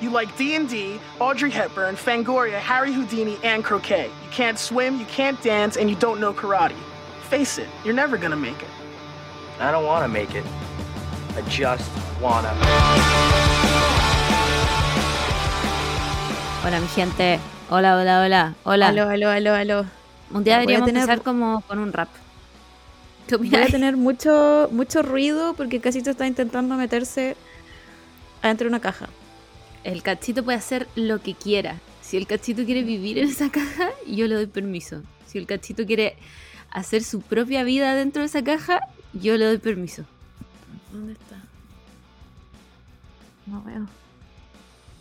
You 0.00 0.10
like 0.10 0.36
D&D, 0.36 1.00
Audrey 1.20 1.50
Hepburn, 1.50 1.96
Fangoria, 1.96 2.58
Harry 2.58 2.92
Houdini, 2.92 3.38
and 3.42 3.64
croquet. 3.64 4.10
You 4.24 4.30
can't 4.30 4.58
swim, 4.58 4.98
you 4.98 5.06
can't 5.06 5.40
dance, 5.42 5.78
and 5.78 5.88
you 5.88 5.96
don't 5.96 6.20
know 6.20 6.34
karate. 6.34 6.74
Face 7.30 7.58
it, 7.58 7.68
you're 7.84 7.94
never 7.94 8.18
gonna 8.18 8.36
make 8.36 8.60
it. 8.62 8.68
I 9.58 9.70
don't 9.70 9.86
want 9.86 10.04
to 10.04 10.08
make 10.08 10.34
it. 10.34 10.44
I 11.34 11.40
just 11.48 11.90
wanna. 12.20 12.52
Hola, 16.62 16.80
mi 16.80 16.88
gente. 16.88 17.40
Hola, 17.70 17.96
hola, 17.98 18.22
hola. 18.22 18.54
Hola. 18.64 18.88
Aló, 18.88 19.08
aló, 19.08 19.30
aló, 19.30 19.54
aló. 19.54 19.86
Un 20.30 20.44
día 20.44 20.58
deberíamos 20.58 20.86
tener- 20.86 21.02
empezar 21.04 21.22
como 21.22 21.62
con 21.62 21.78
un 21.78 21.92
rap. 21.92 22.08
¿Qué 23.26 23.36
Voy 23.36 23.54
a 23.56 23.66
tener 23.66 23.96
mucho, 23.96 24.68
mucho 24.72 25.02
ruido 25.02 25.54
porque 25.54 25.80
Casito 25.80 26.10
está 26.10 26.26
intentando 26.26 26.76
meterse 26.76 27.36
adentro 28.42 28.66
de 28.66 28.68
una 28.68 28.80
caja. 28.80 29.08
El 29.86 30.02
cachito 30.02 30.42
puede 30.42 30.58
hacer 30.58 30.88
lo 30.96 31.20
que 31.20 31.34
quiera. 31.34 31.78
Si 32.02 32.16
el 32.16 32.26
cachito 32.26 32.64
quiere 32.64 32.82
vivir 32.82 33.18
en 33.18 33.28
esa 33.28 33.52
caja, 33.52 33.90
yo 34.04 34.26
le 34.26 34.34
doy 34.34 34.48
permiso. 34.48 35.04
Si 35.26 35.38
el 35.38 35.46
cachito 35.46 35.86
quiere 35.86 36.16
hacer 36.72 37.04
su 37.04 37.20
propia 37.20 37.62
vida 37.62 37.94
dentro 37.94 38.22
de 38.22 38.26
esa 38.26 38.42
caja, 38.42 38.80
yo 39.12 39.36
le 39.36 39.44
doy 39.44 39.58
permiso. 39.58 40.02
¿Dónde 40.90 41.12
está? 41.12 41.36
No 43.46 43.62
veo. 43.62 43.86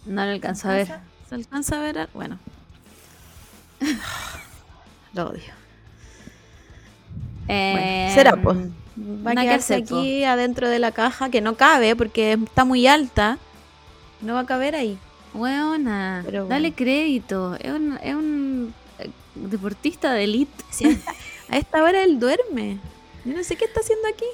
No 0.05 0.23
lo 0.23 0.31
alcanzo 0.31 0.69
a 0.69 0.73
ver. 0.73 0.87
¿Se 1.27 1.33
alcanza 1.33 1.79
a 1.79 1.81
ver? 1.81 2.07
Bueno. 2.13 2.37
Lo 5.15 5.29
odio. 5.29 5.51
Eh, 7.47 8.11
será, 8.13 8.39
pues. 8.39 8.55
Va 8.99 9.31
a 9.31 9.35
quedarse 9.35 9.73
aquí 9.73 10.23
adentro 10.25 10.69
de 10.69 10.77
la 10.77 10.91
caja 10.91 11.31
que 11.31 11.41
no 11.41 11.55
cabe 11.55 11.95
porque 11.95 12.33
está 12.33 12.65
muy 12.65 12.85
alta. 12.85 13.39
No 14.21 14.33
va 14.35 14.41
a 14.41 14.45
caber 14.45 14.75
ahí. 14.75 14.97
Weona, 15.33 16.21
Pero 16.25 16.47
dale 16.47 16.71
crédito. 16.73 17.55
Es 17.59 17.71
un, 17.71 17.97
es 18.01 18.15
un 18.15 18.73
eh, 18.99 19.09
deportista 19.35 20.13
de 20.13 20.23
elite. 20.23 20.63
Sí, 20.71 20.97
a 21.49 21.57
esta- 21.57 21.83
hora 21.83 22.03
él 22.03 22.19
duerme. 22.19 22.77
Yo 23.25 23.33
no 23.35 23.43
sé 23.43 23.55
qué 23.55 23.65
está 23.65 23.81
haciendo 23.81 24.07
aquí. 24.07 24.25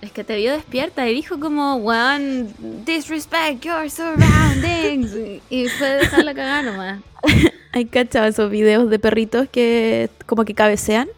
Es 0.00 0.12
que 0.12 0.22
te 0.22 0.36
vio 0.36 0.52
despierta 0.52 1.08
y 1.08 1.14
dijo 1.14 1.40
como, 1.40 1.76
weón, 1.76 2.54
disrespect 2.84 3.64
your 3.64 3.90
surroundings. 3.90 5.12
y 5.50 5.68
fue 5.68 5.86
a 5.88 5.94
dejar 5.96 6.24
la 6.24 6.34
cagada 6.34 6.62
nomás. 6.62 7.00
Hay 7.72 7.86
cachado 7.86 8.26
esos 8.26 8.50
videos 8.50 8.88
de 8.90 8.98
perritos 8.98 9.48
que 9.48 10.10
como 10.26 10.44
que 10.44 10.54
cabecean. 10.54 11.08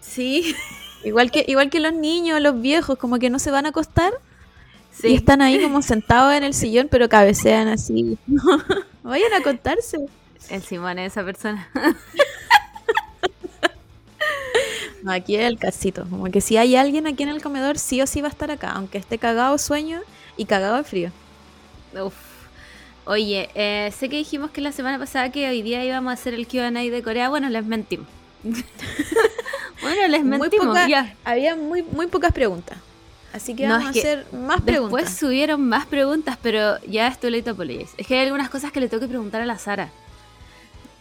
Sí, 0.00 0.54
Igual 1.04 1.30
que, 1.30 1.44
igual 1.46 1.68
que 1.70 1.78
los 1.78 1.92
niños, 1.92 2.40
los 2.40 2.60
viejos, 2.60 2.98
como 2.98 3.18
que 3.18 3.28
no 3.30 3.38
se 3.38 3.50
van 3.52 3.66
a 3.66 3.68
acostar 3.68 4.12
sí. 5.00 5.08
y 5.08 5.14
están 5.14 5.42
ahí 5.42 5.60
como 5.62 5.82
sentados 5.82 6.34
en 6.34 6.44
el 6.44 6.54
sillón, 6.54 6.88
pero 6.90 7.08
cabecean 7.08 7.68
así. 7.68 8.18
Vayan 9.02 9.32
a 9.32 9.38
acostarse. 9.38 9.98
El 10.48 10.62
Simón 10.62 10.98
es 10.98 11.12
esa 11.12 11.24
persona. 11.24 11.68
No, 15.02 15.12
aquí 15.12 15.36
es 15.36 15.44
el 15.44 15.58
casito. 15.58 16.04
Como 16.10 16.24
que 16.32 16.40
si 16.40 16.56
hay 16.56 16.74
alguien 16.74 17.06
aquí 17.06 17.22
en 17.22 17.28
el 17.28 17.40
comedor, 17.40 17.78
sí 17.78 18.00
o 18.02 18.06
sí 18.08 18.20
va 18.20 18.28
a 18.28 18.30
estar 18.30 18.50
acá, 18.50 18.72
aunque 18.72 18.98
esté 18.98 19.18
cagado 19.18 19.56
sueño 19.56 20.00
y 20.36 20.46
cagado 20.46 20.76
de 20.76 20.84
frío. 20.84 21.12
Uf. 21.94 22.14
Oye, 23.04 23.48
eh, 23.54 23.92
sé 23.96 24.08
que 24.08 24.16
dijimos 24.16 24.50
que 24.50 24.60
la 24.60 24.72
semana 24.72 24.98
pasada 24.98 25.30
que 25.30 25.48
hoy 25.48 25.62
día 25.62 25.84
íbamos 25.84 26.10
a 26.10 26.14
hacer 26.14 26.34
el 26.34 26.48
QA 26.48 26.72
de 26.72 27.02
Corea. 27.04 27.28
Bueno, 27.28 27.48
les 27.48 27.64
mentimos. 27.64 28.08
bueno, 28.42 30.08
les 30.08 30.24
Muy 30.24 30.38
mentimos. 30.38 30.66
poca-. 30.66 31.14
Había 31.24 31.54
muy, 31.54 31.84
muy 31.84 32.08
pocas 32.08 32.32
preguntas. 32.32 32.78
Así 33.36 33.54
que 33.54 33.66
No, 33.66 33.74
vamos 33.78 33.94
es 33.96 34.02
que 34.02 34.08
a 34.08 34.12
hacer 34.20 34.32
más 34.32 34.64
Después 34.64 34.64
preguntas. 34.64 35.16
subieron 35.16 35.68
más 35.68 35.86
preguntas, 35.86 36.38
pero 36.42 36.78
ya 36.86 37.06
estoy 37.08 37.30
late 37.30 37.50
apologies. 37.50 37.90
Es 37.96 38.06
que 38.06 38.18
hay 38.18 38.24
algunas 38.26 38.48
cosas 38.50 38.72
que 38.72 38.80
le 38.80 38.88
tengo 38.88 39.00
que 39.02 39.08
preguntar 39.08 39.42
a 39.42 39.46
la 39.46 39.58
Sara. 39.58 39.90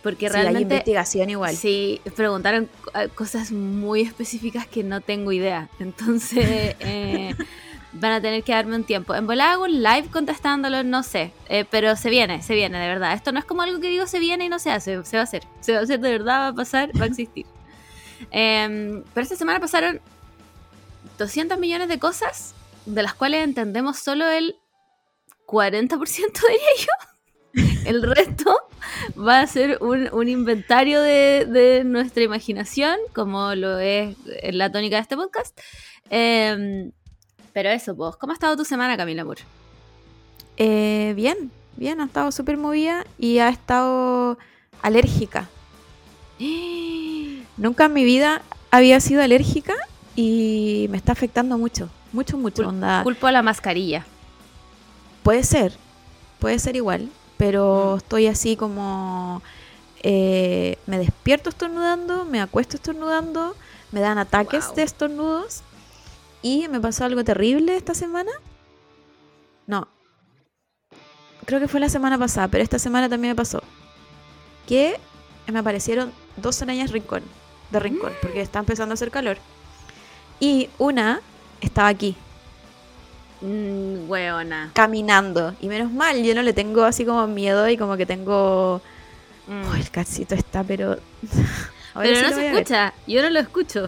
Porque 0.04 0.30
Sí, 0.30 0.36
hay 0.36 0.42
realmente 0.44 0.76
investigación 0.76 1.30
igual. 1.32 1.56
Sí, 1.56 2.00
preguntaron 2.16 2.70
co- 2.84 2.92
cosas 3.16 3.52
muy 3.52 4.02
específicas 4.02 4.68
que 4.68 4.84
no 4.84 5.02
tengo 5.02 5.32
idea. 5.32 5.68
Entonces, 5.80 6.76
eh, 6.80 7.34
van 7.94 8.12
a 8.12 8.22
tener 8.22 8.44
que 8.44 8.52
darme 8.52 8.76
un 8.76 8.84
tiempo. 8.84 9.16
En 9.16 9.26
volar 9.26 9.50
hago 9.54 9.64
un 9.64 9.82
live 9.82 10.10
contestándolo, 10.12 10.84
no 10.84 11.02
sé. 11.02 11.32
Eh, 11.50 11.66
pero 11.72 11.96
se 11.96 12.10
viene, 12.12 12.44
se 12.44 12.54
viene, 12.54 12.78
de 12.80 12.88
verdad. 12.88 13.14
Esto 13.14 13.32
no 13.32 13.40
es 13.40 13.46
como 13.46 13.64
algo 13.64 13.80
que 13.80 13.88
digo 13.90 14.06
se 14.06 14.20
viene 14.20 14.46
y 14.46 14.50
no 14.50 14.60
se 14.60 14.70
hace. 14.70 15.04
Se 15.06 15.18
va 15.18 15.22
a 15.22 15.24
hacer. 15.24 15.44
Se 15.62 15.72
va 15.74 15.80
a 15.80 15.84
hacer 15.84 16.00
de 16.00 16.12
verdad, 16.12 16.40
va 16.42 16.48
a 16.50 16.54
pasar, 16.54 16.92
va 17.00 17.06
a 17.06 17.08
existir. 17.08 17.46
Em, 18.32 19.04
pero 19.14 19.24
esta 19.24 19.36
semana 19.36 19.60
pasaron 19.60 20.00
200 21.18 21.58
millones 21.60 21.88
de 21.88 22.00
cosas, 22.00 22.54
de 22.86 23.04
las 23.04 23.14
cuales 23.14 23.44
entendemos 23.44 24.00
solo 24.00 24.28
el 24.28 24.56
40% 25.48 26.00
diría 26.48 26.70
yo. 26.80 27.16
El 27.86 28.02
resto 28.02 28.54
va 29.18 29.40
a 29.40 29.48
ser 29.48 29.78
un, 29.82 30.10
un 30.12 30.28
inventario 30.28 31.02
de, 31.02 31.46
de 31.46 31.84
nuestra 31.86 32.24
imaginación, 32.24 32.98
como 33.14 33.56
lo 33.56 33.80
es 33.80 34.16
en 34.42 34.58
la 34.58 34.72
tónica 34.72 34.98
de 34.98 35.02
este 35.04 35.16
podcast. 35.16 35.58
Em, 36.10 36.92
pero 37.54 37.70
eso, 37.70 37.96
pues, 37.96 38.16
¿cómo 38.18 38.32
ha 38.32 38.36
estado 38.36 38.58
tu 38.58 38.66
semana, 38.66 38.98
Camila 38.98 39.24
Moore? 39.24 39.44
Eh, 40.58 41.14
bien, 41.16 41.52
bien, 41.78 42.02
ha 42.02 42.06
estado 42.06 42.32
súper 42.32 42.58
movida 42.58 43.06
y 43.18 43.40
ha 43.40 43.50
estado 43.50 44.38
alérgica. 44.82 45.48
Nunca 47.58 47.86
en 47.86 47.94
mi 47.94 48.04
vida 48.04 48.42
había 48.72 49.00
sido 49.00 49.22
alérgica 49.22 49.74
y 50.16 50.88
me 50.90 50.98
está 50.98 51.12
afectando 51.12 51.58
mucho, 51.58 51.90
mucho, 52.14 52.38
mucho. 52.38 52.64
Cul- 52.64 52.68
Onda, 52.70 53.04
Culpo 53.04 53.28
a 53.28 53.32
la 53.32 53.42
mascarilla. 53.42 54.06
puede 55.24 55.44
ser, 55.44 55.74
puede 56.40 56.60
ser 56.60 56.76
igual, 56.76 57.10
pero 57.38 57.94
Mm. 57.96 57.98
estoy 57.98 58.28
así 58.28 58.56
como... 58.56 59.42
eh, 60.08 60.78
me 60.86 61.00
despierto 61.00 61.50
estornudando, 61.50 62.26
me 62.26 62.40
acuesto 62.40 62.76
estornudando, 62.78 63.56
me 63.92 64.02
dan 64.02 64.18
ataques 64.20 64.68
Wow. 64.68 64.76
de 64.76 64.84
estornudos 64.84 65.62
y 66.44 66.68
me 66.68 66.80
pasó 66.80 67.06
algo 67.06 67.24
terrible 67.24 67.76
esta 67.76 67.96
semana. 67.96 68.32
No, 69.66 69.88
creo 71.46 71.60
que 71.60 71.68
fue 71.68 71.80
la 71.80 71.90
semana 71.90 72.18
pasada, 72.20 72.48
pero 72.50 72.64
esta 72.64 72.78
semana 72.78 73.10
también 73.10 73.32
me 73.32 73.36
pasó. 73.36 73.64
Que 74.68 75.00
me 75.52 75.58
aparecieron 75.60 76.12
dos 76.38 76.62
arañas 76.62 76.92
rincón, 76.92 77.24
de 77.72 77.80
rincón, 77.80 78.14
porque 78.22 78.42
está 78.42 78.60
empezando 78.60 78.94
a 78.94 78.96
hacer 78.96 79.10
calor. 79.10 79.38
Y 80.40 80.70
una 80.78 81.22
estaba 81.62 81.88
aquí, 81.90 82.16
Mm, 83.42 84.10
weona. 84.10 84.72
caminando. 84.74 85.54
Y 85.62 85.68
menos 85.68 85.92
mal, 85.92 86.24
yo 86.24 86.34
no 86.36 86.42
le 86.42 86.54
tengo 86.54 86.84
así 86.84 87.06
como 87.06 87.28
miedo 87.28 87.68
y 87.70 87.78
como 87.78 87.98
que 87.98 88.06
tengo... 88.06 88.82
Mm. 89.48 89.70
Oh, 89.72 89.76
el 89.76 89.90
cachito 89.92 90.36
está, 90.36 90.64
pero... 90.64 90.98
Pero 91.98 92.14
sí 92.18 92.22
no 92.24 92.30
se 92.36 92.52
escucha, 92.52 92.94
yo 93.08 93.22
no 93.22 93.30
lo 93.30 93.40
escucho. 93.40 93.88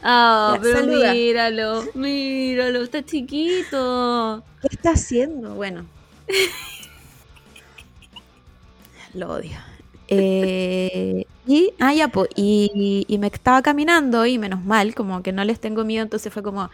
Ah, 0.00 0.52
Ya, 0.54 0.60
pero 0.62 0.78
saluda. 0.78 1.12
míralo, 1.12 1.84
míralo, 1.94 2.82
está 2.84 3.04
chiquito. 3.04 4.44
¿Qué 4.62 4.68
está 4.70 4.90
haciendo? 4.92 5.56
Bueno. 5.56 5.86
Lo 9.14 9.30
odio. 9.32 9.58
Eh, 10.06 11.26
y, 11.48 11.72
ah, 11.80 11.94
ya, 11.94 12.08
po, 12.08 12.26
y, 12.36 13.06
y 13.08 13.18
me 13.18 13.28
estaba 13.28 13.62
caminando 13.62 14.26
y 14.26 14.38
menos 14.38 14.64
mal, 14.64 14.94
como 14.94 15.22
que 15.22 15.32
no 15.32 15.44
les 15.44 15.60
tengo 15.60 15.84
miedo, 15.84 16.04
entonces 16.04 16.32
fue 16.32 16.42
como, 16.44 16.70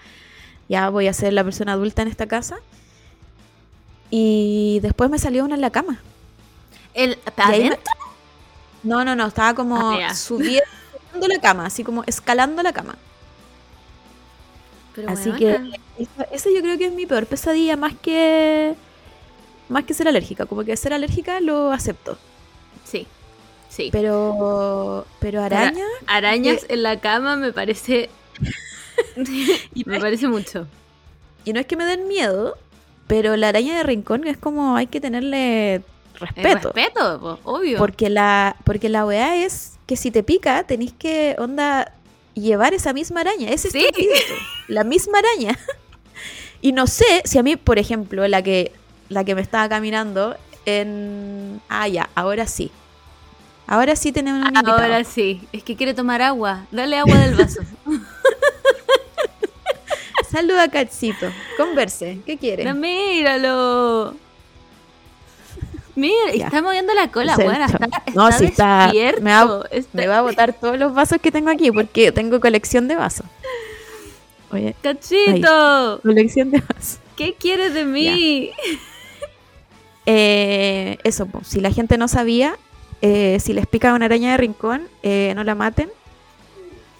ya 0.69 0.91
voy 0.91 1.09
a 1.09 1.15
ser 1.15 1.33
la 1.35 1.45
persona 1.45 1.73
adulta 1.75 2.03
en 2.03 2.09
esta 2.09 2.27
casa. 2.29 2.59
Y 4.11 4.81
después 4.83 5.11
me 5.11 5.19
salió 5.19 5.45
una 5.45 5.55
en 5.57 5.61
la 5.61 5.71
cama. 5.71 6.01
¿El, 6.95 7.19
me- 7.45 7.45
¿Adentro? 7.45 7.79
No, 8.83 9.05
no, 9.05 9.17
no, 9.17 9.27
estaba 9.27 9.55
como 9.55 10.03
Ah, 10.03 10.15
subiendo 10.15 10.65
la 11.29 11.41
cama, 11.41 11.67
así 11.67 11.85
como 11.85 12.05
escalando 12.07 12.63
la 12.63 12.73
cama. 12.73 12.97
Pero 14.95 15.09
Así 15.09 15.35
que 15.35 15.59
esa 16.31 16.51
yo 16.51 16.61
creo 16.63 16.79
que 16.79 16.87
es 16.87 16.93
mi 16.93 17.07
peor 17.07 17.27
pesadilla, 17.27 17.77
más 17.77 17.95
que 17.97 18.77
más 19.69 19.85
que 19.85 19.95
ser 19.95 20.09
alérgica. 20.09 20.47
Como 20.47 20.65
que 20.65 20.77
ser 20.77 20.93
alérgica 20.95 21.41
lo 21.41 21.73
acepto. 21.73 22.19
Sí. 23.75 23.89
Pero 23.91 25.05
pero 25.19 25.43
araña 25.43 25.85
Arañas 26.07 26.65
en 26.69 26.83
la 26.85 27.01
cama 27.01 27.35
me 27.37 27.53
parece. 27.53 28.09
y, 29.75 29.85
me 29.85 29.99
parece 29.99 30.29
mucho. 30.29 30.69
y 31.45 31.53
no 31.53 31.59
es 31.61 31.67
que 31.67 31.77
me 31.77 31.85
den 31.85 32.07
miedo, 32.07 32.57
pero 33.09 33.37
la 33.37 33.49
araña 33.49 33.77
de 33.77 33.83
rincón 33.83 34.27
es 34.27 34.37
como 34.37 34.77
hay 34.77 34.87
que 34.87 35.01
tenerle 35.01 35.75
Eh, 35.75 35.83
respeto. 36.21 36.73
respeto, 36.73 37.21
po, 37.21 37.39
obvio. 37.43 37.79
Porque 37.79 38.11
la 38.11 38.55
porque 38.65 38.89
la 38.89 39.05
weá 39.05 39.45
es 39.45 39.73
que 39.87 39.97
si 39.97 40.11
te 40.13 40.23
pica 40.23 40.63
tenés 40.65 40.93
que 40.93 41.35
onda 41.39 41.93
llevar 42.35 42.75
esa 42.75 42.93
misma 42.93 43.23
araña, 43.23 43.51
ese 43.51 43.71
Sí. 43.71 43.87
la 44.69 44.85
misma 44.85 45.19
araña. 45.19 45.59
y 46.63 46.71
no 46.71 46.87
sé 46.87 47.23
si 47.25 47.39
a 47.39 47.43
mí, 47.43 47.57
por 47.57 47.81
ejemplo, 47.81 48.27
la 48.29 48.41
que 48.43 48.71
la 49.09 49.25
que 49.25 49.35
me 49.35 49.41
estaba 49.43 49.69
caminando 49.69 50.37
en 50.65 51.61
ah 51.69 51.89
ya, 51.89 52.09
ahora 52.15 52.47
sí. 52.47 52.71
Ahora 53.67 53.97
sí 53.97 54.13
tenemos 54.13 54.41
un 54.43 54.49
invitado. 54.55 54.79
Ahora 54.83 55.05
sí, 55.05 55.41
es 55.53 55.63
que 55.63 55.75
quiere 55.77 55.95
tomar 55.95 56.21
agua. 56.23 56.67
Dale 56.71 56.99
agua 56.99 57.17
del 57.19 57.35
vaso. 57.35 57.61
Saluda 60.31 60.69
Cachito, 60.69 61.27
converse, 61.57 62.19
¿qué 62.27 62.37
quiere? 62.37 62.65
No, 62.65 62.75
míralo. 62.75 64.15
Mira, 65.95 66.33
Ya. 66.35 66.47
está 66.47 66.61
moviendo 66.61 66.93
la 66.93 67.09
cola, 67.13 67.35
es 67.35 67.45
buena. 67.45 67.69
show. 67.69 67.79
Está, 67.81 68.03
No, 68.15 68.29
está 68.29 68.39
sí 68.39 68.45
está- 68.47 68.91
me 69.21 69.31
va- 69.31 69.65
está- 69.71 69.91
Me 69.97 70.07
va 70.09 70.19
a 70.19 70.23
botar 70.23 70.53
todos 70.53 70.77
los 70.77 70.93
vasos 70.93 71.19
que 71.23 71.31
tengo 71.31 71.51
aquí 71.51 71.71
porque 71.71 72.11
tengo 72.11 72.41
colección 72.41 72.89
de 72.89 72.97
vasos. 72.97 73.27
Oye, 74.51 74.75
Cachito, 74.83 76.01
colección 76.03 76.51
de 76.51 76.61
vasos. 76.61 76.99
¿qué 77.17 77.35
quieres 77.35 77.75
de 77.75 77.85
mí? 77.85 78.51
Eh, 80.07 80.99
eso, 81.05 81.29
si 81.45 81.61
la 81.61 81.71
gente 81.71 81.97
no 81.97 82.09
sabía, 82.09 82.57
eh, 83.07 83.39
si 83.39 83.53
les 83.53 83.67
pica 83.67 83.93
una 83.93 84.07
araña 84.07 84.31
de 84.31 84.39
rincón, 84.39 84.89
eh, 85.03 85.35
no 85.37 85.45
la 85.45 85.55
maten. 85.55 85.91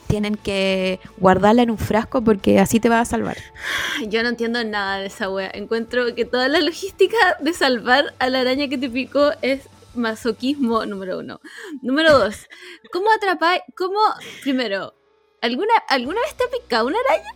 Tienen 0.07 0.37
que 0.37 1.01
guardarla 1.17 1.63
en 1.63 1.71
un 1.71 1.79
frasco 1.79 2.23
porque 2.23 2.61
así 2.61 2.79
te 2.79 2.91
va 2.91 3.01
a 3.01 3.05
salvar. 3.07 3.39
Yo 4.09 4.23
no 4.23 4.29
entiendo 4.29 4.63
nada 4.63 4.99
de 4.99 5.07
esa 5.07 5.31
wea. 5.31 5.51
Encuentro 5.55 6.15
que 6.15 6.27
toda 6.27 6.49
la 6.49 6.61
logística 6.61 7.17
de 7.41 7.55
salvar 7.55 8.13
a 8.19 8.29
la 8.29 8.41
araña 8.41 8.69
que 8.69 8.77
te 8.77 8.91
picó 8.91 9.31
es 9.41 9.63
masoquismo 9.95 10.85
número 10.85 11.21
uno. 11.21 11.41
Número 11.81 12.19
dos, 12.19 12.49
¿cómo 12.93 13.11
atrapar? 13.11 13.63
¿Cómo? 13.75 13.99
Primero, 14.43 14.93
¿alguna, 15.41 15.73
¿alguna 15.89 16.21
vez 16.21 16.35
te 16.37 16.45
ha 16.45 16.51
picado 16.51 16.87
una 16.87 16.99
araña? 17.09 17.31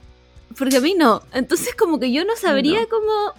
Porque 0.59 0.77
a 0.77 0.81
mí 0.81 0.95
no. 0.95 1.23
Entonces 1.33 1.75
como 1.75 1.99
que 1.99 2.13
yo 2.13 2.25
no 2.27 2.37
sabría 2.37 2.81
No. 2.83 2.89
cómo... 2.89 3.33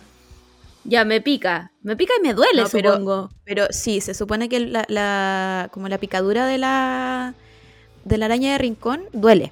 Ya, 0.89 1.05
me 1.05 1.21
pica. 1.21 1.71
Me 1.83 1.95
pica 1.95 2.13
y 2.19 2.21
me 2.25 2.33
duele, 2.33 2.63
No, 2.63 2.69
pero- 2.69 2.91
supongo. 2.93 3.29
Pero 3.45 3.67
sí, 3.69 4.01
se 4.01 4.13
supone 4.13 4.49
que 4.49 4.59
la, 4.59 4.85
la- 4.87 5.69
como 5.71 5.87
la 5.87 5.97
picadura 5.99 6.45
de 6.47 6.57
la 6.57 7.33
de 8.05 8.17
la 8.17 8.25
araña 8.25 8.53
de 8.53 8.57
rincón 8.57 9.03
duele. 9.13 9.51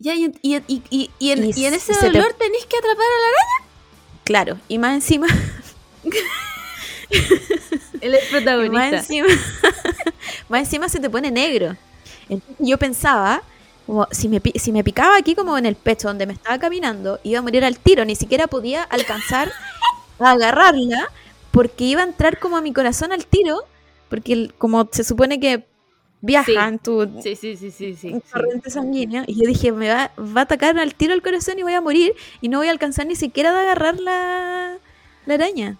Ya, 0.00 0.14
y, 0.14 0.32
y, 0.42 0.56
y, 0.66 0.82
y- 0.90 1.30
en, 1.30 1.44
Y 1.44 1.52
y 1.56 1.64
en 1.66 1.74
ese 1.74 1.94
se 1.94 2.00
te- 2.00 2.06
dolor 2.18 2.32
tenéis 2.38 2.66
que 2.66 2.76
atrapar 2.78 3.04
a 3.04 3.18
la 3.20 3.66
Claro, 4.24 4.58
y 4.68 4.78
más 4.78 4.94
encima, 4.94 5.26
Él 8.00 8.14
es 8.14 8.30
y 8.30 8.32
más 8.32 8.42
protagonista. 8.42 8.96
encima, 8.98 9.28
más 10.48 10.60
encima 10.60 10.88
se 10.88 11.00
te 11.00 11.08
pone 11.10 11.30
negro. 11.30 11.76
Entonces 12.28 12.56
yo 12.58 12.76
pensaba, 12.78 13.42
como 13.86 14.06
si 14.10 14.28
me, 14.28 14.40
si 14.56 14.72
me 14.72 14.84
picaba 14.84 15.16
aquí 15.16 15.34
como 15.34 15.56
en 15.58 15.66
el 15.66 15.76
pecho 15.76 16.08
donde 16.08 16.26
me 16.26 16.32
estaba 16.34 16.58
caminando, 16.58 17.20
iba 17.24 17.38
a 17.38 17.42
morir 17.42 17.64
al 17.64 17.78
tiro, 17.78 18.04
ni 18.04 18.16
siquiera 18.16 18.46
podía 18.46 18.82
alcanzar 18.82 19.50
a 20.26 20.32
agarrarla 20.32 21.08
porque 21.50 21.84
iba 21.84 22.02
a 22.02 22.06
entrar 22.06 22.38
como 22.38 22.56
a 22.56 22.60
mi 22.60 22.72
corazón 22.72 23.12
al 23.12 23.26
tiro, 23.26 23.62
porque 24.08 24.32
el- 24.32 24.54
como 24.58 24.88
se 24.92 25.04
supone 25.04 25.40
que 25.40 25.64
viaja 26.20 26.66
en 26.68 26.78
tu 26.80 27.08
Sí, 27.22 27.36
sí, 27.36 27.56
torrente 28.32 28.70
sanguíneo 28.70 29.22
y 29.26 29.40
yo 29.40 29.46
dije 29.46 29.70
me 29.70 29.88
va, 29.88 30.10
va 30.18 30.40
a 30.40 30.44
atacar 30.44 30.76
al 30.78 30.94
tiro 30.94 31.12
al 31.14 31.22
corazón 31.22 31.58
y 31.58 31.62
voy 31.62 31.74
a 31.74 31.80
morir 31.80 32.14
y 32.40 32.48
no 32.48 32.58
voy 32.58 32.66
a 32.68 32.72
alcanzar 32.72 33.06
ni 33.06 33.14
siquiera 33.14 33.52
de 33.52 33.60
agarrar 33.60 34.00
la, 34.00 34.78
la 35.26 35.34
araña. 35.34 35.76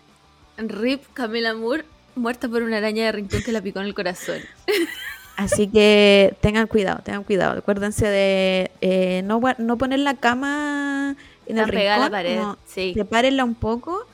Rip 0.56 1.02
Camila 1.14 1.54
Moore 1.54 1.84
muerta 2.14 2.48
por 2.48 2.62
una 2.62 2.78
araña 2.78 3.06
de 3.06 3.12
rincón 3.12 3.42
que 3.42 3.52
la 3.52 3.60
picó 3.62 3.80
en 3.80 3.86
el 3.86 3.94
corazón. 3.94 4.40
Así 5.36 5.68
que 5.68 6.36
tengan 6.40 6.66
cuidado, 6.66 7.00
tengan 7.04 7.22
cuidado. 7.22 7.58
Acuérdense 7.58 8.06
de 8.08 8.72
eh, 8.80 9.22
no, 9.24 9.40
no 9.58 9.78
poner 9.78 10.00
la 10.00 10.14
cama 10.14 11.14
en 11.46 11.58
el 11.58 11.68
rincón. 11.68 12.00
la 12.00 12.10
pared. 12.10 12.40
sepárenla 12.66 13.44
un 13.44 13.54
poco. 13.54 14.04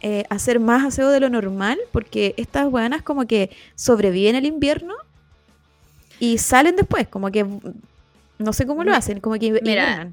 Eh, 0.00 0.24
hacer 0.30 0.60
más 0.60 0.84
aseo 0.84 1.10
de 1.10 1.20
lo 1.20 1.28
normal 1.28 1.78
porque 1.92 2.34
estas 2.36 2.70
buenas 2.70 3.02
como 3.02 3.26
que 3.26 3.50
sobreviven 3.74 4.36
el 4.36 4.46
invierno 4.46 4.94
y 6.20 6.38
salen 6.38 6.76
después, 6.76 7.08
como 7.08 7.30
que 7.30 7.46
no 8.38 8.52
sé 8.52 8.66
cómo 8.66 8.84
lo 8.84 8.94
hacen, 8.94 9.20
como 9.20 9.36
que 9.38 9.60
mira. 9.62 10.10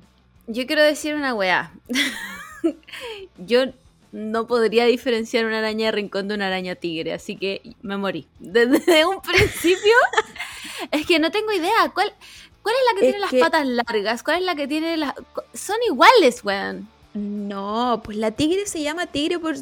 Yo 0.48 0.66
quiero 0.68 0.84
decir 0.84 1.16
una 1.16 1.34
weá. 1.34 1.72
Yo 3.38 3.66
no 4.12 4.48
podría 4.48 4.86
diferenciar 4.86 5.46
una 5.46 5.60
araña 5.60 5.88
de 5.88 5.92
rincón 5.92 6.28
de 6.28 6.36
una 6.36 6.48
araña 6.48 6.76
tigre, 6.76 7.14
así 7.14 7.36
que 7.36 7.62
me 7.82 7.98
morí. 7.98 8.28
Desde 8.40 9.06
un 9.06 9.22
principio 9.22 9.94
es 10.92 11.06
que 11.06 11.20
no 11.20 11.32
tengo 11.32 11.52
idea. 11.52 11.92
¿Cuál, 11.94 12.14
cuál 12.62 12.76
es 12.76 12.94
la 12.94 13.00
que 13.00 13.06
Es 13.06 13.14
tiene 13.14 13.20
las 13.20 13.34
patas 13.34 13.68
largas? 13.68 14.24
¿Cuál 14.24 14.38
es 14.40 14.44
la 14.46 14.56
que 14.56 14.68
tiene 14.68 14.98
las... 14.98 15.14
Son 15.54 15.78
iguales, 15.88 16.44
weón. 16.44 16.88
No, 17.14 18.02
pues 18.04 18.18
la 18.18 18.32
tigre 18.32 18.66
se 18.66 18.82
llama 18.82 19.06
tigre 19.08 19.40
por, 19.40 19.56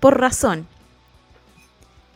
por 0.00 0.18
razón. 0.20 0.66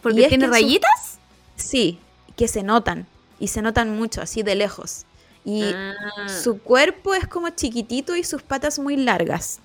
Porque 0.03 0.29
tiene 0.29 0.47
su- 0.47 0.53
rayitas. 0.53 1.19
Sí, 1.57 1.99
que 2.37 2.49
se 2.49 2.63
notan. 2.63 3.07
Y 3.39 3.49
se 3.49 3.63
notan 3.63 3.97
mucho, 3.97 4.23
así 4.23 4.43
de 4.43 4.55
lejos. 4.55 5.05
Y 5.45 5.63
Ah, 5.65 5.95
su 6.29 6.59
cuerpo 6.61 7.15
es 7.15 7.27
como 7.27 7.51
chiquitito 7.51 8.17
y 8.17 8.25
sus 8.25 8.43
patas 8.43 8.79
muy 8.79 8.97
largas. 8.97 9.61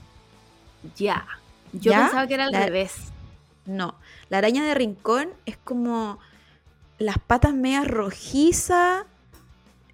ya. 0.95 1.25
Yo 1.71 1.91
¿Ya? 1.91 2.03
pensaba 2.05 2.25
que 2.27 2.33
era 2.33 2.45
al 2.45 2.51
La- 2.51 2.65
revés. 2.65 2.93
No, 3.65 3.93
la 4.29 4.39
araña 4.39 4.63
de 4.63 4.73
rincón 4.73 5.29
es 5.45 5.55
como 5.57 6.17
las 6.97 7.19
patas 7.19 7.53
medias 7.53 7.87
rojizas, 7.87 9.03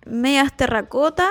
medias 0.05 0.55
terracota. 0.55 1.29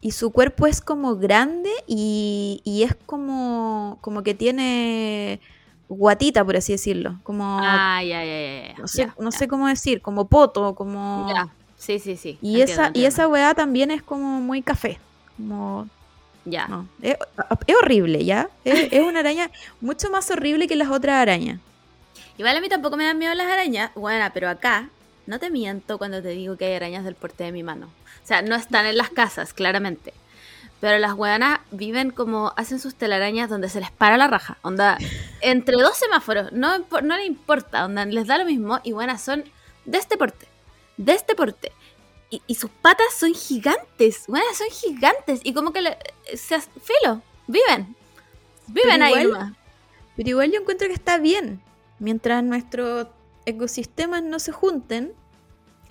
Y 0.00 0.10
su 0.12 0.32
cuerpo 0.32 0.66
es 0.66 0.80
como 0.80 1.16
grande 1.16 1.70
y, 1.86 2.62
y 2.64 2.82
es 2.82 2.96
como, 3.06 3.98
como 4.00 4.22
que 4.24 4.34
tiene 4.34 5.40
guatita, 5.90 6.44
por 6.44 6.56
así 6.56 6.72
decirlo. 6.72 7.18
Como, 7.22 7.58
Ah, 7.62 8.02
ya, 8.02 8.24
ya, 8.24 8.68
ya, 8.68 8.74
no 8.78 8.88
sé, 8.88 8.98
ya, 9.02 9.14
no 9.18 9.30
ya. 9.30 9.38
sé 9.38 9.48
cómo 9.48 9.68
decir, 9.68 10.00
como 10.00 10.26
poto, 10.26 10.74
como... 10.74 11.28
Ya. 11.34 11.48
Sí, 11.76 11.98
sí, 11.98 12.16
sí. 12.16 12.38
Y, 12.42 12.60
Entiendo, 12.60 12.72
esa, 12.72 12.82
y 12.82 12.86
entiendo. 12.88 13.08
esa 13.08 13.28
weá 13.28 13.54
también 13.54 13.90
es 13.90 14.02
como 14.02 14.40
muy 14.40 14.62
café. 14.62 14.98
Como, 15.36 15.88
Ya. 16.44 16.68
no, 16.68 16.86
es, 17.02 17.16
es 17.66 17.76
horrible, 17.82 18.24
¿ya? 18.24 18.48
Es, 18.64 18.92
es 18.92 19.02
una 19.02 19.20
araña 19.20 19.50
mucho 19.80 20.10
más 20.10 20.30
horrible 20.30 20.66
que 20.68 20.76
las 20.76 20.88
otras 20.90 21.16
arañas. 21.16 21.58
Igual 22.38 22.56
a 22.56 22.60
mí 22.60 22.68
tampoco 22.68 22.96
me 22.96 23.04
dan 23.04 23.18
miedo 23.18 23.34
las 23.34 23.46
arañas. 23.50 23.90
Bueno, 23.94 24.26
pero 24.32 24.48
acá 24.48 24.88
no 25.26 25.38
te 25.38 25.50
miento 25.50 25.98
cuando 25.98 26.22
te 26.22 26.28
digo 26.30 26.56
que 26.56 26.66
hay 26.66 26.74
arañas 26.74 27.04
del 27.04 27.14
porte 27.14 27.44
de 27.44 27.52
mi 27.52 27.62
mano. 27.62 27.86
O 28.22 28.26
sea, 28.26 28.42
no 28.42 28.54
están 28.56 28.86
en 28.86 28.96
las 28.96 29.10
casas, 29.10 29.52
claramente. 29.52 30.12
Pero 30.80 30.98
las 30.98 31.12
hueonas 31.12 31.60
viven 31.70 32.10
como 32.10 32.54
hacen 32.56 32.80
sus 32.80 32.94
telarañas 32.94 33.50
donde 33.50 33.68
se 33.68 33.80
les 33.80 33.90
para 33.90 34.16
la 34.16 34.28
raja. 34.28 34.56
Onda, 34.62 34.96
entre 35.42 35.76
dos 35.76 35.96
semáforos, 35.98 36.52
no, 36.52 36.78
no 36.78 37.16
le 37.16 37.26
importa, 37.26 37.84
onda, 37.84 38.06
les 38.06 38.26
da 38.26 38.38
lo 38.38 38.46
mismo. 38.46 38.80
Y 38.82 38.92
buenas 38.92 39.20
son 39.22 39.44
de 39.84 39.98
este 39.98 40.16
porte, 40.16 40.46
de 40.96 41.12
este 41.12 41.34
porte. 41.34 41.72
Y, 42.30 42.40
y 42.46 42.54
sus 42.54 42.70
patas 42.70 43.08
son 43.18 43.34
gigantes, 43.34 44.24
buenas 44.26 44.56
son 44.56 44.68
gigantes. 44.70 45.40
Y 45.42 45.52
como 45.52 45.72
que 45.72 45.82
le, 45.82 45.98
se, 46.34 46.54
as- 46.54 46.70
filo, 46.82 47.20
viven. 47.46 47.94
Viven 48.68 49.00
Pero 49.00 49.04
ahí 49.04 49.22
igual-. 49.24 49.56
Pero 50.16 50.28
igual 50.30 50.50
yo 50.52 50.60
encuentro 50.60 50.88
que 50.88 50.94
está 50.94 51.18
bien. 51.18 51.60
Mientras 51.98 52.42
nuestros 52.42 53.08
ecosistemas 53.44 54.22
no 54.22 54.38
se 54.38 54.52
junten. 54.52 55.12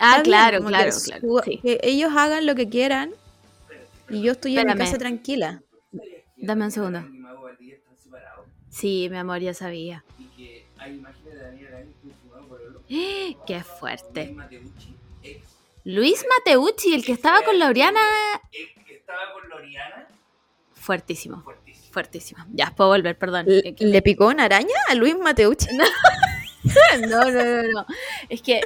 Ah, 0.00 0.14
bien, 0.14 0.24
claro, 0.24 0.64
claro, 0.64 0.90
que, 0.90 1.00
claro. 1.04 1.42
sí. 1.44 1.60
que 1.62 1.78
ellos 1.82 2.10
hagan 2.16 2.46
lo 2.46 2.54
que 2.56 2.68
quieran. 2.68 3.12
Y 4.10 4.22
yo 4.22 4.32
estoy 4.32 4.58
en 4.58 4.66
mi 4.66 4.74
casa 4.74 4.98
tranquila. 4.98 5.62
Dame 6.36 6.64
un 6.64 6.70
segundo. 6.70 7.04
Sí, 8.68 9.08
mi 9.10 9.16
amor, 9.16 9.40
ya 9.40 9.54
sabía. 9.54 10.04
Pololo. 12.48 12.82
Qué 13.46 13.62
fuerte. 13.78 14.34
Luis 15.84 16.24
Mateucci, 16.38 16.94
el 16.94 17.04
que 17.04 17.12
estaba 17.12 17.42
con 17.42 17.58
Laureana. 17.58 18.00
ex 18.52 18.84
que 18.86 18.94
estaba 18.96 19.32
con 19.32 19.48
Loriana. 19.48 20.06
Fuertísimo, 20.74 21.42
Fuertísimo. 21.42 21.92
fuertísimo. 21.92 22.44
Ya, 22.52 22.70
puedo 22.74 22.90
volver, 22.90 23.16
perdón. 23.18 23.46
¿Le, 23.46 23.58
Eh, 23.60 23.74
le 23.80 24.02
picó 24.02 24.26
una 24.28 24.44
araña 24.44 24.74
a 24.88 24.94
Luis 24.94 25.16
Mateucci? 25.18 25.68
No, 27.08 27.24
no, 27.24 27.30
no, 27.30 27.62
no. 27.72 27.86
Es 28.28 28.42
que 28.42 28.60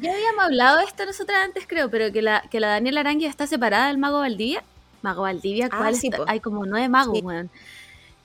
ya 0.00 0.12
habíamos 0.12 0.44
hablado 0.44 0.78
de 0.78 0.84
esto 0.84 1.04
nosotras 1.06 1.38
antes, 1.44 1.64
creo, 1.66 1.90
pero 1.90 2.12
que 2.12 2.22
la, 2.22 2.42
que 2.50 2.60
la 2.60 2.68
Daniela 2.68 3.00
Arangui 3.00 3.26
está 3.26 3.46
separada 3.46 3.88
del 3.88 3.98
mago 3.98 4.18
Valdivia. 4.20 4.62
Mago 5.02 5.22
Valdivia, 5.22 5.68
Ah, 5.72 5.78
¿cuál 5.78 5.94
sí. 5.96 6.10
Hay 6.26 6.40
como 6.40 6.66
nueve 6.66 6.88
magos, 6.88 7.18
Sí. 7.18 7.24
weón. 7.24 7.50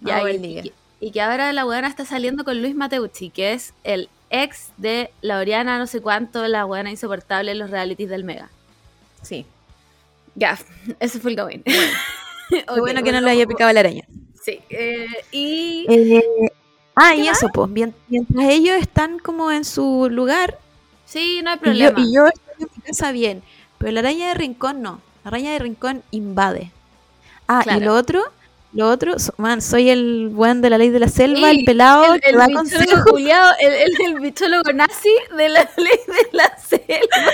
Mago 0.02 0.28
y- 0.28 0.32
Valdivia. 0.34 0.64
y, 0.66 0.74
y 1.00 1.12
que 1.12 1.22
ahora 1.22 1.52
la 1.54 1.66
weona 1.66 1.88
está 1.88 2.06
saliendo 2.06 2.44
con 2.44 2.62
Luis 2.62 2.76
Mateucci, 2.76 3.30
que 3.30 3.54
es 3.54 3.74
el 3.84 4.10
ex 4.30 4.70
de 4.78 5.12
Laureana, 5.22 5.78
no 5.78 5.88
sé 5.88 6.02
cuánto, 6.02 6.48
la 6.48 6.66
weona 6.66 6.90
insoportable 6.92 7.52
en 7.52 7.60
los 7.60 7.70
realities 7.70 8.10
del 8.10 8.24
Mega. 8.24 8.50
Sí. 9.22 9.46
Ya, 10.36 10.58
ese 11.00 11.20
fue 11.20 11.32
el 11.32 11.38
going. 11.38 11.60
Qué 12.50 12.64
bueno 12.80 13.02
que 13.04 13.12
no 13.12 13.22
le 13.22 13.32
haya 13.32 13.48
picado 13.48 13.72
la 13.72 13.80
araña. 13.80 14.04
Sí, 14.44 14.60
eh, 14.70 15.08
y... 15.32 15.86
Eh, 15.90 16.24
ah, 16.96 17.16
y 17.16 17.28
eso, 17.28 17.48
pues. 17.54 17.70
mien- 17.70 17.96
Mientras 18.10 18.46
ellos 18.50 18.76
están 18.80 19.18
como 19.20 19.52
en 19.52 19.64
su 19.66 20.08
lugar, 20.12 20.60
Sí, 21.16 21.42
no 21.44 21.52
hay 21.52 21.56
y 21.56 21.60
yo, 21.80 21.92
problema. 21.94 22.00
y 22.02 22.14
yo 22.14 22.28
estoy 22.28 22.54
en 22.60 22.68
mi 22.76 22.82
casa 22.84 23.12
bien. 23.12 23.44
Pero 23.78 23.92
la 23.92 24.00
araña 24.02 24.28
de 24.30 24.34
rincón 24.34 24.82
no. 24.82 25.02
La 25.24 25.30
araña 25.30 25.52
de 25.52 25.60
rincón 25.60 26.04
invade. 26.12 26.72
Ah, 27.48 27.62
Claro. 27.64 27.80
y 27.80 27.84
lo 27.86 27.94
otro, 27.94 28.24
lo 28.74 28.90
otro, 28.90 29.18
so- 29.20 29.34
man, 29.38 29.62
soy 29.62 29.90
el 29.90 30.30
buen 30.30 30.62
de 30.62 30.70
la 30.70 30.78
ley 30.78 30.90
de 30.90 31.00
la 31.00 31.08
selva, 31.08 31.50
Sí, 31.52 31.60
el 31.60 31.66
pelado 31.66 32.14
el, 32.16 32.22
que 32.22 32.30
el 32.30 32.38
bichólogo 32.38 33.18
el, 33.18 33.74
el, 33.74 33.92
el 34.06 34.20
bichólogo 34.20 34.74
nazi 34.74 35.10
de 35.38 35.50
la 35.50 35.62
ley 35.78 36.00
de 36.08 36.28
la 36.38 36.58
selva. 36.58 37.32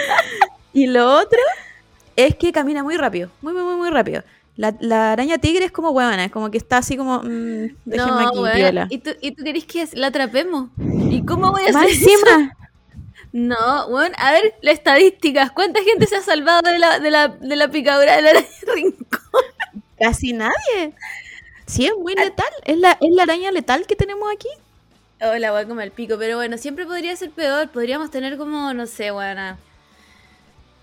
Y 0.74 0.88
lo 0.88 1.16
otro 1.16 1.40
es 2.16 2.36
que 2.36 2.52
camina 2.52 2.84
muy 2.84 2.98
rápido, 2.98 3.30
muy, 3.42 3.54
muy, 3.54 3.64
muy, 3.64 3.76
muy 3.78 3.90
rápido. 3.90 4.24
La, 4.58 4.76
la 4.80 5.14
araña 5.14 5.38
tigre 5.38 5.66
es 5.66 5.72
como 5.72 5.90
huevona, 5.92 6.26
es 6.26 6.32
como 6.32 6.52
que 6.52 6.58
está 6.58 6.78
así 6.78 6.98
como. 6.98 7.20
mm, 7.24 7.76
déjenme 7.86 8.26
aquí, 8.26 8.38
weón, 8.38 8.56
piola. 8.56 8.88
¿Y 8.90 8.98
tú, 9.00 9.12
¿Y 9.22 9.32
tú 9.32 9.44
querés 9.44 9.66
que 9.66 9.88
la 9.94 10.08
atrapemos? 10.08 10.70
¿Y 11.10 11.26
cómo 11.26 11.52
voy 11.52 11.64
a 11.64 11.72
Más 11.72 11.86
hacer 11.86 11.96
eso? 11.96 12.10
encima. 12.10 12.58
No, 13.34 13.90
bueno, 13.90 14.14
a 14.20 14.34
ver, 14.34 14.56
las 14.62 14.74
estadísticas. 14.74 15.52
¿Cuánta 15.52 15.82
gente 15.84 16.06
se 16.08 16.18
ha 16.18 16.22
salvado 16.22 16.62
de 16.70 16.78
la, 16.80 17.00
de 17.00 17.12
la, 17.12 17.28
de 17.30 17.56
la 17.56 17.70
picadura 17.70 18.16
de 18.18 18.22
la 18.24 18.30
araña 18.32 18.48
rincón? 18.76 19.44
Casi 19.98 20.34
nadie. 20.34 20.94
Sí, 21.66 21.86
es 21.86 21.94
muy 21.98 22.14
letal. 22.16 22.50
Es 22.66 22.78
la, 22.78 22.92
es 23.00 23.12
la 23.14 23.24
araña 23.24 23.52
letal 23.52 23.86
que 23.88 23.96
tenemos 23.96 24.28
aquí. 24.34 24.50
Oh, 25.22 25.36
la 25.38 25.52
voy 25.52 25.66
como 25.66 25.82
el 25.82 25.92
pico, 25.92 26.18
pero 26.18 26.36
bueno, 26.36 26.58
siempre 26.58 26.86
podría 26.86 27.16
ser 27.16 27.32
peor. 27.32 27.70
Podríamos 27.70 28.12
tener 28.12 28.38
como, 28.38 28.74
no 28.74 28.86
sé, 28.88 29.12
buena. 29.12 29.58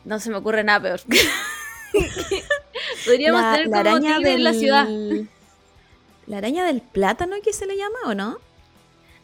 No 0.05 0.19
se 0.21 0.31
me 0.31 0.37
ocurre 0.37 0.65
nada 0.65 0.81
peor. 0.81 1.01
Podríamos 3.05 3.41
La, 3.43 3.53
tener 3.53 3.67
la 3.69 3.77
como 3.77 3.89
araña 3.91 4.17
tigre 4.19 4.33
en 4.35 4.45
la 4.45 4.51
del- 4.53 4.61
ciudad. 4.61 4.89
La 6.27 6.39
araña 6.39 6.65
del 6.65 6.81
plátano 6.83 7.37
que 7.43 7.53
se 7.53 7.67
le 7.67 7.77
llama, 7.77 7.99
¿o 8.07 8.15
no? 8.15 8.39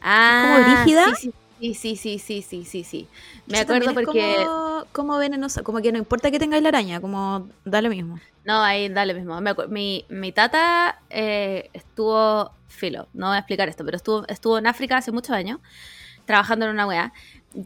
Ah, 0.00 0.57
como 0.64 0.75
brígida? 0.83 1.04
Sí, 1.16 1.31
sí, 1.31 1.33
sí, 1.73 1.97
sí, 1.97 2.18
sí, 2.18 2.42
sí, 2.42 2.64
sí, 2.64 2.85
sí. 2.85 3.09
Me 3.47 3.54
Esa 3.54 3.62
acuerdo 3.62 3.94
porque... 3.94 4.44
Como, 4.44 4.85
como 4.92 5.16
venenosa, 5.16 5.62
como 5.62 5.80
que 5.80 5.92
no 5.92 5.99
importa 5.99 6.30
que 6.30 6.38
tengáis 6.38 6.62
la 6.62 6.68
araña, 6.68 7.00
como 7.00 7.49
da 7.64 7.80
lo 7.80 7.88
mismo. 7.88 8.21
No, 8.44 8.62
ahí 8.62 8.90
da 8.90 9.06
lo 9.06 9.14
mismo. 9.14 9.40
Me 9.40 9.54
mi, 9.68 10.04
mi 10.11 10.33
tata 10.33 11.00
eh, 11.09 11.71
estuvo, 11.73 12.50
filo, 12.68 13.09
no 13.14 13.28
voy 13.28 13.37
a 13.37 13.38
explicar 13.38 13.68
esto, 13.71 13.85
pero 13.85 13.97
estuvo, 13.97 14.26
estuvo 14.28 14.59
en 14.59 14.66
África 14.66 14.99
hace 14.99 15.12
muchos 15.12 15.30
años, 15.30 15.61
trabajando 16.26 16.66
en 16.66 16.73
una 16.73 16.87
weá. 16.87 17.12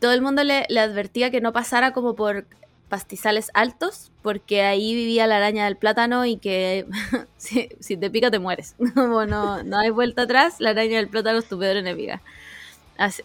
Todo 0.01 0.13
el 0.13 0.23
mundo 0.23 0.45
le, 0.45 0.67
le 0.69 0.81
advertía 0.81 1.31
que 1.31 1.41
no 1.41 1.53
pasara 1.53 1.93
como 1.93 2.15
por 2.15 2.47
pastizales 2.89 3.51
altos, 3.55 4.11
porque 4.23 4.63
ahí 4.63 4.95
vivía 4.95 5.27
la 5.27 5.37
araña 5.37 5.65
del 5.65 5.77
plátano 5.77 6.25
y 6.25 6.37
que 6.37 6.87
si, 7.37 7.69
si 7.81 7.97
te 7.97 8.11
pica 8.11 8.31
te 8.31 8.39
mueres. 8.39 8.75
Como 8.95 9.27
no, 9.27 9.63
no 9.63 9.79
hay 9.79 9.91
vuelta 9.91 10.23
atrás, 10.23 10.57
la 10.59 10.71
araña 10.71 10.97
del 10.97 11.09
plátano 11.09 11.39
es 11.39 11.49
tu 11.49 11.59
peor 11.59 11.77
enemiga. 11.77 12.23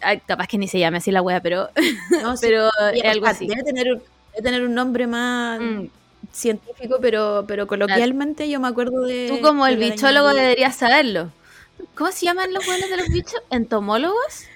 Ay, 0.02 0.20
capaz 0.26 0.46
que 0.46 0.56
ni 0.58 0.68
se 0.68 0.78
llame 0.78 0.98
así 0.98 1.10
la 1.10 1.20
wea, 1.22 1.40
pero, 1.40 1.68
No, 2.22 2.34
pero 2.40 2.70
sí, 2.92 3.00
es 3.02 3.04
algo 3.10 3.26
así. 3.26 3.46
Debe 3.46 3.62
tener, 3.64 3.92
un- 3.92 4.02
debe 4.32 4.42
tener 4.42 4.62
un 4.64 4.74
nombre 4.74 5.06
más 5.06 5.60
Mm. 5.60 5.86
científico, 6.32 6.98
pero, 7.00 7.44
pero 7.46 7.66
coloquialmente 7.66 8.48
yo 8.48 8.60
me 8.60 8.68
acuerdo 8.68 9.02
de. 9.02 9.26
Tú 9.28 9.40
como 9.40 9.66
de 9.66 9.72
el 9.72 9.78
bichólogo 9.78 10.32
deberías 10.32 10.76
saberlo. 10.76 11.30
¿Cómo 11.96 12.10
se 12.12 12.24
llaman 12.26 12.52
los 12.52 12.64
buenos 12.64 12.88
de 12.88 12.96
los 12.96 13.08
bichos? 13.08 13.40
¿Entomólogos? 13.50 14.44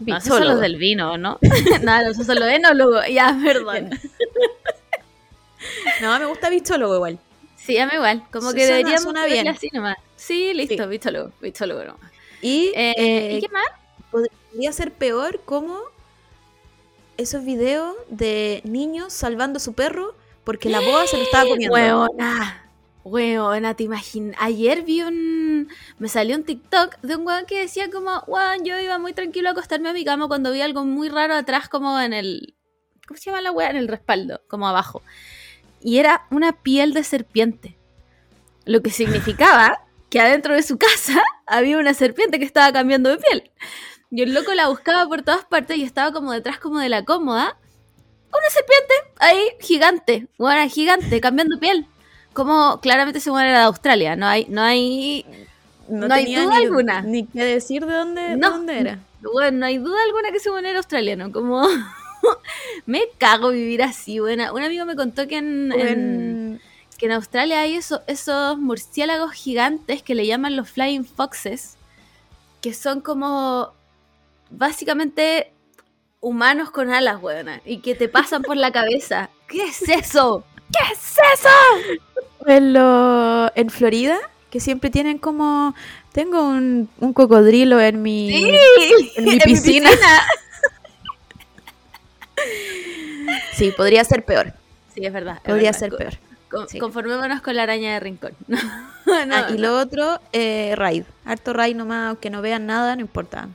No, 0.00 0.16
esos 0.18 0.36
son 0.38 0.46
los 0.46 0.60
del 0.60 0.76
vino, 0.76 1.16
¿no? 1.16 1.38
no, 1.82 2.00
esos 2.10 2.26
son 2.26 2.38
los 2.38 2.48
enólogos. 2.48 3.04
Ya, 3.10 3.36
perdón. 3.42 3.90
No, 6.02 6.18
me 6.18 6.26
gusta 6.26 6.50
bichólogo 6.50 6.96
igual. 6.96 7.18
Sí, 7.56 7.78
a 7.78 7.86
mí 7.86 7.92
igual. 7.94 8.22
Como 8.30 8.52
que 8.52 8.66
deberíamos 8.66 9.04
ponerle 9.04 9.32
bien. 9.32 9.48
así 9.48 9.68
nomás. 9.72 9.96
Sí, 10.16 10.52
listo, 10.52 10.82
Sí. 10.84 10.88
bichólogo. 10.90 11.32
Bichólogo 11.40 11.84
nomás. 11.84 12.12
Y, 12.42 12.72
Eh, 12.74 12.94
eh, 12.96 13.36
¿Y 13.38 13.40
qué 13.40 13.48
más? 13.48 13.64
Podría 14.14 14.72
ser 14.72 14.92
peor 14.92 15.40
como 15.44 15.78
esos 17.16 17.44
videos 17.44 17.96
de 18.08 18.60
niños 18.64 19.12
salvando 19.12 19.56
a 19.56 19.60
su 19.60 19.72
perro 19.72 20.14
porque 20.44 20.68
la 20.68 20.80
boa 20.80 21.06
se 21.06 21.16
lo 21.16 21.22
estaba 21.24 21.48
comiendo. 21.48 21.74
Weona. 21.74 22.70
Weona, 23.02 23.74
te 23.74 23.84
imaginas. 23.84 24.36
Ayer 24.40 24.82
vi 24.82 25.02
un. 25.02 25.68
Me 25.98 26.08
salió 26.08 26.36
un 26.36 26.44
TikTok 26.44 27.00
de 27.00 27.16
un 27.16 27.26
weón 27.26 27.46
que 27.46 27.58
decía 27.58 27.90
como, 27.90 28.22
weón, 28.26 28.64
yo 28.64 28.78
iba 28.78 28.98
muy 28.98 29.12
tranquilo 29.12 29.48
a 29.48 29.52
acostarme 29.52 29.88
a 29.88 29.92
mi 29.92 30.04
cama 30.04 30.28
cuando 30.28 30.52
vi 30.52 30.60
algo 30.60 30.84
muy 30.84 31.08
raro 31.08 31.34
atrás, 31.34 31.68
como 31.68 31.98
en 32.00 32.12
el. 32.12 32.54
¿Cómo 33.06 33.18
se 33.18 33.26
llama 33.26 33.42
la 33.42 33.52
weá? 33.52 33.70
En 33.70 33.76
el 33.76 33.88
respaldo, 33.88 34.42
como 34.48 34.68
abajo. 34.68 35.02
Y 35.80 35.98
era 35.98 36.26
una 36.30 36.52
piel 36.52 36.94
de 36.94 37.04
serpiente. 37.04 37.76
Lo 38.64 38.82
que 38.82 38.90
significaba 38.90 39.82
que 40.10 40.20
adentro 40.20 40.54
de 40.54 40.62
su 40.62 40.78
casa 40.78 41.22
había 41.46 41.78
una 41.78 41.92
serpiente 41.94 42.38
que 42.38 42.44
estaba 42.44 42.72
cambiando 42.72 43.10
de 43.10 43.18
piel. 43.18 43.50
Y 44.14 44.22
el 44.22 44.32
loco 44.32 44.52
la 44.54 44.68
buscaba 44.68 45.06
por 45.08 45.22
todas 45.22 45.44
partes 45.44 45.76
y 45.76 45.82
estaba 45.82 46.12
como 46.12 46.30
detrás 46.32 46.58
como 46.58 46.78
de 46.78 46.88
la 46.88 47.04
cómoda. 47.04 47.56
Una 48.30 48.50
serpiente 48.50 48.94
ahí, 49.18 49.40
gigante, 49.60 50.26
buena, 50.38 50.68
gigante, 50.68 51.20
cambiando 51.20 51.58
piel. 51.58 51.86
Como 52.32 52.80
claramente 52.80 53.20
se 53.20 53.30
muere 53.30 53.50
de 53.50 53.56
Australia, 53.58 54.16
no 54.16 54.26
hay, 54.26 54.46
no 54.48 54.62
hay, 54.62 55.24
no 55.88 56.12
hay 56.12 56.24
tenía 56.24 56.42
duda 56.44 56.58
ni, 56.58 56.64
alguna. 56.64 57.00
Ni 57.02 57.26
qué 57.26 57.44
decir 57.44 57.86
de 57.86 57.92
dónde, 57.94 58.20
de 58.22 58.36
No. 58.36 58.50
dónde 58.50 58.78
era. 58.80 58.98
bueno, 59.32 59.58
no 59.58 59.66
hay 59.66 59.78
duda 59.78 60.02
alguna 60.04 60.30
que 60.32 60.40
se 60.40 60.50
muere 60.50 60.76
australiano, 60.76 61.30
como 61.32 61.66
me 62.86 63.02
cago 63.18 63.50
vivir 63.50 63.82
así, 63.82 64.18
buena. 64.20 64.52
Un 64.52 64.62
amigo 64.62 64.84
me 64.84 64.96
contó 64.96 65.26
que 65.28 65.38
en, 65.38 65.72
en- 65.72 65.80
En- 65.88 66.60
que 66.98 67.06
en 67.06 67.12
Australia 67.12 67.60
hay 67.60 67.74
eso- 67.74 68.02
esos 68.06 68.58
murciélagos 68.58 69.32
gigantes 69.32 70.02
que 70.02 70.14
le 70.14 70.26
llaman 70.26 70.54
los 70.56 70.68
flying 70.70 71.04
foxes, 71.04 71.76
que 72.60 72.72
son 72.74 73.00
como 73.00 73.72
básicamente 74.56 75.50
humanos 76.20 76.70
con 76.70 76.90
alas, 76.92 77.20
buena, 77.20 77.60
y 77.64 77.78
que 77.78 77.94
te 77.94 78.08
pasan 78.08 78.42
por 78.42 78.56
la 78.56 78.72
cabeza. 78.72 79.30
¿Qué 79.48 79.64
es 79.64 79.82
eso? 79.88 80.44
¿Qué 80.72 80.92
es 80.92 81.16
eso? 81.34 81.98
en, 82.46 82.72
lo- 82.72 83.52
en 83.54 83.70
Florida, 83.70 84.18
que 84.50 84.60
siempre 84.60 84.90
tienen 84.90 85.18
como. 85.18 85.74
Tengo 86.12 86.42
un, 86.46 86.88
un 87.00 87.12
cocodrilo 87.12 87.80
en 87.80 88.00
mi, 88.02 88.32
en 89.16 89.24
mi 89.24 89.38
piscina. 89.40 89.90
Sí, 93.54 93.72
podría 93.76 94.04
ser 94.04 94.24
peor. 94.24 94.52
Sí, 94.94 95.04
es 95.04 95.12
verdad. 95.12 95.36
es 95.36 95.42
Podría 95.42 95.70
verdad. 95.72 95.78
ser 95.78 95.90
peor. 95.96 96.14
con- 96.50 96.68
sí. 96.68 96.78
Conformémonos 96.78 97.40
con 97.40 97.54
la 97.56 97.62
araña 97.62 97.94
de 97.94 98.00
rincón. 98.00 98.32
No, 98.48 98.58
no, 99.26 99.34
Ah, 99.36 99.46
y 99.50 99.54
no. 99.54 99.58
lo 99.60 99.78
otro, 99.78 100.20
eh, 100.32 100.74
raid. 100.76 101.04
Harto 101.24 101.52
raid 101.52 101.76
nomás, 101.76 102.08
aunque 102.08 102.30
no 102.30 102.42
vean 102.42 102.66
nada, 102.66 102.94
no 102.96 103.00
importa. 103.02 103.48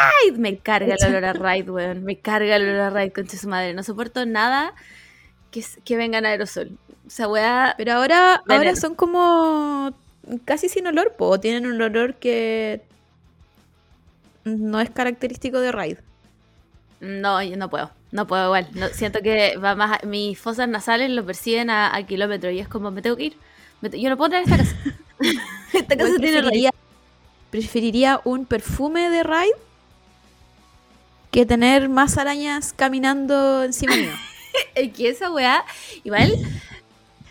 Ay, 0.00 0.32
me 0.32 0.56
carga 0.58 0.94
el 0.98 1.06
olor 1.06 1.24
a 1.24 1.32
Raid, 1.32 1.68
weón. 1.68 2.04
Me 2.04 2.16
carga 2.18 2.56
el 2.56 2.62
olor 2.68 2.80
a 2.80 2.90
Raid, 2.90 3.12
concha 3.12 3.36
su 3.36 3.48
madre. 3.48 3.74
No 3.74 3.82
soporto 3.82 4.24
nada 4.26 4.74
que, 5.50 5.64
que 5.84 5.96
venga 5.96 6.18
en 6.18 6.26
aerosol. 6.26 6.70
O 7.06 7.10
sea, 7.10 7.28
weá. 7.28 7.74
Pero 7.76 7.92
ahora, 7.94 8.42
Veneno. 8.46 8.68
ahora 8.70 8.76
son 8.80 8.94
como 8.94 9.92
casi 10.44 10.68
sin 10.68 10.86
olor, 10.86 11.14
po. 11.16 11.38
Tienen 11.40 11.66
un 11.66 11.80
olor 11.80 12.14
que 12.14 12.82
no 14.44 14.80
es 14.80 14.90
característico 14.90 15.60
de 15.60 15.72
raid. 15.72 15.98
No, 17.00 17.42
yo 17.42 17.56
no 17.56 17.68
puedo. 17.70 17.90
No 18.12 18.26
puedo 18.26 18.44
igual. 18.46 18.68
No, 18.74 18.88
siento 18.88 19.20
que 19.22 19.56
va 19.56 19.74
más. 19.74 20.00
a- 20.02 20.06
mis 20.06 20.38
fosas 20.38 20.68
nasales 20.68 21.10
lo 21.10 21.24
persiguen 21.24 21.70
a, 21.70 21.94
a 21.94 22.02
kilómetros 22.06 22.52
y 22.52 22.58
es 22.58 22.68
como, 22.68 22.90
me 22.90 23.02
tengo 23.02 23.16
que 23.16 23.24
ir. 23.26 23.36
Me 23.80 23.90
yo 24.00 24.08
no 24.10 24.16
puedo 24.16 24.34
entrar 24.36 24.60
a 24.60 24.62
esta 24.62 24.74
casa. 24.76 24.96
esta 25.72 25.96
casa 25.96 26.14
tiene 26.18 26.40
Raid. 26.42 26.42
preferiría, 26.42 26.70
preferiría 27.50 28.20
un 28.24 28.46
perfume 28.46 29.10
de 29.10 29.22
raid 29.22 29.52
que 31.30 31.46
tener 31.46 31.88
más 31.88 32.18
arañas 32.18 32.72
caminando 32.72 33.62
encima 33.64 33.96
mío. 33.96 34.10
Es 34.74 34.92
que 34.92 35.08
esa 35.08 35.30
weá, 35.30 35.64
igual. 36.02 36.32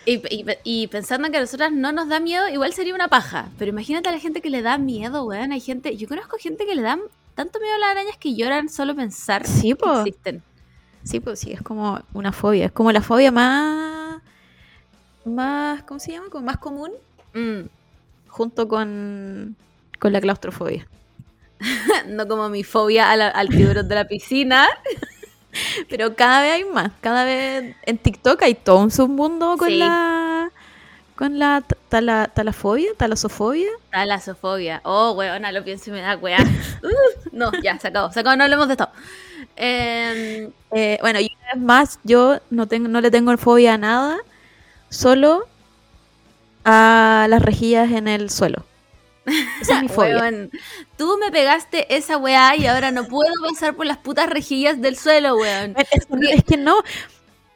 Y, 0.06 0.14
y- 0.34 0.46
y 0.64 0.88
pensando 0.88 1.28
en 1.28 1.34
que 1.34 1.38
a 1.38 1.42
nosotras 1.42 1.70
no 1.72 1.92
nos 1.92 2.08
da 2.08 2.22
miedo, 2.22 2.48
igual 2.48 2.72
sería 2.74 2.96
una 2.96 3.10
paja. 3.10 3.50
Pero 3.58 3.70
imagínate 3.70 4.08
a 4.08 4.14
la 4.14 4.20
gente 4.20 4.42
que 4.42 4.50
le 4.50 4.62
da 4.62 4.78
miedo, 4.78 5.26
weón. 5.26 5.52
Hay 5.52 5.60
gente. 5.60 5.98
Yo 5.98 6.08
conozco 6.08 6.38
gente 6.40 6.66
que 6.66 6.76
le 6.76 6.82
dan 6.82 7.02
tanto 7.36 7.60
miedo 7.60 7.76
a 7.76 7.80
las 7.80 7.90
arañas 7.90 8.16
que 8.18 8.36
lloran 8.36 8.70
solo 8.70 8.96
pensar 8.96 9.46
Sí, 9.46 9.74
que 9.76 10.00
existen. 10.00 10.44
Sí, 11.04 11.20
pues 11.20 11.42
sí, 11.42 11.52
es 11.52 11.62
como 11.62 12.02
una 12.14 12.32
fobia. 12.32 12.68
Es 12.68 12.72
como 12.72 12.92
la 12.94 13.02
fobia 13.02 13.32
más. 13.34 14.22
más 15.26 15.84
¿Cómo 15.84 16.00
se 16.00 16.14
llama? 16.14 16.30
Como 16.30 16.46
más 16.46 16.58
común 16.58 16.92
Mm. 17.34 17.68
junto 18.30 18.68
con, 18.70 19.56
con 20.00 20.14
la 20.14 20.22
claustrofobia. 20.22 20.88
No 22.08 22.28
como 22.28 22.50
mi 22.50 22.64
fobia 22.64 23.12
al 23.12 23.50
tiburón 23.50 23.88
de 23.88 23.96
la 23.96 24.06
piscina. 24.08 24.68
Pero 25.90 26.16
cada 26.16 26.42
vez 26.42 26.54
hay 26.54 26.64
más. 26.66 26.92
Cada 27.02 27.26
vez 27.26 27.76
en 27.86 27.98
TikTok 27.98 28.42
hay 28.44 28.54
todo 28.56 28.78
un 28.80 28.92
submundo 28.92 29.58
con 29.58 29.68
Sí. 29.70 29.78
la. 29.78 30.52
con 31.16 31.38
la 31.38 31.62
ta- 31.62 31.76
tala- 31.90 32.28
talafobia, 32.34 32.92
talasofobia. 32.96 33.68
Talasofobia. 33.92 34.80
Oh, 34.86 35.12
weona, 35.14 35.52
lo 35.52 35.64
pienso 35.66 35.90
y 35.90 35.94
me 35.94 36.02
da 36.02 36.16
weá. 36.16 36.38
Uh, 36.84 37.30
no, 37.34 37.52
ya, 37.62 37.78
se 37.80 37.90
acabó. 37.90 38.12
Se 38.14 38.22
acabó, 38.22 38.38
no 38.38 38.44
hablemos 38.46 38.68
de 38.68 38.74
esto. 38.76 38.88
Em, 39.58 40.52
Eh, 40.72 40.98
bueno, 41.02 41.20
y 41.20 41.26
una 41.36 41.54
vez 41.56 41.64
más, 41.64 42.00
yo 42.04 42.40
no, 42.52 42.68
tengo, 42.68 42.88
no 42.88 43.02
le 43.02 43.12
tengo 43.12 43.36
fobia 43.38 43.74
a 43.74 43.78
nada, 43.78 44.18
solo 44.90 45.48
a 46.64 47.26
las 47.30 47.42
rejillas 47.42 47.92
en 47.92 48.08
el 48.08 48.30
suelo. 48.30 48.64
Esa 49.62 49.76
es 49.78 49.82
mi 49.84 49.88
fobia. 49.90 50.18
weón, 50.20 50.52
tú 50.98 51.18
me 51.20 51.32
pegaste 51.32 51.96
esa 51.96 52.18
weá 52.18 52.56
y 52.56 52.66
ahora 52.68 52.92
no 52.92 53.06
puedo 53.08 53.32
pasar 53.50 53.76
por 53.76 53.86
las 53.86 53.98
putas 53.98 54.30
rejillas 54.30 54.82
del 54.82 54.98
suelo, 54.98 55.36
weón. 55.38 55.74
Es, 55.78 56.06
que 56.06 56.16
no- 56.16 56.28
es 56.30 56.44
que 56.44 56.58
no, 56.58 56.78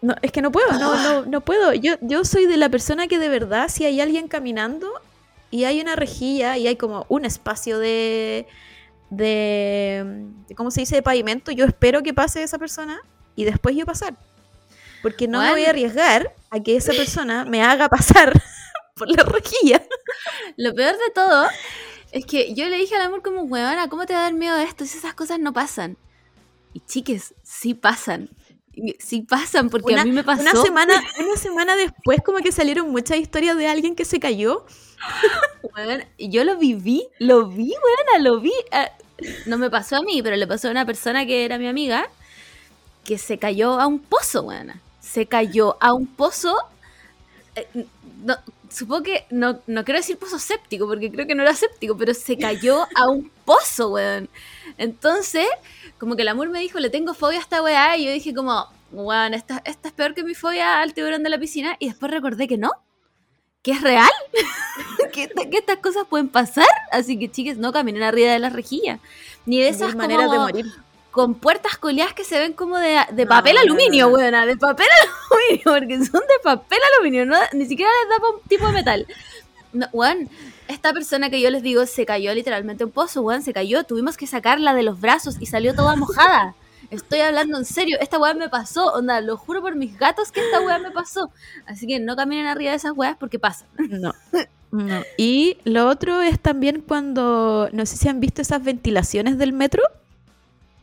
no, 0.01 0.15
es 0.22 0.32
que 0.32 0.42
no 0.42 0.51
puedo, 0.51 0.72
no, 0.74 0.96
no, 1.01 1.25
no 1.25 1.42
puedo. 1.42 1.74
Yo, 1.74 1.96
yo 2.01 2.25
soy 2.25 2.46
de 2.46 2.58
la 2.58 2.70
persona 2.70 3.08
que 3.08 3.20
de 3.20 3.30
verdad, 3.30 3.68
si 3.70 3.86
hay 3.86 4.01
alguien 4.01 4.27
caminando 4.27 4.89
y 5.51 5.63
hay 5.65 5.80
una 5.82 5.96
rejilla 5.96 6.58
y 6.58 6.68
hay 6.68 6.75
como 6.75 7.06
un 7.10 7.25
espacio 7.25 7.80
de, 7.80 8.48
de, 9.10 10.03
de 10.48 10.56
¿cómo 10.56 10.72
se 10.72 10.82
dice?, 10.82 10.96
de 10.96 11.01
pavimento, 11.03 11.51
yo 11.51 11.65
espero 11.65 12.03
que 12.03 12.13
pase 12.13 12.44
esa 12.44 12.58
persona 12.58 13.00
y 13.36 13.44
después 13.46 13.75
yo 13.75 13.86
pasar. 13.86 14.15
Porque 15.01 15.27
no 15.27 15.42
me 15.42 15.51
voy 15.51 15.65
a 15.65 15.70
arriesgar 15.72 16.34
a 16.50 16.60
que 16.62 16.75
esa 16.77 16.94
persona 16.94 17.44
me 17.46 17.62
haga 17.62 17.89
pasar 17.89 18.42
por 18.96 19.10
la 19.10 19.24
rejilla. 19.24 19.82
Lo 20.58 20.74
peor 20.74 20.94
de 20.94 21.12
todo 21.14 21.48
es 22.12 22.26
que 22.26 22.54
yo 22.54 22.68
le 22.68 22.78
dije 22.78 22.96
al 22.96 23.02
amor 23.02 23.22
como, 23.22 23.42
huevona, 23.44 23.90
¿cómo 23.90 24.06
te 24.06 24.14
va 24.14 24.20
a 24.20 24.24
dar 24.24 24.34
miedo 24.34 24.58
esto 24.58 24.86
si 24.86 24.98
esas 24.98 25.14
cosas 25.14 25.40
no 25.40 25.54
pasan? 25.54 25.98
Y 26.74 26.80
chiques, 26.82 27.34
sí 27.44 27.74
pasan. 27.74 28.30
Sí 29.00 29.22
pasan, 29.22 29.70
porque 29.70 29.96
a 29.96 30.04
mí 30.04 30.12
me 30.12 30.24
pasó. 30.24 30.42
Una 30.42 30.56
semana, 30.56 31.04
una 31.20 31.36
semana 31.38 31.76
después 31.76 32.22
como 32.26 32.40
que 32.40 32.52
salieron 32.52 32.90
muchas 32.90 33.18
historias 33.18 33.56
de 33.56 33.68
alguien 33.68 33.96
que 33.96 34.06
se 34.06 34.20
cayó. 34.20 34.66
Y 36.18 36.30
yo 36.30 36.44
lo 36.44 36.58
viví, 36.58 37.08
lo 37.20 37.48
vi, 37.48 37.74
weona, 37.74 38.24
lo 38.24 38.40
vi. 38.40 38.54
Ah, 38.72 38.92
no 39.46 39.58
me 39.58 39.70
pasó 39.70 39.98
a 39.98 40.02
mí, 40.02 40.22
pero 40.22 40.36
le 40.36 40.48
pasó 40.48 40.68
a 40.68 40.72
una 40.72 40.86
persona 40.86 41.26
que 41.26 41.46
era 41.46 41.58
mi 41.58 41.68
amiga 41.68 42.08
que 43.04 43.18
se 43.18 43.38
cayó 43.38 43.80
a 43.80 43.88
un 43.88 44.00
pozo, 44.00 44.44
weona. 44.44 44.82
Se 45.02 45.26
cayó 45.26 45.78
a 45.82 45.94
un 45.94 46.08
pozo. 46.08 46.56
eh, 47.56 47.68
no, 48.24 48.38
supongo 48.74 49.03
que 49.03 49.25
no, 49.30 49.60
no 49.68 49.86
quiero 49.86 50.00
decir 50.00 50.18
pozo 50.18 50.39
séptico, 50.39 50.88
porque 50.88 51.12
creo 51.12 51.27
que 51.27 51.36
no 51.36 51.44
era 51.44 51.53
séptico, 51.53 51.96
pero 51.98 52.13
se 52.13 52.38
cayó 52.38 52.88
a 52.96 53.10
un 53.10 53.30
pozo, 53.46 53.92
weón. 53.92 54.30
Entonces, 54.77 55.48
como 55.98 56.15
que 56.15 56.24
el 56.24 56.27
amor 56.27 56.50
me 56.50 56.60
dijo, 56.60 56.80
le 56.80 56.89
tengo 56.89 57.13
fobia 57.13 57.39
a 57.39 57.42
esta 57.42 57.62
weá, 57.62 57.96
y 57.98 58.06
yo 58.06 58.12
dije 58.12 58.34
como, 58.34 58.68
weón, 58.92 59.34
esta, 59.34 59.62
esta 59.65 59.88
es 59.89 59.94
peor 59.94 60.13
que 60.13 60.24
mi 60.24 60.34
fobia 60.34 60.82
al 60.82 60.94
tiburón 60.94 61.24
de 61.24 61.30
la 61.30 61.39
piscina, 61.39 61.75
y 61.80 61.88
después 61.88 62.12
recordé 62.12 62.48
que 62.48 62.58
no, 62.58 62.72
que 63.62 63.72
es 63.72 63.82
real, 63.82 64.12
que, 65.13 65.30
que 65.30 65.58
estas 65.58 65.77
cosas 65.77 66.06
pueden 66.10 66.30
pasar, 66.30 66.68
así 66.92 67.18
que 67.18 67.32
chiques, 67.32 67.58
no 67.58 67.72
caminen 67.72 68.03
arriba 68.03 68.32
de 68.32 68.39
las 68.39 68.53
rejillas, 68.53 69.00
ni 69.46 69.60
de 69.60 69.70
esas 69.70 69.96
maneras 69.96 70.30
de 70.32 70.38
como 70.38 70.48
morir. 70.48 70.65
Con 71.13 71.36
puertas 71.36 71.77
coleadas 71.77 72.15
que 72.15 72.24
se 72.24 72.39
ven 72.39 72.53
como 72.53 72.79
de, 72.79 72.98
de 73.12 73.27
papel 73.27 73.53
no, 73.53 73.62
aluminio, 73.62 74.05
no, 74.05 74.12
no. 74.13 74.17
weona, 74.17 74.48
de 74.48 74.58
papel 74.58 74.88
aluminio, 75.32 75.63
porque 75.63 75.98
son 75.98 76.22
de 76.22 76.39
papel 76.43 76.79
aluminio, 76.96 77.24
no, 77.27 77.38
ni 77.53 77.67
siquiera 77.67 77.91
les 78.01 78.10
da 78.10 78.27
un 78.27 78.41
tipo 78.48 78.65
de 78.65 78.74
metal. 78.74 79.08
No, 79.74 79.88
weón, 79.93 80.27
esta 80.67 80.91
persona 80.91 81.29
que 81.29 81.39
yo 81.39 81.51
les 81.51 81.62
digo 81.62 81.86
se 81.86 82.08
cayó 82.08 82.34
literalmente 82.34 82.84
un 82.84 82.89
pozo, 82.89 83.22
weón, 83.22 83.43
se 83.43 83.53
cayó, 83.53 83.84
tuvimos 83.84 84.17
que 84.17 84.25
sacarla 84.25 84.74
de 84.74 84.82
los 84.82 85.00
brazos 85.00 85.38
y 85.39 85.46
salió 85.46 85.75
toda 85.75 85.96
mojada. 85.96 86.55
Estoy 86.89 87.20
hablando 87.20 87.60
en 87.60 87.65
serio, 87.65 88.00
esta 88.01 88.17
weá 88.17 88.34
me 88.34 88.50
pasó, 88.50 88.91
onda, 88.93 89.22
lo 89.22 89.38
juro 89.38 89.62
por 89.62 89.75
mis 89.75 89.96
gatos 90.00 90.32
que 90.32 90.43
esta 90.43 90.62
weá 90.62 90.79
me 90.79 90.89
pasó. 90.89 91.29
Así 91.67 91.86
que 91.86 92.00
no 92.00 92.15
caminen 92.15 92.48
arriba 92.48 92.72
de 92.72 92.77
esas 92.77 92.93
weas 92.96 93.17
porque 93.17 93.38
pasan. 93.38 93.67
No. 93.77 94.15
no. 94.72 95.03
Y 95.15 95.58
lo 95.63 95.88
otro 95.88 96.22
es 96.22 96.39
también 96.39 96.82
cuando, 96.82 97.70
no 97.72 97.86
sé 97.86 97.98
si 97.98 98.10
han 98.10 98.20
visto 98.20 98.41
esas 98.41 98.63
ventilaciones 98.63 99.38
del 99.38 99.53
metro, 99.53 99.84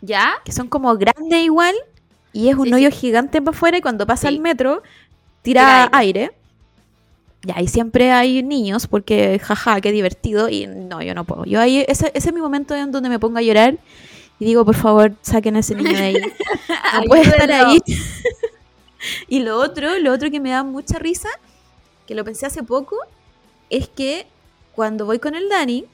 ¿Ya? 0.03 0.35
que 0.45 0.53
son 0.53 0.69
como 0.69 0.97
grandes 0.97 1.41
igual, 1.41 1.75
y 2.33 2.49
es 2.49 2.57
un 2.57 2.67
Sí, 2.67 2.75
hoyo 2.75 2.91
gigante 2.91 3.43
para 3.43 3.57
afuera 3.57 3.79
y 3.79 3.81
cuando 3.81 4.07
pasa 4.07 4.29
Sí. 4.29 4.35
el 4.35 4.41
metro, 4.41 4.83
Tira 5.43 5.89
tira, 5.89 5.99
aire. 5.99 6.33
Y 7.47 7.53
ahí 7.53 7.67
siempre 7.67 8.13
hay 8.13 8.43
niños 8.43 8.87
porque, 8.87 9.39
jaja, 9.43 9.81
qué 9.81 9.93
divertido. 9.93 10.49
Y 10.51 10.67
no, 10.67 11.01
yo 11.01 11.15
no 11.15 11.25
puedo. 11.25 11.47
Yo 11.47 11.59
ahí, 11.59 11.85
ese, 11.89 12.11
ese 12.15 12.29
es 12.29 12.35
mi 12.35 12.41
momento 12.41 12.75
en 12.75 12.93
donde 12.93 13.09
me 13.09 13.19
pongo 13.19 13.39
a 13.39 13.43
llorar 13.43 13.79
y 14.39 14.45
digo, 14.45 14.65
por 14.65 14.75
favor, 14.75 15.13
saquen 15.23 15.57
a 15.57 15.61
ese 15.61 15.75
niño 15.75 15.91
de 15.97 16.05
ahí. 16.05 16.15
No 16.95 17.03
puede 17.05 17.23
estar 17.23 17.51
ahí. 17.51 17.79
y 19.29 19.41
lo 19.41 19.57
otro, 19.59 19.99
lo 19.99 20.13
otro 20.13 20.31
que 20.31 20.41
me 20.41 20.51
da 20.51 20.63
mucha 20.65 20.99
risa, 20.99 21.29
que 22.07 22.15
lo 22.15 22.25
pensé 22.25 22.47
hace 22.47 22.63
poco, 22.63 22.97
es 23.71 23.89
que 23.89 24.27
cuando 24.75 25.07
voy 25.07 25.19
con 25.19 25.35
el 25.35 25.49
Dani, 25.49 25.85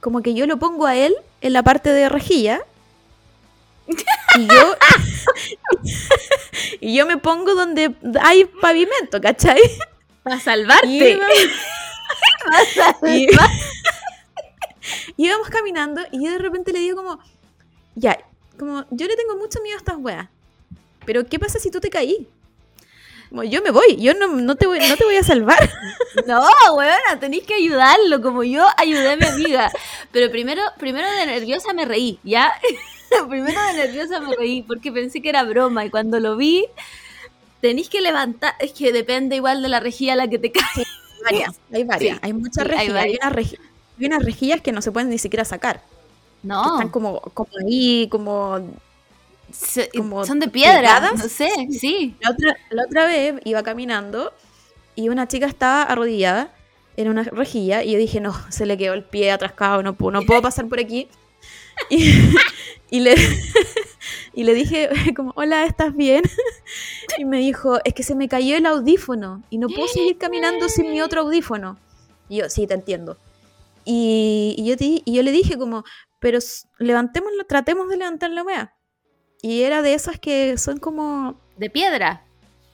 como 0.00 0.22
que 0.22 0.32
yo 0.34 0.46
lo 0.46 0.58
pongo 0.58 0.86
a 0.86 0.96
él 0.96 1.14
en 1.40 1.52
la 1.52 1.62
parte 1.62 1.90
de 1.90 2.08
rejilla. 2.08 2.62
Y 3.86 4.46
yo, 4.46 4.76
y 6.80 6.94
yo 6.96 7.06
me 7.06 7.16
pongo 7.18 7.54
donde 7.54 7.94
hay 8.22 8.44
pavimento, 8.44 9.20
¿cachai? 9.20 9.60
Para 10.22 10.40
salvarte. 10.40 10.86
Y 10.86 10.98
íbamos, 11.12 11.36
y- 13.08 13.26
íbamos 15.16 15.48
caminando 15.48 16.00
y 16.10 16.24
yo 16.24 16.30
de 16.32 16.38
repente 16.38 16.72
le 16.72 16.78
digo 16.80 16.96
como, 16.96 17.18
ya, 17.94 18.18
como 18.58 18.84
yo 18.90 19.06
le 19.06 19.16
tengo 19.16 19.36
mucho 19.36 19.60
miedo 19.62 19.76
a 19.76 19.78
estas 19.78 19.96
weas, 19.98 20.28
pero 21.04 21.26
¿qué 21.26 21.38
pasa 21.38 21.58
si 21.58 21.70
tú 21.70 21.80
te 21.80 21.90
caí? 21.90 22.26
Como 23.28 23.44
yo 23.44 23.62
me 23.62 23.70
voy, 23.70 23.96
yo 23.96 24.12
no, 24.14 24.28
no, 24.28 24.56
te, 24.56 24.66
voy, 24.66 24.78
no 24.80 24.96
te 24.96 25.04
voy 25.04 25.16
a 25.16 25.22
salvar. 25.24 25.70
No, 26.26 26.46
weona, 26.76 27.18
tenéis 27.18 27.44
que 27.44 27.54
ayudarlo, 27.54 28.20
como 28.20 28.44
yo 28.44 28.62
ayudé 28.76 29.12
a 29.12 29.16
mi 29.16 29.24
amiga. 29.24 29.72
Pero 30.12 30.30
primero, 30.30 30.60
primero 30.78 31.10
de 31.10 31.24
nerviosa 31.24 31.72
me 31.72 31.86
reí, 31.86 32.18
¿ya? 32.24 32.52
primero 33.28 33.60
de 33.68 33.74
nerviosa 33.74 34.20
me 34.20 34.34
reí, 34.36 34.62
porque 34.62 34.92
pensé 34.92 35.20
que 35.22 35.28
era 35.30 35.42
broma, 35.44 35.84
y 35.84 35.90
cuando 35.90 36.20
lo 36.20 36.36
vi, 36.36 36.66
tenéis 37.60 37.88
que 37.88 38.00
levantar, 38.00 38.54
es 38.60 38.72
que 38.72 38.92
depende 38.92 39.36
igual 39.36 39.62
de 39.62 39.68
la 39.68 39.80
rejilla 39.80 40.14
a 40.14 40.16
la 40.16 40.28
que 40.28 40.38
te 40.38 40.52
cae. 40.52 40.84
varias, 41.24 41.60
hay 41.72 41.84
varias, 41.84 42.18
Sí, 42.18 42.20
hay 42.22 42.32
muchas 42.32 42.66
sí, 42.66 42.72
hay 42.76 42.88
rejillas, 42.88 43.04
hay, 43.04 43.18
varias. 43.18 43.18
unas 43.22 43.32
reji- 43.34 43.58
hay 44.00 44.06
unas 44.06 44.24
rejillas 44.24 44.60
que 44.60 44.72
no 44.72 44.82
se 44.82 44.92
pueden 44.92 45.10
ni 45.10 45.18
siquiera 45.18 45.44
sacar, 45.44 45.80
que 45.80 46.46
No, 46.48 46.64
están 46.76 46.88
como, 46.90 47.20
como 47.20 47.50
ahí, 47.66 48.08
como... 48.10 48.60
como 49.96 50.24
son 50.24 50.40
de 50.40 50.48
piedra, 50.48 51.12
no 51.16 51.28
sé, 51.28 51.50
sí. 51.70 52.16
La 52.20 52.30
otra, 52.30 52.56
la 52.70 52.84
otra 52.84 53.06
vez 53.06 53.34
iba 53.44 53.62
caminando 53.62 54.32
y 54.94 55.08
una 55.08 55.28
chica 55.28 55.46
estaba 55.46 55.82
arrodillada 55.82 56.54
en 56.96 57.08
una 57.08 57.22
rejilla 57.24 57.82
y 57.82 57.92
yo 57.92 57.98
dije, 57.98 58.20
no, 58.20 58.34
se 58.50 58.66
le 58.66 58.76
quedó 58.78 58.94
el 58.94 59.04
pie 59.04 59.30
atrascado, 59.30 59.82
no 59.82 59.94
puedo, 59.94 60.12
no 60.12 60.22
puedo 60.26 60.42
pasar 60.42 60.68
por 60.68 60.78
aquí. 60.80 61.08
Y, 61.90 62.12
y 62.92 63.00
le, 63.00 63.14
y 64.34 64.44
le 64.44 64.52
dije 64.54 64.90
como, 65.16 65.32
hola, 65.36 65.64
¿estás 65.64 65.96
bien? 65.96 66.22
Y 67.18 67.24
me 67.26 67.38
dijo, 67.38 67.78
es 67.84 67.92
que 67.92 68.02
se 68.02 68.14
me 68.14 68.26
cayó 68.28 68.56
el 68.56 68.64
audífono 68.64 69.42
y 69.50 69.58
no 69.58 69.68
puedo 69.68 69.86
seguir 69.88 70.16
caminando 70.16 70.68
sin 70.70 70.90
mi 70.90 71.02
otro 71.02 71.20
audífono. 71.22 71.76
Y 72.28 72.38
yo, 72.38 72.48
sí, 72.48 72.66
te 72.66 72.72
entiendo. 72.74 73.18
Y, 73.84 74.54
y 74.56 74.64
yo, 74.66 74.76
te- 74.78 75.02
y 75.04 75.12
yo 75.12 75.22
le 75.22 75.30
dije 75.32 75.58
como, 75.58 75.84
pero 76.20 76.38
levantémoslo, 76.78 77.44
tratemos 77.44 77.88
de 77.90 77.98
levantar 77.98 78.30
la 78.30 78.42
wea. 78.44 78.74
Y 79.42 79.62
era 79.62 79.82
de 79.82 79.92
esas 79.92 80.18
que 80.18 80.56
son 80.56 80.78
como... 80.78 81.38
De 81.58 81.68
piedra, 81.68 82.24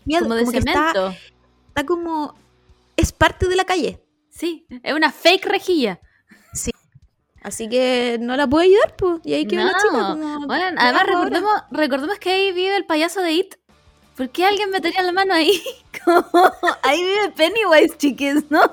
miedo, 0.05 0.23
como 0.23 0.35
de 0.37 0.43
como 0.43 0.53
que 0.53 0.59
está- 0.59 0.93
cemento. 0.93 1.17
está 1.69 1.85
como. 1.87 2.35
Es 2.97 3.11
parte 3.11 3.49
de 3.49 3.57
la 3.57 3.65
calle. 3.65 4.01
Sí, 4.31 4.67
es 4.85 4.93
una 4.95 5.11
fake 5.11 5.47
rejilla. 5.47 5.99
Así 7.43 7.69
que 7.69 8.19
no 8.21 8.37
la 8.37 8.47
puedo 8.47 8.65
ayudar, 8.65 8.95
pues. 8.97 9.21
Y 9.25 9.35
ahí 9.35 9.47
quedó 9.47 9.65
la 9.65 9.73
No, 9.73 9.79
chica 9.79 9.91
como. 9.91 10.47
Bueno, 10.47 10.77
¿qué 10.77 10.77
además 10.79 11.07
recordemos, 11.07 11.63
recordemos 11.71 12.19
que 12.19 12.31
ahí 12.31 12.53
vive 12.53 12.77
el 12.77 12.85
payaso 12.85 13.23
de 13.23 13.33
It. 13.33 13.55
¿Por 14.17 14.31
qué 14.31 14.45
alguien 14.45 14.71
metería 14.71 15.03
la 15.03 15.13
mano 15.13 15.33
ahí? 15.33 15.63
Como, 16.05 16.25
ahí 16.83 17.05
vive 17.05 17.31
Pennywise, 17.37 17.97
chiques, 17.97 18.51
¿no? 18.51 18.61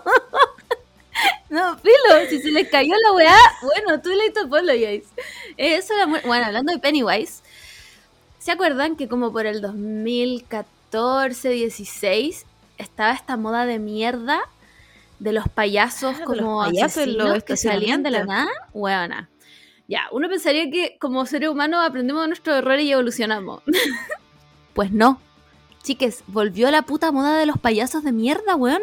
No, 1.50 1.78
filo, 1.78 2.28
si 2.30 2.42
se 2.42 2.52
les 2.52 2.68
cayó 2.68 2.94
la 2.98 3.14
weá, 3.14 3.38
bueno, 3.62 4.02
tú 4.02 4.10
le 4.10 4.34
apologize. 4.38 5.08
Eso 5.56 5.94
era 5.94 6.08
muy... 6.08 6.20
Bueno, 6.26 6.48
hablando 6.48 6.74
de 6.74 6.80
Pennywise, 6.80 7.42
¿se 8.40 8.52
acuerdan 8.52 8.98
que 8.98 9.08
como 9.08 9.32
por 9.32 9.46
el 9.46 9.62
2014, 9.62 11.50
16 11.50 12.46
estaba 12.78 13.14
esta 13.14 13.38
moda 13.38 13.66
de 13.66 13.80
mierda 13.80 14.42
de 15.20 15.32
los 15.34 15.48
payasos 15.50 16.16
Ah, 16.20 16.24
como 16.26 16.64
los 16.64 16.68
payasos 16.74 17.08
los 17.08 17.44
que 17.44 17.58
salían 17.58 18.04
de 18.04 18.12
la 18.12 18.26
nada? 18.26 18.50
Weona. 18.74 19.30
Ya, 19.88 20.04
uno 20.12 20.28
pensaría 20.30 20.70
que 20.72 20.98
como 21.00 21.26
seres 21.26 21.50
humanos 21.50 21.86
aprendemos 21.86 22.24
de 22.24 22.28
nuestros 22.30 22.58
errores 22.58 22.84
y 22.86 22.92
evolucionamos. 22.92 23.62
pues 24.74 24.92
no. 24.92 25.22
Chiques, 25.84 26.24
volvió 26.28 26.72
la 26.72 26.82
puta 26.82 27.12
moda 27.12 27.38
de 27.38 27.46
los 27.46 27.60
payasos 27.60 28.04
de 28.04 28.12
mierda, 28.12 28.56
weón. 28.56 28.82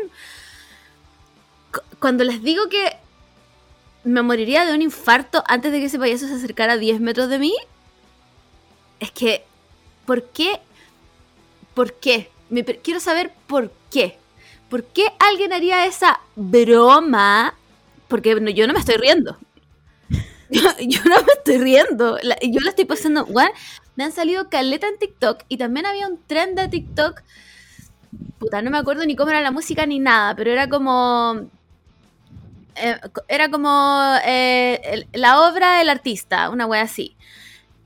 Cu- 1.73 1.81
Cuando 1.99 2.23
les 2.25 2.43
digo 2.43 2.69
que 2.69 2.97
me 4.05 4.23
moriría 4.23 4.65
de 4.65 4.75
un 4.75 4.83
infarto 4.83 5.43
antes 5.49 5.73
de 5.73 5.81
que 5.81 5.87
ese 5.87 5.99
payaso 5.99 6.29
se 6.29 6.35
acercara 6.35 6.75
a 6.75 6.77
10 6.77 7.01
metros 7.01 7.29
de 7.29 7.39
mí, 7.39 7.55
es 9.01 9.11
que, 9.11 9.45
¿por 10.07 10.25
qué? 10.29 10.61
¿Por 11.75 11.95
qué? 11.95 12.31
Me 12.51 12.65
quiero 12.65 13.01
saber 13.01 13.33
por 13.47 13.73
qué. 13.91 14.19
¿Por 14.73 14.85
qué 14.85 15.05
alguien 15.19 15.53
haría 15.53 15.85
esa 15.85 16.19
broma? 16.35 17.55
Porque 18.09 18.31
yo 18.55 18.67
no 18.67 18.73
me 18.73 18.79
estoy 18.79 18.95
riendo. 18.95 19.37
Yo, 20.49 21.01
no 21.05 21.17
me 21.17 21.33
estoy 21.37 21.59
riendo. 21.59 22.17
Yo 22.41 22.61
la 22.61 22.71
estoy 22.71 22.87
pasando. 22.87 23.27
weón, 23.27 23.51
me 23.97 24.05
han 24.05 24.13
salido 24.13 24.49
caleta 24.49 24.89
en 24.89 24.99
TikTok 24.99 25.45
y 25.51 25.59
también 25.59 25.85
había 25.85 26.09
un 26.09 26.19
trend 26.27 26.59
de 26.59 26.69
TikTok. 26.69 27.21
Puta, 28.39 28.63
no 28.63 28.71
me 28.71 28.79
acuerdo 28.79 29.05
ni 29.05 29.15
cómo 29.15 29.29
era 29.29 29.43
la 29.43 29.51
música 29.51 29.85
ni 29.85 29.99
nada, 29.99 30.35
pero 30.35 30.51
era 30.51 30.67
como. 30.71 31.51
eh, 32.75 32.99
era 33.29 33.51
como 33.51 34.17
eh, 34.25 35.07
la 35.13 35.43
obra 35.43 35.81
del 35.81 35.91
artista, 35.91 36.49
una 36.49 36.65
wea 36.65 36.81
así. 36.81 37.15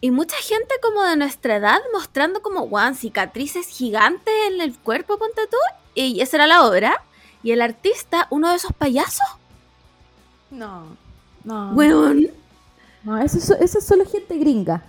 Y 0.00 0.12
mucha 0.12 0.36
gente 0.36 0.72
como 0.80 1.02
de 1.02 1.16
nuestra 1.16 1.56
edad 1.56 1.80
mostrando 1.92 2.42
como, 2.42 2.60
weón, 2.62 2.94
cicatrices 2.94 3.66
gigantes 3.66 4.34
en 4.52 4.60
el 4.60 4.78
cuerpo, 4.78 5.18
ponte 5.18 5.48
tú. 5.48 5.56
Y 5.96 6.20
esa 6.20 6.36
era 6.36 6.46
la 6.46 6.64
obra. 6.64 7.02
Y 7.42 7.50
el 7.52 7.60
artista, 7.62 8.28
uno 8.30 8.50
de 8.50 8.56
esos 8.56 8.72
payasos, 8.72 9.26
No. 10.50 10.96
No. 11.42 11.72
weón. 11.74 12.28
No, 13.02 13.18
eso, 13.18 13.38
es- 13.38 13.50
eso 13.50 13.78
es 13.78 13.84
solo 13.86 14.04
gente 14.06 14.36
gringa. 14.38 14.82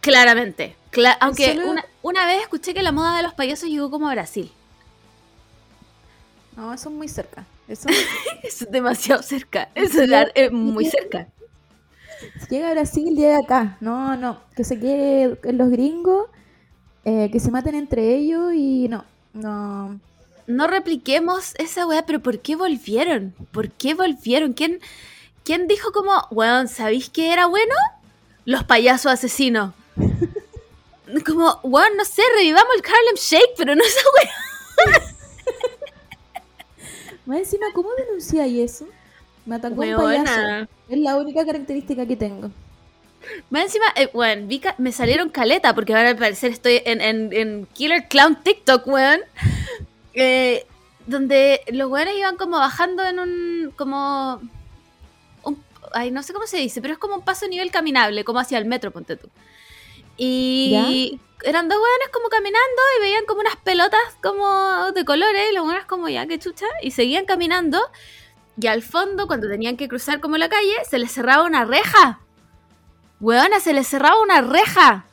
Claramente. 0.00 0.76
Cla- 0.92 1.16
aunque 1.20 1.54
solo- 1.54 1.70
una, 1.70 1.84
una 2.02 2.26
vez 2.26 2.42
escuché 2.42 2.72
que 2.74 2.82
la 2.82 2.92
moda 2.92 3.16
de 3.16 3.22
los 3.24 3.34
payasos 3.34 3.68
llegó 3.68 3.90
como 3.90 4.08
a 4.08 4.12
Brasil. 4.12 4.50
No, 6.56 6.72
eso 6.72 6.88
es 6.88 6.94
muy 6.94 7.08
cerca. 7.08 7.44
Eso, 7.68 7.88
es 8.42 8.70
demasiado 8.70 9.22
cerca. 9.22 9.68
Eso 9.74 10.02
es, 10.34 10.52
muy 10.52 10.84
cerca. 10.86 11.26
Si 12.40 12.46
llega 12.54 12.68
a 12.68 12.72
Brasil, 12.72 13.14
llega 13.14 13.38
acá. 13.38 13.76
No, 13.80 14.16
no. 14.16 14.40
Que 14.54 14.62
se 14.64 14.78
quede 14.78 15.38
los 15.52 15.68
gringos, 15.70 16.28
eh, 17.04 17.28
que 17.30 17.40
se 17.40 17.50
maten 17.50 17.74
entre 17.74 18.14
ellos 18.14 18.52
y 18.54 18.88
no. 18.88 19.04
No. 19.36 20.00
No 20.46 20.66
repliquemos 20.66 21.54
esa 21.58 21.86
weá, 21.86 22.06
pero 22.06 22.20
¿por 22.20 22.38
qué 22.40 22.56
volvieron? 22.56 23.34
¿Por 23.52 23.70
qué 23.70 23.94
volvieron? 23.94 24.52
¿Quién, 24.52 24.80
quién 25.44 25.66
dijo 25.68 25.92
como, 25.92 26.12
weón, 26.30 26.68
¿sabéis 26.68 27.10
qué 27.10 27.32
era 27.32 27.46
bueno? 27.46 27.74
Los 28.44 28.64
payasos 28.64 29.12
asesinos. 29.12 29.74
Como, 31.24 31.60
weón, 31.62 31.96
no 31.96 32.04
sé, 32.04 32.22
revivamos 32.36 32.74
el 32.74 32.82
Harlem 32.82 33.14
Shake, 33.16 33.54
pero 33.56 33.74
no 33.76 33.82
esa 33.82 34.00
weá. 34.16 35.00
Más 37.26 37.38
encima, 37.38 37.66
¿cómo 37.74 37.90
denunciáis 37.96 38.72
eso? 38.72 38.88
Me 39.44 39.56
atacó 39.56 39.82
un 39.82 39.96
payaso. 39.96 40.68
Es 40.88 40.98
la 40.98 41.16
única 41.16 41.46
característica 41.46 42.06
que 42.06 42.16
tengo. 42.16 42.50
Más 43.50 43.64
encima, 43.64 43.86
eh, 43.96 44.08
weón, 44.12 44.48
vi 44.48 44.60
me 44.78 44.92
salieron 44.92 45.30
caleta, 45.30 45.74
porque 45.74 45.94
ahora 45.94 46.10
al 46.10 46.16
parecer 46.16 46.52
estoy 46.52 46.82
en, 46.84 47.00
en, 47.00 47.32
en 47.32 47.66
Killer 47.74 48.08
Clown 48.08 48.42
TikTok, 48.42 48.86
weón. 48.86 49.20
eh, 50.14 50.66
donde 51.06 51.60
los 51.68 51.88
weones 51.90 52.16
iban 52.16 52.36
como 52.36 52.58
bajando 52.58 53.04
en 53.04 53.18
un. 53.20 53.72
como. 53.76 54.40
un- 55.44 55.62
ay, 55.92 56.10
no 56.10 56.22
sé 56.22 56.32
cómo 56.32 56.46
se 56.46 56.56
dice, 56.58 56.80
pero 56.82 56.94
es 56.94 56.98
como 56.98 57.14
un 57.16 57.22
paso 57.24 57.46
a 57.46 57.48
nivel 57.48 57.70
caminable, 57.70 58.24
como 58.24 58.40
hacia 58.40 58.58
el 58.58 58.64
metro, 58.64 58.90
ponte 58.90 59.16
tú. 59.16 59.28
Y 60.16 61.20
eran 61.44 61.68
dos 61.68 61.78
weones 61.78 62.08
como 62.12 62.28
caminando 62.28 62.82
y 62.98 63.02
veían 63.02 63.24
como 63.26 63.40
unas 63.40 63.56
pelotas 63.56 64.00
como 64.22 64.90
de 64.92 65.04
colores, 65.04 65.50
y 65.50 65.54
los 65.54 65.64
weones 65.64 65.84
como 65.84 66.08
ya, 66.08 66.26
que 66.26 66.38
chucha, 66.38 66.66
y 66.82 66.90
seguían 66.92 67.26
caminando. 67.26 67.80
Y 68.60 68.66
al 68.68 68.82
fondo, 68.82 69.26
cuando 69.26 69.46
tenían 69.48 69.76
que 69.76 69.86
cruzar 69.88 70.20
como 70.20 70.38
la 70.38 70.48
calle, 70.48 70.74
se 70.88 70.98
les 70.98 71.12
cerraba 71.12 71.42
una 71.44 71.66
reja. 71.66 72.20
Weona, 73.20 73.60
se 73.60 73.72
les 73.72 73.86
cerraba 73.88 74.20
una 74.22 74.40
reja. 74.40 75.06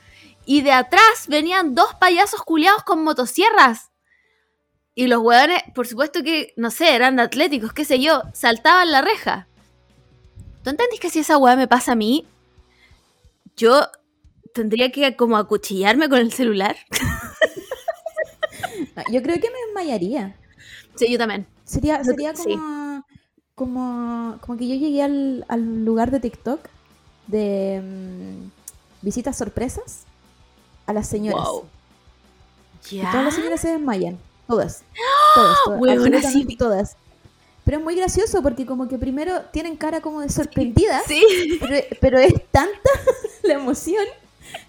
Y 0.46 0.62
de 0.62 0.72
atrás 0.72 1.28
venían 1.28 1.74
dos 1.74 1.94
payasos 1.96 2.42
culiados 2.42 2.84
con 2.84 3.04
motosierras. 3.04 3.92
Y 4.96 5.08
los 5.08 5.24
weones, 5.24 5.64
por 5.74 5.88
supuesto 5.88 6.22
que, 6.22 6.54
no 6.56 6.70
sé, 6.70 6.94
eran 6.94 7.20
atléticos, 7.20 7.74
qué 7.74 7.86
sé 7.86 8.00
yo, 8.00 8.22
saltaban 8.34 8.92
la 8.92 9.02
reja. 9.02 9.48
¿Tú 10.64 10.70
entendís 10.70 11.00
que 11.00 11.10
si 11.10 11.20
esa 11.20 11.38
weá 11.38 11.56
me 11.56 11.68
pasa 11.68 11.94
a 11.94 11.96
mí, 11.96 12.28
yo 13.56 13.88
tendría 14.54 14.92
que 14.92 15.16
como 15.16 15.38
acuchillarme 15.38 16.10
con 16.10 16.20
el 16.20 16.32
celular? 16.32 16.76
Yo 19.12 19.22
creo 19.22 19.40
que 19.40 19.50
me 19.50 19.58
desmayaría. 19.66 20.36
Sí, 20.96 21.12
yo 21.12 21.18
también. 21.18 21.48
Sería, 21.64 22.04
sería 22.04 22.36
sí. 22.36 22.52
como, 22.54 23.06
como, 23.56 24.38
como 24.42 24.58
que 24.58 24.68
yo 24.68 24.76
llegué 24.76 25.02
al, 25.02 25.46
al 25.48 25.84
lugar 25.84 26.12
de 26.12 26.20
TikTok 26.20 26.60
de 27.28 27.82
mm, 27.84 28.50
visitas 29.02 29.38
sorpresas 29.38 30.04
a 30.86 30.94
las 30.94 31.08
señoras. 31.08 31.46
Wow. 31.48 31.66
Y 32.92 32.98
Ya. 32.98 33.12
todas 33.12 33.26
las 33.26 33.36
señoras 33.36 33.62
se 33.62 33.70
desmayan. 33.70 34.18
Todas. 34.48 34.84
Todas, 35.36 35.58
todas. 35.66 35.80
Absolutamente 35.92 36.52
sí. 36.52 36.58
todas. 36.58 36.98
Pero 37.66 37.78
es 37.78 37.84
muy 37.84 37.96
gracioso 37.96 38.42
porque 38.44 38.66
como 38.66 38.90
que 38.90 38.98
primero 38.98 39.42
tienen 39.54 39.78
cara 39.78 40.02
como 40.02 40.20
de 40.20 40.28
sorprendidas, 40.30 41.04
Sí. 41.08 41.58
pero, 41.62 41.86
pero 42.02 42.20
es 42.20 42.34
tanta 42.52 42.90
la 43.44 43.54
emoción 43.54 44.04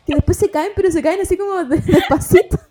que 0.06 0.14
después 0.14 0.36
se 0.38 0.48
caen, 0.50 0.70
pero 0.76 0.90
se 0.92 1.02
caen 1.02 1.20
así 1.20 1.36
como 1.36 1.64
de- 1.64 1.78
despacito. 1.78 2.58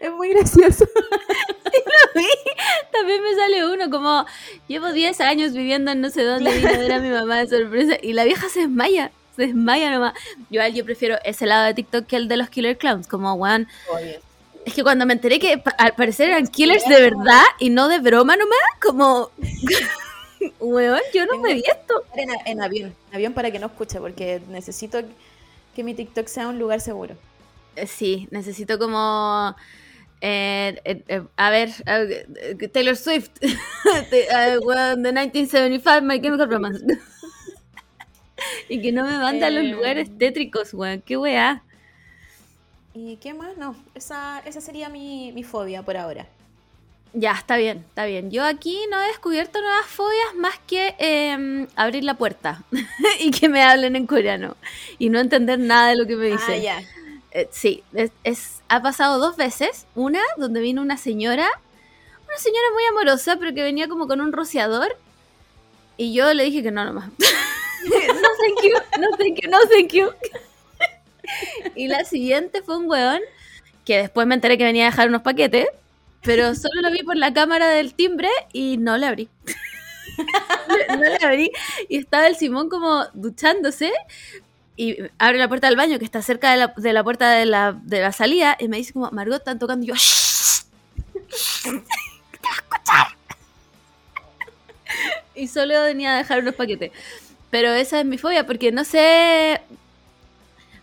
Es 0.00 0.12
muy 0.12 0.28
gracioso. 0.30 0.84
También 2.92 3.22
me 3.22 3.34
sale 3.34 3.66
uno 3.66 3.90
como, 3.90 4.26
llevo 4.68 4.92
10 4.92 5.20
años 5.20 5.52
viviendo 5.52 5.90
en 5.90 6.00
no 6.00 6.10
sé 6.10 6.22
dónde, 6.24 6.50
vine 6.52 6.68
a 6.68 6.78
ver 6.78 6.92
a 6.92 6.98
mi 6.98 7.10
mamá 7.10 7.38
de 7.38 7.48
sorpresa 7.48 7.96
y 8.02 8.12
la 8.12 8.24
vieja 8.24 8.48
se 8.48 8.60
desmaya, 8.60 9.10
se 9.36 9.46
desmaya 9.46 9.90
nomás. 9.90 10.14
Yo, 10.50 10.66
yo 10.68 10.84
prefiero 10.84 11.16
ese 11.24 11.46
lado 11.46 11.64
de 11.66 11.74
TikTok 11.74 12.06
que 12.06 12.16
el 12.16 12.28
de 12.28 12.36
los 12.36 12.50
Killer 12.50 12.76
Clowns, 12.78 13.06
como, 13.06 13.34
weón, 13.34 13.68
es 14.64 14.74
que 14.74 14.82
cuando 14.82 15.06
me 15.06 15.14
enteré 15.14 15.38
que 15.38 15.62
al 15.78 15.94
parecer 15.94 16.28
eran 16.30 16.46
killers 16.46 16.86
de 16.86 17.00
verdad 17.00 17.42
y 17.58 17.70
no 17.70 17.88
de 17.88 17.98
broma 17.98 18.36
nomás, 18.36 18.58
como, 18.80 19.30
weón, 20.60 21.00
yo 21.12 21.26
no 21.26 21.38
me 21.38 21.54
vi 21.54 21.64
esto. 21.66 22.04
En, 22.14 22.30
en 22.46 22.62
avión, 22.62 22.94
avión 23.12 23.32
para 23.32 23.50
que 23.50 23.58
no 23.58 23.66
escuche, 23.66 23.98
porque 23.98 24.40
necesito 24.48 25.02
que 25.74 25.84
mi 25.84 25.94
TikTok 25.94 26.26
sea 26.26 26.48
un 26.48 26.58
lugar 26.58 26.80
seguro. 26.80 27.16
Eh, 27.76 27.86
Sí, 27.86 28.28
necesito 28.30 28.78
como... 28.78 29.54
eh, 30.22 30.80
eh, 30.84 31.02
eh, 31.08 31.22
a 31.36 31.50
ver, 31.50 31.70
eh, 31.84 32.68
Taylor 32.72 32.96
Swift, 32.96 33.30
Te- 34.10 34.28
eh, 34.30 34.58
weón, 34.58 35.02
de 35.02 35.12
1975, 35.12 36.02
My 36.02 36.20
Chemical 36.20 36.48
Romance. 36.48 36.84
y 38.68 38.80
que 38.80 38.92
no 38.92 39.04
me 39.04 39.18
manda 39.18 39.48
a 39.48 39.50
los 39.50 39.64
lugares 39.64 40.08
tétricos, 40.18 40.72
weón, 40.74 41.02
qué 41.02 41.16
weá. 41.16 41.62
¿Y 42.94 43.16
qué 43.16 43.34
más? 43.34 43.56
No, 43.56 43.74
esa, 43.94 44.40
esa 44.44 44.60
sería 44.60 44.88
mi, 44.88 45.32
mi 45.32 45.42
fobia 45.42 45.82
por 45.82 45.96
ahora. 45.96 46.26
Ya, 47.14 47.32
está 47.32 47.56
bien, 47.58 47.84
está 47.88 48.06
bien. 48.06 48.30
Yo 48.30 48.44
aquí 48.44 48.78
no 48.90 49.00
he 49.02 49.08
descubierto 49.08 49.60
nuevas 49.60 49.86
fobias 49.86 50.34
más 50.36 50.58
que 50.66 50.94
eh, 50.98 51.66
abrir 51.76 52.04
la 52.04 52.14
puerta 52.14 52.62
y 53.20 53.30
que 53.30 53.48
me 53.50 53.62
hablen 53.62 53.96
en 53.96 54.06
coreano 54.06 54.56
y 54.98 55.10
no 55.10 55.18
entender 55.20 55.58
nada 55.58 55.88
de 55.90 55.96
lo 55.96 56.06
que 56.06 56.16
me 56.16 56.26
dicen. 56.26 56.54
Ah, 56.54 56.56
ya. 56.56 56.80
Eh, 57.34 57.48
sí, 57.50 57.82
es, 57.94 58.62
ha 58.68 58.82
pasado 58.82 59.18
dos 59.18 59.36
veces. 59.36 59.86
Una, 59.94 60.20
donde 60.36 60.60
vino 60.60 60.82
una 60.82 60.96
señora, 60.96 61.48
una 62.26 62.36
señora 62.36 62.66
muy 62.74 62.84
amorosa, 62.90 63.36
pero 63.36 63.54
que 63.54 63.62
venía 63.62 63.88
como 63.88 64.06
con 64.06 64.20
un 64.20 64.32
rociador. 64.32 64.96
Y 65.96 66.12
yo 66.12 66.32
le 66.34 66.44
dije 66.44 66.62
que 66.62 66.70
no 66.70 66.84
nomás. 66.84 67.08
no 67.18 67.18
thank 67.88 68.62
you, 68.62 69.00
no 69.00 69.16
thank 69.16 69.40
you, 69.42 69.50
no 69.50 69.58
thank 69.68 69.92
you. 69.92 70.10
y 71.74 71.88
la 71.88 72.04
siguiente 72.04 72.62
fue 72.62 72.76
un 72.76 72.88
weón 72.88 73.20
que 73.84 73.98
después 73.98 74.26
me 74.26 74.34
enteré 74.34 74.58
que 74.58 74.64
venía 74.64 74.86
a 74.86 74.90
dejar 74.90 75.08
unos 75.08 75.22
paquetes, 75.22 75.66
pero 76.22 76.54
solo 76.54 76.82
lo 76.82 76.90
vi 76.90 77.02
por 77.02 77.16
la 77.16 77.32
cámara 77.32 77.68
del 77.68 77.94
timbre 77.94 78.28
y 78.52 78.76
no 78.76 78.96
le 78.96 79.06
abrí. 79.06 79.28
no 80.88 80.96
le 80.98 81.18
abrí. 81.24 81.50
Y 81.88 81.96
estaba 81.96 82.26
el 82.26 82.36
Simón 82.36 82.68
como 82.68 83.06
duchándose 83.14 83.90
y 84.76 84.96
abre 85.18 85.38
la 85.38 85.48
puerta 85.48 85.66
del 85.66 85.76
baño 85.76 85.98
que 85.98 86.04
está 86.04 86.22
cerca 86.22 86.50
de 86.50 86.56
la, 86.56 86.74
de 86.76 86.92
la 86.92 87.04
puerta 87.04 87.30
de 87.30 87.46
la, 87.46 87.72
de 87.72 88.00
la 88.00 88.12
salida 88.12 88.56
y 88.58 88.68
me 88.68 88.78
dice 88.78 88.92
como, 88.92 89.10
Margot, 89.10 89.38
están 89.38 89.58
tocando 89.58 89.84
y 89.84 89.88
yo, 89.88 89.94
"Shh, 89.94 90.62
te 91.62 91.70
va 91.70 91.80
a 92.50 92.54
escuchar. 92.56 93.06
y 95.34 95.48
solo 95.48 95.82
venía 95.82 96.14
a 96.14 96.18
dejar 96.18 96.40
unos 96.40 96.54
paquetes. 96.54 96.92
Pero 97.50 97.70
esa 97.72 98.00
es 98.00 98.06
mi 98.06 98.18
fobia 98.18 98.46
porque 98.46 98.72
no 98.72 98.84
sé, 98.84 99.60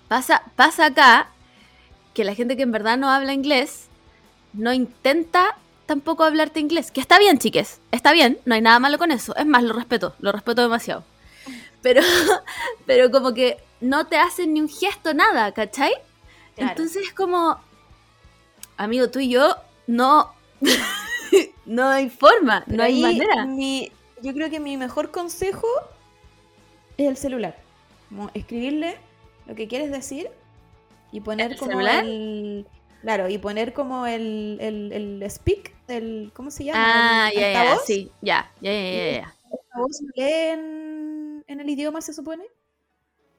pasa, 0.07 0.43
pasa 0.55 0.87
acá 0.87 1.29
que 2.13 2.23
la 2.23 2.35
gente 2.35 2.55
que 2.55 2.63
en 2.63 2.71
verdad 2.71 2.97
no 2.97 3.09
habla 3.09 3.33
inglés 3.33 3.87
no 4.53 4.73
intenta 4.73 5.57
tampoco 5.85 6.23
hablarte 6.23 6.59
inglés. 6.59 6.91
Que 6.91 7.01
está 7.01 7.17
bien, 7.17 7.39
chiques, 7.39 7.79
está 7.91 8.13
bien, 8.13 8.39
no 8.45 8.53
hay 8.55 8.61
nada 8.61 8.79
malo 8.79 8.97
con 8.97 9.11
eso. 9.11 9.35
Es 9.35 9.45
más, 9.45 9.63
lo 9.63 9.73
respeto, 9.73 10.15
lo 10.19 10.31
respeto 10.31 10.61
demasiado. 10.61 11.03
Pero, 11.81 12.01
pero 12.85 13.09
como 13.09 13.33
que 13.33 13.57
no 13.81 14.07
te 14.07 14.17
hacen 14.17 14.53
ni 14.53 14.61
un 14.61 14.69
gesto, 14.69 15.13
nada, 15.13 15.53
¿cachai? 15.53 15.93
Claro. 16.55 16.71
Entonces 16.71 17.07
es 17.07 17.13
como, 17.13 17.59
amigo, 18.77 19.09
tú 19.09 19.19
y 19.19 19.29
yo 19.29 19.55
no, 19.87 20.31
no 21.65 21.87
hay 21.87 22.09
forma, 22.09 22.63
Pero 22.65 22.77
no 22.77 22.83
hay 22.83 23.01
manera. 23.01 23.45
mi- 23.45 23.91
yo 24.21 24.33
creo 24.33 24.49
que 24.49 24.59
mi 24.59 24.75
mejor 24.77 25.11
consejo 25.11 25.67
es 26.97 27.07
el 27.07 27.17
celular. 27.17 27.55
Como 28.09 28.29
escribirle 28.33 28.97
lo 29.47 29.55
que 29.55 29.67
quieres 29.67 29.91
decir 29.91 30.29
y 31.11 31.21
poner 31.21 31.53
¿El 31.53 31.57
como 31.57 31.71
celular? 31.71 32.03
el. 32.03 32.67
Claro, 33.01 33.29
y 33.29 33.37
poner 33.37 33.71
como 33.73 34.05
el, 34.05 34.57
el, 34.59 34.91
el 34.91 35.31
speak, 35.31 35.73
el. 35.87 36.31
¿Cómo 36.35 36.51
se 36.51 36.65
llama? 36.65 37.27
Ah, 37.27 37.31
ya, 37.33 37.53
ya, 37.53 37.77
sí, 37.77 38.11
ya, 38.21 38.51
ya, 38.59 38.71
ya, 38.73 39.11
ya, 39.21 39.33
en, 40.15 41.43
en 41.47 41.59
el 41.59 41.69
idioma, 41.69 42.01
se 42.01 42.13
supone. 42.13 42.43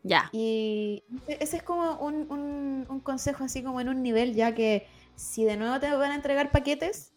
Ya. 0.03 0.29
Y 0.33 1.03
ese 1.29 1.59
es 1.59 1.63
como 1.63 1.97
un, 1.99 2.27
un- 2.31 2.87
un 2.89 3.01
consejo 3.01 3.45
así 3.45 3.63
como 3.63 3.81
en 3.81 3.89
un 3.89 4.03
nivel, 4.03 4.35
ya 4.35 4.55
que 4.55 4.87
si 5.17 5.45
de 5.45 5.57
nuevo 5.57 5.79
te 5.81 5.91
van 5.95 6.13
a 6.13 6.15
entregar 6.15 6.51
paquetes, 6.51 7.13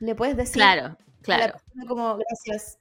le 0.00 0.14
puedes 0.14 0.36
decir 0.36 0.54
Claro, 0.54 0.84
a 0.84 0.88
la 0.88 0.96
claro. 1.22 1.52
persona 1.54 1.86
como 1.86 2.16
gracias 2.18 2.78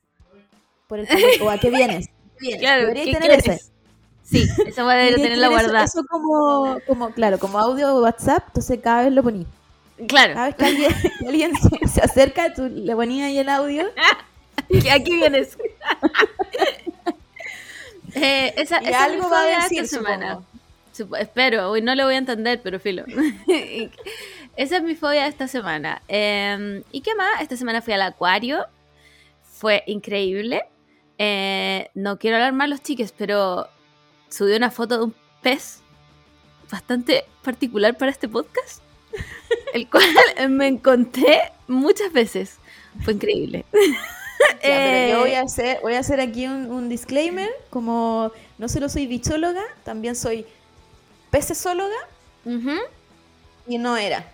por 0.87 0.99
el 0.99 1.07
paquete, 1.07 1.41
o 1.43 1.49
a 1.49 1.57
qué 1.57 1.69
vienes. 1.69 2.09
Vienes. 2.39 2.59
Claro, 2.61 2.87
¿qué 2.93 3.03
tener 3.05 3.21
quieres? 3.21 3.47
ese. 3.47 3.71
Sí, 4.23 4.43
esa 4.67 4.83
voy 4.83 4.93
a 4.93 4.97
Debería 4.97 5.15
tenerla 5.17 5.47
tener 5.47 5.61
eso- 5.61 5.69
guardada. 5.71 5.85
Eso, 5.85 6.03
como, 6.09 6.77
como, 6.87 7.11
claro, 7.11 7.39
como 7.39 7.59
audio 7.59 8.01
WhatsApp, 8.01 8.43
entonces 8.47 8.79
cada 8.83 9.03
vez 9.03 9.13
lo 9.13 9.23
poní. 9.23 9.47
Claro, 10.07 10.33
Cada 10.33 10.47
vez 10.47 10.55
que 10.55 10.65
alguien, 10.65 10.91
que 11.19 11.27
alguien 11.27 11.51
se, 11.55 11.87
se 11.87 12.01
acerca, 12.01 12.53
tú 12.53 12.67
le 12.67 12.93
ponías 12.95 13.27
ahí 13.27 13.37
el 13.37 13.47
audio. 13.49 13.85
aquí 14.91 15.15
vienes. 15.15 15.57
Eh, 18.15 18.53
esa, 18.57 18.81
Y 18.83 18.87
esa 18.87 19.03
algo 19.03 19.29
va 19.29 19.41
a 19.41 19.45
decir, 19.63 19.83
esta 19.83 19.97
semana. 19.97 20.29
supongo. 20.35 20.47
Supo- 20.93 21.17
espero, 21.17 21.69
hoy 21.71 21.81
no 21.81 21.93
lo 21.95 22.05
voy 22.05 22.15
a 22.15 22.19
entender, 22.19 22.61
pero 22.63 22.79
filo. 22.79 23.03
Esa 24.55 24.77
es 24.77 24.83
mi 24.83 24.95
fobia 24.95 25.23
de 25.23 25.27
esta 25.29 25.49
semana. 25.49 26.01
Eh, 26.07 26.81
¿Y 26.93 27.01
qué 27.01 27.13
más? 27.15 27.41
Esta 27.41 27.57
semana 27.57 27.81
fui 27.81 27.93
al 27.93 28.01
acuario. 28.01 28.65
Fue 29.43 29.83
increíble. 29.87 30.63
Eh, 31.17 31.89
no 31.93 32.17
quiero 32.17 32.37
hablar 32.37 32.53
mal 32.53 32.69
los 32.69 32.81
chiques, 32.81 33.11
pero 33.17 33.67
subí 34.29 34.53
una 34.55 34.71
foto 34.71 34.97
de 34.97 35.03
un 35.05 35.15
pez 35.41 35.81
bastante 36.71 37.25
particular 37.43 37.97
para 37.97 38.11
este 38.11 38.29
podcast. 38.29 38.81
El 39.73 39.89
cual 39.89 40.05
me 40.49 40.67
encontré 40.67 41.51
muchas 41.67 42.13
veces. 42.13 42.57
Fue 43.03 43.13
increíble. 43.13 43.65
Ya, 44.53 44.57
pero 44.61 45.07
yo 45.09 45.17
Eh, 45.17 45.19
voy 45.19 45.33
a 45.33 45.41
hacer, 45.41 45.79
voy 45.81 45.93
a 45.93 45.99
hacer 45.99 46.19
aquí 46.19 46.45
un, 46.47 46.71
un 46.71 46.89
disclaimer. 46.89 47.49
Como 47.69 48.31
no 48.57 48.67
solo 48.69 48.89
soy 48.89 49.07
bichóloga, 49.07 49.61
también 49.83 50.15
soy 50.15 50.45
pecesóloga 51.31 51.95
y 53.67 53.77
no 53.77 53.97
era. 53.97 54.25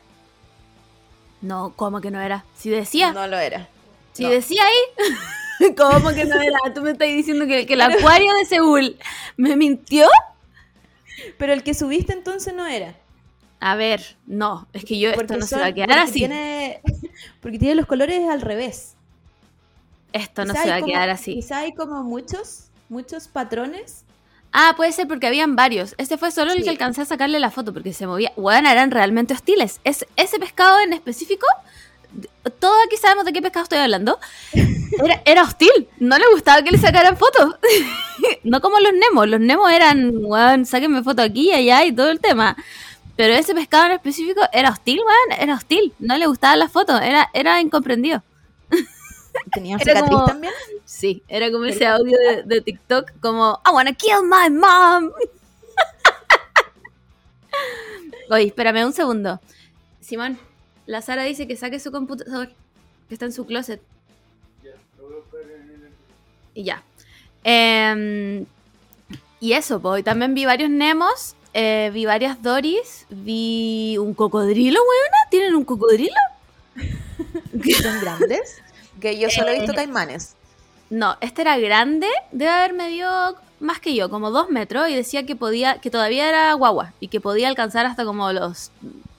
No, 1.41 1.73
¿cómo 1.75 2.01
que 2.01 2.11
no 2.11 2.21
era? 2.21 2.45
Si 2.55 2.69
decía, 2.69 3.13
No 3.13 3.25
lo 3.27 3.37
era. 3.39 3.67
si 4.13 4.23
no. 4.23 4.29
decía 4.29 4.61
ahí, 4.63 5.73
¿cómo 5.75 6.09
que 6.13 6.25
no 6.25 6.39
era? 6.41 6.59
Tú 6.75 6.81
me 6.81 6.91
estás 6.91 7.07
diciendo 7.07 7.47
que, 7.47 7.65
que 7.65 7.73
el 7.73 7.81
acuario 7.81 8.31
de 8.35 8.45
Seúl 8.45 8.97
me 9.37 9.55
mintió. 9.55 10.07
Pero 11.37 11.53
el 11.53 11.63
que 11.63 11.73
subiste 11.73 12.13
entonces 12.13 12.53
no 12.53 12.65
era. 12.67 12.95
A 13.59 13.75
ver, 13.75 14.15
no, 14.25 14.67
es 14.73 14.83
que 14.85 14.97
yo 14.99 15.09
esto 15.11 15.35
no 15.35 15.41
se 15.43 15.49
son- 15.49 15.61
va 15.61 15.67
a 15.67 15.73
quedar 15.73 15.97
así. 15.99 16.13
Tiene, 16.13 16.81
porque 17.41 17.59
tiene 17.59 17.75
los 17.75 17.85
colores 17.85 18.27
al 18.29 18.41
revés. 18.41 18.95
Esto 20.13 20.45
no 20.45 20.53
Quizá 20.53 20.63
se 20.63 20.69
va 20.69 20.75
a 20.75 20.79
como- 20.79 20.91
quedar 20.91 21.09
así. 21.09 21.33
Quizá 21.35 21.59
hay 21.59 21.73
como 21.73 22.03
muchos, 22.03 22.65
muchos 22.89 23.27
patrones. 23.27 24.03
Ah, 24.53 24.73
puede 24.75 24.91
ser 24.91 25.07
porque 25.07 25.27
habían 25.27 25.55
varios. 25.55 25.95
Este 25.97 26.17
fue 26.17 26.29
solo 26.31 26.51
el 26.51 26.63
que 26.63 26.69
alcancé 26.69 27.01
a 27.01 27.05
sacarle 27.05 27.39
la 27.39 27.51
foto 27.51 27.73
porque 27.73 27.93
se 27.93 28.05
movía. 28.05 28.33
Bueno, 28.35 28.69
eran 28.69 28.91
realmente 28.91 29.33
hostiles. 29.33 29.79
Es, 29.85 30.05
ese 30.17 30.39
pescado 30.39 30.81
en 30.81 30.91
específico, 30.91 31.47
todos 32.59 32.75
aquí 32.85 32.97
sabemos 32.97 33.23
de 33.23 33.31
qué 33.31 33.41
pescado 33.41 33.63
estoy 33.63 33.79
hablando. 33.79 34.19
Era, 35.01 35.21
era 35.23 35.43
hostil. 35.43 35.87
No 35.99 36.17
le 36.17 36.25
gustaba 36.33 36.61
que 36.63 36.71
le 36.71 36.77
sacaran 36.77 37.15
fotos. 37.15 37.55
no 38.43 38.59
como 38.59 38.77
los 38.81 38.91
Nemo. 38.91 39.25
Los 39.25 39.39
Nemo 39.39 39.69
eran, 39.69 40.11
weón, 40.25 40.65
sáquenme 40.65 41.01
foto 41.01 41.21
aquí 41.21 41.47
y 41.47 41.53
allá 41.53 41.85
y 41.85 41.93
todo 41.93 42.09
el 42.09 42.19
tema. 42.19 42.57
Pero 43.15 43.33
ese 43.33 43.55
pescado 43.55 43.85
en 43.85 43.91
específico 43.93 44.41
era 44.51 44.69
hostil, 44.69 44.99
weón. 44.99 45.41
Era 45.41 45.55
hostil. 45.55 45.93
No 45.99 46.17
le 46.17 46.27
gustaban 46.27 46.59
las 46.59 46.69
fotos. 46.73 47.01
Era, 47.01 47.29
era 47.33 47.61
incomprendido. 47.61 48.21
Tenía 49.53 49.75
Era 49.75 49.83
cicatriz 49.95 50.09
como- 50.11 50.25
también. 50.25 50.53
Sí, 50.85 51.23
era 51.27 51.51
como 51.51 51.65
ese 51.65 51.85
audio 51.87 52.17
de, 52.17 52.43
de 52.43 52.61
TikTok, 52.61 53.11
como 53.21 53.59
I 53.65 53.69
wanna 53.73 53.93
kill 53.93 54.21
my 54.23 54.49
mom. 54.49 55.11
Oye, 58.29 58.45
espérame 58.47 58.85
un 58.85 58.93
segundo. 58.93 59.39
Simón, 59.99 60.37
la 60.85 61.01
Sara 61.01 61.23
dice 61.23 61.47
que 61.47 61.55
saque 61.57 61.79
su 61.79 61.91
computador, 61.91 62.49
que 63.07 63.15
está 63.15 63.25
en 63.25 63.33
su 63.33 63.45
closet. 63.45 63.81
Y 66.53 66.63
ya. 66.63 66.83
Em, 67.43 68.45
y 69.39 69.53
eso, 69.53 69.81
pues, 69.81 70.03
también 70.03 70.33
vi 70.33 70.45
varios 70.45 70.69
Nemos, 70.69 71.35
eh, 71.53 71.91
vi 71.93 72.05
varias 72.05 72.41
Doris, 72.41 73.05
vi 73.09 73.97
un 73.97 74.13
cocodrilo, 74.13 74.79
weona. 74.81 75.17
¿Tienen 75.29 75.55
un 75.55 75.65
cocodrilo? 75.65 76.13
Son 77.81 78.01
grandes. 78.01 78.61
Que 79.01 79.17
yo 79.19 79.29
solo 79.29 79.49
he 79.49 79.55
Eh. 79.55 79.59
visto 79.59 79.73
caimanes. 79.73 80.35
No, 80.89 81.17
este 81.21 81.41
era 81.41 81.57
grande, 81.57 82.07
debe 82.31 82.51
haber 82.51 82.73
medido 82.73 83.35
más 83.59 83.79
que 83.79 83.93
yo, 83.95 84.09
como 84.09 84.31
dos 84.31 84.49
metros, 84.49 84.89
y 84.89 84.95
decía 84.95 85.25
que 85.25 85.35
podía, 85.35 85.79
que 85.79 85.89
todavía 85.91 86.27
era 86.29 86.53
guagua, 86.53 86.93
y 86.99 87.07
que 87.09 87.19
podía 87.21 87.47
alcanzar 87.47 87.85
hasta 87.85 88.03
como 88.05 88.31
los 88.33 88.71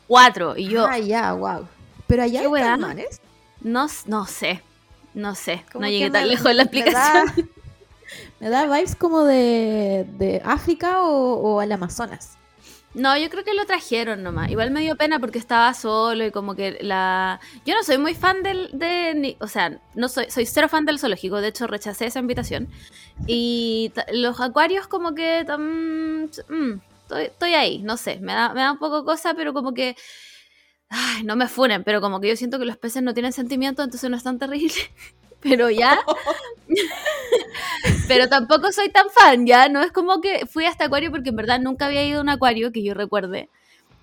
cuatro. 0.06 0.56
Y 0.56 0.68
yo, 0.68 0.86
Ah, 0.86 0.98
ya, 0.98 1.32
wow. 1.32 1.66
Pero 2.06 2.22
allá 2.24 2.40
¿Qué 2.40 2.46
hay 2.46 2.52
caimanes. 2.62 3.20
no, 3.62 3.86
no 4.06 4.26
sé, 4.26 4.62
no 5.14 5.34
sé, 5.34 5.64
no 5.74 5.86
llegué 5.88 6.04
me- 6.06 6.10
tan 6.10 6.28
lejos 6.28 6.46
en 6.46 6.56
la 6.58 6.64
me 6.64 6.70
explicación. 6.70 7.26
da- 7.26 7.34
Me 8.40 8.48
da, 8.50 8.64
vibes 8.66 8.94
como 8.96 9.22
de, 9.24 10.04
de 10.18 10.42
África 10.44 11.00
o, 11.02 11.34
o 11.36 11.60
al 11.60 11.72
Amazonas. 11.72 12.32
No, 12.94 13.16
yo 13.16 13.30
creo 13.30 13.42
que 13.42 13.54
lo 13.54 13.64
trajeron 13.64 14.22
nomás. 14.22 14.50
Igual 14.50 14.70
me 14.70 14.80
dio 14.80 14.96
pena 14.96 15.18
porque 15.18 15.38
estaba 15.38 15.72
solo 15.72 16.26
y 16.26 16.30
como 16.30 16.54
que 16.54 16.78
la... 16.82 17.40
Yo 17.64 17.74
no 17.74 17.82
soy 17.82 17.96
muy 17.96 18.14
fan 18.14 18.42
del... 18.42 18.68
De, 18.72 19.36
o 19.40 19.48
sea, 19.48 19.80
no 19.94 20.08
soy, 20.08 20.30
soy 20.30 20.44
cero 20.44 20.68
fan 20.68 20.84
del 20.84 20.98
zoológico. 20.98 21.40
De 21.40 21.48
hecho, 21.48 21.66
rechacé 21.66 22.06
esa 22.06 22.18
invitación. 22.18 22.68
Y 23.26 23.92
los 24.12 24.40
acuarios 24.40 24.86
como 24.88 25.14
que... 25.14 25.44
mm, 25.44 26.24
estoy, 27.02 27.24
estoy 27.24 27.54
ahí, 27.54 27.82
no 27.82 27.96
sé. 27.96 28.18
Me 28.20 28.34
da, 28.34 28.52
me 28.52 28.60
da 28.60 28.72
un 28.72 28.78
poco 28.78 29.04
cosa, 29.04 29.34
pero 29.34 29.54
como 29.54 29.72
que... 29.72 29.96
Ay, 30.90 31.22
no 31.24 31.36
me 31.36 31.48
funen, 31.48 31.84
pero 31.84 32.02
como 32.02 32.20
que 32.20 32.28
yo 32.28 32.36
siento 32.36 32.58
que 32.58 32.66
los 32.66 32.76
peces 32.76 33.02
no 33.02 33.14
tienen 33.14 33.32
sentimiento, 33.32 33.82
entonces 33.82 34.10
no 34.10 34.16
es 34.18 34.22
tan 34.22 34.38
terrible. 34.38 34.74
Pero 35.42 35.70
ya... 35.70 35.98
pero 38.08 38.28
tampoco 38.28 38.72
soy 38.72 38.88
tan 38.90 39.10
fan, 39.10 39.46
ya. 39.46 39.68
No 39.68 39.82
es 39.82 39.92
como 39.92 40.20
que 40.20 40.46
fui 40.46 40.64
a 40.64 40.70
este 40.70 40.84
acuario 40.84 41.10
porque 41.10 41.30
en 41.30 41.36
verdad 41.36 41.60
nunca 41.60 41.86
había 41.86 42.04
ido 42.04 42.18
a 42.18 42.22
un 42.22 42.28
acuario 42.28 42.72
que 42.72 42.82
yo 42.82 42.94
recuerde. 42.94 43.48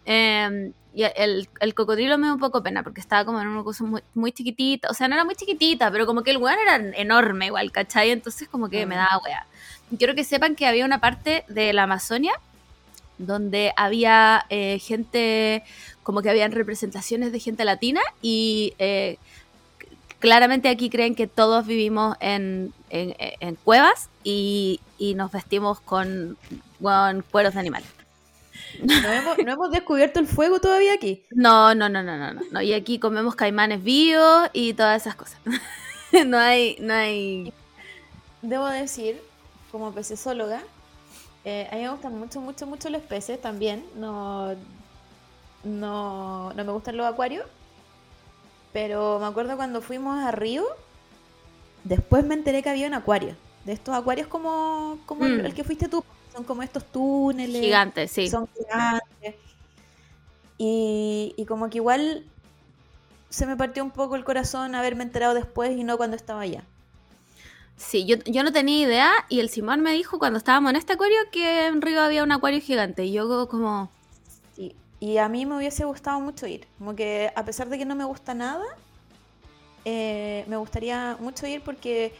Eh, 0.05 0.71
y 0.93 1.03
el, 1.03 1.47
el 1.59 1.73
cocodrilo 1.75 2.17
me 2.17 2.27
da 2.27 2.33
un 2.33 2.39
poco 2.39 2.63
pena 2.63 2.83
porque 2.83 2.99
estaba 2.99 3.23
como 3.23 3.39
en 3.39 3.47
una 3.47 3.63
cosa 3.63 3.83
muy, 3.83 4.01
muy 4.15 4.31
chiquitita. 4.31 4.89
O 4.89 4.93
sea, 4.93 5.07
no 5.07 5.15
era 5.15 5.23
muy 5.23 5.35
chiquitita, 5.35 5.91
pero 5.91 6.05
como 6.05 6.23
que 6.23 6.31
el 6.31 6.37
weón 6.37 6.57
era 6.59 6.75
enorme 6.97 7.47
igual, 7.47 7.71
¿cachai? 7.71 8.11
Entonces 8.11 8.49
como 8.49 8.69
que 8.69 8.85
me 8.85 8.95
daba 8.95 9.21
wea. 9.23 9.45
Quiero 9.97 10.15
que 10.15 10.23
sepan 10.23 10.55
que 10.55 10.67
había 10.67 10.85
una 10.85 10.99
parte 10.99 11.45
de 11.47 11.73
la 11.73 11.83
Amazonia 11.83 12.33
donde 13.17 13.73
había 13.75 14.45
eh, 14.49 14.79
gente, 14.79 15.63
como 16.03 16.21
que 16.21 16.29
habían 16.29 16.51
representaciones 16.53 17.31
de 17.31 17.39
gente 17.39 17.65
latina 17.65 18.01
y 18.21 18.73
eh, 18.79 19.17
claramente 20.19 20.69
aquí 20.69 20.89
creen 20.89 21.15
que 21.15 21.27
todos 21.27 21.65
vivimos 21.65 22.15
en, 22.19 22.73
en- 22.89 23.15
en 23.19 23.55
cuevas 23.55 24.09
y, 24.23 24.81
y 24.97 25.15
nos 25.15 25.31
vestimos 25.31 25.79
con, 25.81 26.37
con 26.81 27.21
cueros 27.31 27.53
de 27.55 27.59
animales. 27.61 27.89
No 28.83 29.11
hemos, 29.11 29.37
no 29.39 29.51
hemos 29.51 29.71
descubierto 29.71 30.19
el 30.19 30.27
fuego 30.27 30.59
todavía 30.59 30.93
aquí. 30.93 31.25
No, 31.31 31.73
no, 31.75 31.89
no, 31.89 32.03
no, 32.03 32.17
no, 32.17 32.33
no, 32.33 32.41
no. 32.51 32.61
Y 32.61 32.73
aquí 32.73 32.99
comemos 32.99 33.35
caimanes 33.35 33.83
vivos 33.83 34.49
y 34.53 34.73
todas 34.73 35.01
esas 35.01 35.15
cosas. 35.15 35.39
no 36.25 36.37
hay, 36.37 36.77
no 36.79 36.93
hay. 36.93 37.53
Debo 38.41 38.67
decir, 38.67 39.21
como 39.71 39.93
pecesóloga, 39.93 40.61
eh, 41.45 41.67
a 41.71 41.75
mí 41.75 41.81
me 41.83 41.89
gustan 41.89 42.17
mucho, 42.17 42.41
mucho, 42.41 42.67
mucho 42.67 42.89
los 42.89 43.01
peces 43.03 43.41
también. 43.41 43.85
No, 43.95 44.55
no, 45.63 46.53
no 46.53 46.63
me 46.65 46.71
gustan 46.71 46.97
los 46.97 47.05
acuarios. 47.07 47.45
Pero 48.73 49.19
me 49.19 49.25
acuerdo 49.25 49.55
cuando 49.55 49.81
fuimos 49.81 50.23
a 50.23 50.31
Río, 50.31 50.63
después 51.83 52.23
me 52.23 52.35
enteré 52.35 52.61
que 52.63 52.69
había 52.69 52.87
un 52.87 52.93
acuario. 52.93 53.35
De 53.65 53.73
estos 53.73 53.95
acuarios 53.95 54.27
como, 54.27 54.97
como 55.05 55.25
el, 55.25 55.41
Mm. 55.41 55.45
el 55.45 55.53
que 55.53 55.63
fuiste 55.63 55.87
tú. 55.87 56.03
Son 56.33 56.43
como 56.43 56.61
estos 56.63 56.85
túneles. 56.85 57.61
Gigantes, 57.61 58.11
sí. 58.11 58.29
Son 58.29 58.47
gigantes. 58.55 59.35
Y, 60.57 61.33
y 61.37 61.45
como 61.45 61.69
que 61.69 61.77
igual 61.77 62.25
se 63.29 63.45
me 63.45 63.55
partió 63.55 63.83
un 63.83 63.91
poco 63.91 64.15
el 64.15 64.23
corazón 64.23 64.75
haberme 64.75 65.03
enterado 65.03 65.33
después 65.33 65.75
y 65.77 65.83
no 65.83 65.97
cuando 65.97 66.15
estaba 66.15 66.41
allá. 66.41 66.63
Sí, 67.77 68.05
yo, 68.05 68.17
yo 68.25 68.43
no 68.43 68.51
tenía 68.51 68.85
idea 68.85 69.11
y 69.29 69.39
el 69.39 69.49
Simón 69.49 69.79
me 69.81 69.93
dijo 69.93 70.19
cuando 70.19 70.37
estábamos 70.37 70.71
en 70.71 70.75
este 70.75 70.93
acuario 70.93 71.17
que 71.31 71.67
en 71.67 71.81
Río 71.81 72.01
había 72.01 72.23
un 72.23 72.31
acuario 72.31 72.59
gigante. 72.59 73.05
Y 73.05 73.13
yo 73.13 73.47
como, 73.47 73.89
y 74.99 75.17
a 75.17 75.29
mí 75.29 75.45
me 75.45 75.55
hubiese 75.57 75.85
gustado 75.85 76.19
mucho 76.19 76.45
ir. 76.47 76.67
Como 76.77 76.95
que 76.95 77.31
a 77.35 77.43
pesar 77.45 77.69
de 77.69 77.77
que 77.77 77.85
no 77.85 77.95
me 77.95 78.03
gusta 78.05 78.33
nada, 78.33 78.65
eh, 79.85 80.43
me 80.47 80.57
gustaría 80.57 81.17
mucho 81.19 81.47
ir 81.47 81.61
porque 81.61 82.13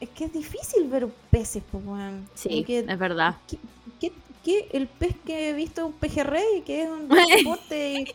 es 0.00 0.08
que 0.10 0.24
es 0.26 0.32
difícil 0.32 0.88
ver 0.88 1.08
peces, 1.30 1.62
pues, 1.70 1.84
weón. 1.84 2.28
sí, 2.34 2.62
que- 2.64 2.80
es 2.80 2.98
verdad. 2.98 3.36
¿qué, 3.48 3.58
qué- 4.00 4.12
qué- 4.44 4.68
el 4.72 4.86
pez 4.86 5.16
que 5.24 5.50
he 5.50 5.52
visto 5.54 5.80
es 5.82 5.86
un 5.86 5.92
pejerrey, 5.94 6.62
que 6.66 6.82
es 6.82 6.88
un 6.90 7.08
deporte 7.58 7.92
y, 7.94 8.14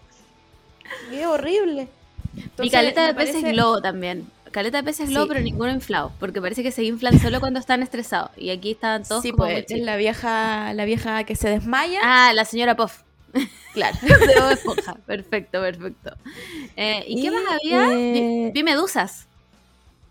y 1.12 1.15
es 1.17 1.25
horrible. 1.25 1.88
y 2.36 2.41
Entonces, 2.43 2.71
caleta 2.71 3.08
de 3.08 3.13
peces 3.15 3.36
parece- 3.38 3.51
globo 3.54 3.82
también. 3.82 4.30
Caleta 4.51 4.77
de 4.80 4.84
peces 4.84 5.10
globo, 5.10 5.23
Sí. 5.23 5.30
pero 5.30 5.39
ninguno 5.41 5.71
inflado. 5.71 6.12
Porque 6.19 6.41
parece 6.41 6.62
que 6.62 6.71
se 6.71 6.84
inflan 6.84 7.17
solo 7.21 7.39
cuando 7.39 7.58
están 7.58 7.82
estresados. 7.84 8.32
Y 8.36 8.49
aquí 8.49 8.71
estaban 8.71 9.04
todos 9.04 9.21
Sí, 9.21 9.32
como 9.32 9.45
pues, 9.45 9.63
es 9.69 9.80
la 9.82 9.95
vieja, 9.95 10.73
la 10.73 10.84
vieja 10.84 11.23
que 11.23 11.38
se 11.38 11.47
desmaya. 11.49 12.01
Ah, 12.04 12.34
la 12.34 12.43
señora 12.43 12.75
Puff. 12.75 13.01
Claro. 13.74 13.98
de 14.02 14.39
Bob 14.39 14.52
Esponja. 14.52 14.96
Perfecto, 15.06 15.62
perfecto. 15.62 16.15
Eh, 16.76 17.04
¿Y, 17.08 17.22
qué 17.22 17.32
más 17.32 17.44
había? 17.48 17.88
Vi, 17.89 18.20
eh, 18.20 18.52
vi 18.54 18.63
medusas. 18.63 19.28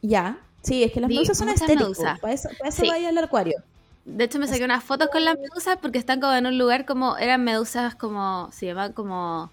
Ya. 0.03 0.39
Sí, 0.63 0.83
es 0.83 0.93
que 0.93 1.01
las 1.01 1.09
Vi 1.09 1.15
medusas 1.15 1.39
son 1.39 1.49
estéticas. 1.49 2.21
Para 2.21 2.35
eso, 2.35 2.49
para 2.59 2.69
eso 2.69 2.83
Sí. 2.83 2.89
vaya 2.89 3.09
al 3.09 3.19
acuario. 3.19 3.63
De 4.05 4.25
hecho, 4.25 4.39
me 4.39 4.47
saqué 4.47 4.65
unas 4.65 4.83
fotos 4.83 5.09
con 5.11 5.25
las 5.25 5.39
medusas 5.39 5.79
porque 5.81 5.99
están 5.99 6.21
como 6.21 6.35
en 6.35 6.47
un 6.47 6.59
lugar 6.59 6.85
como. 6.85 7.17
Eran 7.17 7.45
medusas 7.45 7.95
como. 7.95 8.51
Se 8.53 8.67
llaman 8.67 8.93
como. 8.93 9.51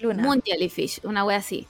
Luna. 0.00 0.22
Moon 0.22 0.42
Jellyfish, 0.44 1.00
una 1.02 1.24
wea 1.24 1.38
así. 1.38 1.66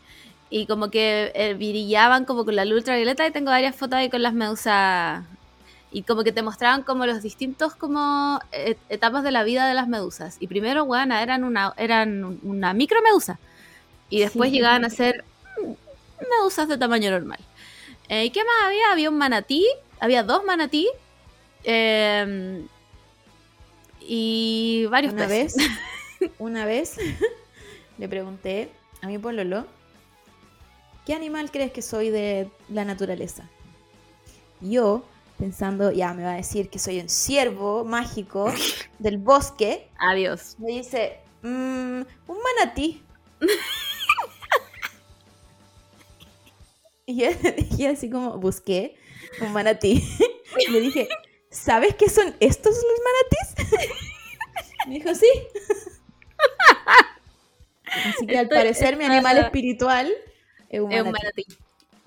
Y 0.51 0.66
como 0.66 0.90
que 0.90 1.33
eh, 1.35 1.55
brillaban 1.55 2.24
como 2.24 2.44
con 2.44 2.57
la 2.57 2.64
luz 2.64 2.79
ultravioleta 2.79 3.27
y 3.27 3.31
tengo 3.31 3.51
varias 3.51 3.74
fotos 3.74 3.94
ahí 3.94 4.11
con 4.11 4.22
las 4.22 4.35
medusas 4.35 5.24
Y 5.90 6.03
como 6.03 6.22
que 6.22 6.33
te 6.33 6.42
mostraban 6.42 6.83
como 6.83 7.07
los 7.07 7.22
distintos 7.22 7.74
como 7.74 8.40
et- 8.53 8.79
etapas 8.90 9.22
de 9.24 9.31
la 9.31 9.42
vida 9.42 9.66
de 9.66 9.74
las 9.74 9.88
medusas. 9.88 10.37
Y 10.40 10.46
primero, 10.46 10.85
weón, 10.85 11.12
eran 11.12 11.44
una, 11.44 11.72
eran 11.77 12.38
una 12.42 12.74
micromedusa. 12.74 13.38
Y 14.11 14.20
después 14.20 14.51
Sí. 14.51 14.57
llegaban 14.57 14.85
a 14.85 14.90
ser 14.90 15.24
medusas 16.31 16.68
de 16.68 16.77
tamaño 16.79 17.11
normal. 17.11 17.38
Eh, 18.09 18.27
¿y 18.27 18.31
¿Qué 18.31 18.40
más 18.44 18.55
había? 18.66 18.92
Había 18.92 19.11
un 19.11 19.18
manatí, 19.18 19.66
había 20.01 20.22
dos 20.22 20.44
manatí. 20.44 20.88
eh, 21.64 22.62
y 24.01 24.87
varios 24.90 25.12
Una 25.12 25.27
peces. 25.27 25.57
vez, 25.57 26.31
una 26.38 26.64
vez 26.64 26.96
le 27.98 28.09
pregunté 28.09 28.70
a 29.03 29.07
mi 29.07 29.18
pololo, 29.18 29.66
¿qué 31.07 31.14
animal 31.14 31.51
crees 31.51 31.72
que 31.72 31.83
soy 31.83 32.11
de 32.11 32.48
la 32.68 32.85
naturaleza? 32.85 33.48
Yo, 34.61 35.05
pensando, 35.38 35.92
ya 35.92 36.12
me 36.14 36.24
va 36.24 36.33
a 36.33 36.37
decir 36.37 36.68
que 36.68 36.79
soy 36.79 37.01
un 37.01 37.09
ciervo 37.09 37.85
mágico 37.85 38.53
del 38.98 39.18
bosque, 39.18 39.88
Adiós. 39.98 40.57
me 40.59 40.72
dice, 40.72 41.18
"Mm, 41.42 42.01
un 42.27 42.38
manatí. 42.57 43.03
y 47.07 47.22
yo 47.22 47.31
dije 47.57 47.88
así 47.88 48.11
como, 48.11 48.37
busqué 48.38 48.96
un 49.40 49.53
manatí. 49.53 50.05
y 50.66 50.68
le 50.70 50.81
dije, 50.81 51.09
¿sabes 51.51 51.94
qué 51.94 52.09
son 52.09 52.35
estos 52.40 52.74
los 52.74 53.01
manatíes? 53.05 53.90
me 54.88 54.94
dijo, 54.94 55.14
sí. 55.14 55.29
Así 58.05 58.27
que 58.27 58.38
al 58.38 58.48
parecer 58.48 58.96
mi 58.96 59.05
animal 59.05 59.38
espiritual 59.38 60.12
es 60.68 60.81
un 60.81 60.92
Es 60.92 61.03
un 61.03 61.12
manatí. 61.12 61.44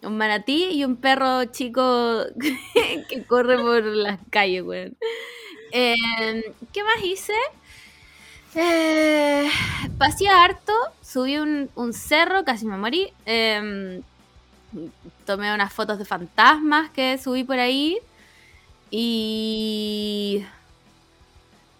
Un 0.03 0.17
manatí 0.17 0.69
y 0.71 0.83
un 0.83 0.95
perro 0.95 1.45
chico 1.45 2.23
que 3.09 3.23
corre 3.23 3.57
por 3.57 3.83
las 3.83 4.19
calles, 4.29 4.63
weón. 4.63 4.97
Eh, 5.71 5.95
¿Qué 6.73 6.83
más 6.83 7.03
hice? 7.03 7.33
Eh, 8.55 9.49
pasé 9.97 10.27
harto, 10.27 10.73
subí 11.01 11.37
un, 11.37 11.93
cerro, 11.93 12.43
casi 12.43 12.65
me 12.65 12.77
morí. 12.77 13.13
Eh, 13.25 14.01
tomé 15.25 15.53
unas 15.53 15.71
fotos 15.71 15.97
de 15.97 16.05
fantasmas 16.05 16.89
que 16.91 17.17
subí 17.17 17.43
por 17.43 17.59
ahí. 17.59 17.97
Y... 18.89 20.43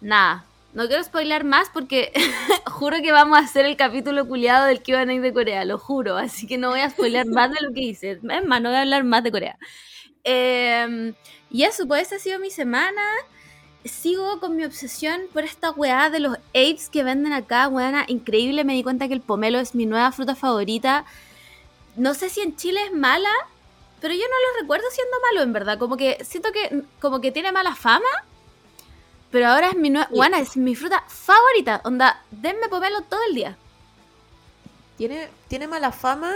Nada, 0.00 0.44
no 0.74 0.86
quiero 0.86 1.04
spoiler 1.04 1.44
más 1.44 1.68
porque 1.72 2.12
juro 2.66 2.98
que 3.02 3.12
vamos 3.12 3.38
a 3.38 3.42
hacer 3.42 3.66
el 3.66 3.76
capítulo 3.76 4.26
culiado 4.26 4.66
del 4.66 4.82
que 4.82 4.92
iban 4.92 5.08
a 5.08 5.14
ir 5.14 5.20
de 5.20 5.32
Corea, 5.32 5.64
lo 5.64 5.78
juro. 5.78 6.16
Así 6.16 6.46
que 6.46 6.58
no 6.58 6.70
voy 6.70 6.80
a 6.80 6.90
spoiler 6.90 7.26
más 7.26 7.50
de 7.50 7.60
lo 7.60 7.72
que 7.72 7.80
hice. 7.80 8.12
Es 8.12 8.22
más, 8.22 8.42
no 8.42 8.70
voy 8.70 8.76
a 8.76 8.82
hablar 8.82 9.04
más 9.04 9.22
de 9.22 9.32
Corea. 9.32 9.58
Eh, 10.24 11.12
y 11.50 11.64
eso, 11.64 11.86
pues 11.86 12.06
esa 12.06 12.16
ha 12.16 12.18
sido 12.18 12.38
mi 12.38 12.50
semana. 12.50 13.02
Sigo 13.84 14.40
con 14.40 14.56
mi 14.56 14.64
obsesión 14.64 15.22
por 15.32 15.44
esta 15.44 15.72
weá 15.72 16.08
de 16.08 16.20
los 16.20 16.36
apes 16.50 16.88
que 16.88 17.02
venden 17.02 17.32
acá, 17.32 17.68
weá, 17.68 18.04
increíble. 18.08 18.64
Me 18.64 18.74
di 18.74 18.82
cuenta 18.82 19.08
que 19.08 19.14
el 19.14 19.20
pomelo 19.20 19.58
es 19.58 19.74
mi 19.74 19.86
nueva 19.86 20.12
fruta 20.12 20.34
favorita. 20.34 21.04
No 21.96 22.14
sé 22.14 22.30
si 22.30 22.40
en 22.40 22.56
Chile 22.56 22.80
es 22.86 22.92
mala, 22.92 23.30
pero 24.00 24.14
yo 24.14 24.20
no 24.20 24.52
lo 24.52 24.60
recuerdo 24.62 24.86
siendo 24.90 25.16
malo, 25.30 25.42
en 25.42 25.52
verdad. 25.52 25.78
Como 25.78 25.96
que 25.96 26.24
siento 26.24 26.50
que 26.52 26.84
como 27.00 27.20
que 27.20 27.32
tiene 27.32 27.52
mala 27.52 27.74
fama. 27.74 28.08
Pero 29.32 29.48
ahora 29.48 29.70
es 29.70 29.76
mi 29.76 29.88
nueva, 29.88 30.08
weá, 30.12 30.38
es 30.38 30.56
mi 30.58 30.76
fruta 30.76 31.02
favorita. 31.08 31.80
Onda, 31.84 32.22
denme 32.30 32.68
pomelo 32.68 33.00
todo 33.00 33.20
el 33.28 33.34
día. 33.34 33.56
Tiene, 34.98 35.30
tiene 35.48 35.66
mala 35.66 35.90
fama 35.90 36.34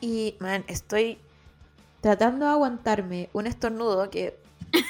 y, 0.00 0.36
man, 0.38 0.64
estoy 0.68 1.18
tratando 2.00 2.46
de 2.46 2.52
aguantarme 2.52 3.28
un 3.32 3.48
estornudo 3.48 4.08
que 4.10 4.38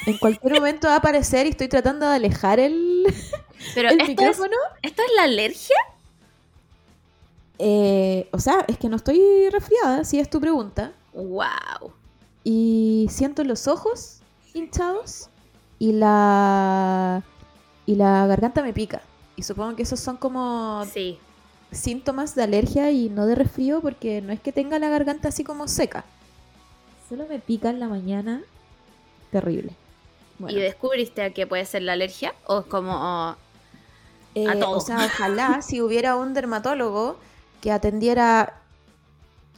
en 0.05 0.19
cualquier 0.19 0.53
momento 0.61 0.89
va 0.89 0.95
a 0.95 0.99
aparecer 0.99 1.47
y 1.47 1.49
estoy 1.49 1.69
tratando 1.69 2.07
de 2.07 2.17
alejar 2.17 2.61
el, 2.61 3.05
Pero 3.75 3.89
el 3.89 4.01
esto 4.01 4.05
es, 4.05 4.09
micrófono. 4.11 4.57
esto 4.83 5.03
es 5.03 5.09
la 5.17 5.23
alergia. 5.23 5.77
Eh, 7.59 8.29
o 8.33 8.39
sea, 8.39 8.67
es 8.69 8.77
que 8.77 8.91
no 8.91 8.97
estoy 8.97 9.49
resfriada, 9.49 10.05
si 10.05 10.21
es 10.21 10.29
tu 10.29 10.43
pregunta. 10.43 10.93
Wow. 11.15 11.95
Y 12.45 13.07
siento 13.11 13.45
los 13.45 13.67
ojos 13.67 14.21
hinchados 14.53 15.31
y 15.79 15.93
la 15.93 17.23
y 17.87 17.95
la 17.95 18.27
garganta 18.27 18.63
me 18.63 18.73
pica. 18.73 19.03
Y 19.37 19.43
supongo 19.43 19.77
que 19.77 19.83
esos 19.83 20.01
son 20.01 20.17
como 20.17 20.85
Sí. 20.93 21.19
síntomas 21.71 22.35
de 22.35 22.43
alergia 22.43 22.91
y 22.91 23.09
no 23.09 23.27
de 23.27 23.35
resfrío 23.35 23.81
porque 23.81 24.21
no 24.23 24.33
es 24.33 24.41
que 24.41 24.53
tenga 24.53 24.79
la 24.79 24.89
garganta 24.89 25.29
así 25.29 25.45
como 25.45 25.69
seca. 25.69 26.05
Solo 27.09 27.27
me 27.29 27.39
pica 27.39 27.71
en 27.71 27.79
la 27.81 27.89
mañana. 27.89 28.43
Terrible. 29.31 29.73
Bueno, 30.39 30.57
¿Y 30.59 30.61
descubriste 30.61 31.33
que 31.33 31.47
puede 31.47 31.65
ser 31.65 31.83
la 31.83 31.93
alergia? 31.93 32.35
¿O 32.47 32.61
es 32.61 32.67
como... 32.67 33.37
eh, 34.35 34.49
a 34.49 34.59
todo? 34.59 34.71
O 34.73 34.81
sea, 34.81 35.05
ojalá 35.07 35.63
si 35.63 35.81
hubiera 35.81 36.17
un 36.17 36.35
dermatólogo 36.35 37.19
que 37.61 37.71
atendiera 37.73 38.61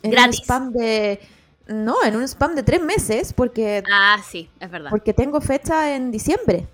en 0.03 0.11
Gratis. 0.13 0.39
un 0.41 0.45
spam 0.45 0.73
de... 0.73 1.21
No, 1.69 2.03
en 2.05 2.17
un 2.17 2.23
spam 2.23 2.55
de 2.55 2.63
tres 2.63 2.81
meses 2.83 3.33
porque 3.33 3.83
Ah, 3.93 4.19
sí, 4.27 4.49
es 4.61 4.71
verdad. 4.71 4.91
Porque 4.91 5.13
tengo 5.13 5.41
fecha 5.41 5.95
en 5.95 6.11
diciembre. 6.11 6.67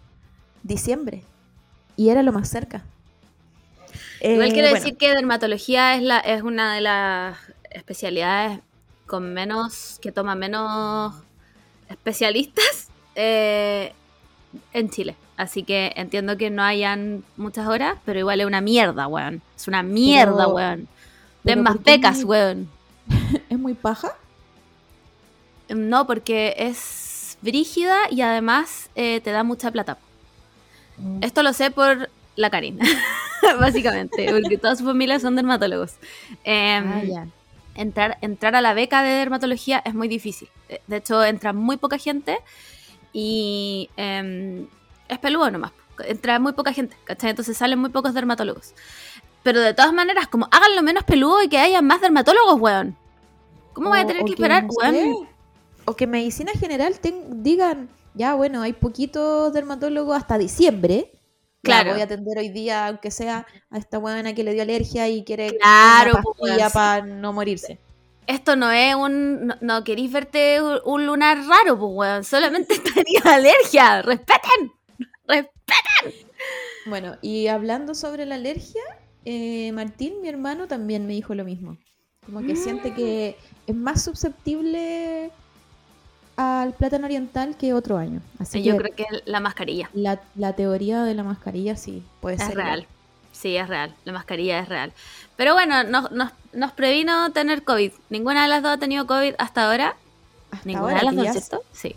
Diciembre. 0.63 1.25
Y 1.97 2.09
era 2.09 2.23
lo 2.23 2.33
más 2.33 2.49
cerca. 2.49 2.83
Igual 4.21 4.49
Eh, 4.49 4.53
quiero 4.53 4.69
bueno, 4.69 4.83
decir 4.83 4.97
que 4.97 5.11
dermatología 5.15 5.95
es, 5.97 6.03
la, 6.03 6.19
es 6.19 6.43
una 6.43 6.75
de 6.75 6.81
las 6.81 7.37
especialidades 7.71 8.61
con 9.07 9.35
menos, 9.35 9.99
que 10.01 10.13
toma 10.13 10.35
menos 10.35 11.15
especialistas 11.89 12.89
eh, 13.15 13.93
en 14.73 14.91
Chile. 14.91 15.15
Así 15.37 15.63
que 15.65 15.93
entiendo 15.97 16.37
que 16.37 16.49
no 16.51 16.63
hayan 16.63 17.25
muchas 17.37 17.67
horas, 17.67 17.99
pero 18.05 18.19
igual 18.21 18.41
es 18.41 18.47
una 18.47 18.61
mierda, 18.61 19.07
weón. 19.09 19.43
Es 19.57 19.69
una 19.69 19.83
mierda, 19.83 20.45
Pero- 20.45 20.55
weón. 20.55 20.89
Den 21.43 21.63
más 21.63 21.75
¿por 21.75 21.83
qué 21.85 21.91
becas, 21.93 22.17
muy- 22.19 22.25
weón. 22.25 22.71
¿Es 23.51 23.59
muy 23.59 23.75
paja? 23.75 24.13
No, 25.69 26.07
porque 26.07 26.55
es 26.57 27.37
brígida 27.43 27.97
y 28.11 28.23
además 28.23 28.89
eh, 28.95 29.21
te 29.23 29.31
da 29.31 29.43
mucha 29.45 29.71
plata. 29.71 29.99
Esto 31.21 31.43
lo 31.43 31.53
sé 31.53 31.71
por 31.71 32.09
la 32.37 32.51
Karina, 32.51 32.85
básicamente, 33.61 34.27
porque 34.33 34.59
toda 34.59 34.77
su 34.77 34.85
familia 34.85 35.19
son 35.21 35.37
dermatólogos. 35.37 35.95
Em, 36.45 36.85
Ah, 36.93 37.03
ya. 37.05 37.27
entrar, 37.75 38.19
entrar 38.23 38.55
a 38.57 38.61
la 38.61 38.75
beca 38.75 39.03
de 39.03 39.11
dermatología 39.11 39.83
es 39.85 39.95
muy 39.95 40.09
difícil. 40.09 40.49
De- 40.69 40.81
De 40.87 40.97
hecho, 40.97 41.25
entra 41.25 41.53
muy 41.53 41.77
poca 41.77 41.99
gente 41.99 42.39
y 43.13 43.91
em, 43.97 44.67
es 45.09 45.19
peludo 45.19 45.51
nomás. 45.51 45.73
Entra 46.07 46.39
muy 46.41 46.53
poca 46.53 46.73
gente, 46.73 46.97
¿cachai? 47.05 47.31
Entonces 47.31 47.57
salen 47.57 47.79
muy 47.79 47.91
pocos 47.91 48.15
dermatólogos. 48.15 48.75
Pero 49.43 49.61
de 49.61 49.75
todas 49.75 49.93
maneras, 49.93 50.27
como 50.27 50.49
háganlo 50.51 50.83
menos 50.83 51.05
peludo 51.05 51.43
y 51.43 51.49
que 51.49 51.59
haya 51.59 51.83
más 51.83 52.01
dermatólogos, 52.01 52.61
weón. 52.61 52.97
¿Cómo 53.75 53.91
voy 53.91 54.01
a 54.01 54.05
O- 54.05 54.07
tener 54.07 54.23
o 54.23 54.25
que 54.27 54.33
esperar, 54.33 54.65
no 54.65 54.71
weón? 54.73 54.95
sé, 54.95 55.13
O 55.85 55.95
que 55.95 56.07
medicina 56.07 56.51
general 56.59 56.99
ten- 56.99 57.43
digan, 57.43 57.89
ya 58.15 58.35
bueno, 58.35 58.63
hay 58.63 58.73
poquitos 58.73 59.53
dermatólogos 59.53 60.17
hasta 60.17 60.39
diciembre. 60.39 61.13
Claro. 61.63 61.93
voy 61.93 62.03
a 62.03 62.05
atender 62.05 62.39
hoy 62.39 62.51
día, 62.51 62.89
aunque 62.89 63.11
sea 63.11 63.47
a 63.71 63.79
esta 63.79 63.99
buena 63.99 64.35
que 64.35 64.45
le 64.45 64.53
dio 64.53 64.63
alergia 64.63 65.09
y 65.09 65.25
quiere 65.25 65.57
Claro, 65.57 66.13
una 66.13 66.23
pues, 66.23 66.37
pastilla 66.39 66.71
para 66.71 67.07
no 67.07 67.33
morirse. 67.33 67.79
Esto 68.27 68.55
no 68.55 68.71
es 68.71 68.95
un. 68.95 69.47
No, 69.47 69.57
no 69.61 69.85
queréis 69.85 70.13
verte 70.13 70.61
un, 70.63 70.79
un 70.85 71.07
lunar 71.07 71.39
raro, 71.47 71.79
pues, 71.79 71.91
weón. 71.95 72.25
Solamente 72.25 72.79
tenías 72.95 73.25
alergia. 73.25 74.03
¡Respeten! 74.03 74.73
¡Respeten! 75.27 75.55
Bueno, 76.87 77.17
y 77.23 77.47
hablando 77.47 77.95
sobre 77.95 78.27
la 78.27 78.35
alergia, 78.35 78.83
eh, 79.25 79.73
Martín, 79.73 80.21
mi 80.21 80.29
hermano, 80.29 80.69
también 80.69 81.07
me 81.07 81.15
dijo 81.15 81.35
lo 81.35 81.45
mismo. 81.45 81.79
Como 82.27 82.43
que 82.43 82.57
siente 82.57 82.95
que 82.95 83.37
es 83.67 83.75
más 83.75 84.03
susceptible 84.03 85.31
al 86.37 86.73
plátano 86.75 87.07
oriental 87.07 87.57
que 87.57 87.75
otro 87.75 87.97
año. 87.97 88.21
Así 88.39 88.63
Yo 88.63 88.73
que 88.77 88.79
creo 88.83 88.95
que 88.97 89.03
es 89.05 89.23
la 89.27 89.41
mascarilla. 89.41 89.89
la, 89.95 90.21
la 90.35 90.53
teoría 90.55 91.03
de 91.05 91.15
la 91.15 91.23
mascarilla 91.23 91.77
sí 91.77 92.03
puede 92.21 92.37
Es 92.37 92.43
ser. 92.45 92.57
real. 92.57 92.87
Sí, 93.33 93.57
es 93.57 93.69
real. 93.69 93.95
La 94.05 94.13
mascarilla 94.13 94.59
es 94.61 94.69
real. 94.69 94.93
Pero 95.37 95.55
bueno, 95.55 95.83
nos, 95.85 96.11
nos, 96.13 96.31
nos 96.53 96.73
previno 96.73 97.33
tener 97.33 97.65
COVID. 97.65 97.93
Ninguna 98.11 98.43
de 98.43 98.49
las 98.49 98.63
dos 98.63 98.73
ha 98.73 98.79
tenido 98.79 99.07
COVID 99.07 99.35
hasta 99.39 99.69
ahora. 99.69 99.97
Hasta 100.53 100.67
Ninguna 100.69 100.93
ahora 100.93 101.01
de 101.01 101.05
las 101.07 101.17
dos, 101.17 101.31
¿cierto? 101.33 101.65
Sí. 101.73 101.97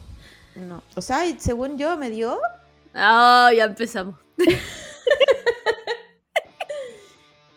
No. 0.56 0.82
O 0.96 1.02
sea, 1.02 1.20
según 1.40 1.78
yo 1.78 1.96
me 1.98 2.10
dio, 2.10 2.40
Oh, 2.96 3.50
ya 3.56 3.66
empezamos. 3.66 4.16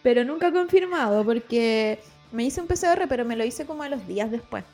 pero 0.02 0.24
nunca 0.24 0.52
confirmado 0.52 1.24
porque 1.24 2.00
me 2.32 2.44
hice 2.44 2.60
un 2.60 2.66
PCR, 2.66 3.06
pero 3.08 3.24
me 3.24 3.36
lo 3.36 3.44
hice 3.44 3.66
como 3.66 3.82
a 3.82 3.88
los 3.88 4.06
días 4.06 4.30
después. 4.30 4.64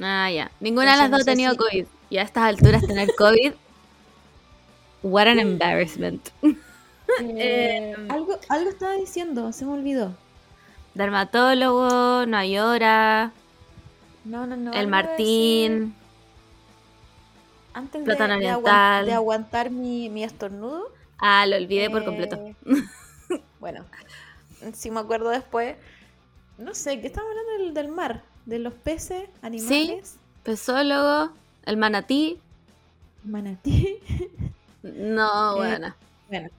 Ah, 0.00 0.30
ya. 0.30 0.50
Ninguna 0.60 0.92
de 0.92 0.98
las 0.98 1.10
dos 1.10 1.18
no 1.20 1.22
ha 1.22 1.24
tenido 1.24 1.52
si- 1.52 1.58
COVID. 1.58 1.86
Y 2.10 2.18
a 2.18 2.22
estas 2.22 2.44
alturas 2.44 2.86
tener 2.86 3.08
COVID. 3.16 3.52
What 5.02 5.26
an 5.28 5.38
embarrassment. 5.38 6.28
Eh, 7.20 7.94
algo, 8.08 8.36
algo 8.48 8.68
estaba 8.68 8.94
diciendo, 8.94 9.52
se 9.52 9.64
me 9.64 9.72
olvidó. 9.74 10.12
Dermatólogo, 10.94 12.26
no 12.26 12.36
hay 12.36 12.58
hora. 12.58 13.30
No, 14.24 14.44
no, 14.46 14.56
no. 14.56 14.72
el. 14.72 14.88
Martín. 14.88 15.94
antes 17.74 18.04
de, 18.04 18.12
de 18.12 19.06
de 19.06 19.12
aguantar 19.12 19.70
mi, 19.70 20.08
mi 20.08 20.24
estornudo. 20.24 20.90
Ah, 21.18 21.46
lo 21.46 21.56
olvidé 21.56 21.88
por 21.90 22.04
completo. 22.04 22.36
eh, 22.36 22.56
bueno, 23.60 23.84
si 24.74 24.90
me 24.90 24.98
acuerdo 25.00 25.28
después. 25.30 25.76
No 26.58 26.74
sé, 26.74 27.00
¿qué 27.00 27.06
estamos 27.06 27.30
hablando 27.30 27.64
del, 27.64 27.74
del 27.74 27.88
mar? 27.88 28.22
De 28.46 28.58
los 28.58 28.72
peces, 28.74 29.28
animales, 29.42 30.16
Pesólogo, 30.42 31.32
el 31.66 31.76
manatí. 31.76 32.40
manatí. 33.24 33.98
No, 34.82 35.56
Eh, 35.64 35.78
bueno. 35.78 35.94
Bueno, 36.28 36.50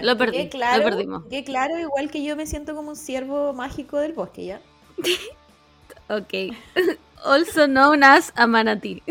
Lo 0.00 0.16
perdí, 0.18 0.48
quede 0.48 0.50
lo 0.72 0.82
claro, 0.84 0.84
perdimos. 0.84 1.24
que 1.30 1.44
claro, 1.44 1.78
igual 1.78 2.10
que 2.10 2.22
yo 2.22 2.36
me 2.36 2.46
siento 2.46 2.74
como 2.74 2.90
un 2.90 2.96
ciervo 2.96 3.52
mágico 3.52 3.98
del 3.98 4.12
bosque, 4.12 4.44
¿ya? 4.46 4.60
Ok. 6.08 6.32
Also 7.24 7.66
known 7.66 8.04
as 8.04 8.32
a 8.36 8.46
manatí. 8.46 9.02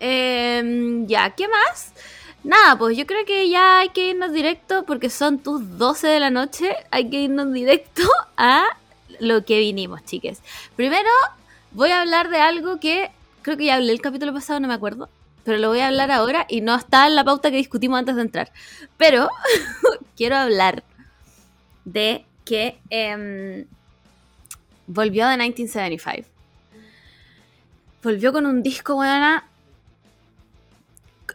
Em, 0.00 1.06
ya, 1.06 1.30
¿qué 1.30 1.48
más? 1.48 1.92
Nada, 2.44 2.76
pues 2.78 2.96
yo 2.96 3.06
creo 3.06 3.24
que 3.24 3.48
ya 3.48 3.80
hay 3.80 3.88
que 3.90 4.08
irnos 4.10 4.32
directo 4.32 4.84
porque 4.84 5.10
son 5.10 5.38
tus 5.38 5.78
12 5.78 6.06
de 6.08 6.20
la 6.20 6.30
noche. 6.30 6.76
Hay 6.90 7.08
que 7.10 7.22
irnos 7.22 7.52
directo 7.52 8.02
a 8.36 8.64
lo 9.20 9.44
que 9.44 9.58
vinimos, 9.58 10.04
chiques. 10.04 10.42
Primero, 10.76 11.10
voy 11.72 11.90
a 11.90 12.00
hablar 12.00 12.28
de 12.30 12.38
algo 12.38 12.80
que 12.80 13.10
creo 13.42 13.56
que 13.56 13.66
ya 13.66 13.76
hablé 13.76 13.92
el 13.92 14.00
capítulo 14.00 14.32
pasado, 14.32 14.60
no 14.60 14.68
me 14.68 14.74
acuerdo. 14.74 15.08
Pero 15.44 15.58
lo 15.58 15.68
voy 15.68 15.78
a 15.78 15.86
hablar 15.86 16.10
ahora 16.10 16.44
y 16.48 16.60
no 16.60 16.74
está 16.74 17.06
en 17.06 17.14
la 17.14 17.22
pauta 17.22 17.50
que 17.50 17.56
discutimos 17.58 17.98
antes 17.98 18.16
de 18.16 18.22
entrar. 18.22 18.52
Pero 18.96 19.28
quiero 20.16 20.36
hablar 20.36 20.82
de 21.84 22.24
que 22.44 22.78
em, 22.90 23.66
volvió 24.86 25.26
de 25.28 25.36
1975. 25.36 26.28
Volvió 28.02 28.32
con 28.32 28.46
un 28.46 28.62
disco, 28.62 28.94
buena, 28.94 29.48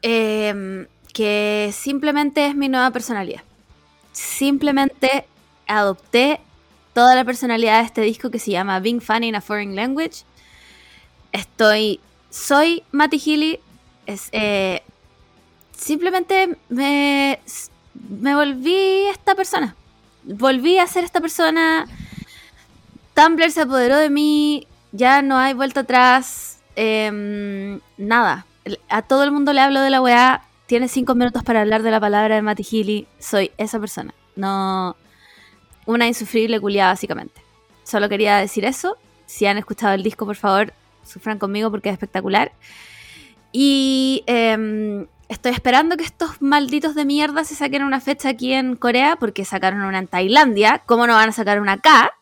que 0.02 1.72
simplemente 1.74 2.46
es 2.48 2.56
mi 2.56 2.70
nueva 2.70 2.92
personalidad. 2.92 3.44
Simplemente 4.12 5.26
adopté 5.68 6.42
toda 6.94 7.16
la 7.16 7.24
personalidad 7.24 7.80
de 7.80 7.86
este 7.86 8.02
disco 8.02 8.30
que 8.30 8.40
se 8.40 8.52
llama 8.52 8.80
Being 8.80 9.02
Funny 9.02 9.30
in 9.30 9.36
a 9.36 9.42
Foreign 9.42 9.76
Language. 9.76 10.24
Estoy, 11.32 12.00
soy 12.30 12.84
Matty 12.92 13.20
Healy. 13.20 13.60
Es, 14.06 14.30
eh, 14.32 14.84
simplemente 15.76 16.58
me, 16.70 17.40
me 18.10 18.36
volví 18.36 19.08
esta 19.10 19.36
persona. 19.36 19.76
Volví 20.24 20.78
a 20.78 20.88
ser 20.88 21.04
esta 21.04 21.22
persona. 21.22 21.88
Tumblr 23.14 23.52
se 23.52 23.62
apoderó 23.62 23.98
de 23.98 24.10
mí. 24.10 24.68
Ya 24.92 25.22
no 25.22 25.38
hay 25.38 25.54
vuelta 25.54 25.82
atrás. 25.82 26.60
em, 26.76 27.80
nada. 27.98 28.46
A 28.90 29.02
todo 29.02 29.24
el 29.24 29.32
mundo 29.32 29.54
le 29.54 29.62
hablo 29.62 29.82
de 29.82 29.90
la 29.90 30.02
weá. 30.02 30.44
Tiene 30.68 30.88
cinco 30.88 31.16
minutos 31.16 31.44
para 31.44 31.62
hablar 31.62 31.84
de 31.84 31.92
la 31.92 32.00
palabra 32.00 32.36
de 32.36 32.42
Matty 32.42 32.64
Healy. 32.64 33.08
Soy 33.20 33.52
esa 33.58 33.80
persona. 33.80 34.14
No. 34.36 34.96
Una 35.86 36.08
insufrible 36.08 36.60
culiada, 36.60 36.92
básicamente. 36.92 37.42
Solo 37.84 38.10
quería 38.10 38.38
decir 38.38 38.66
eso. 38.66 38.98
Si 39.26 39.46
han 39.46 39.58
escuchado 39.58 39.94
el 39.94 40.04
disco, 40.04 40.26
por 40.26 40.36
favor, 40.36 40.74
sufran 41.04 41.40
conmigo 41.40 41.72
porque 41.72 41.90
es 41.90 41.94
espectacular. 41.94 42.52
Y 43.52 44.24
em, 44.28 45.08
estoy 45.30 45.52
esperando 45.52 45.98
que 45.98 46.04
estos 46.04 46.42
malditos 46.42 46.96
de 46.96 47.06
mierda 47.06 47.44
se 47.44 47.56
saquen 47.56 47.84
una 47.84 48.00
fecha 48.00 48.30
aquí 48.30 48.54
en 48.54 48.76
Corea, 48.76 49.16
porque 49.18 49.46
sacaron 49.46 49.82
una 49.82 50.00
en 50.00 50.08
Tailandia. 50.08 50.82
¿Cómo 50.86 51.08
no 51.08 51.14
van 51.14 51.30
a 51.30 51.34
sacar 51.34 51.60
una 51.60 51.74
acá? 51.74 52.14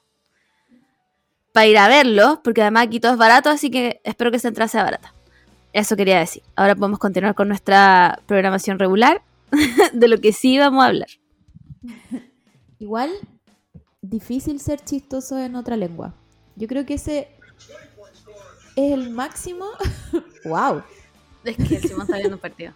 Para 1.54 1.68
ir 1.68 1.78
a 1.78 1.88
verlo, 1.88 2.42
porque 2.44 2.62
además 2.62 2.88
aquí 2.88 3.00
todo 3.00 3.14
es 3.14 3.18
barato, 3.18 3.50
así 3.50 3.70
que 3.70 4.02
espero 4.04 4.32
que 4.32 4.38
esa 4.38 4.48
entrada 4.48 4.70
sea 4.70 4.84
barata. 4.84 5.14
Eso 5.74 5.96
quería 5.96 6.20
decir. 6.20 6.42
Ahora 6.56 6.76
podemos 6.76 7.00
continuar 7.00 7.36
con 7.36 7.48
nuestra 7.48 8.20
programación 8.26 8.80
regular, 8.80 9.22
de 9.94 10.08
lo 10.08 10.20
que 10.20 10.32
sí 10.32 10.58
vamos 10.58 10.84
a 10.84 10.88
hablar. 10.88 11.10
Igual, 12.80 13.12
difícil 14.02 14.60
ser 14.60 14.84
chistoso 14.84 15.38
en 15.40 15.56
otra 15.56 15.78
lengua. 15.78 16.14
Yo 16.56 16.68
creo 16.68 16.86
que 16.86 16.96
ese 16.96 17.30
es 18.76 18.94
el 18.94 19.10
máximo. 19.10 19.66
¡Wow! 20.46 20.84
Es 21.44 21.58
que 21.58 21.80
Simón 21.80 22.02
está 22.04 22.18
viendo 22.18 22.36
un 22.36 22.42
partido. 22.42 22.74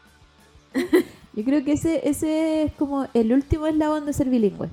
Yo 1.36 1.44
creo 1.44 1.64
que 1.64 1.74
ese, 1.74 2.08
ese 2.08 2.64
es 2.64 2.74
como 2.74 3.08
el 3.14 3.34
último 3.34 3.66
eslabón 3.68 4.06
de 4.06 4.14
ser 4.14 4.30
bilingüe. 4.30 4.70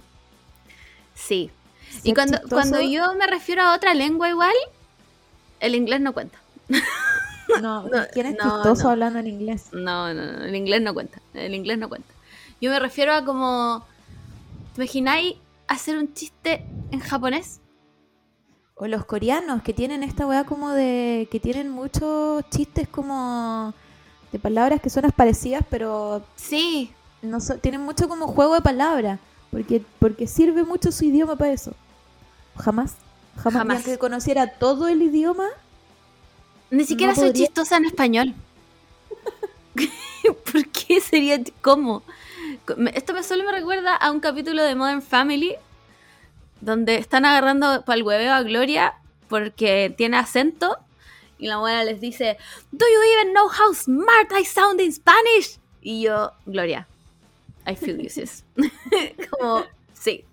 Sí. 1.14 1.50
Y 2.04 2.12
cuando, 2.14 2.36
chistoso- 2.38 2.50
cuando 2.50 2.80
yo 2.82 3.14
me 3.14 3.26
refiero 3.26 3.62
a 3.62 3.74
otra 3.74 3.94
lengua 3.94 4.28
igual, 4.28 4.52
el 5.60 5.74
inglés 5.74 6.00
no 6.00 6.12
cuenta. 6.12 6.38
No, 7.60 7.82
No, 7.82 7.90
¿quién 8.12 8.26
es 8.26 8.36
no, 8.38 8.44
chistoso 8.44 8.84
no. 8.84 8.90
hablando 8.90 9.18
en 9.18 9.26
inglés? 9.26 9.70
No, 9.72 10.14
no, 10.14 10.24
no, 10.24 10.44
el 10.44 10.54
inglés 10.54 10.82
no 10.82 10.94
cuenta. 10.94 11.20
El 11.34 11.52
inglés 11.52 11.78
no 11.78 11.88
cuenta. 11.88 12.08
Yo 12.60 12.70
me 12.70 12.78
refiero 12.78 13.12
a 13.12 13.24
como. 13.24 13.84
¿Te 14.76 14.82
imagináis 14.84 15.34
hacer 15.74 15.96
un 15.98 16.12
chiste 16.14 16.64
en 16.90 17.00
japonés? 17.00 17.60
O 18.74 18.86
los 18.86 19.04
coreanos 19.04 19.62
que 19.62 19.72
tienen 19.74 20.02
esta 20.02 20.26
weá 20.26 20.44
como 20.44 20.70
de. 20.70 21.28
que 21.30 21.40
tienen 21.40 21.70
muchos 21.70 22.44
chistes 22.50 22.88
como. 22.88 23.74
de 24.32 24.38
palabras 24.38 24.80
que 24.80 24.88
suenan 24.90 25.10
parecidas, 25.12 25.64
pero 25.68 26.22
Sí. 26.36 26.92
no 27.20 27.40
so- 27.40 27.58
tienen 27.58 27.80
mucho 27.82 28.08
como 28.08 28.26
juego 28.28 28.54
de 28.54 28.60
palabras. 28.62 29.18
Porque, 29.50 29.82
porque 29.98 30.26
sirve 30.28 30.62
mucho 30.64 30.92
su 30.92 31.04
idioma 31.04 31.34
para 31.36 31.52
eso. 31.52 31.72
Jamás. 32.56 32.94
Jamás. 33.36 33.76
Aunque 33.78 33.98
conociera 33.98 34.46
todo 34.58 34.86
el 34.88 35.02
idioma, 35.02 35.46
Ni 36.70 36.84
siquiera 36.84 37.12
No 37.12 37.16
soy 37.18 37.28
podría- 37.30 37.46
chistosa 37.46 37.76
en 37.78 37.84
español. 37.86 38.34
¿Por 40.52 40.66
qué 40.68 41.00
sería? 41.00 41.40
¿Cómo? 41.62 42.02
Esto 42.94 43.12
me 43.12 43.22
solo 43.22 43.44
me 43.44 43.52
recuerda 43.52 43.94
a 43.94 44.10
un 44.10 44.20
capítulo 44.20 44.62
de 44.62 44.74
Modern 44.74 45.02
Family 45.02 45.56
donde 46.60 46.96
están 46.96 47.24
agarrando 47.24 47.84
para 47.84 47.96
el 47.96 48.02
hueveo 48.02 48.32
a 48.32 48.42
Gloria 48.42 48.94
porque 49.28 49.94
tiene 49.96 50.16
acento 50.18 50.76
y 51.38 51.46
la 51.46 51.54
abuela 51.54 51.84
les 51.84 52.00
dice 52.00 52.36
Do 52.70 52.86
you 52.86 53.18
even 53.18 53.32
know 53.32 53.48
how 53.48 53.74
smart 53.74 54.30
I 54.38 54.44
sound 54.44 54.80
in 54.80 54.92
Spanish? 54.92 55.58
Y 55.82 56.02
yo, 56.02 56.32
Gloria, 56.44 56.86
I 57.66 57.74
feel 57.74 57.98
you, 57.98 58.10
sis. 58.10 58.44
como, 59.30 59.64
sí. 59.94 60.24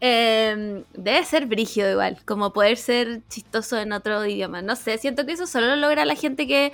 Em, 0.00 0.84
debe 0.94 1.24
ser 1.24 1.46
brígido 1.46 1.90
igual, 1.90 2.18
como 2.24 2.52
poder 2.52 2.76
ser 2.76 3.22
chistoso 3.28 3.78
en 3.78 3.92
otro 3.92 4.24
idioma. 4.26 4.62
No 4.62 4.76
sé, 4.76 4.98
siento 4.98 5.26
que 5.26 5.32
eso 5.32 5.46
solo 5.46 5.66
lo 5.68 5.76
logra 5.76 6.04
la 6.04 6.14
gente 6.14 6.46
que 6.46 6.72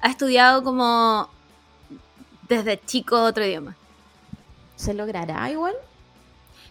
ha 0.00 0.10
estudiado 0.10 0.62
como 0.62 1.30
desde 2.48 2.78
chico 2.84 3.22
otro 3.22 3.44
idioma. 3.46 3.76
¿Se 4.80 4.94
logrará 4.94 5.50
igual? 5.50 5.74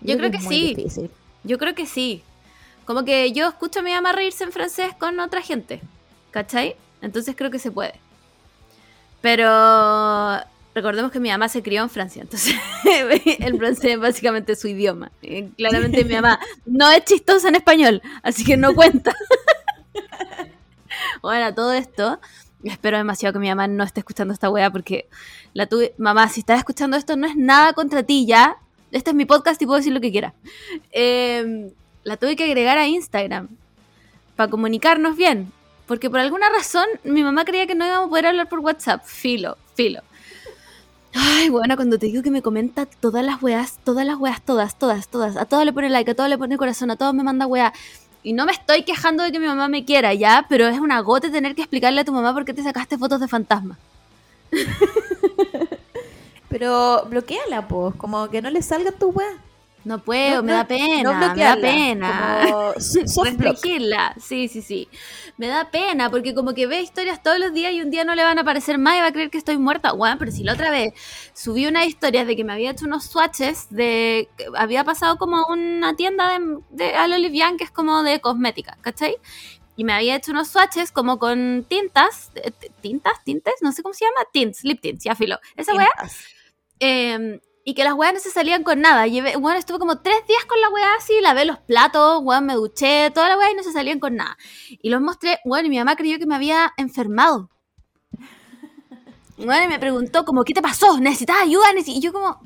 Yo 0.01 0.18
creo 0.18 0.32
que 0.32 0.38
es 0.38 0.43
muy 0.43 0.55
sí. 0.55 0.76
difícil. 0.76 1.12
Yo 1.43 1.57
creo 1.57 1.76
que 1.76 1.86
sí. 1.86 2.24
Como 2.86 3.05
que 3.05 3.32
yo 3.32 3.47
escucho 3.47 3.80
a 3.80 3.84
mi 3.84 3.91
mamá 3.91 4.12
reírse 4.14 4.43
en 4.43 4.51
francés 4.51 4.93
con 4.97 5.20
otra 5.20 5.41
gente. 5.41 5.82
¿Cachai? 6.32 6.76
Entonces 7.01 7.36
creo 7.36 7.51
que 7.51 7.60
se 7.60 7.72
puede. 7.72 7.93
Pero 9.22 10.39
recordemos 10.74 11.12
que 11.12 11.20
mi 11.20 11.30
mamá 11.30 11.49
se 11.49 11.62
crió 11.62 11.84
en 11.84 11.89
Francia. 11.89 12.22
Entonces 12.22 12.55
el 13.39 13.57
francés 13.57 13.91
es 13.91 13.99
básicamente 13.99 14.55
su 14.55 14.68
idioma. 14.68 15.12
Claramente 15.57 16.03
mi 16.03 16.16
mamá 16.16 16.39
no 16.66 16.89
es 16.89 17.05
chistosa 17.05 17.49
en 17.49 17.55
español. 17.55 18.01
Así 18.24 18.43
que 18.43 18.57
no 18.57 18.74
cuenta. 18.74 19.14
bueno, 21.22 21.53
todo 21.53 21.74
esto. 21.74 22.20
Espero 22.64 22.97
demasiado 22.97 23.34
que 23.34 23.39
mi 23.39 23.47
mamá 23.47 23.68
no 23.68 23.84
esté 23.84 24.01
escuchando 24.01 24.34
esta 24.34 24.49
wea 24.49 24.70
porque 24.70 25.07
la 25.53 25.68
tuve. 25.68 25.93
Mamá, 25.97 26.28
si 26.30 26.41
estás 26.41 26.60
escuchando 26.60 26.97
esto, 26.97 27.16
no 27.16 27.28
es 27.28 27.36
nada 27.36 27.74
contra 27.74 28.03
ti 28.03 28.26
ya. 28.26 28.57
Este 28.91 29.12
es 29.12 29.16
mi 29.16 29.26
podcast 29.26 29.62
y 29.62 29.66
puedo 29.66 29.78
decir 29.78 29.93
lo 29.93 30.01
que 30.01 30.12
quiera. 30.12 30.34
Eh, 30.91 31.72
la 32.03 32.18
tuve 32.18 32.36
que 32.36 32.43
agregar 32.43 32.78
a 32.78 32.88
Instagram 32.88 33.49
para 34.36 34.49
comunicarnos 34.49 35.16
bien. 35.16 35.51
Porque 35.86 36.10
por 36.10 36.20
alguna 36.20 36.49
razón 36.49 36.86
mi 37.03 37.24
mamá 37.24 37.45
creía 37.45 37.66
que 37.66 37.76
no 37.76 37.86
íbamos 37.86 38.07
a 38.07 38.10
poder 38.10 38.28
hablar 38.28 38.47
por 38.47 38.60
WhatsApp. 38.60 39.03
Filo, 39.05 39.57
filo. 39.74 40.01
Ay, 41.14 41.49
bueno, 41.49 41.76
cuando 41.76 41.97
te 41.97 42.05
digo 42.05 42.22
que 42.22 42.30
me 42.30 42.41
comenta 42.41 42.86
todas 42.86 43.26
las 43.26 43.41
weas, 43.41 43.80
todas 43.84 44.05
las 44.05 44.18
weas, 44.18 44.41
todas, 44.41 44.78
todas, 44.78 45.07
todas. 45.07 45.36
A 45.36 45.45
todas 45.45 45.66
le 45.66 45.74
pone 45.74 45.89
like, 45.89 46.12
a 46.12 46.16
todas 46.16 46.30
le 46.30 46.38
pone 46.38 46.57
corazón, 46.57 46.91
a 46.91 46.95
todos 46.95 47.14
me 47.14 47.24
manda 47.24 47.47
wea. 47.47 47.74
Y 48.22 48.34
no 48.34 48.45
me 48.45 48.51
estoy 48.51 48.84
quejando 48.84 49.24
de 49.24 49.32
que 49.32 49.39
mi 49.39 49.47
mamá 49.47 49.67
me 49.67 49.86
quiera, 49.86 50.13
ya, 50.13 50.45
pero 50.49 50.67
es 50.67 50.80
un 50.80 50.91
agote 50.91 51.30
tener 51.30 51.55
que 51.55 51.61
explicarle 51.61 52.01
a 52.01 52.05
tu 52.05 52.11
mamá 52.11 52.34
por 52.34 52.43
qué 52.45 52.53
te 52.53 52.63
sacaste 52.63 52.97
fotos 52.97 53.20
de 53.22 53.28
fantasma. 53.28 53.78
Pero 56.49 57.05
bloqueala, 57.05 57.67
pues, 57.67 57.95
como 57.95 58.28
que 58.30 58.41
no 58.41 58.49
le 58.49 58.61
salgan 58.61 58.95
tus 58.97 59.15
weas. 59.15 59.36
No 59.86 60.03
puedo, 60.03 60.38
No, 60.38 60.43
me 60.43 60.51
da 60.53 60.67
pena, 60.67 61.03
no 61.03 61.13
me 61.13 61.41
da 61.41 61.55
pena. 61.55 62.73
Restringirla, 62.75 64.15
sí, 64.19 64.47
sí, 64.47 64.61
sí. 64.61 64.89
Me 65.38 65.47
da 65.47 65.71
pena 65.71 66.09
porque 66.09 66.34
como 66.34 66.53
que 66.53 66.67
ve 66.67 66.82
historias 66.82 67.23
todos 67.23 67.39
los 67.39 67.53
días 67.53 67.71
y 67.71 67.82
un 67.82 67.89
día 67.89 68.03
no 68.03 68.13
le 68.13 68.23
van 68.23 68.38
a 68.38 68.41
aparecer 68.41 68.77
más 68.77 68.97
y 68.97 69.01
va 69.01 69.07
a 69.07 69.11
creer 69.11 69.30
que 69.30 69.38
estoy 69.38 69.57
muerta. 69.57 69.93
Bueno, 69.93 70.17
pero 70.19 70.32
si 70.32 70.43
la 70.43 70.53
otra 70.53 70.69
vez 70.69 70.93
subí 71.34 71.65
una 71.65 71.86
historia 71.86 72.25
de 72.25 72.36
que 72.36 72.43
me 72.43 72.53
había 72.53 72.71
hecho 72.71 72.86
unos 72.86 73.05
swatches 73.05 73.67
de... 73.69 74.30
que 74.38 74.47
Había 74.55 74.84
pasado 74.84 75.17
como 75.17 75.45
una 75.47 75.95
tienda 75.95 76.38
de, 76.38 76.57
de 76.71 76.95
a 76.95 77.07
lo 77.07 77.17
livian 77.17 77.57
que 77.57 77.63
es 77.63 77.71
como 77.71 78.03
de 78.03 78.19
cosmética, 78.19 78.77
¿cachai? 78.82 79.15
y 79.77 79.86
me 79.86 79.93
había 79.93 80.17
hecho 80.17 80.34
unos 80.34 80.49
swatches 80.49 80.91
como 80.91 81.19
con 81.19 81.65
tintas, 81.69 82.32
eh, 82.36 82.51
tintas, 82.82 83.23
tintes, 83.23 83.53
no 83.61 83.71
sé 83.71 83.82
cómo 83.82 83.93
se 83.93 84.03
llama, 84.03 84.27
tints, 84.34 84.65
lip 84.65 84.82
tints, 84.82 85.05
ya 85.05 85.15
filo. 85.15 85.39
Esa 85.55 85.73
weá, 85.73 85.88
eh, 86.82 87.39
y 87.70 87.76
que 87.76 87.84
las 87.84 87.93
weas 87.93 88.15
no 88.15 88.20
se 88.20 88.32
salían 88.32 88.63
con 88.63 88.82
nada. 88.82 89.05
Llevé, 89.05 89.36
bueno, 89.38 89.59
estuve 89.59 89.78
como 89.78 89.99
tres 89.99 90.26
días 90.28 90.43
con 90.45 90.59
la 90.59 90.70
weá 90.70 90.95
así, 90.97 91.13
lavé 91.22 91.45
los 91.45 91.59
platos, 91.59 92.20
weón, 92.24 92.47
me 92.47 92.55
duché, 92.55 93.11
toda 93.11 93.30
la 93.30 93.38
weá 93.38 93.51
y 93.51 93.53
no 93.53 93.61
se 93.61 93.72
salían 93.72 93.99
con 93.99 94.15
nada. 94.15 94.36
Y 94.82 94.89
los 94.89 94.99
mostré, 95.01 95.38
bueno, 95.45 95.67
y 95.67 95.70
mi 95.70 95.78
mamá 95.78 95.95
creyó 95.95 96.17
que 96.17 96.26
me 96.26 96.34
había 96.34 96.74
enfermado. 96.78 97.51
Bueno, 99.38 99.65
y 99.65 99.67
me 99.67 99.78
preguntó 99.78 100.26
como, 100.26 100.43
¿qué 100.43 100.55
te 100.55 100.63
pasó? 100.63 100.99
¿Necesitas 100.99 101.43
ayuda? 101.43 101.72
Necesi-?" 101.74 101.97
Y 101.97 101.99
yo 101.99 102.11
como, 102.11 102.41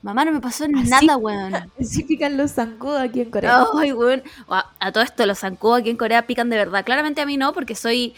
mamá, 0.00 0.24
no 0.24 0.32
me 0.32 0.40
pasó 0.40 0.64
Así. 0.64 0.88
nada, 0.88 1.18
weón. 1.18 1.52
Sí 1.82 2.04
pican 2.04 2.38
los 2.38 2.52
zancudos 2.52 2.98
aquí 2.98 3.20
en 3.20 3.30
Corea. 3.30 3.66
Ay, 3.78 3.92
weón. 3.92 4.22
A 4.48 4.90
todo 4.90 5.04
esto, 5.04 5.26
los 5.26 5.38
zancudos 5.38 5.80
aquí 5.80 5.90
en 5.90 5.98
Corea 5.98 6.26
pican 6.26 6.48
de 6.48 6.56
verdad. 6.56 6.82
Claramente 6.82 7.20
a 7.20 7.26
mí 7.26 7.36
no, 7.36 7.52
porque 7.52 7.74
soy... 7.74 8.14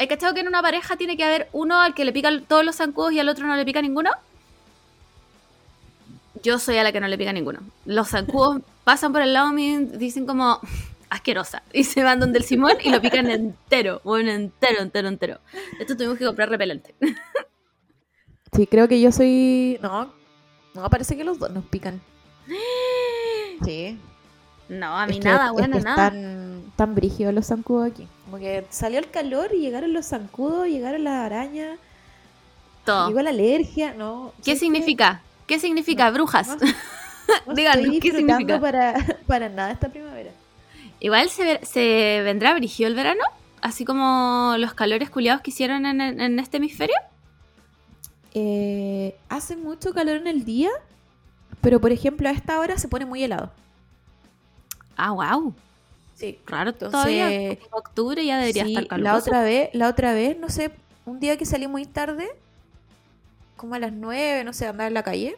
¿Hay 0.00 0.06
cachado 0.06 0.32
que 0.34 0.40
en 0.40 0.46
una 0.46 0.62
pareja 0.62 0.94
tiene 0.94 1.16
que 1.16 1.24
haber 1.24 1.48
uno 1.50 1.80
al 1.80 1.92
que 1.92 2.04
le 2.04 2.12
pican 2.12 2.44
todos 2.44 2.64
los 2.64 2.76
zancudos 2.76 3.10
y 3.10 3.18
al 3.18 3.28
otro 3.28 3.48
no 3.48 3.56
le 3.56 3.64
pica 3.64 3.82
ninguno? 3.82 4.12
Yo 6.42 6.58
soy 6.58 6.76
a 6.78 6.82
la 6.84 6.92
que 6.92 7.00
no 7.00 7.08
le 7.08 7.18
pica 7.18 7.32
ninguno. 7.32 7.60
Los 7.86 8.08
zancudos 8.08 8.60
pasan 8.84 9.12
por 9.12 9.22
el 9.22 9.32
lado 9.32 9.52
mío 9.52 9.80
y 9.80 9.84
dicen 9.98 10.26
como 10.26 10.60
asquerosa. 11.10 11.62
Y 11.72 11.84
se 11.84 12.02
van 12.02 12.20
donde 12.20 12.38
el 12.38 12.44
Simón 12.44 12.72
y 12.82 12.90
lo 12.90 13.00
pican 13.00 13.30
entero. 13.30 14.00
Bueno, 14.04 14.30
entero, 14.30 14.80
entero, 14.82 15.08
entero. 15.08 15.38
Esto 15.80 15.96
tuvimos 15.96 16.18
que 16.18 16.24
comprar 16.26 16.48
repelente. 16.50 16.94
Sí, 18.56 18.66
creo 18.66 18.88
que 18.88 18.98
yo 18.98 19.12
soy. 19.12 19.78
No, 19.82 20.10
no, 20.72 20.88
parece 20.88 21.18
que 21.18 21.22
los 21.22 21.38
dos 21.38 21.50
nos 21.50 21.66
pican. 21.66 22.00
Sí. 23.64 23.98
No, 24.68 24.96
a 24.98 25.06
mí 25.06 25.14
Es 25.14 25.18
que- 25.20 25.24
nada, 25.28 25.46
es 25.46 25.52
bueno, 25.52 25.76
que 25.78 25.82
nada. 25.82 26.06
Están 26.06 26.62
tan 26.76 26.94
brígidos 26.94 27.34
los 27.34 27.46
zancudos 27.46 27.90
aquí. 27.90 28.06
Como 28.24 28.38
que 28.38 28.64
salió 28.70 28.98
el 28.98 29.10
calor 29.10 29.50
y 29.54 29.60
llegaron 29.60 29.92
los 29.92 30.06
zancudos, 30.06 30.66
llegaron 30.68 31.04
las 31.04 31.24
arañas, 31.26 31.78
Todo. 32.84 33.08
llegó 33.08 33.20
la 33.22 33.30
alergia, 33.30 33.94
¿no? 33.94 34.32
¿Qué 34.44 34.56
¿sabes 34.56 34.60
qué? 35.48 35.58
significa? 35.58 36.06
¿Qué 36.08 36.08
significa, 36.08 36.10
brujas? 36.10 36.48
no 37.46 37.54
Díganos, 37.54 37.86
¿qué 38.00 38.12
significa? 38.12 38.60
Para, 38.60 38.94
para 39.26 39.48
nada 39.48 39.70
esta 39.72 39.88
primavera. 39.88 40.30
Igual 41.00 41.28
se, 41.30 41.44
ver- 41.44 41.66
se 41.66 42.20
vendrá 42.24 42.54
brígido 42.54 42.88
el 42.88 42.94
verano, 42.94 43.22
así 43.60 43.84
como 43.84 44.54
los 44.58 44.74
calores 44.74 45.10
culiados 45.10 45.42
que 45.42 45.50
hicieron 45.50 45.84
en, 45.86 46.00
en- 46.00 46.20
en 46.20 46.38
este 46.38 46.56
hemisferio. 46.58 46.96
Eh, 48.34 49.16
hace 49.28 49.56
mucho 49.56 49.92
calor 49.92 50.16
en 50.16 50.26
el 50.26 50.44
día, 50.44 50.70
pero 51.60 51.80
por 51.80 51.92
ejemplo 51.92 52.28
a 52.28 52.32
esta 52.32 52.58
hora 52.60 52.78
se 52.78 52.88
pone 52.88 53.06
muy 53.06 53.22
helado. 53.22 53.50
Ah, 54.96 55.12
wow. 55.12 55.54
Sí. 56.14 56.38
Entonces, 56.48 56.90
todavía. 56.90 57.56
como 57.60 57.76
Octubre 57.78 58.24
ya 58.24 58.38
debería 58.38 58.64
Sí, 58.64 58.70
estar 58.70 58.82
la 58.82 58.88
caluroso. 58.88 59.18
otra 59.18 59.42
vez, 59.42 59.70
la 59.72 59.88
otra 59.88 60.12
vez, 60.12 60.36
no 60.38 60.48
sé, 60.48 60.72
un 61.06 61.20
día 61.20 61.36
que 61.38 61.46
salí 61.46 61.68
muy 61.68 61.84
tarde, 61.86 62.28
como 63.58 63.74
a 63.74 63.78
las 63.78 63.92
9, 63.92 64.44
no 64.44 64.54
sé, 64.54 64.66
andaba 64.66 64.88
en 64.88 64.94
la 64.94 65.02
calle 65.02 65.36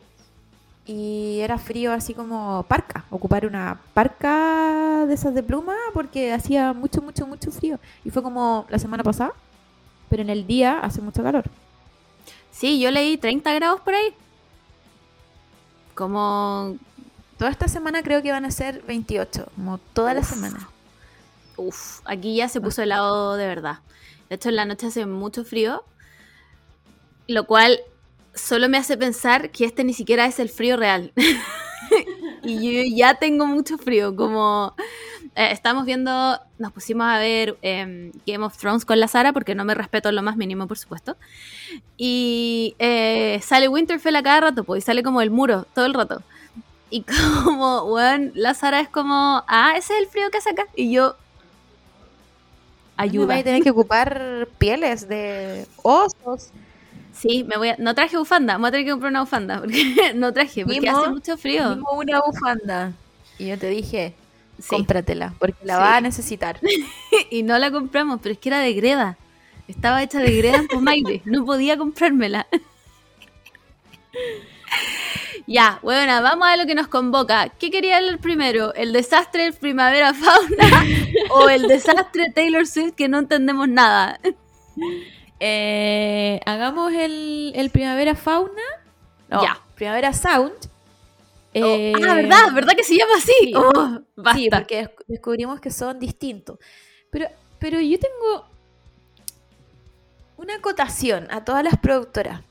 y 0.86 1.40
era 1.40 1.58
frío 1.58 1.92
así 1.92 2.14
como 2.14 2.64
parca, 2.64 3.04
ocupar 3.10 3.46
una 3.46 3.80
parca 3.94 5.04
de 5.06 5.14
esas 5.14 5.34
de 5.34 5.42
pluma 5.42 5.74
porque 5.92 6.32
hacía 6.32 6.72
mucho, 6.72 7.02
mucho, 7.02 7.26
mucho 7.26 7.50
frío. 7.50 7.78
Y 8.04 8.10
fue 8.10 8.22
como 8.22 8.66
la 8.68 8.78
semana 8.78 9.02
pasada, 9.04 9.32
pero 10.08 10.22
en 10.22 10.30
el 10.30 10.46
día 10.46 10.80
hace 10.80 11.00
mucho 11.00 11.22
calor. 11.22 11.44
Sí, 12.50 12.80
yo 12.80 12.90
leí 12.90 13.16
30 13.16 13.54
grados 13.54 13.80
por 13.82 13.94
ahí. 13.94 14.12
Como. 15.94 16.76
Toda 17.38 17.50
esta 17.50 17.68
semana 17.68 18.02
creo 18.02 18.20
que 18.20 18.32
van 18.32 18.44
a 18.44 18.50
ser 18.50 18.82
28, 18.82 19.52
como 19.54 19.78
toda 19.78 20.12
la 20.12 20.20
Uf. 20.20 20.28
semana. 20.28 20.68
Uf, 21.56 22.00
aquí 22.04 22.36
ya 22.36 22.48
se 22.48 22.60
puso 22.60 22.82
helado 22.82 23.36
de 23.36 23.46
verdad. 23.46 23.78
De 24.28 24.34
hecho, 24.34 24.48
en 24.48 24.56
la 24.56 24.64
noche 24.64 24.88
hace 24.88 25.06
mucho 25.06 25.44
frío. 25.44 25.84
Lo 27.28 27.46
cual 27.46 27.80
solo 28.34 28.68
me 28.68 28.78
hace 28.78 28.96
pensar 28.96 29.50
que 29.50 29.64
este 29.64 29.84
ni 29.84 29.94
siquiera 29.94 30.26
es 30.26 30.38
el 30.38 30.48
frío 30.48 30.76
real. 30.76 31.12
y 32.42 32.88
yo 32.88 32.96
ya 32.96 33.14
tengo 33.14 33.46
mucho 33.46 33.78
frío. 33.78 34.14
Como 34.14 34.74
eh, 35.36 35.48
estamos 35.52 35.86
viendo, 35.86 36.38
nos 36.58 36.72
pusimos 36.72 37.06
a 37.06 37.18
ver 37.18 37.56
em, 37.62 38.12
Game 38.26 38.44
of 38.44 38.56
Thrones 38.56 38.84
con 38.84 38.98
la 39.00 39.08
Sara, 39.08 39.32
porque 39.32 39.54
no 39.54 39.64
me 39.64 39.74
respeto 39.74 40.10
lo 40.12 40.22
más 40.22 40.36
mínimo, 40.36 40.66
por 40.66 40.78
supuesto. 40.78 41.16
Y 41.96 42.74
eh, 42.78 43.40
sale 43.42 43.68
Winterfell 43.68 44.16
a 44.16 44.22
cada 44.22 44.40
rato, 44.40 44.64
pues, 44.64 44.82
y 44.82 44.86
sale 44.86 45.02
como 45.02 45.22
el 45.22 45.30
muro 45.30 45.66
todo 45.74 45.86
el 45.86 45.94
rato. 45.94 46.22
Y 46.90 47.04
como, 47.44 47.84
weón, 47.84 48.32
la 48.34 48.54
Sara 48.54 48.80
es 48.80 48.88
como, 48.88 49.44
ah, 49.46 49.74
ese 49.76 49.94
es 49.94 50.00
el 50.00 50.06
frío 50.08 50.30
que 50.30 50.38
hace 50.38 50.50
acá. 50.50 50.66
Y 50.74 50.92
yo, 50.92 51.16
ayuda. 52.96 53.26
Vais 53.26 53.40
a 53.42 53.44
tener 53.44 53.62
que 53.62 53.70
ocupar 53.70 54.48
pieles 54.58 55.08
de 55.08 55.66
osos. 55.82 56.50
Sí, 57.12 57.44
me 57.44 57.56
voy 57.56 57.70
a... 57.70 57.76
No 57.78 57.94
traje 57.94 58.16
bufanda, 58.16 58.54
me 58.54 58.60
voy 58.62 58.68
a 58.68 58.70
tener 58.72 58.86
que 58.86 58.90
comprar 58.92 59.10
una 59.10 59.20
bufanda, 59.20 59.58
porque 59.60 60.12
no 60.14 60.32
traje, 60.32 60.64
porque 60.64 60.80
Mimo, 60.80 60.98
hace 60.98 61.10
mucho 61.10 61.36
frío. 61.36 61.78
Una 61.92 62.20
bufanda. 62.20 62.92
Y 63.38 63.48
yo 63.48 63.58
te 63.58 63.68
dije, 63.68 64.14
Sí. 64.58 64.68
cómpratela, 64.68 65.34
porque 65.38 65.56
la 65.64 65.74
Sí. 65.76 65.80
vas 65.80 65.96
a 65.96 66.00
necesitar. 66.02 66.60
y 67.30 67.42
no 67.42 67.58
la 67.58 67.70
compramos, 67.70 68.20
pero 68.22 68.34
es 68.34 68.38
que 68.38 68.48
era 68.50 68.60
de 68.60 68.72
greda. 68.74 69.16
Estaba 69.68 70.02
hecha 70.02 70.18
de 70.18 70.36
greda 70.36 70.56
en 70.58 70.68
Pomaire, 70.68 71.22
no 71.24 71.44
podía 71.44 71.76
comprármela. 71.78 72.46
ya, 75.46 75.78
bueno, 75.82 76.22
vamos 76.22 76.48
a 76.48 76.56
lo 76.56 76.66
que 76.66 76.74
nos 76.74 76.88
convoca. 76.88 77.48
¿Qué 77.50 77.70
quería 77.70 77.98
hablar 77.98 78.18
primero? 78.18 78.74
¿El 78.74 78.92
desastre 78.92 79.52
primavera 79.52 80.12
fauna 80.14 80.84
o 81.30 81.48
el 81.48 81.66
desastre 81.68 82.24
de 82.24 82.30
Taylor 82.32 82.66
Swift 82.66 82.94
que 82.94 83.08
no 83.08 83.18
entendemos 83.18 83.68
nada? 83.68 84.18
Eh, 85.40 86.40
hagamos 86.46 86.92
el, 86.92 87.52
el 87.56 87.70
Primavera 87.70 88.14
Fauna. 88.14 88.62
No, 89.28 89.42
Ya. 89.42 89.60
Primavera 89.74 90.12
Sound. 90.12 90.52
Oh, 90.52 90.68
Eh, 91.54 91.92
ah, 91.96 92.14
¿verdad? 92.14 92.52
¿Verdad 92.54 92.74
que 92.76 92.84
se 92.84 92.96
llama 92.96 93.14
así? 93.16 93.32
sí. 93.40 93.52
Oh, 93.56 94.00
basta. 94.16 94.38
Sí, 94.38 94.50
porque 94.50 94.84
desc- 94.84 95.04
descubrimos 95.08 95.60
que 95.60 95.70
son 95.70 95.98
distintos. 95.98 96.58
Pero, 97.10 97.26
pero 97.58 97.80
yo 97.80 97.98
tengo 97.98 98.46
una 100.36 100.56
acotación 100.56 101.26
a 101.30 101.44
todas 101.44 101.64
las 101.64 101.76
productoras. 101.78 102.42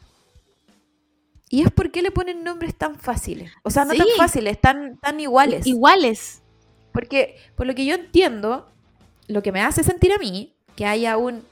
Y 1.50 1.64
es 1.64 1.72
por 1.72 1.92
qué 1.92 2.02
le 2.02 2.12
ponen 2.12 2.44
nombres 2.44 2.76
tan 2.76 2.96
fáciles. 3.00 3.52
O 3.64 3.70
sea, 3.72 3.86
no 3.86 3.94
tan 3.96 4.06
fáciles, 4.18 4.60
tan, 4.62 4.98
tan 5.00 5.20
iguales. 5.20 5.66
Iguales. 5.66 6.42
Porque, 6.92 7.38
por 7.56 7.66
lo 7.66 7.74
que 7.74 7.86
yo 7.86 7.96
entiendo, 7.96 8.68
lo 9.28 9.42
que 9.42 9.52
me 9.52 9.62
hace 9.62 9.84
sentir 9.84 10.12
a 10.14 10.18
mí 10.20 10.54
que 10.76 10.86
haya 10.86 11.18
un 11.18 11.44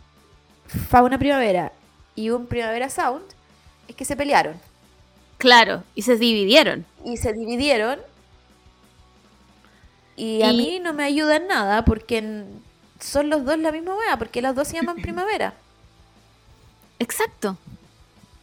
Fauna 0.67 1.17
Primavera 1.17 1.71
y 2.15 2.29
un 2.29 2.45
Primavera 2.47 2.89
Sound 2.89 3.23
es 3.87 3.95
que 3.95 4.05
se 4.05 4.15
pelearon 4.15 4.59
Claro, 5.37 5.83
y 5.95 6.01
se 6.01 6.15
dividieron. 6.17 6.85
y 7.05 7.17
se 7.17 7.31
dividieron. 7.33 7.99
Y, 10.15 10.41
a 10.41 10.51
mí 10.51 10.79
no 10.79 10.93
me 10.93 11.03
ayuda 11.03 11.35
en 11.35 11.47
nada 11.47 11.85
porque 11.85 12.43
son 12.99 13.29
los 13.29 13.45
dos 13.45 13.57
la 13.59 13.71
misma 13.71 13.95
wea, 13.95 14.17
porque 14.17 14.41
las 14.41 14.55
dos 14.55 14.67
se 14.67 14.75
llaman 14.77 14.95
Primavera. 15.01 15.53
Exacto. 16.99 17.57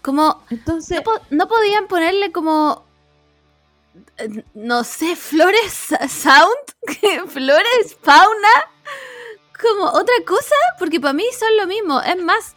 Como 0.02 0.40
Entonces, 0.50 0.98
no, 0.98 1.02
po- 1.02 1.20
no 1.30 1.48
podían 1.48 1.88
ponerle 1.88 2.30
como 2.30 2.84
eh, 4.18 4.44
no 4.54 4.84
sé, 4.84 5.16
flores 5.16 5.88
sound, 6.08 6.54
flores 7.28 7.96
fauna, 8.02 8.48
como 9.60 9.84
otra 9.86 10.14
cosa, 10.26 10.54
porque 10.78 11.00
para 11.00 11.12
mí 11.12 11.24
son 11.38 11.56
lo 11.56 11.66
mismo. 11.66 12.00
Es 12.00 12.16
más, 12.22 12.54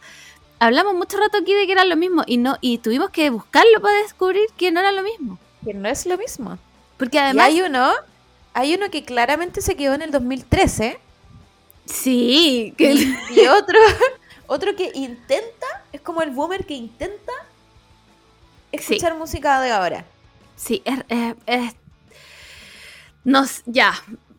hablamos 0.58 0.94
mucho 0.94 1.16
rato 1.18 1.38
aquí 1.38 1.54
de 1.54 1.66
que 1.66 1.72
eran 1.72 1.88
lo 1.88 1.96
mismo 1.96 2.22
y 2.26 2.36
no 2.38 2.56
y 2.60 2.78
tuvimos 2.78 3.10
que 3.10 3.30
buscarlo 3.30 3.80
para 3.80 3.98
descubrir 3.98 4.46
que 4.56 4.70
no 4.70 4.80
era 4.80 4.92
lo 4.92 5.02
mismo. 5.02 5.38
que 5.64 5.74
no 5.74 5.88
es 5.88 6.06
lo 6.06 6.16
mismo. 6.18 6.58
Porque 6.96 7.18
Y 7.18 7.20
además 7.20 7.46
hay 7.46 7.62
uno, 7.62 7.92
hay 8.54 8.74
uno 8.74 8.90
que 8.90 9.04
claramente 9.04 9.60
se 9.60 9.76
quedó 9.76 9.94
en 9.94 10.02
el 10.02 10.10
2013 10.10 10.98
sí, 11.86 12.74
que 12.76 12.92
y, 12.92 13.16
y 13.36 13.46
otro, 13.46 13.78
otro 14.46 14.74
que 14.76 14.90
intenta, 14.94 15.66
es 15.92 16.00
como 16.00 16.22
el 16.22 16.30
boomer 16.30 16.66
que 16.66 16.74
intenta 16.74 17.32
escuchar 18.72 19.14
música 19.14 19.60
de 19.60 19.70
ahora. 19.70 20.04
Sí, 20.56 20.82
es, 20.84 20.98
es- 21.08 21.34
es- 21.46 21.74
Nos, 23.24 23.62
ya, 23.66 23.94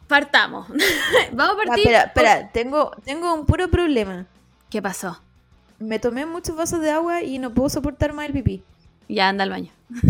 partamos. 0.09 0.67
Vamos 1.31 1.55
a 1.57 1.61
Ah, 1.61 1.65
partir. 1.65 1.87
espera, 1.87 2.03
espera, 2.03 2.51
tengo, 2.51 2.91
tengo 3.05 3.33
un 3.33 3.45
puro 3.45 3.71
problema. 3.71 4.25
¿Qué 4.69 4.81
pasó? 4.81 5.21
Me 5.79 5.99
tomé 5.99 6.25
muchos 6.25 6.57
vasos 6.57 6.81
de 6.81 6.91
agua 6.91 7.23
y 7.23 7.39
no 7.39 7.53
puedo 7.53 7.69
soportar 7.69 8.11
más 8.11 8.25
el 8.25 8.33
pipí. 8.33 8.61
Ya 9.07 9.29
anda 9.29 9.45
al 9.45 9.51
baño. 9.51 9.71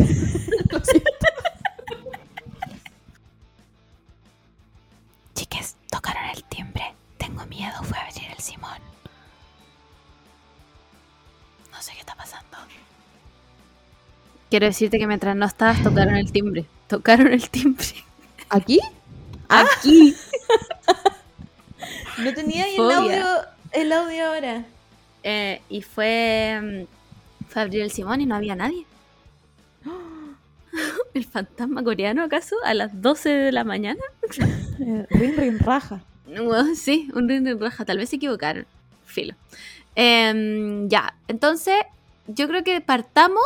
Chiques, 5.36 5.76
tocaron 5.90 6.24
el 6.36 6.44
timbre. 6.46 6.94
Tengo 7.18 7.46
miedo, 7.46 7.82
fue 7.84 7.98
a 7.98 8.02
abrir 8.08 8.32
el 8.32 8.40
Simón. 8.40 8.78
No 11.72 11.82
sé 11.82 11.94
qué 11.94 12.00
está 12.00 12.16
pasando. 12.16 12.58
Quiero 14.50 14.66
decirte 14.66 14.98
que 14.98 15.08
mientras 15.08 15.36
no 15.36 15.46
estabas, 15.46 15.82
tocaron 15.84 16.16
el 16.16 16.32
timbre. 16.32 16.66
Tocaron 16.88 17.28
el 17.32 17.50
timbre. 17.50 17.86
¿Aquí? 18.50 18.80
Aquí. 19.50 20.16
No 22.18 22.34
tenía 22.34 22.66
ahí 22.66 22.76
el 22.76 22.92
audio, 22.92 23.26
el 23.72 23.92
audio 23.94 24.26
ahora. 24.28 24.66
Eh, 25.24 25.62
y 25.70 25.82
fue, 25.82 26.60
mm, 26.62 27.48
fue 27.48 27.62
abrir 27.62 27.82
el 27.82 27.92
Simón 27.92 28.20
y 28.20 28.26
no 28.26 28.36
había 28.36 28.56
nadie. 28.56 28.86
¿El 31.14 31.24
fantasma 31.26 31.82
coreano 31.82 32.24
acaso? 32.24 32.58
¿A 32.66 32.74
las 32.74 33.02
12 33.02 33.30
de 33.30 33.52
la 33.52 33.64
mañana? 33.64 34.02
Eh, 34.82 35.06
Rin 35.10 35.36
rin 35.36 35.60
raja. 35.60 36.02
Bueno, 36.26 36.74
sí, 36.74 37.10
un 37.14 37.28
ring 37.28 37.44
de 37.44 37.54
raja. 37.56 37.84
Tal 37.84 37.98
vez 37.98 38.10
se 38.10 38.16
equivocaron. 38.16 38.66
Filo. 39.06 39.36
Em, 39.94 40.88
ya, 40.88 41.14
entonces 41.28 41.76
yo 42.28 42.48
creo 42.48 42.64
que 42.64 42.80
partamos 42.80 43.44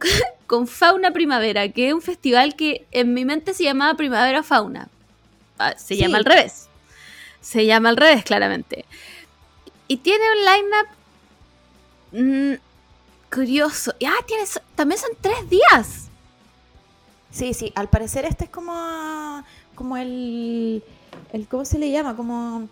con 0.46 0.66
Fauna 0.66 1.10
Primavera, 1.12 1.68
que 1.70 1.88
es 1.88 1.94
un 1.94 2.02
festival 2.02 2.56
que 2.56 2.86
en 2.90 3.14
mi 3.14 3.24
mente 3.24 3.54
se 3.54 3.64
llamaba 3.64 3.94
Primavera 3.94 4.42
Fauna. 4.42 4.88
Ah, 5.58 5.74
se 5.76 5.94
Sí. 5.94 5.96
llama 5.96 6.18
al 6.18 6.24
revés. 6.24 6.68
Se 7.40 7.66
llama 7.66 7.88
al 7.90 7.96
revés, 7.96 8.24
claramente. 8.24 8.84
Y 9.88 9.98
tiene 9.98 10.24
un 10.30 10.44
line-up 10.44 10.88
mm, 12.12 12.54
curioso. 13.34 13.94
Y, 13.98 14.04
Ah, 14.06 14.12
tiene, 14.26 14.44
también 14.74 15.00
son 15.00 15.10
tres 15.20 15.48
días. 15.48 16.08
Sí, 17.30 17.52
sí, 17.54 17.72
al 17.74 17.88
parecer 17.88 18.24
este 18.24 18.44
es 18.44 18.50
como, 18.50 19.44
como 19.74 19.96
el, 19.96 20.82
el, 21.32 21.46
¿cómo 21.46 21.64
se 21.64 21.78
le 21.78 21.90
llama? 21.90 22.16
Como 22.16 22.68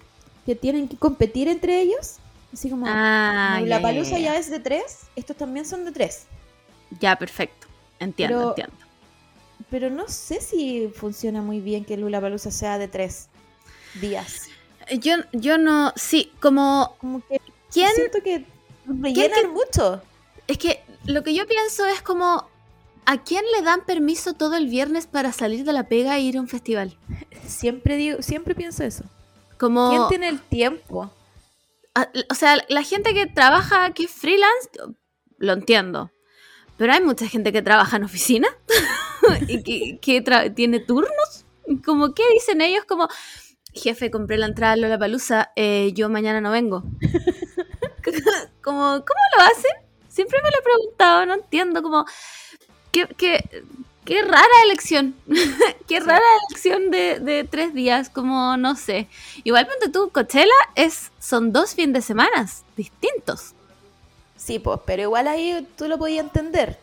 que 0.47 0.55
tienen 0.55 0.89
que 0.89 0.97
competir 0.97 1.49
entre 1.49 1.81
ellos. 1.83 2.17
Así 2.53 2.71
como, 2.71 2.87
Ah, 2.89 3.57
como 3.57 3.67
la 3.67 3.83
palusa 3.83 4.19
ya 4.19 4.37
es 4.37 4.51
de 4.51 4.61
tres, 4.61 5.01
estos 5.15 5.37
también 5.37 5.67
son 5.67 5.85
de 5.85 5.93
tres. 5.93 6.27
Ya, 7.01 7.17
perfecto. 7.17 7.67
Entiendo, 7.99 8.37
Pero- 8.39 8.49
entiendo. 8.51 8.77
Pero 9.71 9.91
no 9.91 10.07
sé 10.09 10.41
si 10.41 10.89
funciona 10.95 11.43
muy 11.43 11.61
bien 11.61 11.85
que 11.85 11.97
Lula 11.97 12.21
Palusa 12.21 12.51
sea 12.51 12.79
de 12.79 12.89
tres 12.89 13.29
días. 14.01 14.49
Yo, 15.01 15.17
yo 15.33 15.59
no, 15.59 15.93
sí, 15.97 16.31
como, 16.41 16.95
Como 17.01 17.27
que 17.27 17.41
¿quién? 17.73 17.91
siento 17.95 18.19
que 18.23 18.45
rellenan 18.87 19.41
que- 19.43 19.49
mucho. 19.49 20.03
Es 20.47 20.59
que 20.59 20.83
lo 21.07 21.25
que 21.25 21.35
yo 21.35 21.47
pienso 21.49 21.85
es 21.87 22.03
como, 22.03 22.49
¿a 23.07 23.25
quién 23.25 23.45
le 23.57 23.63
dan 23.63 23.85
permiso 23.85 24.35
todo 24.35 24.55
el 24.57 24.69
viernes 24.69 25.07
para 25.09 25.33
salir 25.33 25.65
de 25.65 25.73
la 25.73 25.89
pega 25.89 26.17
e 26.17 26.21
ir 26.21 26.37
a 26.37 26.41
un 26.41 26.49
festival? 26.49 26.97
Siempre 27.47 27.97
digo, 27.97 28.23
siempre 28.23 28.55
pienso 28.55 28.85
eso. 28.85 29.05
Como, 29.59 29.89
¿Quién 29.91 30.09
tiene 30.09 30.29
el 30.29 30.41
tiempo? 30.41 31.11
a- 31.95 32.09
o 32.31 32.35
sea, 32.35 32.63
la 32.69 32.83
gente 32.83 33.15
que 33.15 33.27
trabaja 33.27 33.87
aquí 33.87 34.07
freelance, 34.07 34.69
lo 35.39 35.53
entiendo. 35.55 36.11
Pero 36.77 36.93
hay 36.93 37.01
mucha 37.01 37.27
gente 37.27 37.53
que 37.53 37.63
trabaja 37.63 37.97
en 37.97 38.05
oficina 38.05 38.49
y 39.49 39.63
que, 39.63 39.99
que 40.01 40.51
tiene 40.51 40.81
turnos. 40.81 41.45
Como, 41.85 42.15
¿qué 42.15 42.23
dicen 42.33 42.61
ellos? 42.61 42.85
Como, 42.85 43.09
jefe, 43.73 44.11
compré 44.11 44.39
la 44.39 44.47
entrada 44.47 44.75
a 44.75 44.77
Lollapalooza, 44.77 45.53
eh, 45.57 45.93
yo 45.95 46.09
mañana 46.09 46.41
no 46.41 46.51
vengo. 46.51 46.85
como, 48.63 48.83
¿cómo 48.83 49.21
lo 49.37 49.43
hacen? 49.43 49.73
Siempre 50.09 50.41
me 50.43 50.51
lo 50.51 50.59
he 50.59 50.63
preguntado, 50.63 51.27
no 51.27 51.35
entiendo. 51.35 51.83
Como, 51.83 52.05
qué, 52.93 53.07
qué, 53.17 53.65
qué 54.05 54.23
rara 54.23 54.63
elección. 54.65 55.15
qué 55.89 56.01
rara 56.01 56.25
elección 56.49 56.91
de, 56.91 57.21
de 57.21 57.45
tres 57.45 57.75
días, 57.75 58.11
como, 58.11 58.57
no 58.57 58.77
sé. 58.77 59.09
Igual, 59.45 59.67
ponte 59.67 59.91
tú, 59.91 60.11
Coachella 60.11 60.53
es, 60.75 61.11
son 61.19 61.53
dos 61.53 61.75
fines 61.75 61.95
de 61.95 62.03
semana 62.03 62.47
distintos. 62.77 63.56
Sí, 64.37 64.59
pues, 64.59 64.81
pero 64.87 65.03
igual 65.03 65.29
ahí 65.29 65.67
tú 65.77 65.89
lo 65.89 65.99
podías 65.99 66.25
entender. 66.25 66.79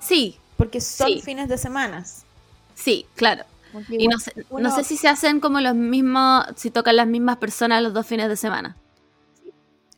Sí, 0.00 0.36
Porque 0.56 0.80
son 0.80 1.06
Sí. 1.08 1.22
fines 1.22 1.48
de 1.48 1.56
semanas. 1.58 2.24
sí, 2.74 3.06
claro. 3.16 3.44
Y 3.88 4.08
no 4.08 4.18
sé, 4.18 4.32
no 4.50 4.74
sé 4.74 4.82
si 4.84 4.96
se 4.96 5.06
hacen 5.08 5.38
como 5.40 5.60
los 5.60 5.74
mismos, 5.76 6.44
si 6.56 6.70
tocan 6.70 6.96
las 6.96 7.06
mismas 7.06 7.36
personas 7.38 7.82
los 7.82 7.92
dos 7.94 8.06
fines 8.06 8.28
de 8.28 8.36
semana. 8.36 8.76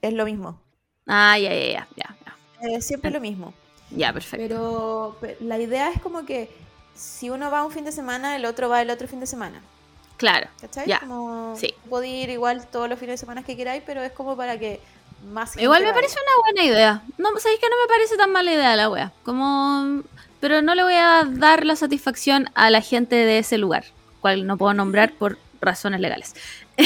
es 0.03 0.12
lo 0.12 0.25
mismo. 0.25 0.59
Ah, 1.07 1.39
ya, 1.39 1.51
ya, 1.55 1.66
ya, 1.73 1.89
ya, 1.97 2.16
ya. 2.61 2.68
Es 2.77 2.87
siempre 2.87 3.11
lo 3.11 3.20
mismo. 3.20 3.55
Ya, 3.91 4.12
perfecto. 4.12 4.45
Pero, 4.47 5.16
pe- 5.20 5.37
la 5.41 5.59
idea 5.59 5.91
es 5.91 6.01
como 6.03 6.25
que 6.27 6.51
si 6.95 7.31
uno 7.31 7.51
va 7.51 7.64
un 7.64 7.70
fin 7.73 7.85
de 7.85 7.93
semana, 7.93 8.37
el 8.37 8.45
otro 8.45 8.68
va 8.68 8.83
el 8.83 8.91
otro 8.91 9.07
fin 9.09 9.20
de 9.20 9.27
semana. 9.27 9.61
Claro, 10.16 10.49
¿Cachai? 10.61 10.87
Ya, 10.89 11.01
Como 11.01 11.55
sí. 11.57 11.75
podéis 11.89 12.25
ir 12.25 12.31
igual 12.31 12.66
todos 12.68 12.89
los 12.89 12.99
fines 12.99 13.14
de 13.14 13.18
semana 13.18 13.43
que 13.43 13.57
queráis, 13.57 13.83
pero 13.87 14.03
es 14.03 14.12
como 14.12 14.37
para 14.37 14.59
que 14.59 14.81
más 15.31 15.57
Igual 15.57 15.85
me 15.85 15.93
parece 15.93 16.16
una 16.16 16.43
buena 16.53 16.64
idea. 16.68 17.03
No, 17.18 17.29
sabéis 17.39 17.61
que 17.61 17.68
no 17.68 17.77
me 17.81 17.89
parece 17.89 18.16
tan 18.16 18.33
mala 18.33 18.53
idea 18.53 18.77
la 18.77 18.89
wea. 18.91 19.12
Como, 19.25 20.03
pero 20.41 20.62
no 20.62 20.75
le 20.75 20.83
voy 20.83 20.95
a 20.95 21.25
dar 21.29 21.64
la 21.64 21.77
satisfacción 21.77 22.51
a 22.55 22.70
la 22.70 22.81
gente 22.81 23.14
de 23.16 23.39
ese 23.39 23.59
lugar, 23.59 23.85
cual 24.20 24.47
no 24.47 24.57
puedo 24.57 24.75
nombrar 24.75 25.12
por 25.12 25.39
razones 25.61 26.01
legales. 26.01 26.35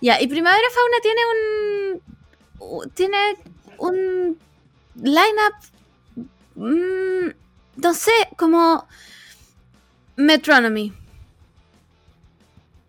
ya, 0.00 0.20
y 0.20 0.26
Primavera 0.26 0.66
Fauna 0.74 0.96
tiene 1.02 1.20
un 1.32 2.90
tiene 2.94 3.18
un 3.78 4.38
lineup 4.96 5.54
mm, 6.54 7.30
no 7.76 7.94
sé, 7.94 8.12
como 8.36 8.86
Metronomy. 10.16 10.92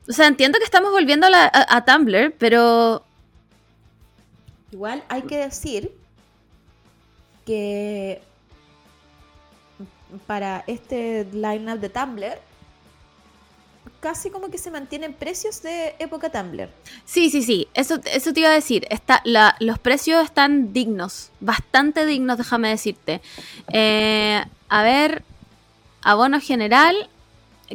O 0.08 0.12
sea, 0.14 0.28
entiendo 0.28 0.60
que 0.60 0.66
estamos 0.66 0.92
volviendo 0.92 1.26
a, 1.28 1.30
la- 1.32 1.46
a- 1.52 1.78
a 1.78 1.86
Tumblr, 1.86 2.34
pero 2.38 3.05
Igual 4.76 5.06
hay 5.08 5.22
que 5.22 5.38
decir 5.38 5.90
que 7.46 8.22
para 10.28 10.66
este 10.68 11.24
lineup 11.32 11.80
de 11.80 11.88
Tumblr 11.88 12.38
casi 14.02 14.30
como 14.30 14.50
que 14.50 14.58
se 14.58 14.72
mantienen 14.72 15.14
precios 15.14 15.62
de 15.64 15.96
época 15.98 16.30
Tumblr. 16.30 16.68
Sí, 17.06 17.30
sí, 17.30 17.42
sí, 17.42 17.70
eso, 17.74 18.02
eso 18.04 18.34
te 18.34 18.42
iba 18.42 18.50
a 18.50 18.54
decir. 18.54 18.86
Está, 18.90 19.22
la- 19.24 19.56
los 19.62 19.80
precios 19.80 20.26
están 20.26 20.74
dignos, 20.74 21.30
bastante 21.40 22.06
dignos, 22.06 22.38
déjame 22.38 22.68
decirte. 22.68 23.22
Eh, 23.72 24.44
a 24.68 24.84
ver, 24.84 25.24
abono 26.02 26.42
general, 26.42 27.10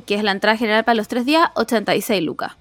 que 0.05 0.17
es 0.17 0.23
la 0.23 0.33
entrada 0.33 0.59
general 0.59 0.85
para 0.85 0.97
los 0.97 1.09
tres 1.09 1.25
días, 1.25 1.49
86 1.55 2.23
lucas. 2.23 2.53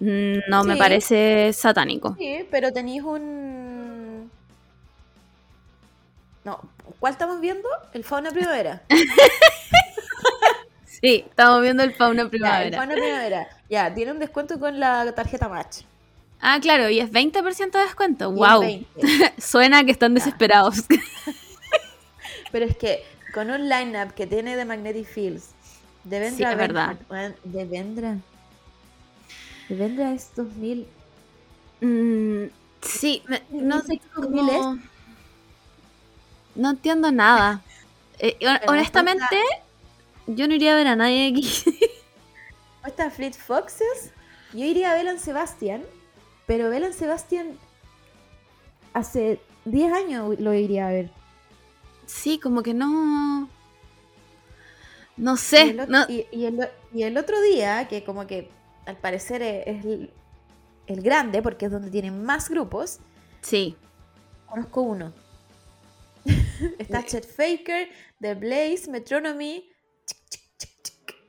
Mm, 0.00 0.38
No 0.48 0.64
me 0.64 0.76
parece 0.76 1.52
satánico. 1.52 2.16
Sí, 2.18 2.46
pero 2.50 2.72
tenéis 2.72 3.02
un... 3.02 4.30
No, 6.44 6.58
¿cuál 6.98 7.12
estamos 7.12 7.40
viendo? 7.40 7.68
El 7.92 8.02
Fauna 8.04 8.30
Primavera. 8.30 8.82
Sí, 11.02 11.24
estamos 11.26 11.62
viendo 11.62 11.82
el 11.82 11.94
fauna 11.94 12.16
Ya, 12.16 12.22
el 12.24 12.28
primavera. 12.30 12.76
Fauna 12.76 12.92
Primavera. 12.94 13.48
Ya, 13.70 13.94
tiene 13.94 14.12
un 14.12 14.18
descuento 14.18 14.58
con 14.60 14.78
la 14.78 15.10
tarjeta 15.14 15.48
Match. 15.48 15.78
Ah, 16.42 16.58
claro, 16.60 16.90
y 16.90 17.00
es 17.00 17.10
20% 17.10 17.70
de 17.70 17.78
descuento. 17.84 18.30
Y 18.30 18.34
Wow. 18.36 18.60
20. 18.60 19.32
Suena 19.40 19.82
que 19.84 19.92
están 19.92 20.12
desesperados. 20.12 20.84
Pero 22.52 22.66
es 22.66 22.76
que 22.76 23.02
con 23.32 23.50
un 23.50 23.68
lineup 23.68 24.12
que 24.12 24.26
tiene 24.26 24.56
de 24.56 24.64
Magnetic 24.66 25.06
Fields, 25.06 25.50
de 26.04 26.18
Vendra 26.20 26.50
Sí, 26.50 26.56
de 27.44 27.64
Vendra. 27.64 28.16
Vendra 29.76 30.12
es 30.12 30.30
2000. 30.34 30.86
Mm, 31.80 32.44
sí, 32.82 33.22
me- 33.26 33.42
no 33.50 33.80
sé 33.82 34.00
¿Cómo 34.14 34.28
cómo... 34.28 34.78
No 36.54 36.70
entiendo 36.70 37.10
nada. 37.12 37.62
Eh, 38.18 38.36
honestamente, 38.66 39.36
yo 40.26 40.46
no 40.48 40.54
iría 40.54 40.72
a 40.72 40.76
ver 40.76 40.88
a 40.88 40.96
nadie 40.96 41.28
aquí. 41.28 41.48
Está 42.86 43.10
Fleet 43.10 43.34
Foxes. 43.34 44.12
Yo 44.52 44.64
iría 44.64 44.90
a 44.92 44.94
Belan 44.96 45.18
Sebastian, 45.20 45.82
pero 46.46 46.68
Belan 46.70 46.92
Sebastian 46.92 47.56
hace 48.92 49.40
10 49.64 49.92
años 49.92 50.38
lo 50.40 50.52
iría 50.54 50.88
a 50.88 50.90
ver. 50.90 51.10
sí, 52.06 52.38
como 52.38 52.62
que 52.62 52.74
no... 52.74 53.48
No 55.16 55.34
Y 55.34 55.38
sé. 55.38 55.62
el, 55.70 55.80
ot- 55.80 55.86
no- 55.88 56.06
y- 56.08 56.26
y 56.32 56.46
el 56.46 56.60
o- 56.60 56.70
y 56.92 57.02
el 57.04 57.16
otro 57.16 57.40
día, 57.42 57.86
que 57.88 58.02
como 58.04 58.26
que 58.26 58.50
al 58.86 58.96
parecer 58.96 59.42
es, 59.42 59.66
es 59.66 59.84
el, 59.84 60.12
el 60.86 61.02
grande, 61.02 61.42
porque 61.42 61.66
es 61.66 61.72
donde 61.72 61.90
tienen 61.90 62.22
más 62.24 62.48
grupos, 62.48 63.00
Sí. 63.42 63.76
conozco 64.46 64.82
uno. 64.82 65.12
Está 66.78 67.04
Chet 67.04 67.24
Faker, 67.26 67.88
The 68.20 68.34
Blaze, 68.34 68.90
Metronomy, 68.90 69.68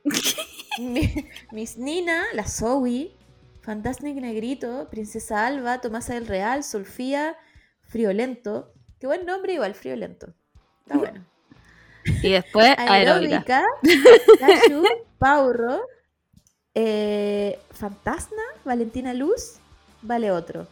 Mi- 0.78 1.28
Miss 1.52 1.76
Nina, 1.78 2.24
la 2.34 2.46
Zoe, 2.46 3.12
Fantastic 3.62 4.16
Negrito, 4.16 4.88
Princesa 4.90 5.46
Alba, 5.46 5.80
Tomasa 5.80 6.14
del 6.14 6.26
Real, 6.26 6.64
Sulfía, 6.64 7.36
Friolento. 7.82 8.72
Qué 8.98 9.06
buen 9.06 9.24
nombre 9.26 9.54
igual, 9.54 9.74
Friolento. 9.74 10.34
Está 10.82 10.96
bueno. 10.98 11.24
Y 12.04 12.32
después 12.32 12.74
aeróbica. 12.78 13.64
Aeróbica, 14.42 14.88
Pauro, 15.18 15.82
eh, 16.74 17.58
Fantasma, 17.70 18.42
Valentina 18.64 19.14
Luz, 19.14 19.54
vale 20.02 20.30
otro. 20.30 20.66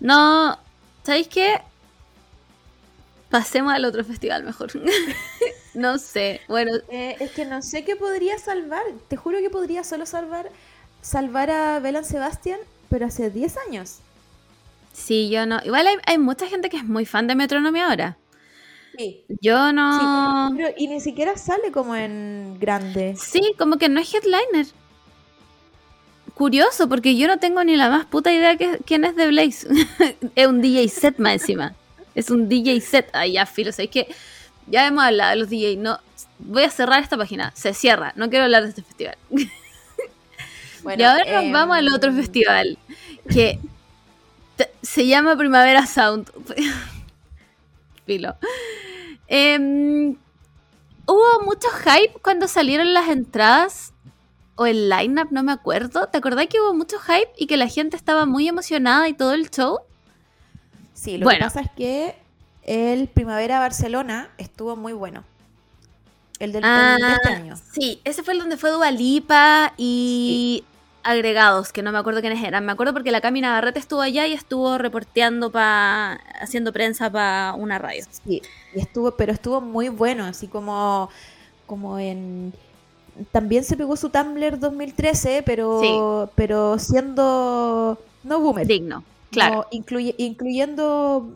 No, 0.00 0.58
¿sabéis 1.04 1.28
qué? 1.28 1.60
Pasemos 3.30 3.72
al 3.72 3.84
otro 3.84 4.04
festival 4.04 4.42
mejor. 4.44 4.70
no 5.74 5.98
sé. 5.98 6.42
Bueno, 6.48 6.72
Eh, 6.88 7.16
es 7.20 7.30
que 7.32 7.44
no 7.46 7.62
sé 7.62 7.84
qué 7.84 7.96
podría 7.96 8.38
salvar. 8.38 8.82
Te 9.08 9.16
juro 9.16 9.38
que 9.38 9.50
podría 9.50 9.84
solo 9.84 10.06
salvar 10.06 10.50
salvar 11.02 11.50
a 11.50 11.80
Belan 11.80 12.04
Sebastian, 12.04 12.60
pero 12.90 13.06
hace 13.06 13.30
10 13.30 13.56
años. 13.68 14.02
sí, 14.92 15.30
yo 15.30 15.46
no. 15.46 15.60
Igual 15.64 15.86
hay, 15.86 15.96
hay 16.06 16.18
mucha 16.18 16.46
gente 16.48 16.68
que 16.70 16.76
es 16.78 16.84
muy 16.84 17.06
fan 17.06 17.26
de 17.26 17.34
Metronomy 17.34 17.80
ahora. 17.80 18.19
Sí. 18.96 19.24
Yo 19.40 19.72
no. 19.72 20.52
Pero, 20.56 20.68
y 20.76 20.88
ni 20.88 21.00
siquiera 21.00 21.36
sale 21.36 21.72
como 21.72 21.94
en 21.96 22.58
grande. 22.58 23.14
Sí, 23.16 23.54
como 23.58 23.76
que 23.76 23.88
no 23.88 24.00
es 24.00 24.12
headliner. 24.12 24.66
Curioso, 26.34 26.88
porque 26.88 27.16
yo 27.16 27.28
no 27.28 27.38
tengo 27.38 27.62
ni 27.64 27.76
la 27.76 27.90
más 27.90 28.06
puta 28.06 28.32
idea 28.32 28.56
que, 28.56 28.78
quién 28.84 29.04
es 29.04 29.16
de 29.16 29.28
Blaze. 29.28 29.68
es 30.34 30.46
un 30.46 30.60
DJ 30.60 30.88
set 30.88 31.18
más 31.18 31.34
encima. 31.34 31.74
Es 32.14 32.30
un 32.30 32.48
DJ 32.48 32.80
set. 32.80 33.08
Ay, 33.12 33.32
ya, 33.32 33.46
filo. 33.46 33.72
¿sabes 33.72 33.90
que 33.90 34.08
Ya 34.66 34.86
hemos 34.86 35.04
hablado 35.04 35.30
de 35.30 35.36
los 35.36 35.48
DJ. 35.50 35.76
No, 35.76 35.98
voy 36.38 36.62
a 36.64 36.70
cerrar 36.70 37.02
esta 37.02 37.16
página. 37.16 37.52
Se 37.54 37.74
cierra. 37.74 38.12
No 38.16 38.30
quiero 38.30 38.44
hablar 38.44 38.62
de 38.62 38.70
este 38.70 38.82
festival. 38.82 39.16
Bueno, 40.82 41.02
y 41.02 41.04
ahora 41.04 41.24
nos 41.30 41.44
em, 41.44 41.52
vamos 41.52 41.76
al 41.76 41.92
otro 41.92 42.10
festival. 42.14 42.78
Que 43.28 43.58
se 44.82 45.06
llama 45.06 45.36
Primavera 45.36 45.86
Sound. 45.86 46.30
filo. 48.10 48.34
Em, 49.28 50.16
hubo 51.06 51.44
mucho 51.44 51.68
hype 51.84 52.14
cuando 52.22 52.48
salieron 52.48 52.92
las 52.92 53.08
entradas 53.08 53.92
o 54.56 54.66
el 54.66 54.88
lineup, 54.90 55.30
no 55.30 55.44
me 55.44 55.52
acuerdo. 55.52 56.08
¿Te 56.08 56.18
acordás 56.18 56.48
que 56.48 56.60
hubo 56.60 56.74
mucho 56.74 56.98
hype 56.98 57.30
y 57.38 57.46
que 57.46 57.56
la 57.56 57.68
gente 57.68 57.96
estaba 57.96 58.26
muy 58.26 58.48
emocionada 58.48 59.08
y 59.08 59.12
todo 59.12 59.32
el 59.34 59.48
show? 59.48 59.78
Sí, 60.92 61.18
lo 61.18 61.24
Bueno. 61.24 61.38
que 61.38 61.44
pasa 61.44 61.60
es 61.60 61.70
que 61.76 62.16
el 62.64 63.06
Primavera 63.06 63.60
Barcelona 63.60 64.28
estuvo 64.38 64.74
muy 64.74 64.92
bueno. 64.92 65.22
El 66.40 66.50
del 66.50 66.64
el 66.64 67.00
de 67.00 67.12
este 67.12 67.28
año. 67.28 67.54
Ah, 67.56 67.62
sí, 67.72 68.00
ese 68.02 68.24
fue 68.24 68.34
el 68.34 68.40
donde 68.40 68.56
fue 68.56 68.70
Dualipa 68.70 69.72
y 69.76 70.64
agregados, 71.02 71.72
que 71.72 71.82
no 71.82 71.92
me 71.92 71.98
acuerdo 71.98 72.20
quiénes 72.20 72.42
eran. 72.44 72.64
Me 72.66 72.72
acuerdo 72.72 72.92
porque 72.92 73.10
la 73.10 73.20
Cami 73.20 73.40
Navarrete 73.40 73.78
estuvo 73.78 74.00
allá 74.00 74.26
y 74.26 74.32
estuvo 74.32 74.76
reporteando 74.78 75.50
para 75.50 76.14
haciendo 76.40 76.72
prensa 76.72 77.10
para 77.10 77.54
una 77.56 77.78
radio. 77.78 78.04
Sí, 78.24 78.42
y 78.74 78.80
estuvo, 78.80 79.12
pero 79.12 79.32
estuvo 79.32 79.60
muy 79.60 79.88
bueno, 79.88 80.24
así 80.24 80.46
como, 80.46 81.08
como 81.66 81.98
en 81.98 82.52
también 83.32 83.64
se 83.64 83.76
pegó 83.76 83.96
su 83.96 84.08
Tumblr 84.08 84.58
2013, 84.58 85.42
pero 85.44 86.30
pero 86.34 86.78
siendo 86.78 87.98
no 88.22 88.40
boomer, 88.40 88.66
Digno, 88.66 89.04
claro, 89.30 89.66
incluye- 89.70 90.14
incluyendo 90.16 91.28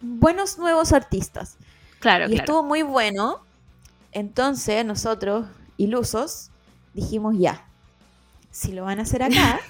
buenos 0.00 0.58
nuevos 0.58 0.92
artistas. 0.92 1.56
claro, 2.00 2.24
y 2.24 2.28
claro. 2.28 2.42
estuvo 2.42 2.62
muy 2.62 2.82
bueno. 2.82 3.40
Entonces 4.12 4.84
nosotros, 4.84 5.46
ilusos, 5.76 6.50
dijimos 6.94 7.34
ya, 7.38 7.64
si 8.54 8.70
lo 8.70 8.84
van 8.84 9.00
a 9.00 9.02
hacer 9.02 9.20
acá, 9.24 9.60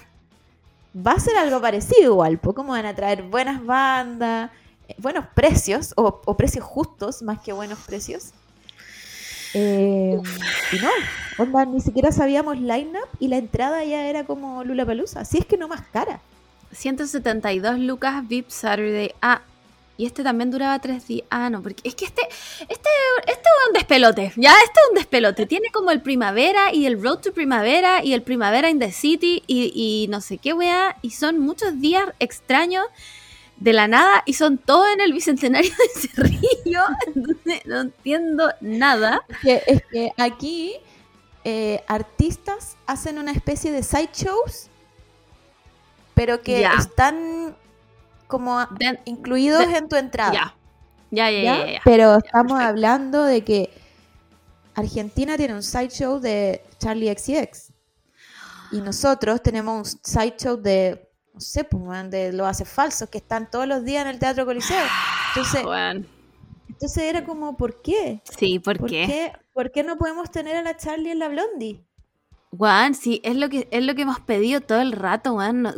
va 0.95 1.13
a 1.13 1.19
ser 1.19 1.35
algo 1.37 1.59
parecido 1.59 2.03
igual, 2.03 2.37
pues 2.37 2.55
como 2.55 2.73
van 2.73 2.85
a 2.85 2.93
traer 2.93 3.23
buenas 3.23 3.65
bandas, 3.65 4.51
eh, 4.87 4.95
buenos 4.99 5.25
precios, 5.33 5.93
o, 5.97 6.21
o 6.23 6.37
precios 6.37 6.63
justos 6.63 7.23
más 7.23 7.39
que 7.39 7.51
buenos 7.51 7.79
precios. 7.79 8.31
Eh, 9.55 10.21
y 10.71 10.75
no, 10.75 10.89
onda, 11.39 11.65
ni 11.65 11.81
siquiera 11.81 12.11
sabíamos 12.11 12.59
line-up 12.59 13.09
y 13.19 13.27
la 13.27 13.37
entrada 13.37 13.83
ya 13.83 14.05
era 14.05 14.23
como 14.23 14.63
Lula 14.63 14.85
Palusa, 14.85 15.21
así 15.21 15.39
es 15.39 15.47
que 15.47 15.57
no 15.57 15.67
más 15.67 15.81
cara. 15.91 16.19
172 16.71 17.79
lucas 17.79 18.27
VIP 18.27 18.49
Saturday. 18.49 19.15
Ah, 19.19 19.41
y 19.97 20.05
este 20.05 20.23
también 20.23 20.51
duraba 20.51 20.79
tres 20.79 21.07
días. 21.07 21.25
Ah, 21.29 21.49
no, 21.49 21.61
porque 21.61 21.87
es 21.87 21.95
que 21.95 22.05
este, 22.05 22.21
este, 22.61 22.89
este 23.27 23.31
es 23.31 23.67
un 23.67 23.73
despelote. 23.73 24.33
Ya, 24.35 24.51
este 24.51 24.79
es 24.83 24.89
un 24.89 24.95
despelote. 24.95 25.45
Tiene 25.47 25.69
como 25.71 25.91
el 25.91 26.01
primavera 26.01 26.73
y 26.73 26.85
el 26.85 27.01
Road 27.01 27.19
to 27.19 27.33
Primavera 27.33 28.03
y 28.03 28.13
el 28.13 28.21
Primavera 28.21 28.69
in 28.69 28.79
the 28.79 28.91
City 28.91 29.43
y, 29.47 29.71
y 29.73 30.07
no 30.09 30.21
sé 30.21 30.37
qué 30.37 30.53
weá. 30.53 30.97
Y 31.01 31.11
son 31.11 31.39
muchos 31.39 31.79
días 31.79 32.05
extraños 32.19 32.85
de 33.57 33.73
la 33.73 33.87
nada 33.87 34.23
y 34.25 34.33
son 34.33 34.57
todos 34.57 34.87
en 34.93 35.01
el 35.01 35.13
bicentenario 35.13 35.71
de 35.71 36.07
Cerrillo. 36.07 36.81
Entonces 37.15 37.65
no 37.65 37.81
entiendo 37.81 38.51
nada. 38.61 39.21
que, 39.41 39.63
es 39.65 39.81
que 39.91 40.11
aquí 40.17 40.73
eh, 41.43 41.83
artistas 41.87 42.75
hacen 42.85 43.17
una 43.17 43.31
especie 43.31 43.71
de 43.71 43.83
sideshows, 43.83 44.69
pero 46.13 46.41
que 46.41 46.65
están 46.77 47.55
como 48.37 48.59
incluidos 49.05 49.67
de- 49.67 49.77
en 49.77 49.89
tu 49.89 49.95
entrada. 49.95 50.33
ya. 50.33 50.55
Ya, 51.11 51.31
ya, 51.31 51.41
¿ya? 51.43 51.57
ya, 51.65 51.71
ya. 51.73 51.81
Pero 51.85 52.17
estamos 52.17 52.53
perfecto. 52.53 52.67
hablando 52.69 53.23
de 53.23 53.43
que 53.43 53.69
Argentina 54.75 55.37
tiene 55.37 55.53
un 55.53 55.63
sideshow 55.63 56.19
de 56.19 56.61
Charlie 56.79 57.13
XCX. 57.15 57.71
Y 58.71 58.81
nosotros 58.81 59.41
tenemos 59.41 59.93
un 59.93 59.99
sideshow 60.03 60.57
de, 60.57 61.07
no 61.33 61.39
sé, 61.39 61.63
pues, 61.63 62.09
de 62.09 62.33
los 62.33 62.47
hace 62.47 62.65
falsos 62.65 63.09
que 63.09 63.19
están 63.19 63.49
todos 63.49 63.67
los 63.67 63.85
días 63.85 64.03
en 64.03 64.09
el 64.11 64.19
Teatro 64.19 64.45
Coliseo. 64.45 64.83
Entonces, 65.35 65.63
Weón. 65.63 66.07
entonces 66.67 67.03
era 67.03 67.23
como, 67.23 67.55
¿por 67.55 67.81
qué? 67.81 68.21
Sí, 68.37 68.59
¿por, 68.59 68.77
¿Por 68.77 68.89
qué? 68.89 69.05
qué? 69.05 69.31
¿Por 69.53 69.71
qué 69.71 69.83
no 69.83 69.97
podemos 69.97 70.29
tener 70.31 70.57
a 70.57 70.63
la 70.63 70.75
Charlie 70.75 71.11
en 71.11 71.19
la 71.19 71.29
Blondie? 71.29 71.81
Juan, 72.57 72.95
sí, 72.95 73.21
es 73.23 73.35
lo 73.35 73.47
que 73.49 73.67
es 73.71 73.83
lo 73.83 73.95
que 73.95 74.01
hemos 74.01 74.19
pedido 74.21 74.59
todo 74.61 74.81
el 74.81 74.91
rato, 74.91 75.33
weón. 75.35 75.61
no- 75.61 75.73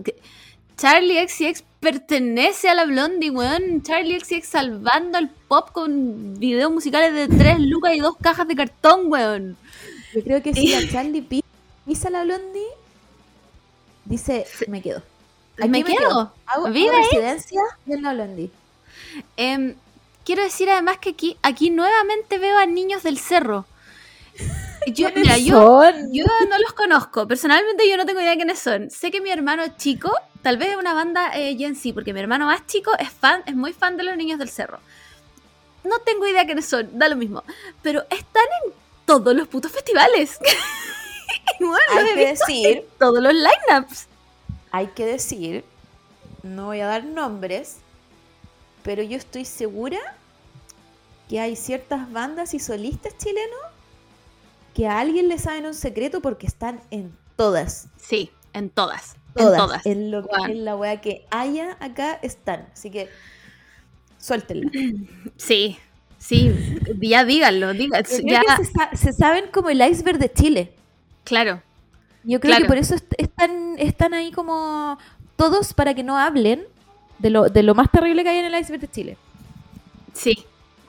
Charlie 0.78 1.28
XCX 1.28 1.64
pertenece 1.80 2.70
a 2.70 2.76
la 2.76 2.86
Blondie, 2.86 3.30
weón. 3.32 3.82
Charlie 3.84 4.20
XCX 4.20 4.48
salvando 4.48 5.18
al 5.18 5.30
pop 5.30 5.72
con 5.72 6.40
videos 6.40 6.72
musicales 6.72 7.14
de 7.14 7.28
3 7.28 7.60
lucas 7.60 7.94
y 7.96 8.00
dos 8.00 8.16
cajas 8.22 8.48
de 8.48 8.56
cartón, 8.56 9.02
weón. 9.06 9.58
Yo 10.14 10.24
creo 10.24 10.42
que 10.42 10.54
si 10.54 10.68
la 10.70 10.88
Charlie 10.92 11.22
pi- 11.22 11.44
pisa 11.86 12.10
la 12.10 12.24
Blondie, 12.24 12.66
dice, 14.06 14.46
me 14.68 14.82
quedo. 14.82 15.02
Aquí 15.60 15.70
me 15.70 15.84
quedo. 15.84 16.32
Hago 16.46 16.70
Vive 16.70 16.96
ahí. 16.96 17.04
residencia 17.04 17.62
en 17.88 18.02
la 18.04 18.14
Blondie. 18.14 18.52
Em, 19.38 19.76
quiero 20.26 20.44
decir 20.44 20.70
además 20.70 20.98
que 21.00 21.10
aquí, 21.12 21.38
aquí 21.42 21.70
nuevamente 21.70 22.38
veo 22.38 22.58
a 22.58 22.66
niños 22.66 23.04
del 23.04 23.18
cerro. 23.18 23.66
Yo, 24.94 25.12
¿Quiénes 25.14 25.24
mira, 25.24 25.38
yo, 25.38 25.84
yo 26.12 26.26
no 26.50 26.58
los 26.60 26.74
conozco. 26.74 27.28
Personalmente 27.28 27.90
yo 27.90 27.98
no 27.98 28.06
tengo 28.06 28.22
idea 28.22 28.32
de 28.32 28.38
quiénes 28.38 28.60
son. 28.60 28.90
Sé 28.90 29.12
que 29.12 29.22
mi 29.22 29.30
hermano 29.32 29.64
chico, 29.78 30.12
tal 30.42 30.58
vez 30.58 30.70
es 30.70 30.78
una 30.78 30.94
banda 30.94 31.32
eh, 31.36 31.56
Gen 31.58 31.76
Z, 31.76 31.94
porque 31.94 32.14
mi 32.14 32.20
hermano 32.20 32.46
más 32.46 32.66
chico 32.68 32.92
es 32.98 33.10
fan, 33.12 33.44
es 33.46 33.56
muy 33.56 33.74
fan 33.74 33.98
de 33.98 34.04
los 34.04 34.16
niños 34.18 34.40
del 34.40 34.50
cerro. 34.50 34.80
No 35.84 36.00
tengo 36.00 36.28
idea 36.28 36.46
quiénes 36.46 36.66
son, 36.68 36.90
da 36.98 37.08
lo 37.10 37.16
mismo. 37.16 37.44
Pero 37.82 38.02
están 38.10 38.46
en 38.66 38.74
todos 39.06 39.36
los 39.36 39.48
putos 39.48 39.72
festivales. 39.72 40.38
Bueno, 41.60 41.78
los 41.96 42.04
Hay 42.04 42.10
he 42.10 42.16
que 42.16 42.26
visto 42.26 42.46
decir, 42.46 42.68
en 42.68 42.86
todos 43.00 43.22
los 43.22 43.34
lineups. 43.34 44.08
hay 44.72 44.88
que 44.88 45.06
decir, 45.06 45.66
no 46.44 46.68
voy 46.68 46.82
a 46.82 46.88
dar 46.88 47.04
nombres, 47.06 47.78
pero 48.84 49.04
yo 49.04 49.18
estoy 49.18 49.46
segura 49.46 50.00
que 51.30 51.40
hay 51.40 51.56
ciertas 51.56 52.12
bandas 52.12 52.54
y 52.54 52.60
solistas 52.60 53.18
chilenos 53.18 53.60
que 54.78 54.88
a 54.88 55.00
alguien 55.00 55.28
le 55.28 55.40
saben 55.40 55.66
un 55.66 55.74
secreto 55.74 56.22
porque 56.22 56.46
están 56.46 56.80
en 56.92 57.12
todas. 57.36 57.88
Sí, 58.00 58.30
en 58.54 58.70
todas. 58.70 59.16
Todas. 59.36 59.52
En 59.54 59.58
todas. 59.58 59.86
En, 59.88 60.12
lo, 60.12 60.22
Juan. 60.22 60.52
en 60.52 60.66
la 60.66 60.76
weá 60.76 61.02
que 61.02 61.26
haya 61.32 61.76
acá 61.80 62.20
están. 62.22 62.68
Así 62.74 62.92
que 62.92 63.10
suéltenla. 64.20 64.70
Sí, 65.38 65.78
sí, 66.20 66.54
ya 67.02 67.26
díganlo, 67.26 67.70
creo 67.72 67.90
ya, 67.92 68.04
que 68.04 68.66
se, 68.66 68.72
sa- 68.72 68.90
se 68.96 69.14
saben 69.14 69.46
como 69.52 69.70
el 69.72 69.82
iceberg 69.82 70.20
de 70.20 70.32
Chile. 70.32 70.72
claro, 71.24 71.62
Yo 72.24 72.40
creo 72.40 72.52
Claro. 72.52 72.64
que 72.66 72.68
por 72.68 72.78
eso 72.78 72.94
est- 72.96 73.14
están, 73.18 73.76
están 73.80 74.14
ahí 74.14 74.32
como 74.32 74.98
todos 75.38 75.74
para 75.74 75.94
que 75.96 76.04
no 76.04 76.18
hablen 76.18 76.66
de 77.20 77.30
lo, 77.32 77.50
de 77.50 77.64
lo 77.64 77.74
más 77.76 77.92
terrible 77.92 78.24
que 78.24 78.30
hay 78.30 78.38
en 78.40 78.46
el 78.46 78.60
iceberg 78.60 78.82
de 78.82 78.88
Chile. 78.90 79.18
sí, 80.14 80.44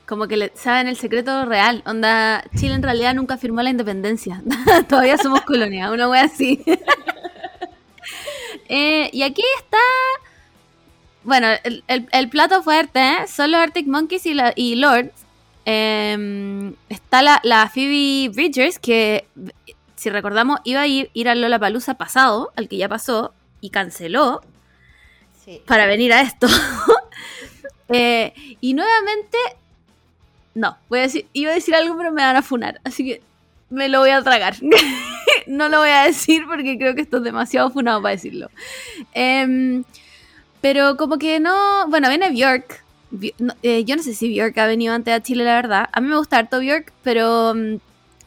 como 0.09 0.27
que 0.27 0.37
le 0.39 0.53
saben 0.55 0.89
el 0.89 0.97
secreto 0.97 1.45
real, 1.45 1.83
onda, 1.87 2.43
Chile 2.57 2.75
en 2.75 2.83
realidad 2.83 3.15
nunca 3.15 3.37
firmó 3.37 3.61
la 3.63 3.71
independencia, 3.71 4.43
todavía 4.89 5.19
somos 5.19 5.43
colonia, 5.43 5.91
una 5.93 6.09
wea 6.09 6.25
así. 6.25 6.65
Eh, 8.71 9.09
y 9.13 9.23
aquí 9.23 9.43
está, 9.59 9.79
bueno, 11.25 11.49
el, 11.65 11.85
el- 11.89 12.09
el 12.13 12.29
plato 12.29 12.63
fuerte, 12.63 13.01
¿eh? 13.01 13.27
son 13.27 13.51
los 13.51 13.61
Arctic 13.61 13.87
Monkeys 13.87 14.27
y, 14.27 14.35
la, 14.35 14.53
y 14.57 14.75
Lord. 14.77 15.11
Eh, 15.67 16.73
está 16.89 17.23
la, 17.23 17.41
la 17.45 17.69
Phoebe 17.69 18.29
Bridgers, 18.35 18.79
que 18.79 19.27
si 19.97 20.11
recordamos 20.11 20.61
iba 20.65 20.81
a 20.83 20.87
ir, 20.87 21.11
ir 21.15 21.29
al 21.29 21.41
Lollapalooza 21.41 21.95
pasado, 21.95 22.53
al 22.57 22.69
que 22.69 22.77
ya 22.77 22.89
pasó, 22.89 23.33
y 23.61 23.71
canceló. 23.71 24.43
Sí. 25.45 25.63
para 25.67 25.87
venir 25.87 26.13
a 26.13 26.21
esto. 26.23 26.47
Eh, 27.91 28.35
y 28.61 28.75
nuevamente, 28.75 29.39
no, 30.59 30.77
voy 30.89 30.99
a 30.99 31.03
decir, 31.03 31.27
iba 31.33 31.53
a 31.53 31.55
decir 31.55 31.75
algo, 31.75 31.97
pero 31.97 32.11
me 32.11 32.23
van 32.23 32.35
a 32.35 32.43
funar, 32.43 32.81
así 32.83 33.05
que 33.05 33.23
me 33.71 33.89
lo 33.89 34.01
voy 34.01 34.11
a 34.11 34.23
tragar. 34.23 34.57
no 35.47 35.69
lo 35.69 35.79
voy 35.79 35.91
a 35.91 36.03
decir 36.03 36.45
porque 36.49 36.77
creo 36.77 36.97
que 36.97 37.03
esto 37.03 37.19
es 37.19 37.23
demasiado 37.23 37.71
funado 37.71 38.03
para 38.03 38.17
decirlo. 38.17 38.51
Em, 39.13 39.85
pero 40.61 40.97
como 40.97 41.17
que 41.19 41.39
no, 41.39 41.87
bueno, 41.89 42.09
viene 42.09 42.31
Bjork, 42.31 42.83
eh, 43.63 43.85
yo 43.85 43.95
no 43.95 44.03
sé 44.03 44.15
si 44.15 44.29
Björk 44.29 44.59
ha 44.59 44.67
venido 44.67 44.95
antes 44.95 45.15
a 45.15 45.23
Chile, 45.23 45.45
la 45.45 45.55
verdad. 45.55 45.89
A 45.93 46.01
mí 46.01 46.09
me 46.09 46.17
gusta 46.17 46.39
harto 46.39 46.59
Björk, 46.59 46.93
pero 47.05 47.55
mm, 47.55 47.77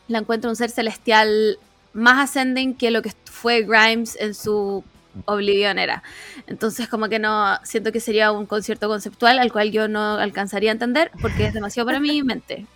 la 0.08 0.20
encuentro 0.20 0.50
un 0.50 0.56
ser 0.56 0.70
celestial 0.70 1.60
más 1.92 2.30
ascending 2.30 2.76
que 2.76 2.92
lo 2.92 3.02
que 3.02 3.12
fue 3.26 3.64
Grimes 3.64 4.18
en 4.22 4.34
su 4.34 4.86
Oblivion 5.26 5.78
era. 5.80 6.04
Entonces, 6.48 6.88
como 6.88 7.10
que 7.10 7.20
no 7.20 7.58
siento 7.64 7.92
que 7.92 8.00
sería 8.00 8.32
un 8.32 8.46
concierto 8.46 8.88
conceptual 8.88 9.40
al 9.40 9.52
cual 9.52 9.72
yo 9.72 9.88
no 9.88 10.16
alcanzaría 10.16 10.72
a 10.72 10.74
entender 10.74 11.12
porque 11.22 11.46
es 11.48 11.54
demasiado 11.54 11.86
para 11.88 12.00
mi 12.00 12.22
mente. 12.24 12.66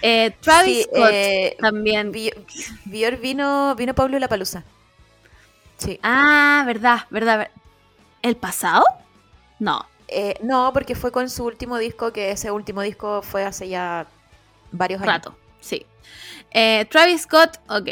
Eh, 0.00 0.30
Travis 0.40 0.76
Sí, 0.76 0.82
Scott 0.84 1.10
eh, 1.12 1.56
también. 1.60 2.12
Bior 2.84 3.16
vino, 3.16 3.74
vino 3.74 3.94
Pablo 3.94 4.16
La 4.20 4.28
Palusa. 4.28 4.62
Sí. 5.76 5.98
Ah, 6.04 6.62
verdad, 6.64 7.00
verdad. 7.10 7.38
ver- 7.38 7.50
¿El 8.22 8.36
pasado? 8.36 8.84
No. 9.58 9.84
Eh, 10.06 10.36
no, 10.40 10.70
porque 10.72 10.94
fue 10.94 11.10
con 11.10 11.28
su 11.28 11.44
último 11.44 11.78
disco, 11.78 12.12
que 12.12 12.30
ese 12.30 12.52
último 12.52 12.80
disco 12.82 13.22
fue 13.22 13.42
hace 13.44 13.68
ya 13.68 14.06
varios 14.70 15.02
años. 15.02 15.14
Rato, 15.14 15.36
sí. 15.60 15.84
Travis 16.88 17.22
Scott, 17.22 17.58
ok. 17.68 17.88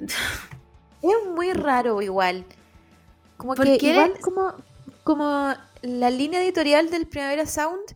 Es 0.00 1.26
muy 1.34 1.52
raro 1.54 2.02
igual. 2.02 2.44
Como 3.38 3.54
¿Por 3.54 3.64
que 3.64 3.78
igual 3.80 4.18
como, 4.20 4.52
como 5.04 5.54
la 5.80 6.10
línea 6.10 6.42
editorial 6.42 6.90
del 6.90 7.06
Primavera 7.06 7.46
Sound 7.46 7.94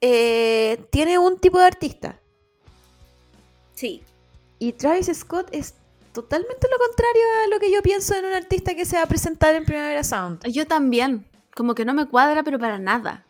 eh, 0.00 0.86
tiene 0.90 1.18
un 1.18 1.38
tipo 1.38 1.58
de 1.58 1.64
artista. 1.64 2.20
Sí. 3.74 4.02
Y 4.58 4.72
Travis 4.72 5.10
Scott 5.12 5.48
es 5.50 5.74
totalmente 6.12 6.68
lo 6.70 6.78
contrario 6.78 7.22
a 7.44 7.48
lo 7.48 7.58
que 7.58 7.72
yo 7.72 7.82
pienso 7.82 8.14
en 8.14 8.24
un 8.24 8.32
artista 8.32 8.74
que 8.74 8.84
se 8.84 8.96
va 8.96 9.02
a 9.02 9.06
presentar 9.06 9.54
en 9.54 9.64
Primavera 9.64 10.04
Sound. 10.04 10.46
Yo 10.48 10.66
también. 10.66 11.26
Como 11.54 11.74
que 11.74 11.84
no 11.84 11.94
me 11.94 12.06
cuadra, 12.06 12.42
pero 12.42 12.58
para 12.58 12.78
nada. 12.78 13.24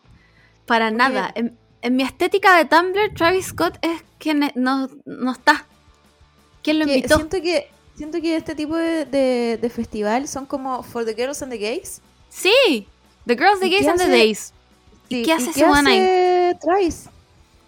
Para 0.66 0.91
nada. 0.91 1.30
En, 1.35 1.59
en 1.82 1.97
mi 1.97 2.03
estética 2.03 2.57
de 2.57 2.64
Tumblr, 2.64 3.14
Travis 3.14 3.47
Scott 3.47 3.78
es 3.82 4.03
quien 4.18 4.51
no, 4.55 4.89
no 5.05 5.32
está. 5.32 5.66
¿Quién 6.62 6.78
lo 6.78 6.87
invitó? 6.87 7.16
siento 7.16 7.41
que 7.43 7.70
siento 7.97 8.20
que 8.20 8.36
este 8.36 8.55
tipo 8.55 8.76
de, 8.76 9.05
de- 9.05 9.59
de 9.61 9.70
festival 9.70 10.26
son 10.28 10.47
como 10.47 10.82
For 10.82 11.05
the 11.05 11.14
Girls 11.14 11.42
and 11.42 11.53
the 11.53 11.59
Gays. 11.59 12.01
Sí. 12.28 12.86
The 13.26 13.36
Girls, 13.36 13.61
The 13.61 13.66
¿Y 13.68 13.70
Gays 13.70 13.86
and 13.88 13.99
the 14.01 14.09
Days. 14.09 14.53
¿Y 15.09 15.22
qué 15.22 15.32
hace 15.32 15.51
ese 15.51 15.64
weón 15.64 15.86
ahí? 15.86 16.55
Travis? 16.61 17.07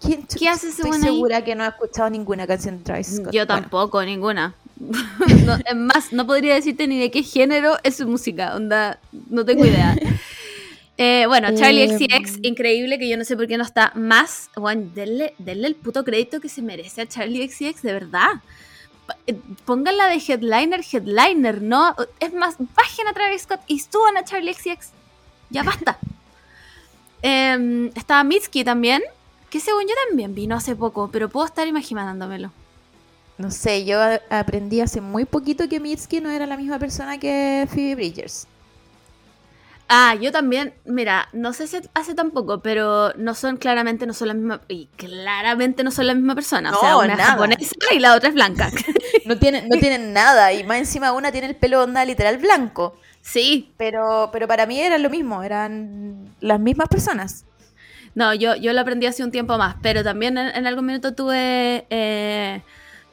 ¿Quién- 0.00 0.26
¿Qué 0.38 0.48
hace 0.48 0.68
ese 0.68 0.82
Estoy 0.82 0.96
ahí? 0.96 1.02
segura 1.02 1.44
que 1.44 1.54
no 1.54 1.64
ha 1.64 1.68
escuchado 1.68 2.10
ninguna 2.10 2.46
canción 2.46 2.78
de 2.78 2.84
Travis 2.84 3.06
Scott. 3.16 3.32
Yo 3.32 3.46
Bueno, 3.46 3.46
tampoco, 3.46 4.02
ninguna. 4.04 4.54
No, 5.46 5.54
es 5.64 5.74
más, 5.76 6.12
no 6.12 6.26
podría 6.26 6.54
decirte 6.54 6.86
ni 6.86 6.98
de 6.98 7.10
qué 7.10 7.22
género 7.22 7.76
es 7.82 7.96
su 7.96 8.06
música. 8.06 8.54
Onda, 8.56 8.98
no 9.30 9.44
tengo 9.44 9.64
idea. 9.64 9.96
Eh, 10.98 11.26
bueno, 11.28 11.48
Charlie 11.54 11.82
Em. 11.82 11.98
XCX, 11.98 12.38
increíble 12.40 12.98
que 12.98 13.06
yo 13.06 13.18
no 13.18 13.24
sé 13.26 13.36
por 13.36 13.46
qué 13.46 13.58
no 13.58 13.64
está 13.64 13.92
más. 13.94 14.48
Juan, 14.54 14.94
denle, 14.94 15.34
denle 15.36 15.66
el 15.68 15.74
puto 15.74 16.04
crédito 16.04 16.40
que 16.40 16.48
se 16.48 16.62
merece 16.62 17.02
a 17.02 17.06
Charlie 17.06 17.46
XCX, 17.46 17.82
de 17.82 17.92
verdad. 17.92 18.30
Eh, 19.26 19.38
Pónganla 19.64 20.06
de 20.08 20.16
headliner, 20.16 20.84
headliner, 20.90 21.62
¿no? 21.62 21.94
Es 22.20 22.32
más, 22.32 22.56
bajen 22.58 23.08
a 23.08 23.12
Travis 23.12 23.42
Scott 23.42 23.60
y 23.66 23.80
suban 23.80 24.16
a 24.16 24.24
Charlie 24.24 24.54
XCX. 24.54 24.90
Ya 25.50 25.62
basta. 25.62 25.98
Em, 27.22 27.90
estaba 27.96 28.22
Mitski 28.22 28.62
también, 28.62 29.02
que 29.50 29.58
según 29.58 29.82
yo 29.82 29.94
también 30.08 30.34
vino 30.34 30.54
hace 30.54 30.76
poco, 30.76 31.08
pero 31.10 31.28
puedo 31.28 31.46
estar 31.46 31.66
imaginándomelo. 31.66 32.52
No 33.38 33.50
sé, 33.50 33.84
yo 33.84 33.98
aprendí 34.30 34.80
hace 34.80 35.00
muy 35.00 35.24
poquito 35.24 35.68
que 35.68 35.80
Mitski 35.80 36.20
no 36.20 36.30
era 36.30 36.46
la 36.46 36.56
misma 36.56 36.78
persona 36.78 37.18
que 37.18 37.66
Phoebe 37.68 37.94
Bridgers. 37.96 38.46
Ah, 39.88 40.16
yo 40.20 40.32
también, 40.32 40.74
mira, 40.84 41.28
no 41.32 41.52
sé 41.52 41.68
si 41.68 41.78
hace 41.94 42.14
tampoco, 42.14 42.60
pero 42.60 43.12
no 43.16 43.34
son 43.34 43.56
claramente, 43.56 44.04
no 44.06 44.14
son 44.14 44.28
la 44.28 44.34
misma, 44.34 44.60
y 44.68 44.86
claramente 44.96 45.84
no 45.84 45.92
son 45.92 46.08
la 46.08 46.14
misma 46.14 46.34
persona. 46.34 46.72
o 46.72 46.74
sea, 46.74 46.96
No, 46.96 46.98
una 46.98 47.14
es 47.14 47.18
nada. 47.18 47.30
japonesa 47.32 47.76
y 47.94 48.00
la 48.00 48.14
otra 48.16 48.28
es 48.30 48.34
blanca. 48.34 48.70
No 49.24 49.38
tienen, 49.38 49.68
no 49.68 49.76
tienen 49.78 50.12
nada 50.12 50.52
y 50.52 50.62
más 50.64 50.78
encima 50.78 51.12
una 51.12 51.32
tiene 51.32 51.48
el 51.48 51.56
pelo 51.56 51.82
onda 51.82 52.04
literal 52.04 52.38
blanco. 52.38 52.96
sí, 53.20 53.74
Pero, 53.76 54.30
pero 54.32 54.48
para 54.48 54.66
mí 54.66 54.80
era 54.80 54.98
lo 54.98 55.10
mismo, 55.10 55.42
eran 55.42 56.34
las 56.40 56.60
mismas 56.60 56.88
personas. 56.88 57.44
no, 58.14 58.34
yo, 58.34 58.56
yo 58.56 58.72
lo 58.72 58.80
aprendí 58.80 59.06
hace 59.06 59.24
un 59.24 59.30
tiempo 59.32 59.58
más, 59.58 59.76
pero 59.82 60.02
también 60.04 60.38
en, 60.38 60.48
en 60.48 60.66
algún 60.66 60.86
minuto 60.86 61.14
tuve, 61.14 61.86
eh, 61.90 62.62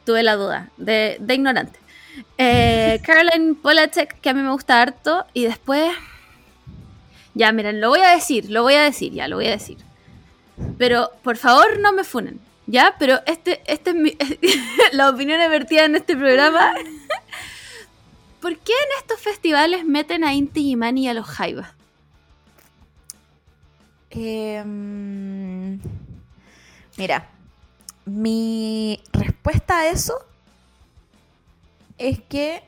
tuve 0.05 0.23
la 0.23 0.35
duda 0.35 0.69
de, 0.77 1.17
de 1.19 1.33
ignorante. 1.35 1.79
Eh, 2.37 3.01
Caroline 3.05 3.55
Polachek, 3.55 4.19
que 4.21 4.29
a 4.29 4.33
mí 4.33 4.41
me 4.41 4.51
gusta 4.51 4.81
harto, 4.81 5.25
y 5.33 5.45
después, 5.45 5.91
ya, 7.33 7.51
miren, 7.51 7.81
lo 7.81 7.89
voy 7.89 8.01
a 8.01 8.11
decir, 8.11 8.49
lo 8.49 8.63
voy 8.63 8.75
a 8.75 8.83
decir, 8.83 9.11
ya, 9.13 9.27
lo 9.27 9.37
voy 9.37 9.47
a 9.47 9.51
decir. 9.51 9.77
Pero 10.77 11.11
por 11.23 11.37
favor 11.37 11.79
no 11.79 11.91
me 11.93 12.03
funen, 12.03 12.39
¿ya? 12.67 12.95
Pero 12.99 13.19
este, 13.25 13.61
este 13.65 13.89
es 13.91 13.95
mi, 13.95 14.15
la 14.91 15.09
opinión 15.09 15.39
vertida 15.49 15.85
en 15.85 15.95
este 15.95 16.15
programa. 16.15 16.73
¿Por 18.41 18.57
qué 18.59 18.73
en 18.73 18.99
estos 18.99 19.19
festivales 19.19 19.85
meten 19.85 20.23
a 20.23 20.33
Inti 20.33 20.63
Gimani 20.63 21.05
y 21.05 21.07
a 21.07 21.13
los 21.13 21.25
Jaivas? 21.25 21.69
Em, 24.09 25.79
mira, 26.97 27.29
mi 28.05 29.01
respuesta 29.11 29.79
a 29.79 29.87
eso 29.87 30.13
es 31.97 32.19
que 32.21 32.61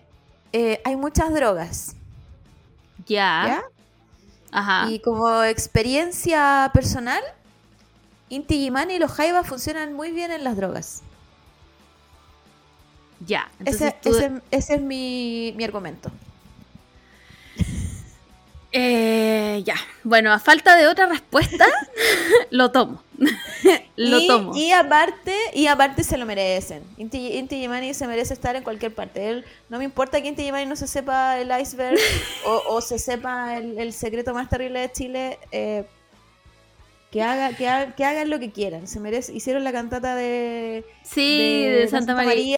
eh, 0.54 0.82
hay 0.86 0.96
muchas 0.96 1.34
drogas, 1.34 1.96
Ya. 3.06 3.44
¿ya? 3.48 3.64
Ajá. 4.58 4.90
Y 4.90 5.00
como 5.00 5.44
experiencia 5.44 6.70
personal, 6.74 7.22
Inti 8.30 8.56
Gimani 8.56 8.96
y 8.96 9.00
los 9.00 9.12
Jaivas 9.12 9.46
funcionan 9.48 9.94
muy 9.94 10.12
bien 10.12 10.32
en 10.32 10.44
las 10.44 10.56
drogas. 10.58 11.02
ya. 13.26 13.50
Entonces 13.60 13.82
Ese, 13.94 13.98
tú- 14.02 14.16
ese- 14.18 14.42
ese 14.52 14.76
es 14.76 14.82
mi, 14.82 15.54
mi 15.58 15.64
argumento. 15.64 16.12
Eh, 18.72 19.62
ya. 19.66 19.76
Bueno, 20.04 20.34
a 20.34 20.40
falta 20.40 20.76
de 20.76 20.88
otra 20.88 21.06
respuesta, 21.08 21.66
lo 22.52 22.72
tomo. 22.72 23.02
lo 23.96 24.20
y, 24.20 24.28
tomo. 24.28 24.56
Y 24.56 24.72
aparte, 24.72 25.36
y 25.54 25.68
aparte 25.68 26.04
se 26.04 26.18
lo 26.18 26.26
merecen. 26.26 26.84
Inti, 26.98 27.38
Inti 27.38 27.94
se 27.94 28.08
merece 28.08 28.34
estar 28.34 28.56
en 28.56 28.64
cualquier 28.64 28.94
parte. 28.94 29.30
Él, 29.30 29.46
no 29.70 29.78
me 29.78 29.84
importa 29.86 30.22
que 30.22 30.28
Inti 30.28 30.44
Gimani 30.44 30.66
no 30.66 30.76
se 30.76 30.88
sepa 30.88 31.40
el 31.40 31.52
iceberg 31.60 31.98
o, 32.46 32.76
o 32.76 32.82
se 32.82 33.00
sepa 33.00 33.58
el, 33.58 33.78
el 33.78 33.94
secreto 33.94 34.34
más 34.34 34.50
terrible 34.50 34.80
de 34.80 34.92
Chile. 34.92 35.40
eh, 35.52 35.86
que, 37.16 37.24
haga, 37.24 37.56
que, 37.56 37.94
que 37.96 38.04
hagan 38.04 38.30
lo 38.30 38.40
que 38.40 38.52
quieran. 38.52 38.88
Se 38.88 39.00
merece, 39.00 39.34
hicieron 39.34 39.64
la 39.64 39.72
cantata 39.72 40.16
de, 40.16 40.84
sí, 41.04 41.64
de 41.64 41.88
Santa, 41.88 42.08
Santa 42.14 42.26
María. 42.26 42.58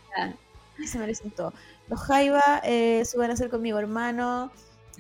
y 0.79 0.87
se 0.87 0.97
merecen 0.97 1.29
todo. 1.29 1.53
Los 1.87 1.99
Jaiba 2.01 2.61
eh, 2.63 3.03
suban 3.05 3.29
a 3.29 3.35
ser 3.35 3.49
conmigo, 3.49 3.77
hermano. 3.77 4.51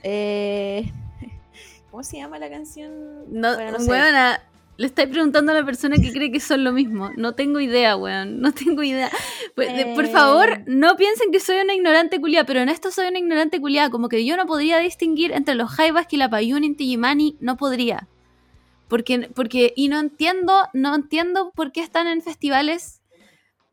Eh, 0.03 0.91
¿Cómo 1.91 2.03
se 2.03 2.17
llama 2.17 2.37
la 2.37 2.51
canción? 2.51 2.91
No, 3.29 3.55
Bueno, 3.55 3.71
no 3.71 3.79
sé. 3.79 3.89
Le 4.77 4.85
estáis 4.87 5.09
preguntando 5.09 5.51
a 5.51 5.55
la 5.55 5.65
persona 5.65 5.97
que 5.97 6.11
cree 6.13 6.31
que 6.31 6.39
son 6.39 6.63
lo 6.63 6.71
mismo. 6.71 7.11
No 7.17 7.33
tengo 7.33 7.59
idea, 7.59 7.95
weón. 7.97 8.39
No 8.41 8.51
tengo 8.53 8.83
idea. 8.83 9.09
Pues, 9.55 9.69
por 9.95 10.05
Eh. 10.05 10.09
favor, 10.09 10.61
no 10.67 10.95
piensen 10.97 11.31
que 11.31 11.39
soy 11.39 11.57
una 11.59 11.73
ignorante 11.73 12.19
culia, 12.21 12.45
pero 12.45 12.59
en 12.59 12.69
esto 12.69 12.91
soy 12.91 13.07
una 13.07 13.17
ignorante 13.19 13.59
culia. 13.59 13.89
Como 13.89 14.07
que 14.07 14.23
yo 14.25 14.37
no 14.37 14.45
podría 14.45 14.77
distinguir 14.77 15.31
entre 15.31 15.55
los 15.55 15.71
Jaivas, 15.71 16.05
Quilapayún 16.07 16.63
y 16.63 16.67
Inti 16.67 16.97
No 17.39 17.57
podría. 17.57 18.07
Porque, 18.87 19.29
porque, 19.35 19.73
y 19.75 19.89
no 19.89 19.99
entiendo, 19.99 20.67
no 20.73 20.95
entiendo 20.95 21.51
por 21.55 21.71
qué 21.71 21.81
están 21.81 22.07
en 22.07 22.21
festivales 22.21 23.01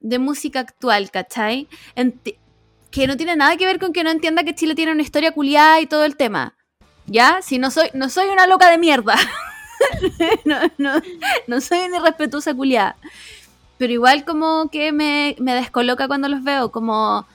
de 0.00 0.18
música 0.18 0.60
actual, 0.60 1.10
¿cachai? 1.10 1.68
Enti- 1.96 2.36
que 2.90 3.06
no 3.06 3.16
tiene 3.16 3.36
nada 3.36 3.56
que 3.56 3.66
ver 3.66 3.78
con 3.78 3.92
que 3.92 4.04
no 4.04 4.10
entienda 4.10 4.42
que 4.44 4.54
Chile 4.54 4.74
tiene 4.74 4.92
una 4.92 5.02
historia 5.02 5.32
culiada 5.32 5.80
y 5.80 5.86
todo 5.86 6.04
el 6.04 6.16
tema. 6.16 6.56
¿Ya? 7.06 7.40
Si 7.42 7.58
no 7.58 7.70
soy, 7.70 7.88
no 7.92 8.08
soy 8.08 8.28
una 8.28 8.46
loca 8.46 8.70
de 8.70 8.78
mierda. 8.78 9.14
no, 10.44 10.56
no, 10.78 11.02
no 11.46 11.60
soy 11.60 11.78
una 11.80 11.98
irrespetuosa 11.98 12.54
culiada. 12.54 12.96
Pero 13.78 13.92
igual 13.92 14.24
como 14.24 14.68
que 14.70 14.92
me, 14.92 15.36
me 15.38 15.54
descoloca 15.54 16.06
cuando 16.06 16.28
los 16.28 16.42
veo. 16.44 16.70
Como, 16.70 17.26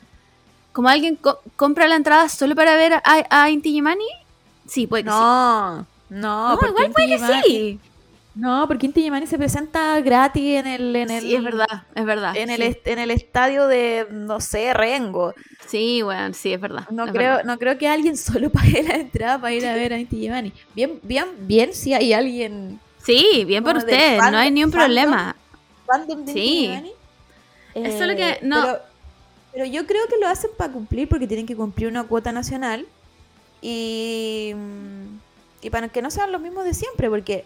como 0.72 0.88
alguien 0.90 1.16
co- 1.16 1.40
compra 1.56 1.88
la 1.88 1.96
entrada 1.96 2.30
solo 2.30 2.56
para 2.56 2.76
ver 2.76 2.94
a, 2.94 3.02
a 3.30 3.50
Inti 3.50 3.72
Gimani. 3.72 4.06
Sí, 4.68 4.88
puede 4.88 5.04
que 5.04 5.10
sí. 5.10 5.16
No, 5.16 5.86
no, 6.10 6.58
igual 6.70 6.92
puede 6.94 7.08
que 7.08 7.14
sí. 7.44 7.80
No, 8.40 8.68
porque 8.68 8.86
Inti 8.86 9.02
Gimani 9.02 9.28
se 9.28 9.38
presenta 9.38 10.00
gratis 10.02 10.56
en 10.60 10.68
el, 10.68 10.96
en 10.96 11.10
el, 11.12 11.22
Sí, 11.22 11.36
es 11.36 11.44
verdad, 11.44 11.84
es 11.94 12.06
verdad. 12.06 12.36
en 12.38 12.50
el, 12.50 12.62
sí. 12.74 12.80
en 12.86 13.00
el 13.00 13.12
estadio 13.12 13.68
de, 13.68 14.08
no 14.12 14.40
sé, 14.40 14.74
Rengo. 14.74 15.34
Sí, 15.68 16.02
bueno, 16.02 16.34
sí, 16.34 16.54
es 16.54 16.62
verdad. 16.62 16.88
No 16.90 17.06
es 17.06 17.12
creo, 17.12 17.32
verdad. 17.36 17.44
no 17.44 17.58
creo 17.60 17.78
que 17.78 17.88
alguien 17.88 18.16
solo 18.18 18.50
pague 18.50 18.82
la 18.84 18.96
entrada 18.96 19.40
para 19.42 19.54
ir 19.54 19.66
a 19.68 19.74
ver 19.74 19.92
a 19.94 20.00
Inti 20.00 20.18
Gimani. 20.18 20.54
Bien, 20.74 21.00
bien, 21.04 21.26
bien 21.40 21.74
si 21.74 21.94
hay 21.94 22.14
alguien 22.14 22.80
Sí, 23.04 23.44
bien 23.46 23.64
por 23.64 23.76
usted, 23.78 24.18
no 24.32 24.38
hay 24.38 24.52
ni 24.52 24.64
un 24.64 24.72
problema. 24.72 25.36
fandom 25.86 26.24
de 26.24 26.32
Sí. 26.34 26.40
Inti 26.40 26.68
Gimani. 26.68 26.92
Es 27.76 27.98
solo 28.00 28.16
que 28.16 28.40
no- 28.42 28.62
Pero, 28.62 28.80
pero 29.52 29.66
yo 29.66 29.86
creo 29.86 30.06
que 30.08 30.18
lo 30.18 30.28
hacen 30.28 30.52
para 30.58 30.72
cumplir 30.72 31.10
porque 31.10 31.28
tienen 31.28 31.46
que 31.46 31.56
cumplir 31.56 31.88
una 31.90 32.04
cuota 32.06 32.32
nacional 32.32 32.86
y, 33.62 34.54
y 35.62 35.70
para 35.70 35.90
que 35.90 36.02
no 36.02 36.10
sean 36.10 36.32
los 36.32 36.40
mismos 36.42 36.64
de 36.66 36.74
siempre, 36.74 37.10
porque 37.10 37.46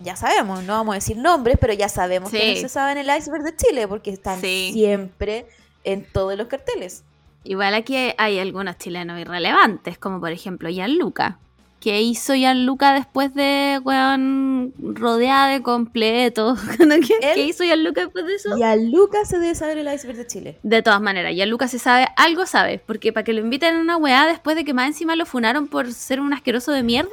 ya 0.00 0.16
sabemos, 0.16 0.62
no 0.64 0.74
vamos 0.74 0.92
a 0.92 0.96
decir 0.96 1.16
nombres, 1.16 1.56
pero 1.60 1.72
ya 1.72 1.88
sabemos 1.88 2.30
que 2.30 2.54
no 2.54 2.60
se 2.60 2.68
sabe 2.68 2.92
en 2.92 2.98
el 2.98 3.16
iceberg 3.18 3.42
de 3.44 3.56
Chile 3.56 3.88
porque 3.88 4.10
están 4.10 4.40
Sí. 4.40 4.70
siempre 4.72 5.46
en 5.84 6.04
todos 6.04 6.36
los 6.36 6.46
carteles. 6.48 7.02
Igual 7.44 7.74
aquí 7.74 8.12
hay 8.18 8.38
algunos 8.38 8.76
chilenos 8.78 9.18
irrelevantes, 9.20 9.98
como 9.98 10.20
por 10.20 10.30
ejemplo 10.32 10.68
Gianluca. 10.68 11.38
¿Qué 11.80 12.02
hizo 12.02 12.34
Gianluca 12.34 12.92
después 12.92 13.32
de, 13.34 13.80
weón, 13.84 14.74
rodeada 14.80 15.46
de 15.46 15.62
completos? 15.62 16.58
¿Qué, 16.78 17.14
qué 17.20 17.44
hizo 17.46 17.62
Gianluca 17.62 18.00
después 18.00 18.26
de 18.26 18.34
eso? 18.34 18.58
Y 18.58 18.64
a 18.64 18.74
Lucas 18.74 19.28
se 19.28 19.38
debe 19.38 19.54
saber 19.54 19.78
el 19.78 19.92
iceberg 19.94 20.18
de 20.18 20.26
Chile. 20.26 20.58
De 20.64 20.82
todas 20.82 21.00
maneras, 21.00 21.32
Gianluca 21.34 21.68
se 21.68 21.78
sabe, 21.78 22.08
algo 22.16 22.46
sabe, 22.46 22.80
porque 22.84 23.12
para 23.12 23.22
que 23.22 23.32
lo 23.32 23.40
inviten 23.40 23.76
a 23.76 23.80
una 23.80 23.96
weá 23.96 24.26
después 24.26 24.56
de 24.56 24.64
que 24.64 24.74
más 24.74 24.88
encima 24.88 25.14
lo 25.14 25.24
funaron 25.24 25.68
por 25.68 25.92
ser 25.92 26.20
un 26.20 26.32
asqueroso 26.32 26.72
de 26.72 26.82
mierda. 26.82 27.10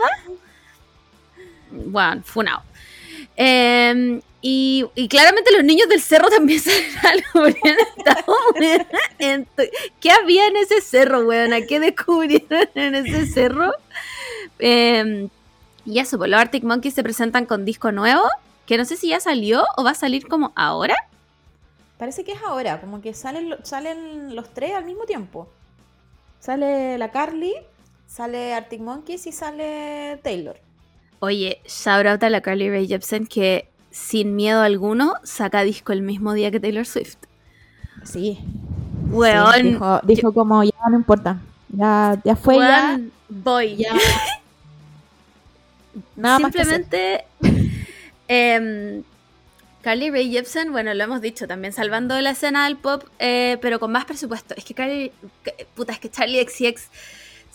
Bueno, 1.72 2.22
funado. 2.24 2.64
Eh, 3.38 4.22
y, 4.48 5.08
claramente 5.10 5.52
los 5.52 5.64
niños 5.64 5.90
del 5.90 6.02
cerro 6.02 6.30
también 6.30 6.62
saben 6.62 7.24
algo. 7.34 7.58
¿Qué 10.00 10.12
había 10.12 10.46
en 10.46 10.58
ese 10.58 10.82
cerro, 10.82 11.26
weón? 11.26 11.52
¿A 11.52 11.62
qué 11.62 11.80
descubrieron 11.80 12.68
en 12.76 12.94
ese 12.94 13.26
cerro? 13.26 13.72
Eh, 14.60 15.28
y 15.84 16.00
eso, 16.00 16.20
pues 16.20 16.30
los 16.30 16.40
Arctic 16.40 16.64
Monkeys 16.64 16.94
se 16.94 17.02
presentan 17.04 17.48
con 17.48 17.66
disco 17.66 17.92
nuevo, 17.92 18.24
que 18.68 18.78
no 18.78 18.86
sé 18.86 18.98
si 18.98 19.10
ya 19.10 19.20
salió 19.20 19.64
o 19.78 19.84
va 19.84 19.92
a 19.92 19.96
salir 19.96 20.28
como 20.28 20.52
ahora. 20.56 20.96
Parece 21.98 22.24
que 22.24 22.34
es 22.34 22.42
ahora, 22.44 22.82
como 22.82 23.02
que 23.02 23.16
salen, 23.16 23.56
salen 23.64 24.36
los 24.36 24.54
tres 24.54 24.76
al 24.76 24.86
mismo 24.86 25.06
tiempo. 25.06 25.48
Sale 26.40 27.00
la 27.00 27.10
Carly, 27.10 27.56
sale 28.08 28.54
Arctic 28.54 28.82
Monkeys 28.82 29.26
y 29.26 29.32
sale 29.32 30.20
Taylor. 30.22 30.60
Oye, 31.20 31.62
shout 31.66 32.06
out 32.06 32.24
a 32.24 32.30
la 32.30 32.42
Carly 32.42 32.70
Rae 32.70 32.88
Jepsen 32.88 33.28
que 33.28 33.68
sin 33.92 34.36
miedo 34.36 34.62
alguno 34.62 35.16
saca 35.24 35.64
disco 35.64 35.94
el 35.94 36.02
mismo 36.02 36.34
día 36.34 36.52
que 36.52 36.60
Taylor 36.60 36.86
Swift. 36.86 37.16
Sí. 38.04 38.40
Weón, 39.10 39.54
Sí, 39.54 39.62
dijo, 39.64 40.00
dijo 40.04 40.34
como 40.34 40.64
ya 40.64 40.72
no 40.90 40.98
importa. 40.98 41.40
Ya, 41.70 42.20
ya 42.24 42.36
fue 42.36 42.58
ya. 42.58 43.00
voy. 43.30 43.78
ya. 43.78 43.94
Nada 46.16 46.40
más. 46.40 46.52
Simplemente 46.52 47.26
em, 48.28 49.04
Carly 49.82 50.10
Rae 50.10 50.30
Jepsen, 50.30 50.72
bueno, 50.72 50.94
lo 50.94 51.04
hemos 51.04 51.22
dicho 51.22 51.48
también, 51.48 51.74
salvando 51.74 52.20
la 52.20 52.32
escena 52.32 52.66
del 52.66 52.78
pop, 52.78 53.04
eh, 53.20 53.58
pero 53.62 53.80
con 53.80 53.92
más 53.92 54.06
presupuesto. 54.06 54.56
Es 54.58 54.66
que 54.66 54.74
Carly, 54.74 55.12
puta, 55.76 55.94
es 55.94 56.00
que 56.00 56.10
Charlie 56.10 56.44
XCX 56.46 56.90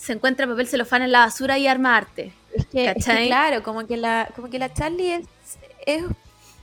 se 0.01 0.13
encuentra 0.13 0.47
papel 0.47 0.67
celofán 0.67 1.03
en 1.03 1.11
la 1.11 1.19
basura 1.19 1.59
y 1.59 1.67
arma 1.67 1.95
arte. 1.95 2.33
Es 2.55 2.65
que, 2.65 2.85
es 2.85 2.93
que 2.95 2.99
¿Cachai? 3.01 3.27
claro, 3.27 3.61
como 3.61 3.85
que 3.85 3.97
la, 3.97 4.31
como 4.35 4.49
que 4.49 4.57
la 4.57 4.73
Charlie 4.73 5.13
es, 5.13 5.27
es, 5.85 6.03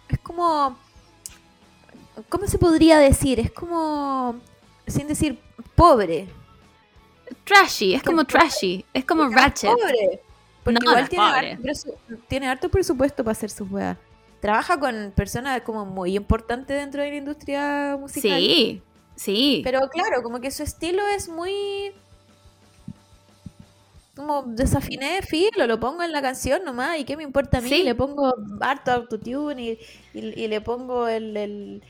es 0.08 0.18
como. 0.18 0.76
¿Cómo 2.28 2.48
se 2.48 2.58
podría 2.58 2.98
decir? 2.98 3.38
Es 3.38 3.52
como. 3.52 4.34
Sin 4.88 5.06
decir 5.06 5.38
pobre. 5.76 6.28
Trashy, 7.44 7.94
es 7.94 8.02
como 8.02 8.24
trashy, 8.24 8.84
es 8.92 9.04
como 9.04 9.28
ratchet. 9.28 9.70
Pobre. 9.70 10.20
Porque 10.64 10.80
No, 10.80 10.90
igual 10.90 11.04
harto 11.04 11.98
tiene 12.26 12.48
harto 12.48 12.68
presupuesto 12.68 13.22
para 13.22 13.32
hacer 13.32 13.50
sus 13.50 13.70
weas. 13.70 13.96
Trabaja 14.40 14.80
con 14.80 15.12
personas 15.14 15.60
como 15.62 15.86
muy 15.86 16.16
importantes 16.16 16.76
dentro 16.76 17.02
de 17.02 17.10
la 17.10 17.16
industria 17.16 17.96
musical. 18.00 18.36
Sí, 18.40 18.82
sí. 19.14 19.60
Pero 19.62 19.88
claro, 19.90 20.24
como 20.24 20.40
que 20.40 20.50
su 20.50 20.64
estilo 20.64 21.06
es 21.06 21.28
muy. 21.28 21.92
Como 24.18 24.42
desafiné, 24.48 25.22
filo, 25.22 25.66
lo 25.66 25.78
pongo 25.78 26.02
en 26.02 26.12
la 26.12 26.20
canción 26.20 26.64
nomás. 26.64 26.98
¿Y 26.98 27.04
qué 27.04 27.16
me 27.16 27.22
importa 27.22 27.58
a 27.58 27.60
mí? 27.60 27.68
Sí. 27.68 27.82
Le 27.84 27.94
pongo 27.94 28.34
harto 28.60 28.90
autotune 28.92 29.62
y, 29.62 29.78
y, 30.18 30.42
y 30.44 30.48
le 30.48 30.60
pongo 30.60 31.06
el, 31.08 31.36
el, 31.36 31.82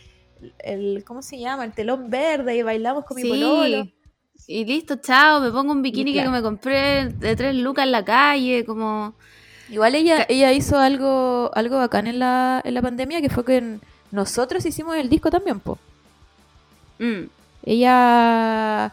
el- 0.58 1.04
¿Cómo 1.06 1.22
se 1.22 1.38
llama? 1.38 1.64
El 1.64 1.72
telón 1.72 2.10
verde 2.10 2.56
y 2.56 2.62
bailamos 2.62 3.04
con 3.06 3.16
mi 3.16 3.24
pololo. 3.24 3.88
Y 4.46 4.64
listo, 4.64 4.96
chao, 4.96 5.40
me 5.40 5.50
pongo 5.50 5.72
un 5.72 5.82
bikini 5.82 6.12
claro. 6.12 6.30
que 6.30 6.36
me 6.36 6.42
compré 6.42 7.08
de 7.08 7.36
tres 7.36 7.54
lucas 7.56 7.84
en 7.86 7.92
la 7.92 8.04
calle, 8.04 8.64
como... 8.64 9.14
Igual 9.70 9.94
ella, 9.94 10.24
ella 10.28 10.52
hizo 10.52 10.78
algo, 10.78 11.50
algo 11.54 11.76
bacán 11.78 12.06
en 12.06 12.18
la, 12.20 12.60
en 12.64 12.74
la 12.74 12.80
pandemia, 12.82 13.20
que 13.20 13.28
fue 13.30 13.44
que 13.44 13.78
nosotros 14.10 14.64
hicimos 14.64 14.96
el 14.96 15.08
disco 15.10 15.30
también, 15.30 15.60
po. 15.60 15.78
mm, 16.98 17.24
Ella... 17.64 18.92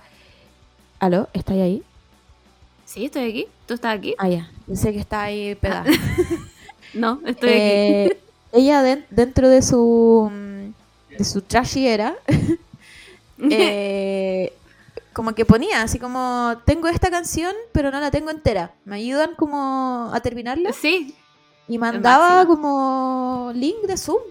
¿Aló? 1.00 1.30
¿Está 1.34 1.54
ahí? 1.54 1.84
Sí, 2.96 3.06
estoy 3.06 3.30
aquí. 3.30 3.48
¿Tú 3.68 3.74
estás 3.74 3.98
aquí? 3.98 4.16
Ah, 4.18 4.30
ya. 4.30 4.50
Pensé 4.66 4.94
que 4.94 5.00
está 5.00 5.24
ahí 5.24 5.54
pegada. 5.56 5.84
No, 6.94 7.20
estoy 7.26 7.50
aquí. 7.50 7.60
Eh, 7.60 8.18
ella 8.54 8.82
den- 8.82 9.06
dentro 9.10 9.50
de 9.50 9.62
su 9.62 10.32
mm, 10.32 11.18
de 11.18 11.26
su 11.26 11.42
trashy 11.42 11.86
era 11.88 12.16
eh, 13.50 14.54
como 15.12 15.34
que 15.36 15.44
ponía 15.44 15.82
así 15.82 16.00
como 16.00 16.56
tengo 16.66 16.88
esta 16.88 17.10
canción 17.10 17.54
pero 17.74 17.92
no 17.92 18.00
la 18.00 18.12
tengo 18.12 18.30
entera 18.32 18.72
me 18.86 18.96
ayudan 18.96 19.36
como 19.36 20.10
a 20.14 20.20
terminarla 20.22 20.72
Sí, 20.72 21.14
y 21.68 21.78
mandaba 21.78 22.46
como 22.46 23.52
link 23.54 23.82
de 23.88 23.98
zoom 23.98 24.22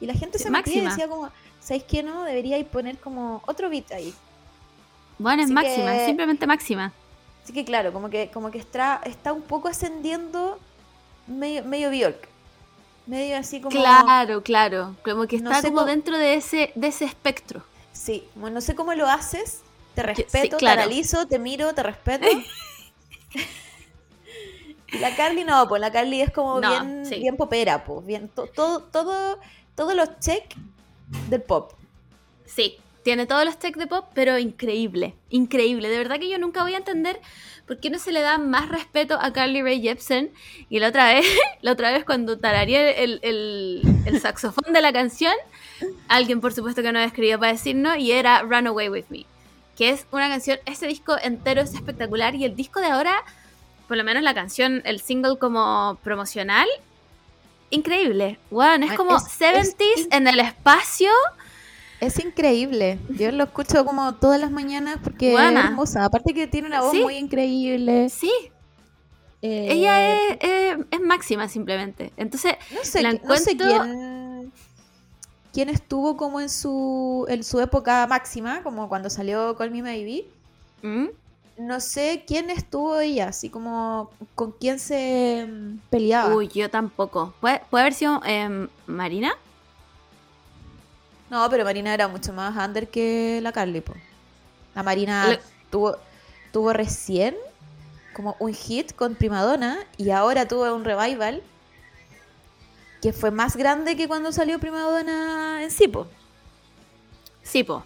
y 0.00 0.04
la 0.06 0.12
gente 0.14 0.38
se 0.38 0.50
metía 0.50 0.82
y 0.82 0.86
decía 0.86 1.08
como 1.08 1.30
¿sabéis 1.60 1.84
qué 1.84 2.02
no? 2.02 2.24
deberíais 2.24 2.66
poner 2.66 2.98
como 2.98 3.42
otro 3.46 3.70
beat 3.70 3.90
ahí 3.92 4.12
bueno, 5.18 5.40
es 5.42 5.46
Así 5.46 5.54
máxima, 5.54 5.92
que- 5.92 6.06
simplemente 6.06 6.46
máxima. 6.46 6.92
Así 7.44 7.52
que 7.52 7.64
claro 7.64 7.92
como 7.92 8.08
que 8.10 8.30
como 8.32 8.50
que 8.50 8.58
está, 8.58 9.00
está 9.04 9.32
un 9.32 9.42
poco 9.42 9.68
ascendiendo 9.68 10.58
medio, 11.28 11.62
medio 11.64 11.90
Bjork 11.90 12.28
medio 13.06 13.36
así 13.36 13.60
como 13.60 13.70
Claro, 13.70 14.42
claro. 14.42 14.96
Como 15.04 15.26
que 15.26 15.38
No 15.38 15.50
está 15.50 15.60
sé 15.60 15.68
como 15.68 15.80
cómo- 15.80 15.90
dentro 15.90 16.16
de 16.16 16.34
ese, 16.34 16.72
de 16.74 16.86
ese 16.86 17.04
espectro. 17.04 17.62
Sí, 17.92 18.26
bueno, 18.34 18.54
no 18.54 18.60
sé 18.62 18.74
cómo 18.74 18.94
lo 18.94 19.06
haces. 19.06 19.60
Te 19.94 20.02
respeto, 20.02 20.56
claro. 20.56 20.78
te 20.78 20.82
analizo, 20.84 21.26
te 21.28 21.38
miro, 21.38 21.74
te 21.74 21.82
respeto. 21.82 22.26
y 24.88 24.98
la 24.98 25.14
Carly 25.16 25.44
no, 25.44 25.68
pues 25.68 25.80
la 25.80 25.92
Carly 25.92 26.22
es 26.22 26.30
como 26.32 26.60
No, 26.60 26.70
bien, 26.70 27.04
sí. 27.06 27.16
bien 27.20 27.36
popera, 27.36 27.84
pues. 27.84 28.04
Bien, 28.06 28.28
to- 28.28 28.46
todo, 28.46 28.82
todo, 28.84 29.38
todos 29.74 29.94
los 29.94 30.18
check 30.20 30.54
del 31.28 31.42
pop. 31.42 31.72
Sí, 32.46 32.78
tiene 33.04 33.26
todos 33.26 33.44
los 33.44 33.58
tech 33.58 33.76
de 33.76 33.86
pop, 33.86 34.06
pero 34.14 34.38
increíble, 34.38 35.14
increíble. 35.30 35.88
De 35.90 35.98
verdad 35.98 36.18
que 36.18 36.28
yo 36.28 36.38
nunca 36.38 36.62
voy 36.62 36.74
a 36.74 36.78
entender 36.78 37.20
por 37.66 37.78
qué 37.78 37.90
no 37.90 37.98
se 37.98 38.12
le 38.12 38.20
da 38.22 38.38
más 38.38 38.68
respeto 38.68 39.18
a 39.20 39.32
Carly 39.32 39.62
Rae 39.62 39.80
Jepsen. 39.80 40.32
Y 40.70 40.78
la 40.80 40.88
otra 40.88 41.04
vez, 41.14 41.26
la 41.62 41.72
otra 41.72 41.92
vez 41.92 42.04
cuando 42.04 42.38
tararía 42.38 42.90
el, 42.90 43.20
el, 43.22 43.82
el 44.06 44.20
saxofón 44.20 44.72
de 44.72 44.80
la 44.80 44.92
canción, 44.92 45.34
alguien 46.08 46.40
por 46.40 46.52
supuesto 46.52 46.82
que 46.82 46.92
no 46.92 46.98
escribió 46.98 47.38
para 47.38 47.52
decirnos 47.52 47.98
y 47.98 48.12
era 48.12 48.42
Run 48.42 48.66
Away 48.68 48.88
With 48.88 49.04
Me. 49.10 49.26
Que 49.76 49.90
es 49.90 50.06
una 50.10 50.28
canción, 50.28 50.58
ese 50.66 50.86
disco 50.86 51.16
entero 51.22 51.60
es 51.60 51.74
espectacular 51.74 52.34
y 52.34 52.44
el 52.44 52.56
disco 52.56 52.80
de 52.80 52.86
ahora, 52.86 53.22
por 53.88 53.96
lo 53.96 54.04
menos 54.04 54.22
la 54.22 54.32
canción, 54.32 54.80
el 54.84 55.00
single 55.00 55.36
como 55.38 55.98
promocional, 56.04 56.68
increíble. 57.70 58.38
Bueno, 58.50 58.86
es 58.86 58.92
como 58.94 59.16
es- 59.16 59.24
70s 59.24 59.74
es 59.96 60.08
en 60.10 60.26
el 60.28 60.40
espacio. 60.40 61.10
Es 62.04 62.22
increíble. 62.24 62.98
Yo 63.10 63.30
lo 63.32 63.44
escucho 63.44 63.84
como 63.84 64.14
todas 64.16 64.40
las 64.40 64.50
mañanas 64.50 64.98
porque 65.02 65.32
Buena. 65.32 65.60
es 65.60 65.66
hermosa. 65.66 66.04
Aparte 66.04 66.34
que 66.34 66.46
tiene 66.46 66.68
una 66.68 66.80
voz 66.82 66.92
Sí. 66.92 67.02
muy 67.02 67.16
increíble. 67.16 68.08
Sí, 68.10 68.30
Eh, 69.46 69.68
Ella 69.72 70.14
es, 70.30 70.38
es- 70.40 70.78
es 70.90 71.00
máxima 71.02 71.48
simplemente. 71.48 72.14
Entonces, 72.16 72.54
No 72.74 72.82
sé, 72.82 73.02
la 73.02 73.12
qui- 73.12 73.20
no 73.24 73.36
sé 73.36 73.50
encuentro- 73.50 73.82
quién, 73.82 74.52
quién 75.52 75.68
estuvo 75.68 76.16
como 76.16 76.40
en 76.40 76.48
su, 76.48 77.26
en 77.28 77.44
su 77.44 77.60
época 77.60 78.06
máxima, 78.06 78.62
como 78.62 78.88
cuando 78.88 79.10
salió 79.10 79.54
Call 79.56 79.70
Me 79.70 79.82
Maybe. 79.82 80.24
¿mm? 80.82 81.08
No 81.58 81.80
sé 81.80 82.24
quién 82.26 82.48
estuvo 82.48 82.98
ella, 83.00 83.28
así 83.28 83.50
como 83.50 84.08
con 84.34 84.52
quién 84.52 84.78
se 84.78 85.46
mm, 85.46 85.78
peleaba. 85.90 86.34
uy, 86.34 86.48
yo 86.48 86.70
tampoco. 86.70 87.34
¿Puede, 87.42 87.60
puede 87.68 87.82
haber 87.82 87.92
sido 87.92 88.22
em, 88.24 88.68
Marina? 88.86 89.34
No, 91.30 91.48
pero 91.50 91.64
Marina 91.64 91.94
era 91.94 92.08
mucho 92.08 92.32
más 92.32 92.56
under 92.56 92.88
que 92.88 93.40
la 93.42 93.52
Carly, 93.52 93.80
po. 93.80 93.94
La 94.74 94.82
Marina 94.82 95.30
Le- 95.30 95.40
tuvo, 95.70 95.98
tuvo 96.52 96.72
recién 96.72 97.36
como 98.12 98.36
un 98.40 98.54
hit 98.54 98.94
con 98.94 99.16
Primadonna 99.16 99.78
y 99.96 100.10
ahora 100.10 100.46
tuvo 100.48 100.72
un 100.74 100.84
revival 100.84 101.42
que 103.00 103.12
fue 103.12 103.30
más 103.30 103.56
grande 103.56 103.96
que 103.96 104.08
cuando 104.08 104.32
salió 104.32 104.58
Primadonna 104.58 105.62
en 105.62 105.70
sí, 105.70 105.88
po. 105.88 106.08
Sí, 107.42 107.64
po. 107.64 107.84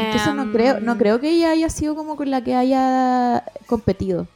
Entonces 0.00 0.34
no 0.34 0.42
Em, 0.42 0.50
creo, 0.50 0.80
no 0.80 0.96
creo 0.96 1.20
que 1.20 1.30
ella 1.30 1.50
haya 1.50 1.68
sido 1.70 1.94
como 1.96 2.16
con 2.16 2.30
la 2.30 2.42
que 2.44 2.54
haya 2.54 3.44
competido. 3.66 4.28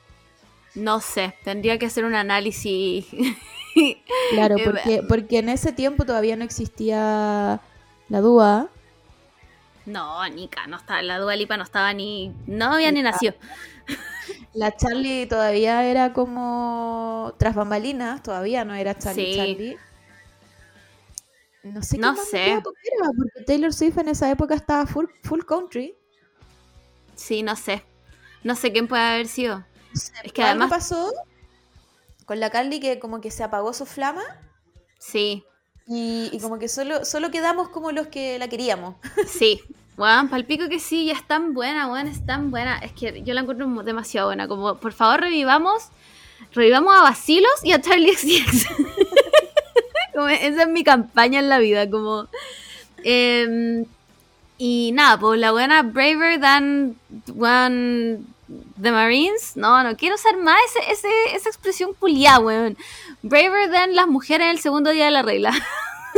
No 0.74 1.00
sé, 1.00 1.34
tendría 1.44 1.78
que 1.78 1.86
hacer 1.86 2.04
un 2.04 2.14
análisis. 2.14 3.06
Claro, 4.28 4.56
Eh, 4.58 4.64
porque, 4.64 5.02
porque 5.02 5.38
en 5.38 5.48
ese 5.48 5.72
tiempo 5.72 6.04
todavía 6.04 6.36
no 6.36 6.44
existía 6.44 7.60
la 8.08 8.20
Dúa. 8.20 8.68
no, 9.86 10.28
Nika, 10.28 10.66
no 10.66 10.76
está, 10.76 11.00
la 11.02 11.18
Dua 11.18 11.34
Lipa 11.36 11.56
no 11.56 11.64
estaba 11.64 11.92
ni. 11.92 12.34
No 12.46 12.74
había 12.74 12.92
ni 12.92 13.02
nacido. 13.02 13.34
La 14.54 14.76
Charlie 14.76 15.26
todavía 15.26 15.84
era 15.84 16.12
como 16.12 17.32
tras 17.38 17.54
bambalinas, 17.54 18.22
todavía 18.22 18.64
no 18.64 18.74
era 18.74 18.96
Charlie 18.98 19.24
Sí. 19.32 19.36
Charlie. 19.36 19.78
No 21.64 21.82
sé 21.82 21.98
No 21.98 22.14
qué 22.14 22.20
sé. 22.20 22.60
porque 22.64 23.44
Taylor 23.46 23.72
Swift 23.72 23.98
en 23.98 24.08
esa 24.08 24.30
época 24.30 24.54
estaba 24.54 24.86
full, 24.86 25.06
full 25.22 25.42
country. 25.44 25.94
Sí, 27.14 27.42
no 27.42 27.56
sé. 27.56 27.84
No 28.42 28.54
sé 28.54 28.72
quién 28.72 28.88
puede 28.88 29.02
haber 29.02 29.26
sido. 29.28 29.58
No 29.58 30.00
sé, 30.00 30.12
Es 30.22 30.32
que 30.32 30.42
además- 30.42 30.70
pasó 30.70 31.12
con 32.26 32.40
la 32.40 32.50
Carly 32.50 32.78
que 32.80 32.98
como 32.98 33.20
que 33.20 33.30
se 33.30 33.42
apagó 33.42 33.72
su 33.72 33.86
flama 33.86 34.22
Sí, 34.98 35.44
y, 35.88 36.38
como 36.40 36.58
que 36.58 36.68
solo, 36.68 37.04
solo 37.04 37.30
quedamos 37.30 37.70
como 37.70 37.92
los 37.92 38.08
que 38.08 38.38
la 38.38 38.48
queríamos. 38.48 38.96
sí. 39.26 39.60
Weón, 39.96 40.28
palpico 40.28 40.68
que 40.68 40.78
sí, 40.78 41.06
ya 41.06 41.14
es 41.14 41.26
tan 41.26 41.54
buena, 41.54 41.90
weón, 41.90 42.06
es 42.06 42.24
tan 42.24 42.52
buena. 42.52 42.78
Es 42.78 42.92
que 42.92 43.22
yo 43.22 43.34
la 43.34 43.40
encuentro 43.40 43.66
demasiado 43.82 44.28
buena. 44.28 44.46
Como, 44.46 44.76
por 44.76 44.92
favor, 44.92 45.22
revivamos. 45.22 45.88
Revivamos 46.52 46.94
a 46.94 47.02
Basilos 47.02 47.64
y 47.64 47.72
a 47.72 47.80
Charlie 47.80 48.14
XCX. 48.14 48.66
como, 50.14 50.28
esa 50.28 50.62
es 50.62 50.68
mi 50.68 50.84
campaña 50.84 51.40
en 51.40 51.48
la 51.48 51.58
vida. 51.58 51.90
Como. 51.90 52.28
em, 53.02 53.86
y 54.58 54.92
nada, 54.92 55.18
pues 55.18 55.40
la 55.40 55.52
buena 55.52 55.82
Braver 55.82 56.40
than 56.40 56.96
one 57.36 58.24
The 58.80 58.90
Marines. 58.92 59.56
No, 59.56 59.82
no 59.82 59.96
quiero 59.96 60.14
usar 60.14 60.36
más 60.38 60.58
ese, 60.76 60.92
ese- 60.92 61.36
esa 61.36 61.48
expresión 61.48 61.92
culiada, 61.94 62.40
weón. 62.40 62.76
Braver 63.22 63.70
than 63.70 63.94
las 63.94 64.06
mujeres 64.08 64.46
en 64.46 64.50
el 64.52 64.58
segundo 64.60 64.90
día 64.90 65.06
de 65.06 65.10
la 65.10 65.22
regla. 65.22 65.50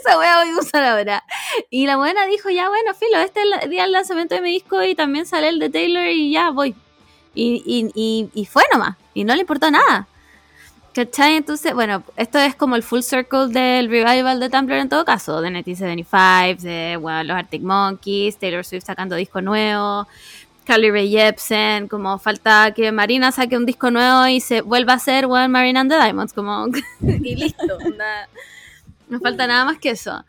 Esa 0.00 0.18
wea 0.18 0.38
voy 0.44 0.50
a 0.54 0.58
usar 0.58 0.82
ahora. 0.84 1.24
Y 1.68 1.86
la 1.86 1.96
buena 1.96 2.24
dijo, 2.26 2.48
ya 2.48 2.68
bueno, 2.68 2.94
filo, 2.94 3.18
este 3.18 3.40
es 3.40 3.64
el 3.64 3.70
día 3.70 3.82
del 3.82 3.92
lanzamiento 3.92 4.34
de 4.34 4.40
mi 4.40 4.52
disco 4.52 4.82
y 4.82 4.94
también 4.94 5.26
sale 5.26 5.48
el 5.48 5.58
de 5.58 5.68
Taylor 5.68 6.06
y 6.06 6.30
ya 6.32 6.50
voy. 6.50 6.74
Y, 7.34 7.62
y, 7.94 8.30
y, 8.34 8.44
fue 8.46 8.62
nomás. 8.72 8.96
Y 9.14 9.24
no 9.24 9.34
le 9.34 9.40
importó 9.40 9.70
nada. 9.70 10.06
¿Cachai? 10.94 11.36
Entonces, 11.36 11.72
bueno, 11.72 12.02
esto 12.16 12.38
es 12.38 12.54
como 12.54 12.76
el 12.76 12.82
full 12.82 13.00
circle 13.00 13.48
del 13.48 13.88
revival 13.88 14.38
de 14.40 14.50
Tumblr 14.50 14.74
en 14.74 14.88
todo 14.90 15.04
caso. 15.06 15.40
De 15.40 15.48
1975, 15.50 16.62
de 16.62 16.96
bueno, 16.98 17.24
los 17.24 17.36
Arctic 17.36 17.62
Monkeys, 17.62 18.38
Taylor 18.38 18.64
Swift 18.64 18.84
sacando 18.84 19.16
disco 19.16 19.40
nuevo, 19.40 20.06
Carly 20.72 20.90
Rae 20.90 21.08
Jepsen, 21.10 21.86
como 21.86 22.18
falta 22.18 22.72
que 22.74 22.90
Marina 22.92 23.30
saque 23.30 23.58
un 23.58 23.66
disco 23.66 23.90
nuevo 23.90 24.26
y 24.26 24.40
se 24.40 24.62
vuelva 24.62 24.94
a 24.94 24.96
hacer 24.96 25.26
One 25.26 25.48
Marina 25.48 25.80
and 25.80 25.90
the 25.90 25.96
Diamonds, 25.98 26.32
como 26.32 26.66
y 27.02 27.34
listo. 27.36 27.76
onda. 27.76 28.26
No 29.10 29.20
falta 29.20 29.46
nada 29.46 29.66
más 29.66 29.78
que 29.78 29.90
eso. 29.90 30.24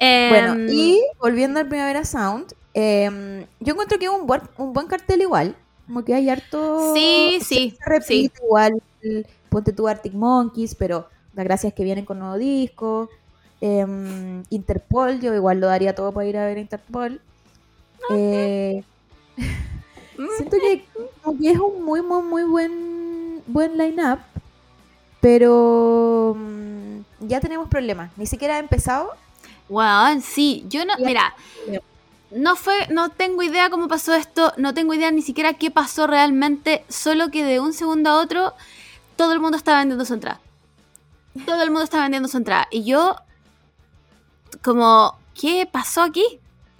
Bueno, 0.00 0.54
Em, 0.54 0.68
y 0.70 1.00
volviendo 1.20 1.60
al 1.60 1.68
Primavera 1.68 2.04
Sound, 2.06 2.54
em, 2.72 3.44
yo 3.60 3.72
encuentro 3.74 3.98
que 3.98 4.06
es 4.06 4.10
un 4.10 4.26
buen, 4.26 4.40
un 4.56 4.72
buen 4.72 4.86
cartel 4.86 5.20
igual. 5.20 5.54
Como 5.86 6.02
que 6.02 6.14
hay 6.14 6.30
harto. 6.30 6.94
Sí, 6.94 7.38
sí, 7.42 7.76
Se 7.78 7.90
repite 7.90 8.32
igual. 8.42 8.82
el- 9.02 9.26
Ponte 9.50 9.72
tu 9.74 9.86
Arctic 9.86 10.14
Monkeys, 10.14 10.74
pero 10.74 11.08
la 11.34 11.44
gracia 11.44 11.68
es 11.68 11.74
que 11.74 11.84
vienen 11.84 12.06
con 12.06 12.18
nuevo 12.20 12.38
disco. 12.38 13.10
Em, 13.60 14.42
Interpol, 14.48 15.20
yo 15.20 15.34
igual 15.34 15.60
lo 15.60 15.66
daría 15.66 15.94
todo 15.94 16.10
para 16.10 16.26
ir 16.26 16.38
a 16.38 16.46
ver 16.46 16.56
a 16.56 16.60
Interpol. 16.60 17.20
Eh, 18.10 18.82
siento 20.36 20.56
que, 20.58 20.84
como 21.22 21.38
que 21.38 21.50
es 21.50 21.58
un 21.58 21.84
muy, 21.84 22.02
muy, 22.02 22.22
muy 22.22 22.42
buen, 22.44 23.42
buen 23.46 23.76
line-up. 23.78 24.18
Pero 25.20 26.36
mm, 26.38 26.98
ya 27.20 27.40
tenemos 27.40 27.68
problemas. 27.68 28.10
Ni 28.16 28.26
siquiera 28.26 28.56
ha 28.56 28.58
empezado. 28.58 29.10
Weón, 29.68 30.20
sí, 30.20 30.64
yo 30.68 30.84
no, 30.84 30.92
mira, 30.98 31.34
no 32.30 32.54
fue, 32.56 32.86
no 32.90 33.08
tengo 33.08 33.42
idea 33.42 33.70
cómo 33.70 33.88
pasó 33.88 34.12
esto, 34.14 34.52
no 34.58 34.74
tengo 34.74 34.92
idea 34.92 35.10
ni 35.10 35.22
siquiera 35.22 35.54
qué 35.54 35.70
pasó 35.70 36.06
realmente, 36.06 36.84
solo 36.90 37.30
que 37.30 37.44
de 37.44 37.60
un 37.60 37.72
segundo 37.72 38.10
a 38.10 38.20
otro 38.20 38.52
todo 39.16 39.32
el 39.32 39.40
mundo 39.40 39.56
estaba 39.56 39.78
vendiendo 39.78 40.04
su 40.04 40.12
entrada. 40.14 40.40
Todo 41.46 41.62
el 41.62 41.70
mundo 41.70 41.84
estaba 41.84 42.02
vendiendo 42.02 42.28
su 42.28 42.36
entrada. 42.36 42.68
Y 42.70 42.84
yo, 42.84 43.16
como, 44.62 45.16
¿qué 45.40 45.66
pasó 45.70 46.02
aquí? 46.02 46.24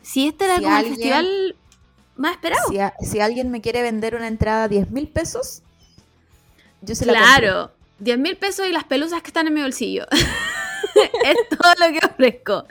Si 0.03 0.27
este 0.27 0.45
era 0.45 0.57
Si 0.57 0.63
como 0.65 0.75
alguien- 0.77 0.93
el 0.93 0.97
festival 0.99 1.57
más 2.17 2.33
esperado. 2.33 2.63
Si, 2.69 2.79
a- 2.79 2.95
si 3.01 3.21
alguien 3.21 3.51
me 3.51 3.61
quiere 3.61 3.83
vender 3.83 4.15
una 4.15 4.29
entrada 4.29 4.65
a 4.65 4.69
10 4.69 4.91
mil 4.91 5.09
pesos, 5.09 5.63
yo 6.83 6.95
se 6.95 7.07
la 7.07 7.15
compro. 7.15 7.27
Claro, 7.39 7.71
10 7.99 8.19
mil 8.19 8.37
pesos 8.37 8.67
y 8.67 8.73
las 8.73 8.85
pelusas 8.85 9.23
que 9.23 9.29
están 9.29 9.47
en 9.47 9.55
mi 9.55 9.63
bolsillo. 9.63 10.07
es 10.11 11.37
todo 11.59 11.73
lo 11.79 11.93
que 11.99 12.07
ofrezco. 12.07 12.65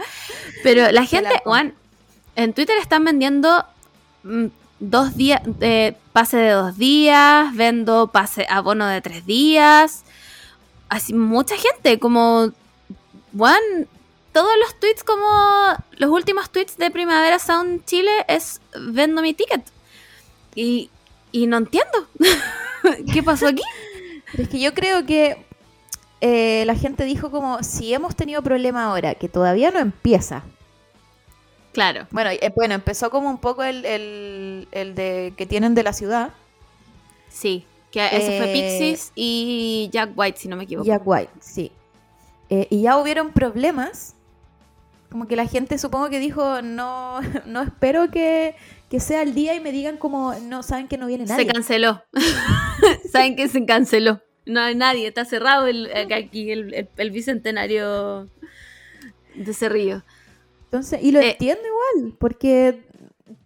Pero 0.63 0.91
la 0.91 1.05
gente, 1.05 1.29
la. 1.33 1.39
Juan, 1.43 1.73
en 2.35 2.53
Twitter 2.53 2.77
están 2.79 3.03
vendiendo 3.03 3.65
mm, 4.23 4.45
dos 4.79 5.15
días, 5.15 5.41
eh, 5.61 5.95
pase 6.13 6.37
de 6.37 6.51
dos 6.51 6.77
días, 6.77 7.53
vendo 7.55 8.07
pase 8.07 8.45
abono 8.49 8.87
de 8.87 9.01
tres 9.01 9.25
días. 9.25 10.03
Así, 10.89 11.13
mucha 11.13 11.55
gente, 11.57 11.99
como, 11.99 12.51
Juan, 13.35 13.59
todos 14.33 14.51
los 14.59 14.79
tweets 14.79 15.03
como 15.03 15.25
los 15.97 16.09
últimos 16.09 16.49
tweets 16.51 16.77
de 16.77 16.91
Primavera 16.91 17.39
Sound 17.39 17.85
Chile 17.85 18.11
es 18.27 18.59
vendo 18.79 19.21
mi 19.21 19.33
ticket. 19.33 19.61
Y, 20.55 20.89
y 21.31 21.47
no 21.47 21.57
entiendo. 21.57 22.07
¿Qué 23.13 23.23
pasó 23.23 23.47
aquí? 23.47 23.63
Pero 24.31 24.43
es 24.43 24.49
que 24.49 24.59
yo 24.59 24.73
creo 24.73 25.05
que 25.05 25.45
eh, 26.21 26.63
la 26.65 26.75
gente 26.75 27.05
dijo 27.05 27.31
como, 27.31 27.61
si 27.63 27.93
hemos 27.93 28.15
tenido 28.15 28.41
problema 28.41 28.85
ahora, 28.85 29.15
que 29.15 29.29
todavía 29.29 29.71
no 29.71 29.79
empieza. 29.79 30.43
Claro. 31.71 32.07
Bueno, 32.11 32.29
eh, 32.31 32.51
bueno 32.55 32.75
empezó 32.75 33.09
como 33.09 33.29
un 33.29 33.39
poco 33.39 33.63
el, 33.63 33.83
el- 33.85 34.67
el 34.71 34.95
de 34.95 35.33
que 35.37 35.45
tienen 35.45 35.73
de 35.75 35.83
la 35.83 35.93
ciudad, 35.93 36.31
Sí, 37.29 37.65
que 37.89 38.05
ese 38.05 38.37
fue 38.37 38.51
Eh, 38.51 38.53
Pixies 38.53 39.11
y 39.15 39.89
Jack 39.91 40.11
White, 40.15 40.39
si 40.39 40.47
no 40.47 40.55
me 40.55 40.65
equivoco. 40.65 40.85
Jack 40.85 41.01
White, 41.03 41.31
sí. 41.39 41.71
Y 42.47 42.81
ya 42.83 42.97
hubieron 42.99 43.31
problemas, 43.31 44.13
como 45.13 45.27
que 45.27 45.35
la 45.35 45.45
gente 45.45 45.77
supongo 45.77 46.09
que 46.09 46.19
dijo, 46.19 46.63
no, 46.63 47.19
no 47.45 47.61
espero 47.61 48.09
que, 48.09 48.55
que 48.89 48.99
sea 48.99 49.21
el 49.21 49.35
día 49.35 49.53
y 49.53 49.59
me 49.59 49.71
digan 49.71 49.97
como, 49.97 50.33
no, 50.33 50.63
saben 50.63 50.87
que 50.87 50.97
no 50.97 51.05
viene 51.05 51.25
nadie. 51.25 51.45
Se 51.45 51.51
canceló. 51.53 52.01
Saben 53.11 53.35
que 53.35 53.47
se 53.47 53.63
canceló. 53.63 54.21
No 54.47 54.59
hay 54.59 54.73
nadie, 54.73 55.07
está 55.07 55.23
cerrado 55.23 55.67
el, 55.67 55.87
aquí 56.11 56.49
el, 56.51 56.73
el- 56.73 56.89
el 56.97 57.11
bicentenario 57.11 58.27
de 59.35 59.53
Cerrillo. 59.53 60.01
Entonces, 60.65 60.99
y 61.03 61.11
lo 61.11 61.19
Eh, 61.19 61.31
entiendo 61.33 61.61
igual, 61.63 62.15
porque 62.17 62.81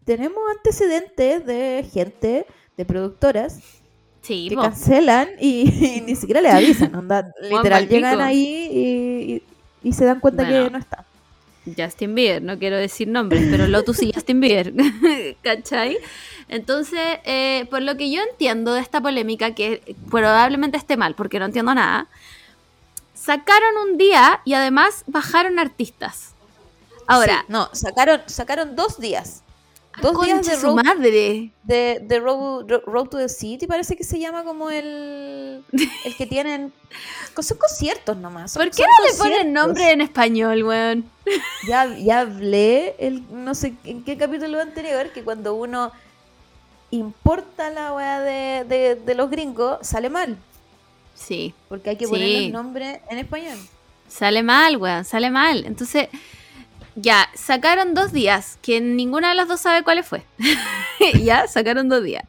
tenemos 0.05 0.39
antecedentes 0.55 1.45
de 1.45 1.86
gente, 1.93 2.45
de 2.78 2.86
productoras, 2.86 3.59
Sí, 4.22 4.47
que 4.49 4.55
cancelan 4.55 5.28
y, 5.39 5.70
y 5.97 6.01
ni 6.01 6.15
siquiera 6.15 6.39
le 6.41 6.49
avisan, 6.49 6.95
onda, 6.95 7.30
literal, 7.41 7.89
llegan 7.89 8.22
ahí 8.22 8.70
y, 8.72 9.34
y- 9.34 9.43
y 9.89 9.93
se 9.93 10.05
dan 10.05 10.22
cuenta 10.22 10.43
Bueno. 10.43 10.63
que 10.65 10.72
no 10.72 10.78
está. 10.78 11.05
Justin 11.76 12.15
Bieber, 12.15 12.41
no 12.41 12.57
quiero 12.59 12.78
decir 12.78 13.07
nombres, 13.07 13.47
pero 13.49 13.68
Lotus 13.68 14.01
y 14.03 14.11
Justin 14.13 14.39
Bieber, 14.39 14.74
¿cachai? 15.41 15.97
Entonces, 16.49 17.20
eh, 17.26 17.65
por 17.70 17.82
lo 17.82 17.97
que 17.97 18.11
yo 18.11 18.22
entiendo 18.22 18.74
de 18.74 18.82
esta 18.82 19.01
polémica, 19.01 19.53
que 19.55 19.95
probablemente 20.09 20.78
esté 20.78 20.97
mal, 20.97 21.15
porque 21.15 21.39
no 21.39 21.45
entiendo 21.45 21.74
nada, 21.74 22.07
sacaron 23.13 23.76
un 23.89 23.97
día 23.97 24.41
y 24.45 24.53
además 24.53 25.04
bajaron 25.08 25.59
artistas. 25.59 26.33
Ahora, 27.08 27.46
no, 27.47 27.70
sacaron, 27.74 28.21
sacaron 28.25 28.75
dos 28.75 29.00
días. 29.00 29.43
Dos 30.01 30.21
días 30.25 30.45
de 30.45 30.55
su 30.57 30.67
road, 30.67 30.83
madre. 30.83 31.51
de, 31.63 31.99
de 32.03 32.19
road, 32.19 32.65
Ro- 32.69 32.83
Road 32.86 33.05
to 33.07 33.17
the 33.17 33.29
City, 33.29 33.65
parece 33.67 33.95
que 33.95 34.03
se 34.03 34.19
llama 34.19 34.43
como 34.43 34.69
el, 34.69 35.63
el 36.05 36.15
que 36.15 36.25
tienen... 36.28 36.71
Son 37.39 37.57
conciertos 37.57 38.15
nomás. 38.17 38.51
son- 38.51 38.63
¿Por 38.63 38.75
qué 38.75 38.83
no 38.83 39.07
le 39.07 39.17
ponen 39.17 39.53
nombre 39.53 39.91
en 39.91 40.01
español, 40.01 40.63
weón? 40.63 41.05
Ya, 41.67 41.86
ya 41.97 42.21
hablé, 42.21 42.95
el, 42.99 43.24
no 43.32 43.53
sé 43.55 43.74
en 43.83 44.03
qué 44.03 44.17
capítulo 44.17 44.59
anterior, 44.61 45.11
que 45.11 45.24
cuando 45.24 45.53
uno 45.55 45.91
importa 46.91 47.69
la 47.69 47.93
weá 47.93 48.21
de, 48.21 48.63
de, 48.65 48.95
de 48.95 49.15
los 49.15 49.29
gringos, 49.29 49.79
sale 49.82 50.09
mal. 50.09 50.37
Sí, 51.15 51.53
Porque 51.69 51.89
hay 51.91 51.95
que 51.95 52.05
Sí. 52.05 52.11
poner 52.11 52.41
los 52.43 52.51
nombres 52.51 52.99
en 53.09 53.17
español. 53.17 53.57
sale 54.07 54.43
mal, 54.43 54.78
weón, 54.78 55.03
sale 55.03 55.29
mal. 55.32 55.65
Entonces, 55.65 56.07
ya, 56.99 57.29
sacaron 57.36 57.93
dos 57.93 58.11
días, 58.11 58.57
que 58.63 58.82
ninguna 58.82 59.29
de 59.29 59.36
las 59.36 59.47
dos 59.47 59.61
sabe 59.61 59.83
cuáles 59.83 60.07
fue. 60.07 60.25
ya, 61.24 61.47
sacaron 61.47 61.89
dos 61.89 62.03
días. 62.03 62.24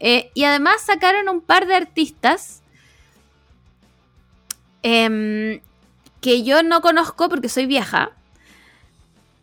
Eh, 0.00 0.30
y 0.32 0.44
además 0.44 0.80
sacaron 0.80 1.28
un 1.28 1.42
par 1.42 1.66
de 1.66 1.74
artistas 1.74 2.62
em, 4.82 5.60
que 6.22 6.42
yo 6.42 6.62
no 6.62 6.80
conozco 6.80 7.28
porque 7.28 7.50
soy 7.50 7.66
vieja. 7.66 8.12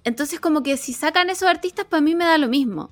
Entonces, 0.04 0.40
como 0.40 0.64
que 0.64 0.78
si 0.78 0.94
sacan 0.94 1.30
esos 1.30 1.48
artistas, 1.48 1.86
para 1.86 2.02
mí 2.02 2.16
me 2.16 2.26
da 2.26 2.40
lo 2.40 2.48
mismo. 2.48 2.90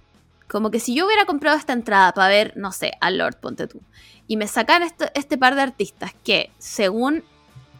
Como 0.47 0.69
que 0.69 0.79
si 0.79 0.93
yo 0.93 1.07
hubiera 1.07 1.25
comprado 1.25 1.57
esta 1.57 1.73
entrada 1.73 2.13
para 2.13 2.27
ver, 2.27 2.53
no 2.55 2.71
sé, 2.71 2.91
a 3.01 3.09
Lord, 3.09 3.37
ponte 3.39 3.65
tú, 3.65 3.81
y 4.27 4.37
me 4.37 4.47
sacan 4.47 4.83
este 5.15 5.37
par 5.39 5.55
de 5.55 5.63
artistas 5.63 6.13
que, 6.23 6.51
según 6.59 7.23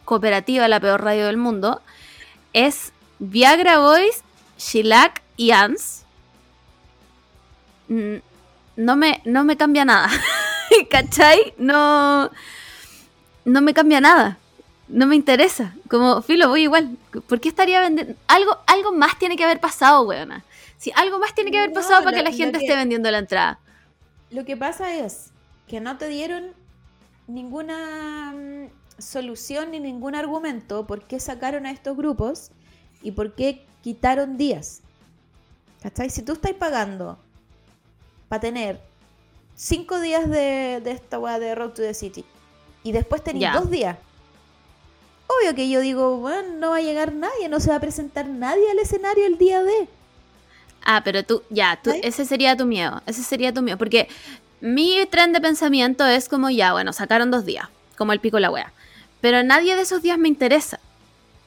Cooperativa, 0.03 0.68
la 0.68 0.80
peor 0.80 1.03
radio 1.03 1.28
del 1.28 1.38
mundo, 1.38 1.82
es 2.53 2.93
Viagra 3.19 3.80
Boys, 3.80 4.23
Shellac 4.57 5.22
y 5.38 5.52
Ans. 5.52 6.03
Mm, 7.88 8.18
No 8.77 8.95
me, 8.95 9.22
no 9.26 9.44
me 9.44 9.56
cambia 9.57 9.85
nada. 9.85 10.10
¿Cachai? 10.90 11.53
No, 11.57 12.30
no 13.45 13.61
me 13.61 13.73
cambia 13.73 14.02
nada. 14.02 14.38
No 14.88 15.06
me 15.07 15.15
interesa. 15.15 15.76
Como, 15.90 16.22
filo, 16.22 16.49
voy 16.49 16.64
igual. 16.64 16.98
¿Por 17.27 17.40
qué 17.40 17.49
estaría 17.49 17.80
vendiendo? 17.81 18.15
Algo, 18.27 18.57
algo 18.68 18.91
más 18.94 19.18
tiene 19.19 19.35
que 19.38 19.44
haber 19.44 19.60
pasado, 19.60 20.02
weona. 20.03 20.44
Si 20.77 20.91
algo 20.95 21.19
más 21.19 21.34
tiene 21.34 21.52
que 21.52 21.57
haber 21.57 21.69
No, 21.69 21.76
pasado 21.76 22.03
para 22.03 22.18
lo- 22.18 22.23
que 22.23 22.30
la 22.31 22.35
gente 22.35 22.60
que- 22.60 22.65
esté 22.65 22.76
vendiendo 22.76 23.10
la 23.11 23.19
entrada. 23.19 23.60
Lo 24.31 24.44
que 24.45 24.57
pasa 24.57 24.94
es 24.95 25.31
que 25.68 25.80
no 25.80 25.98
te 25.98 26.10
dieron 26.10 26.53
ninguna 27.27 28.34
mm, 28.35 28.69
solución 28.99 29.72
ni 29.72 29.80
ningún 29.80 30.15
argumento 30.15 30.85
por 30.88 31.03
qué 31.07 31.19
sacaron 31.19 31.65
a 31.65 31.72
estos 31.72 31.95
grupos 31.95 32.52
y 33.04 33.12
por 33.12 33.34
qué 33.34 33.66
quitaron 33.84 34.38
días. 34.38 34.82
¿Cachai? 35.84 36.10
Si 36.10 36.24
tú 36.24 36.34
estás 36.34 36.54
pagando 36.54 37.20
para 38.30 38.40
tener 38.40 38.80
cinco 39.56 40.00
días 40.00 40.30
de, 40.30 40.82
de 40.84 40.92
esta 40.92 41.20
weá 41.20 41.38
de 41.40 41.54
Road 41.54 41.72
to 41.72 41.82
the 41.82 41.94
City 41.94 42.26
y 42.84 42.92
después 42.92 43.24
tenés 43.24 43.54
dos 43.54 43.70
días. 43.70 43.98
Obvio 45.28 45.56
que 45.56 45.70
yo 45.70 45.82
digo, 45.82 46.18
bueno, 46.18 46.54
no 46.58 46.70
va 46.72 46.78
a 46.78 46.82
llegar 46.82 47.14
nadie, 47.14 47.50
no 47.50 47.60
se 47.60 47.70
va 47.70 47.78
a 47.78 47.80
presentar 47.80 48.28
nadie 48.28 48.70
al 48.72 48.80
escenario 48.80 49.26
el 49.26 49.38
día 49.38 49.64
de. 49.64 49.88
Ah, 50.86 51.02
pero 51.04 51.24
tú, 51.24 51.44
ya, 51.50 51.80
tú, 51.82 51.92
ese 52.02 52.26
sería 52.26 52.58
tu 52.58 52.66
miedo. 52.66 53.02
Ese 53.06 53.24
sería 53.24 53.54
tu 53.54 53.62
miedo. 53.62 53.78
Porque 53.78 54.10
mi 54.60 55.06
tren 55.10 55.32
de 55.32 55.40
pensamiento 55.40 56.06
es 56.06 56.28
como, 56.28 56.50
ya, 56.50 56.74
bueno, 56.74 56.92
sacaron 56.94 57.32
dos 57.32 57.46
días, 57.46 57.70
como 57.98 58.12
el 58.12 58.20
pico 58.20 58.38
de 58.38 58.42
la 58.42 58.52
wea. 58.52 58.74
Pero 59.22 59.44
nadie 59.44 59.76
de 59.76 59.82
esos 59.82 60.02
días 60.02 60.18
me 60.18 60.28
interesa. 60.28 60.80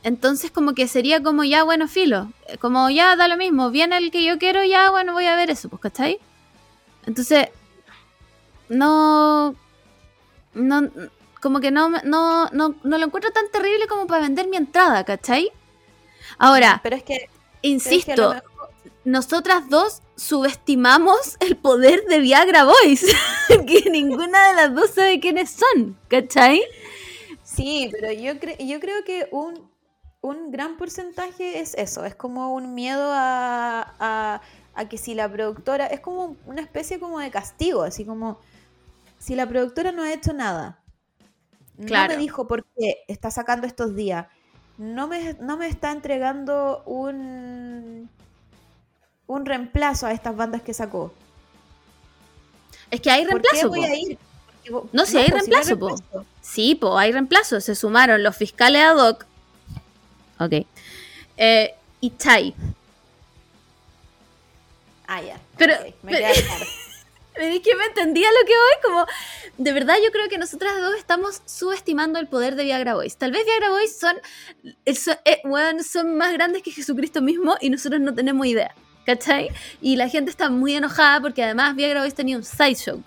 Entonces, 0.03 0.51
como 0.53 0.75
que 0.75 0.87
sería 0.89 1.23
como, 1.23 1.43
ya, 1.45 1.65
bueno, 1.65 1.89
filo. 1.89 2.31
Como, 2.61 2.89
ya, 2.91 3.17
da 3.17 3.27
lo 3.29 3.37
mismo. 3.37 3.71
Viene 3.71 3.97
el 3.99 4.11
que 4.11 4.23
yo 4.25 4.39
quiero, 4.39 4.63
ya, 4.65 4.91
bueno, 4.91 5.13
voy 5.13 5.27
a 5.27 5.35
ver 5.37 5.51
eso, 5.51 5.69
pues, 5.69 5.83
¿cachai? 5.83 6.19
Entonces, 7.07 7.49
no. 8.69 9.55
No. 10.55 10.91
Como 11.41 11.61
que 11.61 11.71
no, 11.71 11.89
no, 11.91 12.49
no, 12.51 12.75
no 12.83 12.99
lo 12.99 13.05
encuentro 13.07 13.31
tan 13.31 13.49
terrible 13.51 13.87
como 13.87 14.07
para 14.07 14.23
vender 14.23 14.49
mi 14.49 14.57
entrada, 14.57 15.05
¿cachai? 15.05 15.51
Ahora, 16.39 16.81
Pero 16.83 16.97
es 16.97 17.03
que, 17.05 17.15
pero 17.15 17.27
es 17.27 17.33
que 17.63 17.69
a 17.69 17.71
insisto, 17.71 18.29
mejor- 18.35 18.43
nosotras 19.05 19.69
dos 19.69 20.03
subestimamos 20.17 21.37
el 21.41 21.57
poder 21.57 22.05
de 22.07 22.19
Viagra 22.21 22.65
Boys. 22.65 23.05
que 23.67 23.91
ninguna 23.91 24.49
de 24.49 24.55
las 24.55 24.75
dos 24.75 24.91
sabe 24.91 25.21
quiénes 25.21 25.51
son, 25.51 25.97
¿cachai? 26.09 26.63
Sí, 27.45 27.91
pero 27.93 28.11
yo, 28.13 28.33
cre- 28.41 28.67
yo 28.67 28.81
creo 28.81 29.05
que 29.05 29.29
un, 29.31 29.71
un 30.29 30.51
gran 30.51 30.77
porcentaje 30.77 31.61
es 31.61 31.75
eso, 31.75 32.05
es 32.05 32.15
como 32.15 32.53
un 32.55 32.75
miedo 32.75 33.11
a, 33.13 33.95
a- 33.99 34.41
a 34.75 34.89
que 34.89 34.99
si 34.99 35.15
la 35.15 35.31
productora, 35.31 35.87
es 35.87 36.01
como 36.01 36.37
una 36.47 36.61
especie 36.61 36.99
como 37.01 37.19
de 37.19 37.31
castigo, 37.31 37.83
así 37.83 38.05
como 38.05 38.39
si 39.19 39.35
la 39.35 39.49
productora 39.49 39.91
no 39.93 40.03
ha 40.03 40.13
hecho 40.13 40.33
nada, 40.33 40.79
no 41.79 42.09
me 42.09 42.17
dijo 42.17 42.47
por 42.47 42.65
qué 42.77 43.05
está 43.09 43.31
sacando 43.31 43.67
estos 43.67 43.95
días, 43.97 44.27
no 44.79 45.09
me, 45.09 45.35
no 45.41 45.57
me 45.57 45.69
está 45.69 45.93
entregando 45.93 46.83
un, 46.85 48.11
un 49.27 49.47
reemplazo 49.47 50.07
a 50.07 50.13
estas 50.13 50.37
bandas 50.37 50.61
que 50.63 50.75
sacó. 50.75 51.13
Es 52.91 53.01
que 53.01 53.11
hay 53.11 53.25
¿Por 53.27 53.41
qué 53.43 53.49
reemplazo, 53.49 53.69
voy 53.69 53.81
po. 53.81 53.87
a 53.87 53.95
ir? 53.97 54.19
Porque 54.47 54.71
vo- 54.73 54.89
No, 54.93 55.07
sí 55.07 55.17
hay 55.19 55.25
si 55.25 55.31
no 55.31 55.37
hay 55.37 55.41
reemplazo, 55.41 55.79
po. 55.79 55.89
reemplazo. 55.89 56.27
Sí, 56.43 56.75
po, 56.75 56.99
hay 56.99 57.13
reemplazo. 57.13 57.61
Se 57.61 57.75
sumaron 57.75 58.23
los 58.23 58.37
fiscales 58.37 58.83
ad 58.83 58.97
hoc. 58.99 59.27
Ok. 60.39 60.67
Eh, 61.37 61.75
y 62.01 62.17
Chai. 62.17 62.55
Ah, 65.07 65.23
ya. 65.23 65.39
Pero- 65.57 65.75
me 66.03 66.13
pero- 66.13 66.29
di 67.51 67.61
que 67.63 67.75
me 67.77 67.85
entendía 67.85 68.29
lo 68.31 68.47
que 68.47 68.55
voy, 68.55 68.83
como 68.83 69.07
de 69.59 69.73
verdad 69.73 69.97
yo 70.05 70.11
creo 70.11 70.29
que 70.29 70.39
nosotras 70.39 70.75
dos 70.81 70.97
estamos 70.97 71.43
subestimando 71.47 72.19
el 72.19 72.27
poder 72.29 72.57
de 72.57 72.65
Viagra 72.65 72.95
Boys. 72.95 73.17
Tal 73.17 73.31
vez 73.33 73.45
Viagra 73.45 73.71
Boys 73.71 73.97
son, 73.99 74.17
son, 74.95 75.17
eh, 75.25 75.41
weón, 75.45 75.83
son 75.85 76.17
más 76.17 76.33
grandes 76.33 76.63
que 76.63 76.71
Jesucristo 76.71 77.21
mismo 77.21 77.57
y 77.61 77.71
nosotros 77.71 78.01
no 78.01 78.15
tenemos 78.15 78.47
idea, 78.47 78.75
¿cachai? 79.05 79.51
Y 79.81 79.97
la 79.97 80.09
gente 80.09 80.31
está 80.31 80.49
muy 80.51 80.75
enojada 80.75 81.21
porque 81.21 81.45
además 81.45 81.77
Viagra 81.77 82.01
Boys 82.01 82.15
tenía 82.15 82.37
un 82.37 82.45
sideshow 82.45 83.03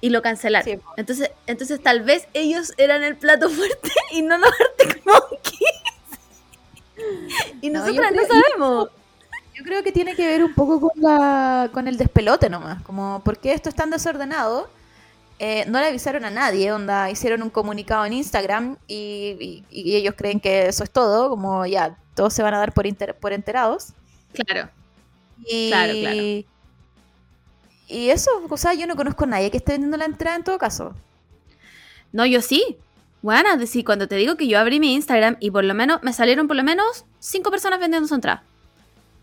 y 0.00 0.10
lo 0.10 0.20
cancelaron. 0.20 0.64
Sí, 0.68 0.78
entonces, 0.96 1.30
entonces 1.46 1.80
tal 1.82 2.00
vez 2.02 2.26
ellos 2.34 2.72
eran 2.76 3.02
el 3.04 3.16
plato 3.16 3.48
fuerte 3.50 3.90
y 4.10 4.22
no 4.22 4.36
los 4.36 4.50
Monkeys. 5.04 5.60
Y 7.60 7.70
nosotras 7.70 8.12
no, 8.12 8.22
sabemos. 8.26 8.88
Yo 9.54 9.64
creo 9.64 9.82
que 9.82 9.92
tiene 9.92 10.14
que 10.16 10.26
ver 10.26 10.42
un 10.44 10.54
poco 10.54 10.80
con, 10.80 10.90
la, 11.00 11.68
con 11.72 11.86
el 11.88 11.96
despelote 11.98 12.48
nomás, 12.48 12.82
como 12.82 13.20
porque 13.24 13.52
esto 13.52 13.68
es 13.68 13.74
tan 13.74 13.90
desordenado, 13.90 14.68
eh, 15.38 15.64
no 15.68 15.78
le 15.80 15.86
avisaron 15.86 16.24
a 16.24 16.30
nadie, 16.30 16.72
onda, 16.72 17.10
hicieron 17.10 17.42
un 17.42 17.50
comunicado 17.50 18.04
en 18.06 18.14
Instagram 18.14 18.76
y, 18.88 19.64
y- 19.70 19.80
y 19.82 19.96
ellos 19.96 20.14
creen 20.16 20.40
que 20.40 20.66
eso 20.68 20.84
es 20.84 20.90
todo, 20.90 21.28
como 21.28 21.66
ya, 21.66 21.96
todos 22.14 22.32
se 22.32 22.42
van 22.42 22.54
a 22.54 22.58
dar 22.58 22.72
por, 22.72 22.86
inter- 22.86 23.14
por 23.14 23.32
enterados. 23.32 23.88
Claro. 24.32 24.70
Y, 25.44 25.68
Claro, 25.70 25.92
claro. 26.00 26.16
Y 27.88 28.08
eso, 28.10 28.30
o 28.48 28.56
sea, 28.56 28.72
yo 28.74 28.86
no 28.86 28.96
conozco 28.96 29.24
a 29.24 29.26
nadie 29.26 29.50
que 29.50 29.58
esté 29.58 29.72
vendiendo 29.72 29.96
la 29.98 30.06
entrada 30.06 30.36
en 30.36 30.44
todo 30.44 30.56
caso. 30.58 30.94
No, 32.12 32.24
yo 32.24 32.40
sí. 32.40 32.78
Bueno, 33.22 33.56
decir, 33.56 33.84
cuando 33.84 34.08
te 34.08 34.16
digo 34.16 34.36
que 34.36 34.48
yo 34.48 34.58
abrí 34.58 34.80
mi 34.80 34.94
Instagram 34.94 35.36
y 35.40 35.50
por 35.50 35.64
lo 35.64 35.74
menos 35.74 36.02
me 36.02 36.12
salieron 36.12 36.48
por 36.48 36.56
lo 36.56 36.64
menos 36.64 37.04
cinco 37.20 37.50
personas 37.50 37.78
vendiendo 37.78 38.08
su 38.08 38.14
entrada. 38.16 38.42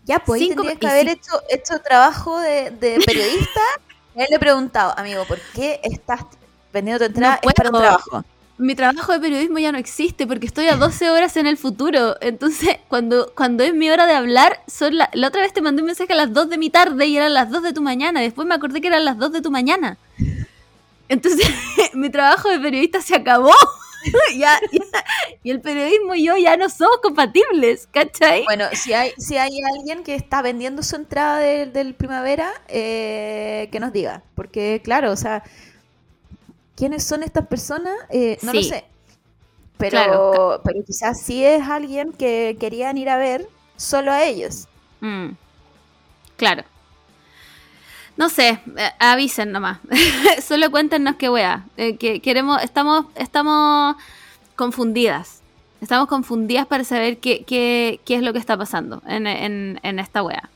Ya, 0.06 0.18
pues 0.20 0.40
Cinco- 0.40 0.62
tendrías 0.62 0.78
que 0.78 0.86
haber 0.86 1.04
si- 1.06 1.12
hecho, 1.12 1.32
hecho 1.50 1.78
trabajo 1.82 2.38
de, 2.40 2.70
de 2.70 2.98
periodista. 3.06 3.60
y 4.16 4.18
le 4.20 4.36
he 4.36 4.38
preguntado, 4.38 4.98
amigo, 4.98 5.24
¿por 5.26 5.38
qué 5.54 5.80
estás 5.84 6.20
vendiendo 6.72 6.98
tu 7.00 7.04
entrada? 7.10 7.38
No 7.42 7.48
es 7.50 7.54
para 7.54 7.68
un 7.70 7.78
trabajo. 7.78 8.24
Mi 8.56 8.74
trabajo 8.74 9.12
de 9.12 9.20
periodismo 9.20 9.58
ya 9.58 9.72
no 9.72 9.78
existe 9.78 10.26
porque 10.26 10.46
estoy 10.46 10.68
a 10.68 10.76
12 10.78 11.10
horas 11.10 11.36
en 11.36 11.46
el 11.46 11.58
futuro. 11.58 12.16
Entonces, 12.22 12.78
cuando, 12.88 13.32
cuando 13.36 13.62
es 13.64 13.74
mi 13.74 13.90
hora 13.90 14.06
de 14.06 14.14
hablar, 14.14 14.62
son 14.66 14.96
la, 14.96 15.10
la 15.12 15.28
otra 15.28 15.42
vez 15.42 15.52
te 15.52 15.60
mandé 15.60 15.82
un 15.82 15.86
mensaje 15.86 16.14
a 16.14 16.16
las 16.16 16.32
2 16.32 16.48
de 16.48 16.56
mi 16.58 16.70
tarde 16.70 17.04
y 17.06 17.18
eran 17.18 17.34
las 17.34 17.50
2 17.50 17.62
de 17.62 17.72
tu 17.74 17.82
mañana. 17.82 18.20
Después 18.22 18.48
me 18.48 18.54
acordé 18.54 18.80
que 18.80 18.88
eran 18.88 19.04
las 19.04 19.18
2 19.18 19.30
de 19.32 19.42
tu 19.42 19.50
mañana. 19.50 19.98
Entonces, 21.10 21.46
mi 21.94 22.08
trabajo 22.08 22.48
de 22.48 22.58
periodista 22.58 23.02
se 23.02 23.14
acabó. 23.14 23.52
ya, 24.36 24.58
ya- 24.72 25.04
y 25.42 25.50
el 25.50 25.60
periodismo 25.60 26.14
y 26.14 26.24
yo 26.24 26.36
ya 26.36 26.56
no 26.56 26.68
somos 26.68 26.98
compatibles, 27.02 27.86
¿cachai? 27.92 28.44
Bueno, 28.44 28.66
si 28.72 28.92
hay, 28.92 29.12
si 29.18 29.36
hay 29.36 29.50
alguien 29.76 30.02
que 30.04 30.14
está 30.14 30.42
vendiendo 30.42 30.82
su 30.82 30.96
entrada 30.96 31.38
del, 31.38 31.72
del 31.72 31.94
primavera, 31.94 32.50
eh, 32.68 33.68
que 33.72 33.80
nos 33.80 33.92
diga. 33.92 34.22
Porque, 34.34 34.80
claro, 34.82 35.12
o 35.12 35.16
sea, 35.16 35.42
¿quiénes 36.76 37.04
son 37.04 37.22
estas 37.22 37.46
personas? 37.46 37.94
Eh, 38.10 38.38
no 38.42 38.52
lo 38.52 38.62
sé. 38.62 38.84
Pero, 39.78 39.90
Claro, 39.90 40.60
pero 40.64 40.84
quizás 40.84 41.22
sí 41.22 41.44
es 41.44 41.62
alguien 41.68 42.12
que 42.12 42.56
querían 42.60 42.98
ir 42.98 43.08
a 43.10 43.16
ver 43.18 43.48
solo 43.76 44.12
a 44.12 44.24
ellos. 44.24 44.68
Mm, 45.00 45.30
claro. 46.36 46.64
No 48.20 48.28
sé, 48.28 48.60
eh, 48.76 48.90
avisen 48.98 49.50
nomás. 49.50 49.78
Solo 50.46 50.70
cuéntenos 50.70 51.16
qué 51.16 51.30
wea. 51.30 51.64
eh, 51.78 51.96
que 51.96 52.20
queremos, 52.20 52.62
estamos, 52.62 53.06
estamos 53.14 53.96
confundidas. 54.56 55.40
Estamos 55.80 56.06
confundidas 56.06 56.66
para 56.66 56.84
saber 56.84 57.16
qué, 57.16 57.44
qué, 57.46 57.98
qué 58.04 58.16
es 58.16 58.22
lo 58.22 58.34
que 58.34 58.38
está 58.38 58.58
pasando 58.58 59.02
en, 59.06 59.26
en- 59.26 59.80
en 59.82 59.98
esta 59.98 60.22
wea. 60.22 60.50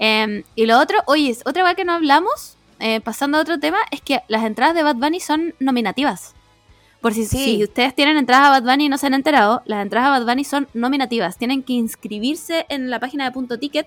Em, 0.00 0.42
y 0.56 0.66
lo 0.66 0.80
otro, 0.80 0.98
oye, 1.06 1.30
es 1.30 1.42
otra 1.46 1.62
wea 1.62 1.76
que 1.76 1.84
no 1.84 1.92
hablamos, 1.92 2.56
eh, 2.80 3.00
pasando 3.00 3.38
a 3.38 3.42
otro 3.42 3.60
tema, 3.60 3.78
es 3.92 4.00
que 4.00 4.20
las 4.26 4.42
entradas 4.44 4.74
de 4.74 4.82
Bad 4.82 4.96
Bunny 4.96 5.20
son 5.20 5.54
nominativas. 5.60 6.34
Por 7.00 7.14
si, 7.14 7.26
Sí. 7.26 7.38
si 7.44 7.62
ustedes 7.62 7.94
tienen 7.94 8.16
entradas 8.16 8.48
a 8.48 8.50
Bad 8.58 8.64
Bunny 8.64 8.86
y 8.86 8.88
no 8.88 8.98
se 8.98 9.06
han 9.06 9.14
enterado, 9.14 9.62
las 9.66 9.82
entradas 9.82 10.08
a 10.08 10.18
Bad 10.18 10.26
Bunny 10.26 10.42
son 10.42 10.66
nominativas. 10.74 11.38
Tienen 11.38 11.62
que 11.62 11.74
inscribirse 11.74 12.66
en 12.70 12.90
la 12.90 12.98
página 12.98 13.24
de 13.24 13.30
Punto 13.30 13.58
Ticket 13.60 13.86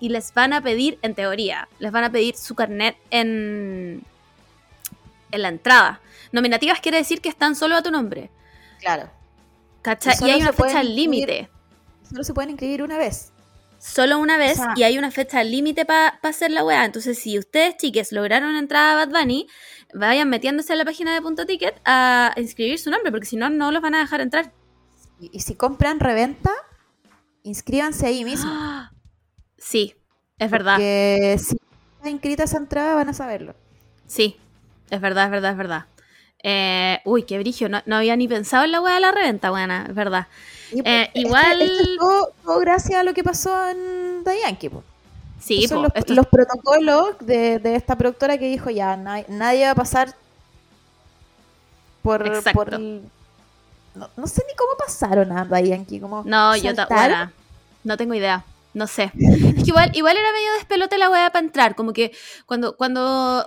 y 0.00 0.08
les 0.08 0.32
van 0.34 0.52
a 0.52 0.60
pedir, 0.62 0.98
en 1.02 1.14
teoría, 1.14 1.68
les 1.78 1.92
van 1.92 2.04
a 2.04 2.10
pedir 2.10 2.34
su 2.36 2.54
carnet 2.54 2.96
en, 3.10 4.02
en 5.30 5.42
la 5.42 5.48
entrada. 5.48 6.00
Nominativas 6.32 6.80
quiere 6.80 6.98
decir 6.98 7.20
que 7.20 7.28
están 7.28 7.54
solo 7.54 7.76
a 7.76 7.82
tu 7.82 7.90
nombre. 7.90 8.30
Claro. 8.80 9.10
¿cachai? 9.82 10.14
Y 10.26 10.30
hay 10.30 10.40
una 10.42 10.52
fecha 10.52 10.82
límite. 10.82 11.48
Solo 12.08 12.24
se 12.24 12.34
pueden 12.34 12.50
inscribir 12.50 12.82
una 12.82 12.98
vez. 12.98 13.32
Solo 13.78 14.18
una 14.18 14.36
vez 14.36 14.56
sea- 14.58 14.74
y 14.76 14.82
hay 14.82 14.98
una 14.98 15.10
fecha 15.10 15.42
límite 15.42 15.84
para 15.86 16.18
hacer 16.22 16.50
la 16.50 16.64
weá. 16.64 16.84
Entonces, 16.84 17.18
si 17.18 17.38
ustedes, 17.38 17.76
chiques, 17.78 18.12
lograron 18.12 18.54
entrar 18.56 18.90
a 18.90 19.06
Bad 19.06 19.08
Bunny, 19.08 19.46
vayan 19.94 20.28
metiéndose 20.28 20.72
a 20.72 20.76
la 20.76 20.84
página 20.84 21.14
de 21.14 21.22
Punto 21.22 21.46
Ticket 21.46 21.80
a 21.86 22.34
inscribir 22.36 22.78
su 22.78 22.90
nombre, 22.90 23.10
porque 23.10 23.26
si 23.26 23.36
no, 23.36 23.48
no 23.48 23.70
los 23.70 23.80
van 23.80 23.94
a 23.94 24.00
dejar 24.00 24.20
entrar. 24.20 24.52
Y, 25.18 25.30
y 25.32 25.40
si 25.40 25.54
compran 25.54 25.98
reventa, 25.98 26.50
inscríbanse 27.42 28.06
ahí 28.06 28.24
mismo. 28.24 28.50
Sí, 29.60 29.94
es 30.38 30.50
verdad. 30.50 30.78
Que 30.78 31.36
si 31.38 31.56
está 31.98 32.10
inscrita 32.10 32.44
esa 32.44 32.56
entrada, 32.56 32.94
van 32.96 33.08
a 33.10 33.14
saberlo. 33.14 33.54
Sí, 34.06 34.36
es 34.90 35.00
verdad, 35.00 35.26
es 35.26 35.30
verdad, 35.30 35.50
es 35.52 35.56
verdad. 35.56 35.84
Eh, 36.42 36.98
uy, 37.04 37.24
qué 37.24 37.38
brillo. 37.38 37.68
No, 37.68 37.82
no 37.84 37.96
había 37.96 38.16
ni 38.16 38.26
pensado 38.26 38.64
en 38.64 38.72
la 38.72 38.80
weá 38.80 38.94
de 38.94 39.00
la 39.00 39.12
reventa, 39.12 39.50
buena, 39.50 39.84
es 39.88 39.94
verdad. 39.94 40.26
Y, 40.72 40.80
Eh, 40.80 41.10
pues, 41.12 41.24
igual- 41.24 41.60
Esto, 41.62 41.74
esto 41.74 41.82
es 41.92 41.98
todo, 41.98 42.32
todo 42.44 42.58
gracias 42.60 42.98
a 42.98 43.04
lo 43.04 43.12
que 43.14 43.22
pasó 43.22 43.68
en 43.68 44.22
The 44.24 44.40
Yankee, 44.40 44.70
po. 44.70 44.82
Sí, 45.38 45.68
son 45.68 45.78
po, 45.78 45.82
los, 45.84 45.92
esto- 45.96 46.14
los 46.14 46.26
protocolos 46.26 47.16
de, 47.20 47.58
de 47.58 47.74
esta 47.76 47.96
productora 47.96 48.38
que 48.38 48.48
dijo 48.48 48.70
ya, 48.70 48.96
na- 48.96 49.24
nadie 49.28 49.66
va 49.66 49.72
a 49.72 49.74
pasar 49.74 50.14
por... 52.02 52.26
Exacto. 52.26 52.52
por 52.52 52.80
no, 52.80 54.08
no 54.16 54.26
sé 54.26 54.42
ni 54.48 54.54
cómo 54.56 54.72
pasaron 54.78 55.32
a 55.32 55.60
Yankee, 55.60 55.98
como 56.00 56.22
No, 56.24 56.56
yo 56.56 56.74
saltaron. 56.74 56.96
weona, 56.96 57.32
no 57.84 57.96
tengo 57.96 58.14
idea. 58.14 58.44
No 58.72 58.86
sé. 58.86 59.10
Igual, 59.64 59.90
igual 59.94 60.16
era 60.16 60.32
medio 60.32 60.52
despelote 60.54 60.98
la 60.98 61.10
weá 61.10 61.30
para 61.30 61.44
entrar. 61.44 61.74
Como 61.74 61.92
que 61.92 62.12
cuando, 62.46 62.76
cuando 62.76 63.46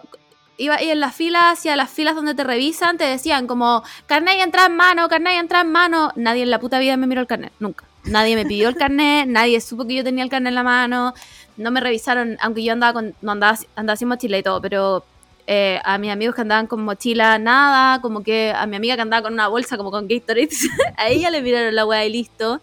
iba 0.57 0.75
ahí 0.75 0.89
en 0.89 0.99
las 0.99 1.15
filas, 1.15 1.59
hacia 1.59 1.75
las 1.75 1.89
filas 1.89 2.15
donde 2.15 2.35
te 2.35 2.43
revisan, 2.43 2.97
te 2.97 3.05
decían 3.05 3.47
como, 3.47 3.83
carnet 4.05 4.37
y 4.37 4.41
entrada 4.41 4.67
en 4.67 4.75
mano, 4.75 5.07
carnet 5.09 5.33
y 5.33 5.37
entrada 5.37 5.63
en 5.63 5.71
mano. 5.71 6.11
Nadie 6.15 6.43
en 6.43 6.51
la 6.51 6.59
puta 6.59 6.79
vida 6.79 6.97
me 6.97 7.07
miró 7.07 7.21
el 7.21 7.27
carnet, 7.27 7.53
nunca. 7.59 7.85
Nadie 8.05 8.35
me 8.35 8.45
pidió 8.45 8.69
el 8.69 8.75
carnet, 8.75 9.27
nadie 9.27 9.59
supo 9.61 9.85
que 9.85 9.95
yo 9.95 10.03
tenía 10.03 10.23
el 10.23 10.29
carnet 10.29 10.51
en 10.51 10.55
la 10.55 10.63
mano. 10.63 11.13
No 11.57 11.71
me 11.71 11.79
revisaron, 11.79 12.37
aunque 12.41 12.63
yo 12.63 12.73
andaba 12.73 12.93
con, 12.93 13.15
no 13.21 13.31
andaba, 13.31 13.57
andaba 13.75 13.95
sin 13.95 14.07
mochila 14.07 14.37
y 14.37 14.43
todo, 14.43 14.61
pero 14.61 15.05
eh, 15.45 15.79
a 15.83 15.97
mis 15.97 16.11
amigos 16.11 16.35
que 16.35 16.41
andaban 16.41 16.67
con 16.67 16.83
mochila, 16.83 17.37
nada, 17.37 18.01
como 18.01 18.23
que 18.23 18.53
a 18.55 18.65
mi 18.65 18.75
amiga 18.75 18.95
que 18.95 19.01
andaba 19.01 19.23
con 19.23 19.33
una 19.33 19.47
bolsa 19.47 19.77
como 19.77 19.91
con 19.91 20.07
Gatorade, 20.07 20.49
a 20.97 21.09
ella 21.09 21.29
le 21.31 21.41
miraron 21.41 21.75
la 21.75 21.85
weá 21.85 22.05
y 22.05 22.11
listo. 22.11 22.61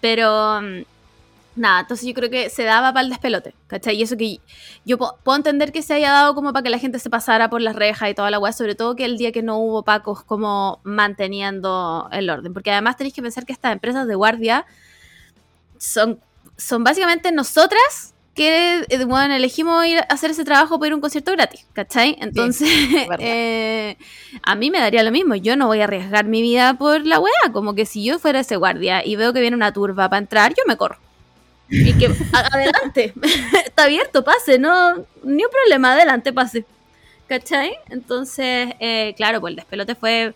Pero 0.00 0.60
mm, 0.62 0.82
nada, 1.58 1.80
entonces 1.80 2.06
yo 2.06 2.14
creo 2.14 2.30
que 2.30 2.50
se 2.50 2.64
daba 2.64 2.92
para 2.92 3.04
el 3.04 3.10
despelote, 3.10 3.54
¿cachai? 3.66 3.96
Y 3.96 4.02
eso 4.02 4.16
que 4.16 4.40
yo 4.84 4.98
puedo 4.98 5.36
entender 5.36 5.72
que 5.72 5.82
se 5.82 5.94
haya 5.94 6.10
dado 6.12 6.34
como 6.34 6.52
para 6.52 6.62
que 6.62 6.70
la 6.70 6.78
gente 6.78 6.98
se 6.98 7.10
pasara 7.10 7.50
por 7.50 7.60
las 7.60 7.76
rejas 7.76 8.10
y 8.10 8.14
toda 8.14 8.30
la 8.30 8.38
weá, 8.38 8.52
sobre 8.52 8.74
todo 8.74 8.96
que 8.96 9.04
el 9.04 9.18
día 9.18 9.32
que 9.32 9.42
no 9.42 9.58
hubo 9.58 9.82
pacos 9.82 10.24
como 10.24 10.80
manteniendo 10.84 12.08
el 12.12 12.30
orden, 12.30 12.52
porque 12.52 12.70
además 12.70 12.96
tenéis 12.96 13.14
que 13.14 13.22
pensar 13.22 13.46
que 13.46 13.52
estas 13.52 13.72
empresas 13.72 14.06
de 14.06 14.14
guardia 14.14 14.66
son, 15.78 16.20
son 16.56 16.84
básicamente 16.84 17.32
nosotras 17.32 18.14
que 18.38 18.86
eh, 18.88 19.04
bueno, 19.04 19.34
elegimos 19.34 19.84
ir 19.84 19.98
a 19.98 20.02
hacer 20.02 20.30
ese 20.30 20.44
trabajo 20.44 20.78
por 20.78 20.86
ir 20.86 20.92
a 20.92 20.94
un 20.94 21.00
concierto 21.00 21.32
gratis, 21.32 21.66
¿cachai? 21.72 22.16
Entonces, 22.20 22.68
eh, 23.18 23.96
a 24.44 24.54
mí 24.54 24.70
me 24.70 24.78
daría 24.78 25.02
lo 25.02 25.10
mismo, 25.10 25.34
yo 25.34 25.56
no 25.56 25.66
voy 25.66 25.80
a 25.80 25.84
arriesgar 25.84 26.24
mi 26.24 26.40
vida 26.40 26.74
por 26.74 27.04
la 27.04 27.18
weá, 27.18 27.52
como 27.52 27.74
que 27.74 27.84
si 27.84 28.04
yo 28.04 28.20
fuera 28.20 28.38
ese 28.38 28.54
guardia 28.54 29.04
y 29.04 29.16
veo 29.16 29.32
que 29.32 29.40
viene 29.40 29.56
una 29.56 29.72
turba 29.72 30.08
para 30.08 30.18
entrar, 30.18 30.54
yo 30.54 30.62
me 30.68 30.76
corro. 30.76 31.07
Y 31.70 31.92
que 31.94 32.10
adelante, 32.32 33.12
está 33.64 33.84
abierto, 33.84 34.24
pase, 34.24 34.58
no, 34.58 34.96
ni 35.22 35.44
un 35.44 35.50
problema, 35.50 35.92
adelante, 35.92 36.32
pase. 36.32 36.64
¿Cachai? 37.26 37.76
Entonces, 37.90 38.74
eh, 38.80 39.12
claro, 39.16 39.40
pues 39.40 39.50
el 39.52 39.56
despelote 39.56 39.94
fue, 39.94 40.34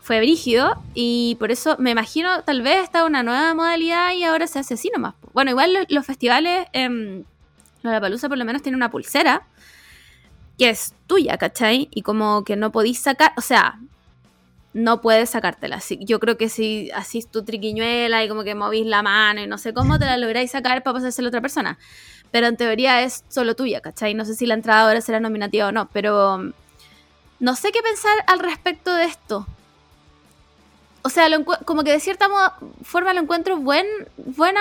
fue 0.00 0.18
brígido 0.20 0.82
y 0.94 1.36
por 1.38 1.52
eso 1.52 1.76
me 1.78 1.90
imagino 1.90 2.42
tal 2.42 2.62
vez 2.62 2.84
está 2.84 3.04
una 3.04 3.22
nueva 3.22 3.52
modalidad 3.52 4.14
y 4.14 4.24
ahora 4.24 4.46
se 4.46 4.58
hace 4.58 4.74
así 4.74 4.90
nomás. 4.94 5.14
Bueno, 5.34 5.50
igual 5.50 5.74
los, 5.74 5.84
los 5.90 6.06
festivales, 6.06 6.66
eh, 6.72 7.22
Lollapalooza 7.82 8.28
por 8.28 8.38
lo 8.38 8.46
menos 8.46 8.62
tiene 8.62 8.76
una 8.76 8.90
pulsera 8.90 9.46
que 10.58 10.70
es 10.70 10.94
tuya, 11.06 11.36
¿cachai? 11.36 11.88
Y 11.90 12.02
como 12.02 12.44
que 12.44 12.56
no 12.56 12.72
podís 12.72 12.98
sacar, 12.98 13.32
o 13.36 13.42
sea, 13.42 13.78
no 14.76 15.00
puedes 15.00 15.30
sacártela. 15.30 15.80
Sí, 15.80 15.98
yo 16.02 16.20
creo 16.20 16.36
que 16.36 16.50
si 16.50 16.90
hacís 16.90 17.28
tu 17.28 17.42
triquiñuela 17.42 18.22
y 18.22 18.28
como 18.28 18.44
que 18.44 18.54
movís 18.54 18.84
la 18.84 19.02
mano 19.02 19.40
y 19.40 19.46
no 19.46 19.56
sé 19.56 19.72
cómo, 19.72 19.98
te 19.98 20.04
la 20.04 20.18
lográis 20.18 20.50
sacar 20.50 20.82
para 20.82 20.92
pasársela 20.94 21.28
a 21.28 21.30
otra 21.30 21.40
persona. 21.40 21.78
Pero 22.30 22.46
en 22.46 22.58
teoría 22.58 23.00
es 23.00 23.24
solo 23.28 23.56
tuya, 23.56 23.80
¿cachai? 23.80 24.12
No 24.12 24.26
sé 24.26 24.34
si 24.34 24.44
la 24.44 24.52
entrada 24.52 24.86
ahora 24.86 25.00
será 25.00 25.18
nominativa 25.18 25.68
o 25.68 25.72
no, 25.72 25.88
pero 25.88 26.36
mm, 26.36 26.52
no 27.40 27.56
sé 27.56 27.72
qué 27.72 27.80
pensar 27.80 28.12
al 28.26 28.38
respecto 28.40 28.94
de 28.94 29.06
esto. 29.06 29.46
O 31.00 31.08
sea, 31.08 31.30
lo 31.30 31.42
como 31.42 31.82
que 31.82 31.92
de 31.92 32.00
cierta 32.00 32.28
forma 32.82 33.14
lo 33.14 33.22
encuentro 33.22 33.56
buen, 33.56 33.86
buena 34.18 34.60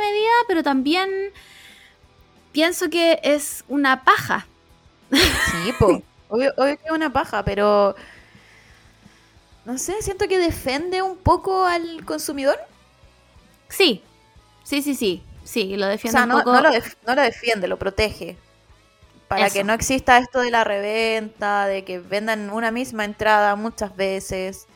medida, 0.00 0.32
pero 0.48 0.64
también 0.64 1.08
pienso 2.50 2.90
que 2.90 3.20
es 3.22 3.62
una 3.68 4.02
paja. 4.02 4.48
Sí, 5.12 5.72
po. 5.78 6.02
Obvio, 6.28 6.52
obvio 6.56 6.76
que 6.76 6.86
es 6.86 6.90
una 6.90 7.12
paja, 7.12 7.44
pero... 7.44 7.94
No 9.64 9.78
sé, 9.78 10.00
siento 10.02 10.28
que 10.28 10.38
defiende 10.38 11.02
un 11.02 11.16
poco 11.16 11.64
al 11.64 12.04
consumidor. 12.04 12.58
Sí, 13.68 14.02
sí, 14.62 14.82
sí, 14.82 14.94
sí. 14.94 15.22
Sí, 15.44 15.76
lo 15.76 15.86
O 15.86 15.88
defiendo 15.88 16.10
sea, 16.10 16.22
un 16.22 16.28
no, 16.28 16.38
poco. 16.38 16.52
no 16.52 16.60
lo 16.60 16.70
def- 16.70 16.96
no 17.06 17.14
lo 17.14 17.22
defiende, 17.22 17.68
lo 17.68 17.78
protege. 17.78 18.36
Para 19.28 19.50
que 19.50 19.64
no 19.64 19.72
exista 19.72 20.18
esto 20.18 20.40
de 20.40 20.50
la 20.50 20.64
reventa, 20.64 21.66
de 21.66 21.84
que 21.84 21.98
vendan 21.98 22.50
una 22.50 22.70
misma 22.70 23.04
entrada 23.04 23.56
muchas 23.56 23.96
veces. 23.96 24.66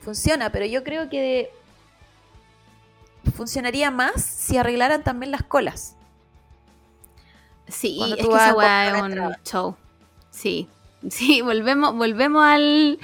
Funciona, 0.00 0.50
pero 0.52 0.66
yo 0.66 0.84
creo 0.84 1.08
que 1.10 1.50
funcionaría 3.34 3.90
más 3.90 4.22
si 4.22 4.56
arreglaran 4.56 5.02
también 5.04 5.30
las 5.32 5.42
colas. 5.42 5.96
Sí, 7.68 7.96
Cuando 7.98 8.16
es 8.16 8.28
que 8.28 8.36
esa 8.36 8.54
weá 8.54 8.88
es 8.88 8.94
un 8.94 9.12
entrada. 9.12 9.40
show. 9.44 9.76
Sí, 10.30 10.68
sí, 11.10 11.40
volvemos, 11.42 11.94
volvemos 11.94 12.44
al, 12.44 12.98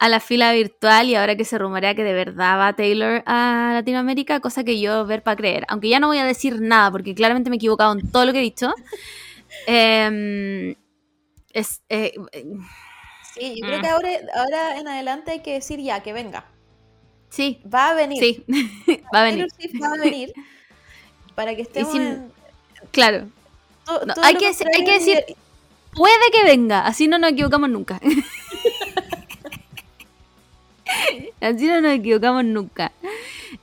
a 0.00 0.08
la 0.08 0.20
fila 0.20 0.52
virtual 0.52 1.08
y 1.08 1.14
ahora 1.14 1.36
que 1.36 1.44
se 1.44 1.58
rumorea 1.58 1.94
que 1.94 2.02
de 2.02 2.12
verdad 2.14 2.58
va 2.58 2.72
Taylor 2.72 3.22
a 3.26 3.70
Latinoamérica, 3.74 4.40
cosa 4.40 4.64
que 4.64 4.80
yo 4.80 5.04
ver 5.06 5.22
para 5.22 5.36
creer. 5.36 5.64
Aunque 5.68 5.88
ya 5.88 6.00
no 6.00 6.06
voy 6.08 6.18
a 6.18 6.24
decir 6.24 6.60
nada 6.60 6.90
porque 6.90 7.14
claramente 7.14 7.50
me 7.50 7.56
he 7.56 7.58
equivocado 7.58 7.92
en 7.92 8.10
todo 8.10 8.24
lo 8.24 8.32
que 8.32 8.38
he 8.38 8.42
dicho. 8.42 8.72
Em, 9.66 10.74
es, 11.52 11.82
eh, 11.88 12.14
Sí, 13.34 13.54
yo 13.60 13.66
creo 13.66 13.78
Mm. 13.78 13.82
que 13.82 13.88
ahora, 13.88 14.08
ahora 14.34 14.78
en 14.78 14.88
adelante 14.88 15.30
hay 15.30 15.40
que 15.40 15.54
decir 15.54 15.80
ya, 15.80 16.02
que 16.02 16.12
venga. 16.12 16.44
sí, 17.30 17.62
Va 17.72 17.90
a 17.90 17.94
venir. 17.94 18.18
sí, 18.22 18.44
va 19.14 19.20
a 19.20 19.24
venir. 19.24 19.48
Taylor 19.58 19.82
va 19.82 19.94
a 19.94 19.98
venir. 19.98 20.32
Para 21.34 21.54
que 21.56 21.62
estemos 21.68 21.92
sin- 21.92 22.02
en... 22.02 22.32
Claro, 22.90 23.28
to- 23.86 24.04
No, 24.04 24.14
todo 24.14 24.24
hay 24.24 24.34
que 24.36 24.46
hay 24.48 24.84
que 24.84 24.92
decir- 24.98 25.24
puede 25.94 26.30
que 26.32 26.44
venga, 26.44 26.86
así 26.86 27.08
no 27.08 27.18
nos 27.18 27.32
equivocamos 27.32 27.70
nunca. 27.70 28.00
así 31.40 31.66
no 31.66 31.80
nos 31.80 31.92
equivocamos 31.92 32.44
nunca. 32.44 32.92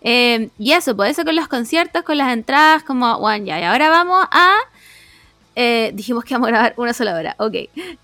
Eh, 0.02 0.50
y 0.58 0.72
eso, 0.74 0.96
pues 0.96 1.12
eso 1.12 1.24
con 1.26 1.36
los 1.36 1.48
conciertos, 1.48 2.04
con 2.04 2.18
las 2.18 2.32
entradas, 2.34 2.84
como, 2.84 3.20
ya, 3.38 3.60
y 3.60 3.64
ahora 3.64 3.90
vamos 3.90 4.26
a... 4.32 4.56
eh, 5.56 5.92
dijimos 5.94 6.24
que 6.24 6.36
vamos 6.36 6.48
a 6.48 6.52
grabar 6.52 6.74
una 6.78 6.94
sola 6.94 7.16
hora, 7.16 7.36
ok. 7.38 7.56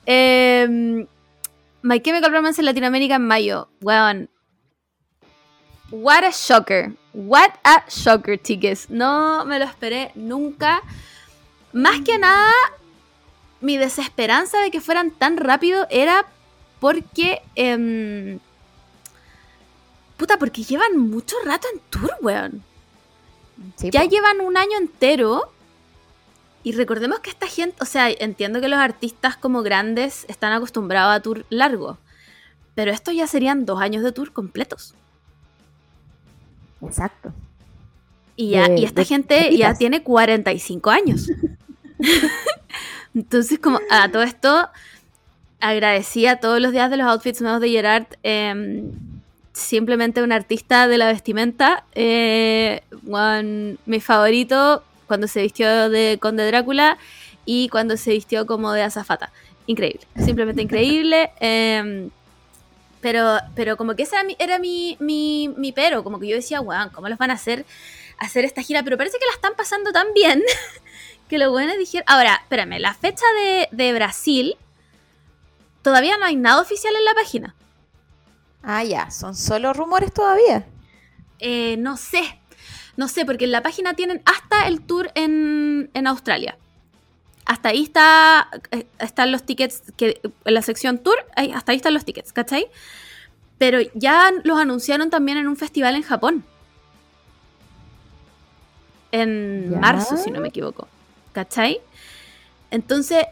Eh, 0.06 1.06
My 1.82 2.00
Chemical 2.00 2.32
Romance 2.32 2.62
en 2.62 2.66
Latinoamérica 2.66 3.16
en 3.16 3.28
mayo, 3.28 3.70
weón. 3.82 4.30
What 5.92 6.24
a 6.24 6.32
shocker. 6.32 6.94
What 7.14 7.52
a 7.64 7.86
shocker, 7.88 8.42
chiques. 8.42 8.90
No 8.90 9.46
me 9.46 9.60
lo 9.60 9.66
esperé 9.66 10.12
nunca. 10.16 10.82
Más 11.74 12.02
que 12.02 12.18
nada, 12.18 12.52
mi 13.62 13.78
desesperanza 13.78 14.60
de 14.62 14.72
que 14.72 14.82
fueran 14.82 15.12
tan 15.12 15.38
rápido 15.38 15.86
era 15.92 16.26
porque. 16.80 17.44
em, 17.54 18.40
puta, 20.18 20.38
porque 20.38 20.64
llevan 20.64 20.98
mucho 20.98 21.36
rato 21.46 21.68
en 21.74 21.80
tour, 21.90 22.12
weón. 22.22 22.64
Sí, 23.78 23.90
Ya 23.92 24.04
po. 24.04 24.10
llevan 24.10 24.42
un 24.42 24.58
año 24.58 24.78
entero. 24.78 25.52
Y 26.64 26.72
recordemos 26.72 27.20
que 27.20 27.30
esta 27.30 27.48
gente, 27.48 27.78
o 27.82 27.86
sea, 27.86 28.10
entiendo 28.10 28.60
que 28.60 28.68
los 28.68 28.80
artistas 28.80 29.38
como 29.38 29.62
grandes 29.62 30.26
están 30.28 30.52
acostumbrados 30.52 31.16
a 31.16 31.20
tour 31.22 31.46
largo. 31.50 31.98
Pero 32.74 32.92
estos 32.92 33.14
ya 33.16 33.28
serían 33.28 33.66
dos 33.66 33.80
años 33.82 34.04
de 34.04 34.12
tour 34.12 34.34
completos. 34.34 34.96
Exacto. 36.82 37.32
Y, 38.36 38.50
ya, 38.52 38.68
De- 38.68 38.80
y 38.80 38.84
esta 38.86 39.02
de 39.02 39.06
gente 39.06 39.56
ya 39.58 39.76
tiene 39.76 40.02
45 40.04 40.90
años. 40.90 41.30
Entonces, 43.16 43.60
como 43.60 43.80
a 43.90 44.10
todo 44.12 44.24
esto, 44.24 44.68
agradecía 45.62 46.40
todos 46.40 46.60
los 46.60 46.72
días 46.74 46.90
de 46.90 46.98
los 46.98 47.08
outfits 47.08 47.42
nuevos 47.42 47.62
de 47.62 47.70
Gerard. 47.70 48.08
em, 48.24 48.92
simplemente 49.56 50.22
un 50.22 50.32
artista 50.32 50.88
de 50.88 50.98
la 50.98 51.08
vestimenta. 51.08 51.86
eh, 51.96 52.82
one- 53.10 53.78
mi 53.86 54.00
favorito 54.02 54.84
cuando 55.08 55.28
se 55.28 55.42
vistió 55.42 55.90
de 55.90 56.18
Conde 56.22 56.46
Drácula 56.46 56.98
y 57.46 57.70
cuando 57.70 57.96
se 57.98 58.12
vistió 58.12 58.46
como 58.46 58.72
de 58.74 58.82
azafata. 58.84 59.32
Increíble, 59.68 60.02
simplemente 60.24 60.62
increíble. 60.62 61.32
em, 61.40 62.10
pero, 63.02 63.38
pero 63.56 63.78
como 63.78 63.96
que 63.96 64.04
ese 64.04 64.16
era 64.16 64.24
mi, 64.24 64.36
era 64.40 64.60
mi, 64.60 64.98
mi, 65.00 65.48
mi 65.58 65.72
pero, 65.72 66.04
como 66.04 66.20
que 66.20 66.28
yo 66.28 66.36
decía, 66.36 66.60
weón, 66.60 66.90
¿cómo 66.90 67.08
los 67.08 67.18
van 67.18 67.32
a 67.32 67.36
hacer 67.36 67.66
hacer 68.20 68.46
esta 68.46 68.62
gira? 68.62 68.84
Pero 68.84 68.98
parece 68.98 69.18
que 69.20 69.26
la 69.26 69.34
están 69.34 69.54
pasando 69.56 69.92
tan 69.92 70.08
bien 70.14 70.42
que 71.30 71.38
los 71.38 71.50
buenos 71.52 71.78
dijeron... 71.78 72.04
Ahora, 72.08 72.40
espérame, 72.42 72.80
la 72.80 72.94
fecha 72.94 73.26
de, 73.44 73.68
de 73.72 73.94
Brasil, 73.94 74.56
todavía 75.82 76.18
no 76.18 76.26
hay 76.26 76.36
nada 76.36 76.62
oficial 76.62 76.96
en 76.96 77.06
la 77.06 77.14
página. 77.14 77.56
Ah, 78.66 78.84
ya, 78.84 79.12
son 79.12 79.36
solo 79.36 79.74
rumores 79.74 80.12
todavía. 80.14 80.66
Eh, 81.40 81.78
no 81.78 81.98
sé, 81.98 82.40
no 82.98 83.08
sé, 83.08 83.26
porque 83.26 83.46
en 83.46 83.52
la 83.52 83.62
página 83.62 83.94
tienen 83.94 84.22
hasta 84.26 84.68
el 84.68 84.82
tour 84.82 85.12
en, 85.16 85.90
en 85.94 86.08
Australia. 86.08 86.58
Hasta 87.46 87.70
ahí 87.70 87.84
está, 87.84 88.50
eh, 88.72 88.88
están 88.98 89.32
los 89.32 89.44
tickets, 89.44 89.84
que 89.98 90.20
en 90.46 90.54
la 90.54 90.64
sección 90.64 90.98
tour, 90.98 91.16
ahí- 91.36 91.52
hasta 91.52 91.72
ahí 91.74 91.76
están 91.78 91.94
los 91.94 92.04
tickets, 92.06 92.34
¿cachai? 92.34 92.68
Pero 93.60 93.80
ya 93.94 94.32
los 94.44 94.60
anunciaron 94.60 95.10
también 95.12 95.38
en 95.38 95.48
un 95.48 95.56
festival 95.58 95.96
en 95.96 96.02
Japón. 96.02 96.44
En 99.12 99.72
Ya. 99.72 99.80
marzo, 99.80 100.18
si 100.18 100.32
no 100.32 100.42
me 100.42 100.48
equivoco. 100.50 100.88
¿cachai? 101.34 101.82
Entonces, 102.72 103.26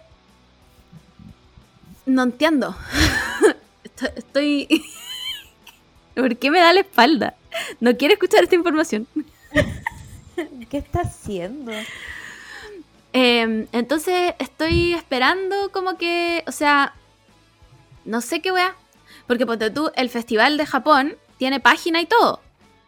no 2.05 2.22
entiendo. 2.23 2.76
Estoy... 4.15 4.68
¿Por 6.15 6.38
qué 6.38 6.52
me 6.52 6.60
da 6.60 6.73
la 6.73 6.81
espalda? 6.81 7.35
No 7.80 7.95
quiere 7.98 8.14
escuchar 8.15 8.44
esta 8.44 8.56
información. 8.56 9.07
¿Qué 10.69 10.77
está 10.77 11.02
haciendo? 11.02 11.72
Eh, 13.14 13.68
entonces 13.72 14.34
estoy 14.40 14.94
esperando 14.94 15.72
como 15.72 15.98
que, 15.98 16.44
o 16.48 16.52
sea, 16.52 16.94
no 18.06 18.22
sé 18.22 18.41
qué 18.41 18.52
weá. 18.52 18.76
Porque 19.27 19.45
ponte 19.45 19.69
tú, 19.72 19.91
el 19.95 20.10
festival 20.10 20.57
de 20.57 20.65
Japón 20.65 21.15
tiene 21.38 21.60
página 21.60 22.02
y 22.02 22.06
todo. 22.06 22.41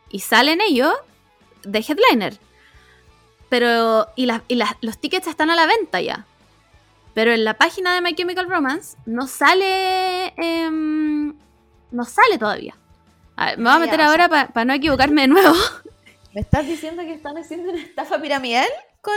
Y 0.09 0.19
salen 0.19 0.59
ellos 0.61 0.93
de 1.63 1.79
headliner. 1.79 2.37
Pero, 3.49 4.07
y, 4.15 4.25
las- 4.25 4.41
y 4.47 4.55
las- 4.55 4.75
los 4.81 4.97
tickets 4.97 5.27
están 5.27 5.49
a 5.49 5.55
la 5.55 5.65
venta 5.67 6.01
ya. 6.01 6.25
Pero 7.13 7.31
en 7.31 7.45
la 7.45 7.53
página 7.53 7.93
de 7.95 8.01
My 8.01 8.13
Chemical 8.13 8.49
Romance 8.49 8.97
no 9.05 9.27
sale, 9.27 10.33
em, 10.37 11.33
no 11.91 12.03
sale 12.03 12.37
todavía. 12.37 12.75
A 13.37 13.47
ver, 13.47 13.57
me 13.57 13.63
voy 13.65 13.71
a 13.73 13.75
Ah, 13.75 13.79
meter 13.79 14.01
ahora 14.01 14.29
para 14.29 14.65
no 14.65 14.73
equivocarme 14.73 15.21
de 15.21 15.27
nuevo. 15.27 15.53
¿Me 16.33 16.41
estás 16.41 16.65
diciendo 16.67 17.03
que 17.03 17.13
están 17.13 17.37
haciendo 17.37 17.71
una 17.71 17.81
estafa 17.81 18.21
piramidal 18.21 18.67
con 19.01 19.13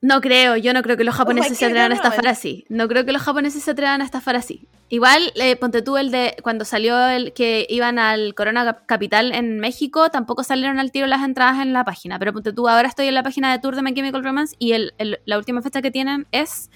No 0.00 0.20
creo, 0.20 0.56
yo 0.56 0.72
no 0.72 0.82
creo 0.82 0.96
que 0.96 1.04
los 1.04 1.14
japoneses 1.14 1.52
my 1.52 1.56
se 1.56 1.66
atrevan 1.66 1.92
a 1.92 1.94
estafar 1.94 2.26
así. 2.26 2.64
No 2.68 2.88
creo 2.88 3.04
que 3.04 3.12
los 3.12 3.22
japoneses 3.22 3.62
se 3.62 3.70
atrevan 3.70 4.00
a 4.00 4.04
estafar 4.04 4.34
así. 4.36 4.66
Igual, 4.88 5.32
eh, 5.36 5.54
ponte 5.56 5.80
tú 5.80 5.96
el 5.96 6.10
de 6.10 6.36
cuando 6.42 6.64
salió 6.64 7.08
el 7.08 7.32
que 7.32 7.66
iban 7.70 7.98
al 8.00 8.34
Corona 8.34 8.64
Cap- 8.64 8.86
Capital 8.86 9.32
en 9.32 9.58
México, 9.60 10.10
tampoco 10.10 10.42
salieron 10.44 10.78
al 10.80 10.90
tiro 10.92 11.06
las 11.06 11.22
entradas 11.22 11.60
en 11.62 11.72
la 11.72 11.84
página. 11.84 12.18
Pero 12.18 12.32
ponte 12.32 12.52
tú, 12.52 12.68
ahora 12.68 12.88
estoy 12.88 13.06
en 13.08 13.14
la 13.14 13.22
página 13.22 13.50
de 13.52 13.58
Tour 13.60 13.76
de 13.76 13.82
My 13.82 13.94
Chemical 13.94 14.22
Romance 14.24 14.56
y 14.58 14.72
el- 14.72 14.92
el- 14.98 15.20
la 15.24 15.38
última 15.38 15.62
fecha 15.62 15.80
que 15.82 15.90
tienen 15.92 16.26
es 16.32 16.68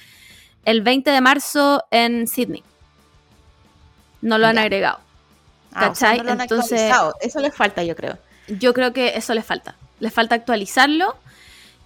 el 0.64 0.82
20 0.82 1.10
de 1.10 1.20
marzo 1.20 1.84
en 1.90 2.26
Sydney. 2.28 2.62
No 4.22 4.38
lo 4.38 4.46
han 4.46 4.54
Ya. 4.56 4.62
agregado. 4.62 5.00
Ah, 5.76 5.90
o 5.90 5.94
sea, 5.94 6.08
¿Cachai? 6.08 6.18
no 6.18 6.24
lo 6.24 6.32
han 6.32 6.40
Entonces-. 6.40 6.92
Eso 7.20 7.40
les 7.40 7.54
falta, 7.54 7.84
yo 7.84 7.94
creo. 7.94 8.18
Yo 8.48 8.72
creo 8.72 8.92
que 8.92 9.16
eso 9.16 9.34
les 9.34 9.44
falta. 9.44 9.76
Les 10.00 10.12
falta 10.12 10.34
actualizarlo 10.34 11.16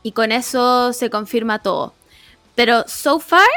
y 0.02 0.12
con 0.12 0.32
eso 0.32 0.92
se 0.92 1.10
confirma 1.10 1.58
todo. 1.60 1.94
Pero 2.54 2.84
so 2.86 3.18
far 3.18 3.48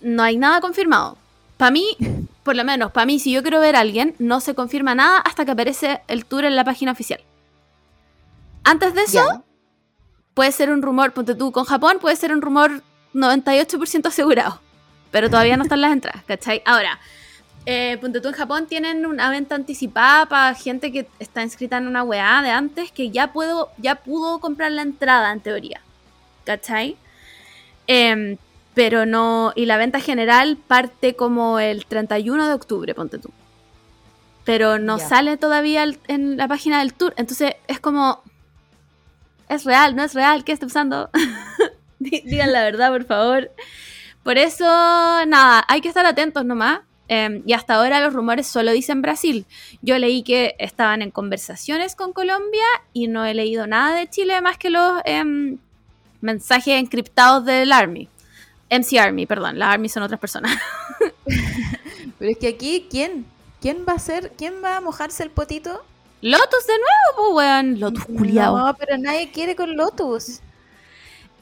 no 0.00 0.22
hay 0.22 0.36
nada 0.36 0.60
confirmado. 0.60 1.16
Para 1.56 1.70
mí, 1.70 1.96
por 2.42 2.56
lo 2.56 2.64
menos, 2.64 2.92
para 2.92 3.06
mí, 3.06 3.18
si 3.18 3.32
yo 3.32 3.42
quiero 3.42 3.60
ver 3.60 3.76
a 3.76 3.80
alguien, 3.80 4.14
no 4.18 4.40
se 4.40 4.54
confirma 4.54 4.94
nada 4.94 5.18
hasta 5.18 5.44
que 5.44 5.52
aparece 5.52 6.02
el 6.08 6.26
tour 6.26 6.44
en 6.44 6.56
la 6.56 6.64
página 6.64 6.92
oficial. 6.92 7.20
Antes 8.64 8.94
de 8.94 9.02
eso, 9.02 9.44
puede 10.34 10.52
ser 10.52 10.70
un 10.70 10.82
rumor, 10.82 11.12
ponte 11.12 11.34
tú 11.34 11.50
con 11.50 11.64
Japón, 11.64 11.98
puede 12.00 12.16
ser 12.16 12.32
un 12.32 12.42
rumor 12.42 12.82
98% 13.14 14.06
asegurado. 14.06 14.60
Pero 15.10 15.28
todavía 15.28 15.56
no 15.56 15.64
están 15.64 15.80
las 15.80 15.92
entradas, 15.92 16.22
¿cachai? 16.24 16.62
Ahora, 16.64 17.00
eh, 17.66 17.98
ponte 18.00 18.20
tú 18.20 18.28
en 18.28 18.34
Japón 18.34 18.66
tienen 18.66 19.04
una 19.06 19.30
venta 19.30 19.54
anticipada 19.54 20.26
para 20.26 20.54
gente 20.54 20.90
que 20.92 21.06
está 21.18 21.42
inscrita 21.42 21.76
en 21.76 21.86
una 21.86 22.02
weá 22.02 22.40
de 22.42 22.50
antes 22.50 22.90
que 22.90 23.10
ya 23.10 23.32
puedo, 23.32 23.70
ya 23.78 23.96
pudo 23.96 24.38
comprar 24.40 24.72
la 24.72 24.82
entrada 24.82 25.30
en 25.32 25.40
teoría. 25.40 25.80
¿Cachai? 26.44 26.96
Em, 27.86 28.36
pero 28.74 29.04
no. 29.06 29.52
Y 29.54 29.66
la 29.66 29.76
venta 29.76 30.00
general 30.00 30.56
parte 30.56 31.14
como 31.16 31.58
el 31.58 31.84
31 31.86 32.48
de 32.48 32.54
octubre, 32.54 32.94
ponte 32.94 33.18
tú. 33.18 33.30
Pero 34.44 34.78
no 34.78 34.96
sale 35.08 35.36
todavía 35.36 35.82
el- 35.82 35.98
en 36.08 36.36
la 36.36 36.48
página 36.48 36.78
del 36.80 36.94
tour. 36.94 37.12
Entonces 37.16 37.54
es 37.68 37.78
como. 37.78 38.22
¿Es 39.48 39.64
real? 39.64 39.94
¿No 39.96 40.02
es 40.04 40.14
real? 40.14 40.44
¿Qué 40.44 40.52
está 40.52 40.66
usando? 40.66 41.10
Digan 41.98 42.52
la 42.52 42.62
verdad, 42.62 42.90
por 42.90 43.04
favor. 43.04 43.50
Por 44.22 44.38
eso, 44.38 44.64
nada, 45.26 45.64
hay 45.68 45.80
que 45.80 45.88
estar 45.88 46.06
atentos 46.06 46.44
nomás. 46.44 46.80
Eh, 47.12 47.42
y 47.44 47.54
hasta 47.54 47.74
ahora 47.74 47.98
los 47.98 48.14
rumores 48.14 48.46
solo 48.46 48.70
dicen 48.70 49.02
Brasil. 49.02 49.44
Yo 49.82 49.98
leí 49.98 50.22
que 50.22 50.54
estaban 50.60 51.02
en 51.02 51.10
conversaciones 51.10 51.96
con 51.96 52.12
Colombia 52.12 52.62
y 52.92 53.08
no 53.08 53.24
he 53.24 53.34
leído 53.34 53.66
nada 53.66 53.96
de 53.96 54.08
Chile 54.08 54.40
más 54.40 54.58
que 54.58 54.70
los 54.70 55.02
em, 55.04 55.58
mensajes 56.20 56.80
encriptados 56.80 57.44
del 57.44 57.72
Army. 57.72 58.08
MC 58.70 59.00
Army, 59.00 59.26
perdón, 59.26 59.58
las 59.58 59.74
Army 59.74 59.88
son 59.88 60.04
otras 60.04 60.20
personas. 60.20 60.56
Pero 62.20 62.30
es 62.30 62.38
que 62.38 62.46
aquí, 62.46 62.86
¿quién? 62.88 63.26
¿Quién 63.60 63.84
va 63.86 63.94
a 63.94 63.98
ser? 63.98 64.30
¿Quién 64.38 64.62
va 64.62 64.76
a 64.76 64.80
mojarse 64.80 65.24
el 65.24 65.30
potito? 65.30 65.82
Lotus 66.22 66.66
de 66.68 66.74
nuevo, 66.74 67.34
pues 67.34 67.34
weón. 67.34 67.80
Lotus 67.80 68.04
culiao. 68.04 68.56
No, 68.56 68.76
pero 68.76 68.98
nadie 68.98 69.32
quiere 69.32 69.56
con 69.56 69.76
Lotus. 69.76 70.40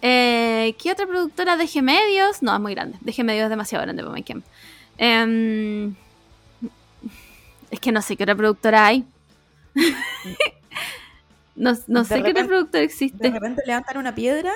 Eh, 0.00 0.74
¿Qué 0.80 0.92
otra 0.92 1.06
productora? 1.06 1.58
DG 1.58 1.82
Medios. 1.82 2.42
No, 2.42 2.54
es 2.54 2.60
muy 2.60 2.74
grande. 2.74 2.96
DG 3.02 3.22
Medios 3.22 3.44
es 3.44 3.50
demasiado 3.50 3.84
grande 3.84 4.02
para. 4.02 4.42
Em, 4.98 5.94
es 7.70 7.80
que 7.80 7.92
no 7.92 8.02
sé 8.02 8.16
qué 8.16 8.24
otra 8.24 8.34
productora 8.34 8.86
hay. 8.86 9.04
no 11.56 11.72
no 11.86 12.02
De 12.02 12.08
sé 12.08 12.22
qué 12.22 12.30
otra 12.30 12.46
productora 12.46 12.80
De 12.80 12.84
existe. 12.86 13.30
repente 13.30 13.62
levantan 13.66 13.98
una 13.98 14.14
piedra 14.14 14.52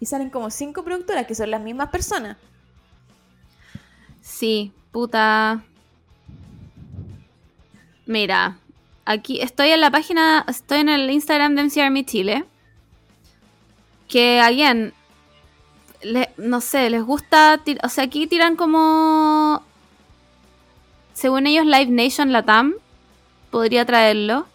y 0.00 0.06
salen 0.06 0.30
como 0.30 0.50
cinco 0.50 0.84
productoras 0.84 1.26
que 1.26 1.34
son 1.34 1.50
las 1.50 1.60
mismas 1.60 1.88
personas. 1.90 2.36
Sí, 4.20 4.72
puta. 4.90 5.62
Mira, 8.06 8.58
aquí 9.04 9.40
estoy 9.40 9.70
en 9.70 9.80
la 9.80 9.90
página, 9.90 10.44
estoy 10.48 10.80
en 10.80 10.88
el 10.88 11.10
Instagram 11.10 11.54
de 11.54 11.64
MC 11.64 11.80
Army 11.82 12.04
Chile. 12.04 12.44
Que 14.08 14.40
alguien, 14.40 14.92
no 16.36 16.60
sé, 16.60 16.90
les 16.90 17.02
gusta, 17.02 17.60
o 17.82 17.88
sea, 17.88 18.04
aquí 18.04 18.26
tiran 18.26 18.56
como, 18.56 19.62
según 21.12 21.46
ellos, 21.46 21.66
Live 21.66 21.86
Nation 21.86 22.32
Latam, 22.32 22.74
podría 23.50 23.84
traerlo. 23.84 24.46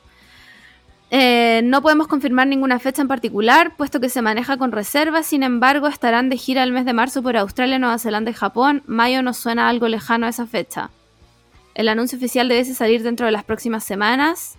Eh, 1.11 1.61
no 1.63 1.81
podemos 1.81 2.07
confirmar 2.07 2.47
ninguna 2.47 2.77
fecha 2.77 3.01
en 3.01 3.07
particular, 3.07 3.75
puesto 3.75 3.99
que 3.99 4.09
se 4.09 4.21
maneja 4.21 4.57
con 4.57 4.71
reservas. 4.71 5.25
Sin 5.25 5.41
embargo, 5.41 5.87
estarán 5.87 6.29
de 6.29 6.37
gira 6.37 6.63
el 6.63 6.71
mes 6.71 6.85
de 6.85 6.93
marzo 6.93 7.23
por 7.23 7.35
Australia, 7.35 7.79
Nueva 7.79 7.97
Zelanda 7.97 8.29
y 8.29 8.35
Japón. 8.35 8.83
Mayo 8.85 9.23
nos 9.23 9.37
suena 9.37 9.69
algo 9.69 9.87
lejano 9.87 10.27
a 10.27 10.29
esa 10.29 10.45
fecha. 10.45 10.91
El 11.73 11.87
anuncio 11.87 12.17
oficial 12.17 12.47
debe 12.47 12.65
salir 12.65 13.01
dentro 13.01 13.25
de 13.25 13.31
las 13.31 13.43
próximas 13.43 13.83
semanas. 13.83 14.57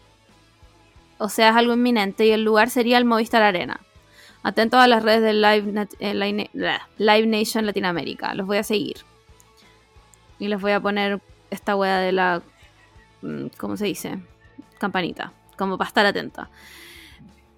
O 1.19 1.29
sea, 1.29 1.51
es 1.51 1.57
algo 1.57 1.75
inminente 1.75 2.27
y 2.27 2.31
el 2.31 2.43
lugar 2.43 2.71
sería 2.71 2.99
el 2.99 3.05
Movistar 3.05 3.43
Arena. 3.43 3.81
Atentos 4.43 4.81
a 4.81 4.87
las 4.87 5.03
redes 5.03 5.23
de 5.23 5.35
Live, 5.35 5.87
eh, 6.01 6.15
Live, 6.15 6.51
Na- 6.55 6.89
Live 6.99 7.27
Nation 7.27 7.67
Latinoamérica. 7.67 8.35
Los 8.35 8.47
voy 8.47 8.57
a 8.59 8.63
seguir. 8.63 8.97
Y 10.39 10.49
les 10.49 10.61
voy 10.61 10.73
a 10.73 10.81
poner 10.81 11.21
esta 11.51 11.77
wea 11.77 11.99
de 11.99 12.13
la... 12.13 12.43
mm, 13.23 13.47
¿Cómo 13.59 13.77
se 13.77 13.85
dice? 13.85 14.19
Campanita. 14.79 15.33
Como 15.59 15.77
para 15.77 15.89
estar 15.89 16.07
atenta. 16.07 16.49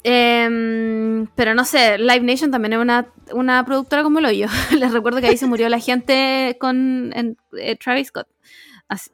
Em, 0.04 1.28
pero 1.36 1.54
no 1.54 1.64
sé, 1.64 1.96
Live 1.98 2.20
Nation 2.22 2.50
también 2.50 2.72
es 2.72 2.78
una, 2.80 3.06
una 3.32 3.64
productora 3.64 4.02
como 4.02 4.20
lo 4.20 4.32
yo. 4.32 4.48
Les 4.76 4.92
recuerdo 4.92 5.20
que 5.20 5.28
ahí 5.28 5.36
se 5.36 5.46
murió 5.46 5.68
la 5.68 5.78
gente 5.78 6.56
con 6.60 7.12
en- 7.14 7.36
eh, 7.56 7.76
Travis 7.76 8.08
Scott. 8.08 8.26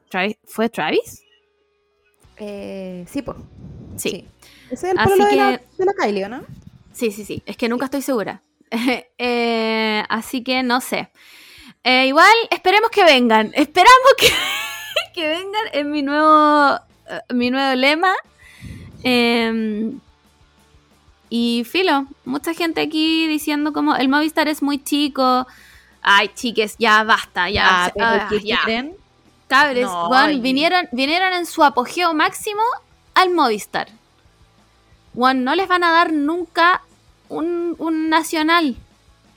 Travis- 0.09 0.37
¿Fue 0.45 0.67
Travis? 0.69 1.21
Eh, 2.37 3.05
sí, 3.07 3.21
pues. 3.21 3.37
Sí. 3.97 4.25
Ese 4.71 4.87
es 4.87 4.93
el 4.93 4.99
Así 4.99 5.21
de, 5.21 5.29
que- 5.29 5.35
la, 5.35 5.51
de 5.77 5.85
la 5.85 5.93
Kylie, 5.93 6.25
¿o 6.25 6.29
¿no? 6.29 6.41
Sí, 6.99 7.11
sí, 7.11 7.23
sí. 7.23 7.41
Es 7.45 7.55
que 7.55 7.69
nunca 7.69 7.85
estoy 7.85 8.01
segura. 8.01 8.41
Eh, 9.17 10.03
así 10.09 10.43
que 10.43 10.61
no 10.63 10.79
sé. 10.79 11.09
Eh, 11.83 12.07
igual 12.07 12.31
esperemos 12.51 12.89
que 12.91 13.03
vengan. 13.03 13.51
Esperamos 13.55 14.13
que, 14.17 14.27
que 15.15 15.27
vengan 15.27 15.63
en 15.73 15.91
mi 15.91 16.01
nuevo, 16.01 16.75
eh, 17.09 17.33
mi 17.33 17.49
nuevo 17.51 17.75
lema. 17.75 18.13
Eh, 19.03 19.91
y 21.29 21.63
filo, 21.63 22.05
mucha 22.25 22.53
gente 22.53 22.81
aquí 22.81 23.27
diciendo 23.27 23.71
como 23.71 23.95
el 23.95 24.09
Movistar 24.09 24.47
es 24.47 24.61
muy 24.61 24.83
chico. 24.83 25.47
Ay, 26.01 26.29
chiques, 26.33 26.75
ya 26.79 27.03
basta, 27.03 27.49
ya. 27.49 27.85
Ah, 27.85 27.91
pero 27.93 28.05
ah, 28.07 28.27
¿qué 28.29 28.39
ya. 28.41 28.61
creen? 28.63 28.95
Cabres, 29.47 29.85
No, 29.85 30.09
vinieron, 30.41 30.87
vinieron 30.91 31.33
en 31.33 31.45
su 31.45 31.63
apogeo 31.63 32.13
máximo 32.13 32.61
al 33.15 33.31
Movistar. 33.31 33.87
Weón, 35.13 35.43
no 35.43 35.55
les 35.55 35.67
van 35.67 35.83
a 35.83 35.91
dar 35.91 36.13
nunca 36.13 36.81
un, 37.29 37.75
un 37.79 38.09
nacional. 38.09 38.75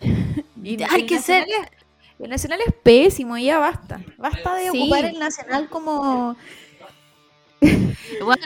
Y 0.64 0.80
Hay 0.84 1.06
que 1.06 1.18
ser. 1.20 1.40
Nacional 1.46 1.64
es- 1.72 1.82
el 2.20 2.30
Nacional 2.30 2.60
es 2.64 2.72
pésimo, 2.84 3.36
ya 3.36 3.58
basta. 3.58 4.00
Basta 4.16 4.54
de 4.54 4.70
Sí. 4.70 4.80
ocupar 4.82 5.04
el 5.06 5.18
Nacional 5.18 5.68
como... 5.68 6.36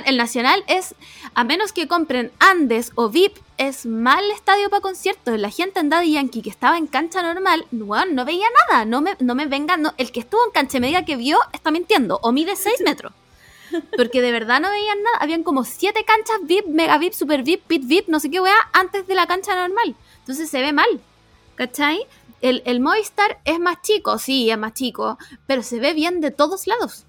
El 0.05 0.17
nacional 0.19 0.63
es, 0.69 0.95
a 1.35 1.43
menos 1.43 1.73
que 1.73 1.89
compren 1.89 2.31
Andes 2.39 2.93
o 2.95 3.09
VIP, 3.09 3.37
es 3.59 3.85
mal 3.87 4.23
estadio 4.31 4.69
para 4.71 4.81
conciertos. 4.83 5.39
La 5.39 5.51
gente 5.51 5.81
en 5.81 5.89
Daddy 5.89 6.13
Yankee 6.13 6.43
que 6.43 6.51
estaba 6.51 6.77
en 6.79 6.87
cancha 6.87 7.23
normal, 7.23 7.67
weón, 7.73 8.15
no 8.15 8.25
veía 8.25 8.47
nada. 8.71 8.85
No 8.85 9.01
me, 9.01 9.17
no 9.21 9.35
me 9.35 9.47
vengan, 9.47 9.83
no- 9.83 9.95
el 9.97 10.13
que 10.13 10.21
estuvo 10.21 10.45
en 10.45 10.53
cancha 10.53 10.77
y 10.79 10.81
me 10.81 10.87
diga 10.89 11.05
que 11.05 11.17
vio, 11.17 11.39
está 11.53 11.71
mintiendo. 11.71 12.19
O 12.23 12.31
mide 12.33 12.57
6 12.57 12.77
metros. 12.85 13.13
Porque 13.97 14.23
de 14.23 14.33
verdad 14.33 14.61
no 14.61 14.71
veían 14.71 15.03
nada. 15.03 15.19
Habían 15.21 15.43
como 15.43 15.65
7 15.65 16.05
canchas 16.05 16.39
VIP, 16.45 16.67
Mega 16.67 16.99
VIP, 16.99 17.13
Super 17.13 17.43
VIP, 17.43 17.63
Pit 17.67 17.83
VIP, 17.87 18.09
no 18.09 18.21
sé 18.21 18.31
qué 18.31 18.41
weá, 18.41 18.57
antes 18.73 19.07
de 19.07 19.15
la 19.15 19.27
cancha 19.27 19.55
normal. 19.55 19.97
Entonces 20.21 20.51
se 20.51 20.61
ve 20.61 20.73
mal, 20.73 21.01
¿cachai? 21.55 22.07
El, 22.41 22.63
el 22.67 22.81
Movistar 22.81 23.39
es 23.45 23.59
más 23.59 23.81
chico, 23.83 24.19
sí, 24.19 24.51
es 24.51 24.59
más 24.59 24.75
chico, 24.75 25.19
pero 25.47 25.63
se 25.63 25.81
ve 25.81 25.95
bien 25.95 26.21
de 26.21 26.31
todos 26.31 26.67
lados. 26.67 27.07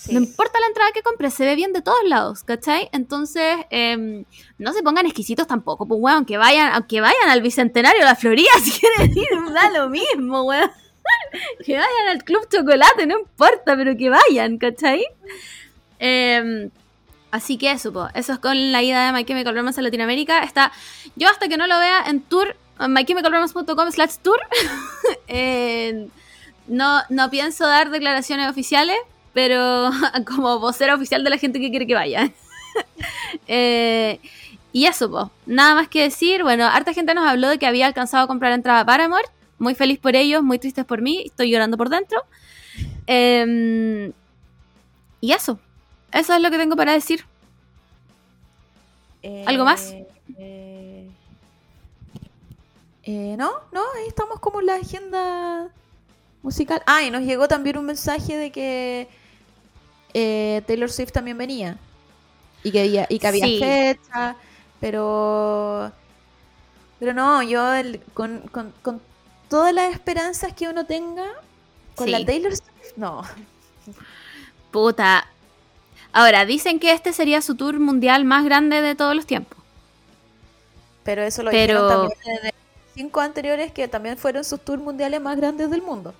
Sí. 0.00 0.14
No 0.14 0.20
importa 0.20 0.58
la 0.60 0.66
entrada 0.68 0.92
que 0.92 1.02
compres, 1.02 1.34
se 1.34 1.44
ve 1.44 1.54
bien 1.56 1.74
de 1.74 1.82
todos 1.82 2.02
lados, 2.06 2.42
¿cachai? 2.42 2.88
Entonces, 2.92 3.58
em, 3.68 4.24
no 4.56 4.72
se 4.72 4.82
pongan 4.82 5.04
exquisitos 5.04 5.46
tampoco, 5.46 5.86
pues, 5.86 6.00
weón, 6.00 6.24
que 6.24 6.38
vayan, 6.38 6.72
aunque 6.72 7.02
vayan 7.02 7.28
al 7.28 7.42
Bicentenario 7.42 8.00
de 8.00 8.06
la 8.06 8.16
Florida, 8.16 8.50
si 8.62 8.70
quieren 8.70 9.16
ir, 9.16 9.52
da 9.52 9.70
lo 9.70 9.90
mismo, 9.90 10.42
weón. 10.44 10.70
Que 11.64 11.74
vayan 11.74 12.08
al 12.08 12.24
Club 12.24 12.48
Chocolate, 12.48 13.06
no 13.06 13.18
importa, 13.18 13.76
pero 13.76 13.96
que 13.96 14.10
vayan, 14.10 14.58
¿cachai? 14.58 15.04
Em, 16.00 16.70
así 17.30 17.58
que 17.58 17.70
eso, 17.70 17.92
po, 17.92 18.08
eso 18.14 18.32
es 18.32 18.38
con 18.40 18.72
la 18.72 18.82
ida 18.82 19.06
de 19.06 19.12
My 19.12 19.24
Chemical 19.24 19.54
Romance 19.54 19.78
a 19.78 19.84
Latinoamérica. 19.84 20.42
Está, 20.42 20.72
yo 21.14 21.28
hasta 21.28 21.46
que 21.46 21.56
no 21.56 21.66
lo 21.66 21.78
vea 21.78 22.04
en 22.06 22.22
tour, 22.22 22.56
mychemicalromance.com 22.80 23.92
slash 23.92 24.16
tour, 24.22 24.40
no, 26.66 27.00
no 27.08 27.30
pienso 27.30 27.66
dar 27.66 27.90
declaraciones 27.90 28.48
oficiales, 28.48 28.96
pero 29.34 29.90
como 30.26 30.58
vocera 30.58 30.94
oficial 30.94 31.22
de 31.22 31.30
la 31.30 31.38
gente 31.38 31.60
que 31.60 31.70
quiere 31.70 31.86
que 31.86 31.94
vaya. 31.94 32.32
Eh, 33.48 34.20
y 34.72 34.86
eso, 34.86 35.10
po. 35.10 35.32
nada 35.44 35.74
más 35.74 35.88
que 35.88 36.02
decir. 36.02 36.44
Bueno, 36.44 36.66
harta 36.66 36.94
gente 36.94 37.14
nos 37.14 37.26
habló 37.26 37.48
de 37.48 37.58
que 37.58 37.66
había 37.66 37.86
alcanzado 37.86 38.24
a 38.24 38.26
comprar 38.28 38.52
entrada 38.52 38.84
para 38.84 38.98
Paramore. 38.98 39.28
Muy 39.58 39.74
feliz 39.74 39.98
por 39.98 40.14
ellos, 40.14 40.44
muy 40.44 40.60
tristes 40.60 40.84
por 40.84 41.02
mí. 41.02 41.24
Estoy 41.26 41.50
llorando 41.50 41.76
por 41.76 41.88
dentro. 41.88 42.22
Eh, 43.08 44.12
y 45.20 45.32
eso. 45.32 45.58
Eso 46.12 46.34
es 46.34 46.40
lo 46.42 46.50
que 46.50 46.58
tengo 46.58 46.76
para 46.76 46.92
decir. 46.92 47.24
¿Algo 49.46 49.64
más? 49.64 49.92
Eh, 50.38 51.10
eh, 53.02 53.34
no, 53.38 53.50
no, 53.72 53.80
ahí 53.96 54.08
estamos 54.08 54.40
como 54.40 54.60
en 54.60 54.66
la 54.66 54.76
agenda 54.76 55.68
musical. 56.42 56.82
Ah, 56.86 57.02
y 57.02 57.10
nos 57.10 57.22
llegó 57.22 57.48
también 57.48 57.76
un 57.78 57.84
mensaje 57.86 58.36
de 58.36 58.50
que 58.50 59.08
eh, 60.14 60.62
Taylor 60.66 60.90
Swift 60.90 61.12
también 61.12 61.36
venía. 61.38 61.76
Y 62.62 62.72
que 62.72 62.80
había, 62.80 63.06
y 63.08 63.18
que 63.18 63.26
había 63.26 63.44
Sí. 63.46 63.58
fecha, 63.60 64.36
pero... 64.80 65.92
Pero 66.98 67.14
no, 67.14 67.42
yo 67.42 67.72
el- 67.74 68.00
con, 68.12 68.40
con- 68.52 68.72
con 68.82 69.00
todas 69.48 69.72
las 69.72 69.90
esperanzas 69.92 70.52
que 70.52 70.68
uno 70.68 70.84
tenga, 70.84 71.24
con 71.96 72.06
Sí. 72.06 72.12
la 72.12 72.24
Taylor 72.24 72.54
Swift, 72.54 72.96
no. 72.96 73.22
Puta. 74.70 75.26
Ahora, 76.12 76.44
dicen 76.44 76.78
que 76.80 76.92
este 76.92 77.12
sería 77.12 77.40
su 77.42 77.54
tour 77.54 77.78
mundial 77.78 78.24
más 78.24 78.44
grande 78.44 78.80
de 78.82 78.94
todos 78.94 79.14
los 79.14 79.26
tiempos. 79.26 79.58
Pero 81.04 81.22
eso 81.22 81.42
lo 81.42 81.50
Pero- 81.50 81.82
dijeron 81.82 82.10
también 82.10 82.42
de 82.42 82.54
cinco 82.94 83.20
anteriores 83.20 83.72
que 83.72 83.88
también 83.88 84.18
fueron 84.18 84.44
sus 84.44 84.60
tours 84.60 84.82
mundiales 84.82 85.20
más 85.20 85.36
grandes 85.36 85.70
del 85.70 85.82
mundo. 85.82 86.14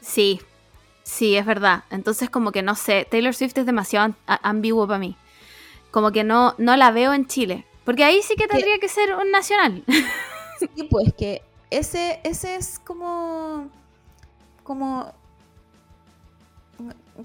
Sí, 0.00 0.40
sí, 1.02 1.36
es 1.36 1.44
verdad. 1.46 1.84
Entonces, 1.90 2.30
como 2.30 2.52
que 2.52 2.62
no 2.62 2.74
sé, 2.74 3.06
Taylor 3.10 3.34
Swift 3.34 3.56
es 3.58 3.66
demasiado 3.66 4.14
ambiguo 4.26 4.86
para 4.86 4.98
mí. 4.98 5.16
Como 5.90 6.12
que 6.12 6.22
no, 6.22 6.54
no 6.58 6.76
la 6.76 6.90
veo 6.90 7.12
en 7.14 7.26
Chile. 7.26 7.64
Porque 7.84 8.04
ahí 8.04 8.20
sí 8.22 8.36
que 8.36 8.46
tendría 8.46 8.78
que 8.78 8.88
ser 8.88 9.14
un 9.14 9.30
nacional. 9.30 9.82
Y 10.76 10.84
pues 10.84 11.14
que 11.14 11.42
ese, 11.70 12.20
ese 12.24 12.56
es 12.56 12.78
como. 12.78 13.68
como. 14.62 15.12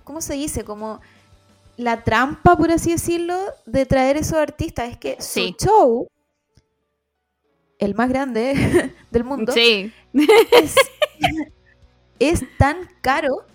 ¿Cómo 0.04 0.22
se 0.22 0.34
dice? 0.36 0.64
Como 0.64 1.02
la 1.78 2.04
trampa, 2.04 2.56
por 2.58 2.72
así 2.72 2.92
decirlo, 2.92 3.38
de 3.66 3.86
traer 3.86 4.18
esos 4.18 4.38
artistas. 4.38 4.90
Es 4.92 4.98
que 4.98 5.18
Sí. 5.20 5.56
su 5.60 5.66
show, 5.68 6.08
el 7.80 7.96
más 7.96 8.10
grande 8.10 8.54
del 9.12 9.24
mundo, 9.24 9.52
Sí, 9.52 9.92
es, 10.52 10.76
es 12.20 12.44
tan 12.58 12.88
caro 13.02 13.46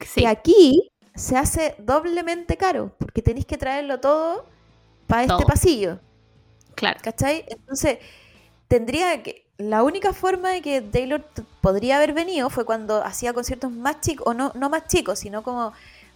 sí, 0.00 0.20
que 0.22 0.26
aquí 0.26 0.90
se 1.14 1.36
hace 1.36 1.74
doblemente 1.78 2.56
caro. 2.56 2.92
Porque 2.98 3.22
tenéis 3.22 3.46
que 3.46 3.58
traerlo 3.58 4.00
todo 4.00 4.46
para 5.06 5.22
este 5.24 5.44
pasillo. 5.46 5.98
claro. 6.74 7.00
¿Cachai? 7.02 7.44
Entonces, 7.48 7.98
tendría 8.68 9.22
que. 9.22 9.46
La 9.58 9.82
única 9.82 10.14
forma 10.14 10.50
de 10.52 10.62
que 10.62 10.80
Taylor 10.80 11.22
podría 11.60 11.96
haber 11.96 12.14
venido 12.14 12.48
fue 12.48 12.64
cuando 12.64 13.04
hacía 13.04 13.34
conciertos 13.34 13.70
más 13.70 14.00
chicos, 14.00 14.26
o 14.26 14.32
no, 14.34 14.52
no 14.54 14.70
más 14.70 14.86
chicos, 14.86 15.18
sino 15.18 15.42
como 15.42 15.72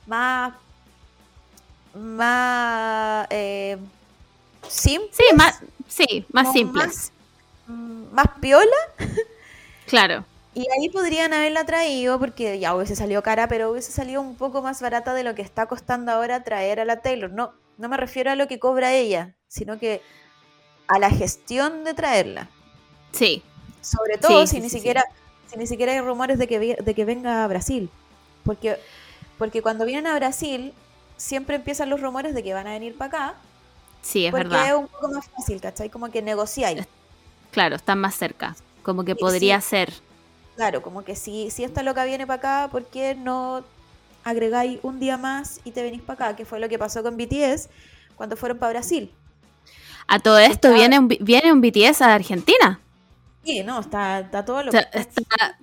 más. 0.07 0.55
más. 1.95 3.27
Eh, 3.31 3.77
simples, 4.69 5.11
Sí, 5.11 5.25
más, 5.35 5.63
sí, 5.89 6.27
más 6.33 6.53
simples. 6.53 7.13
mm, 7.67 8.13
más 8.13 8.27
piola. 8.41 8.77
Claro. 9.87 10.27
Y 10.55 10.67
ahí 10.71 10.89
podrían 10.89 11.33
haberla 11.35 11.65
traído, 11.67 12.19
porque 12.21 12.59
ya 12.61 12.75
hubiese 12.77 12.95
salido 12.95 13.23
cara, 13.23 13.49
pero 13.49 13.71
hubiese 13.73 13.91
salido 13.93 14.21
un 14.21 14.37
poco 14.37 14.63
más 14.63 14.81
barata 14.81 15.13
de 15.15 15.25
lo 15.25 15.35
que 15.35 15.43
está 15.43 15.67
costando 15.67 16.13
ahora 16.13 16.45
traer 16.45 16.79
a 16.81 16.85
la 16.85 17.03
Taylor. 17.03 17.31
No, 17.33 17.55
no 17.77 17.89
me 17.89 17.97
refiero 17.97 18.31
a 18.31 18.37
lo 18.37 18.47
que 18.47 18.61
cobra 18.61 18.93
ella, 18.93 19.37
sino 19.49 19.79
que 19.79 20.07
a 20.89 20.99
la 21.01 21.11
gestión 21.11 21.85
de 21.85 21.95
traerla. 21.95 22.53
Sí, 23.13 23.43
Sobre 23.81 24.19
todo 24.19 24.47
Sí, 24.47 24.47
si 24.47 24.57
sí, 24.57 24.61
ni 24.61 24.71
sí, 24.71 24.71
siquiera 24.71 25.05
si 25.47 25.59
ni 25.59 25.67
siquiera 25.67 25.93
hay 25.93 26.01
rumores 26.01 26.39
de 26.39 26.49
que 26.49 26.59
de 26.83 26.95
que 26.95 27.05
venga 27.05 27.45
a 27.45 27.49
Brasil. 27.49 27.95
Porque 28.43 28.79
porque 29.39 29.63
cuando 29.63 29.85
vienen 29.87 30.07
a 30.07 30.17
Brasil 30.17 30.75
siempre 31.17 31.57
empiezan 31.57 31.91
los 31.91 32.01
rumores 32.01 32.35
de 32.35 32.43
que 32.43 32.55
van 32.55 32.67
a 32.67 32.73
venir 32.73 32.97
para 32.97 33.09
acá, 33.29 33.35
sí, 34.03 34.27
es 34.27 34.35
porque 34.35 34.45
verdad. 34.49 34.69
es 34.69 34.75
un 34.75 34.89
poco 34.89 35.09
más 35.11 35.29
fácil, 35.31 35.61
¿cachai? 35.61 35.91
Como 35.91 36.11
que 36.11 36.23
negociáis. 36.23 36.87
Claro, 37.51 37.77
están 37.77 38.01
más 38.01 38.15
cerca. 38.17 38.57
Como 38.83 39.05
que 39.05 39.15
Sí, 39.15 39.19
podría 39.21 39.61
sí. 39.61 39.61
ser. 39.61 39.93
Claro, 40.57 40.83
como 40.83 41.05
que 41.05 41.17
si, 41.17 41.51
si 41.51 41.65
esta 41.65 41.83
loca 41.83 42.05
viene 42.05 42.27
para 42.27 42.39
acá, 42.65 42.71
¿por 42.71 42.87
qué 42.87 43.15
no 43.15 43.65
agregáis 44.25 44.79
un 44.83 45.01
día 45.01 45.17
más 45.19 45.61
y 45.65 45.73
te 45.73 45.83
venís 45.83 46.03
para 46.03 46.29
acá? 46.29 46.37
Que 46.37 46.45
fue 46.45 46.61
lo 46.61 46.69
que 46.69 46.79
pasó 46.79 47.03
con 47.03 47.17
BTS 47.17 47.69
cuando 48.17 48.37
fueron 48.37 48.59
para 48.59 48.73
Brasil. 48.73 49.13
A 50.07 50.19
todo 50.21 50.39
esto 50.39 50.69
Está- 50.69 50.71
viene 50.71 50.99
un, 50.99 51.09
viene 51.09 51.53
un 51.53 51.61
BTS 51.61 52.03
a 52.03 52.15
Argentina. 52.15 52.81
Sí, 53.45 53.63
no, 53.63 53.81
está, 53.81 54.21
está 54.21 54.45
todo 54.45 54.59
O 54.59 54.63
lo 54.65 54.71
sea, 54.71 54.81
está... 54.93 55.59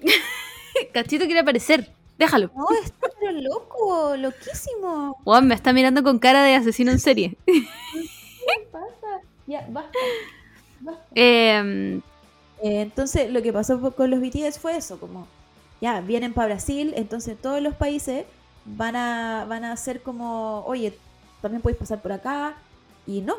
Cachito 0.92 1.24
quiere 1.26 1.40
aparecer. 1.40 1.90
Déjalo. 2.20 2.50
No, 2.54 2.66
está 2.84 3.08
pero 3.20 3.32
loco, 3.32 4.16
loquísimo. 4.16 5.16
Juan 5.24 5.48
me 5.48 5.54
está 5.56 5.72
mirando 5.72 6.02
con 6.04 6.18
cara 6.20 6.44
de 6.44 6.54
asesino 6.54 6.92
en 6.92 7.00
serie. 7.00 7.36
¿Qué 7.46 8.68
pasa? 8.70 9.20
Ya, 9.46 9.66
basta. 9.70 9.98
basta. 10.80 11.02
Em, 11.14 11.98
Eh, 12.62 12.82
entonces, 12.82 13.30
lo 13.32 13.40
que 13.42 13.52
pasó 13.54 13.80
con 13.94 14.10
los 14.10 14.20
BTS 14.20 14.58
fue 14.58 14.76
eso, 14.76 15.00
como, 15.00 15.26
ya, 15.80 16.02
vienen 16.02 16.34
para 16.34 16.48
Brasil, 16.48 16.92
entonces 16.94 17.40
todos 17.40 17.62
los 17.62 17.74
países 17.74 18.26
van 18.66 18.96
a, 18.96 19.46
van 19.48 19.64
a 19.64 19.74
ser 19.78 20.02
como, 20.02 20.62
oye, 20.66 20.92
también 21.40 21.62
podéis 21.62 21.78
pasar 21.78 22.02
por 22.02 22.12
acá, 22.12 22.54
y 23.06 23.22
no. 23.22 23.36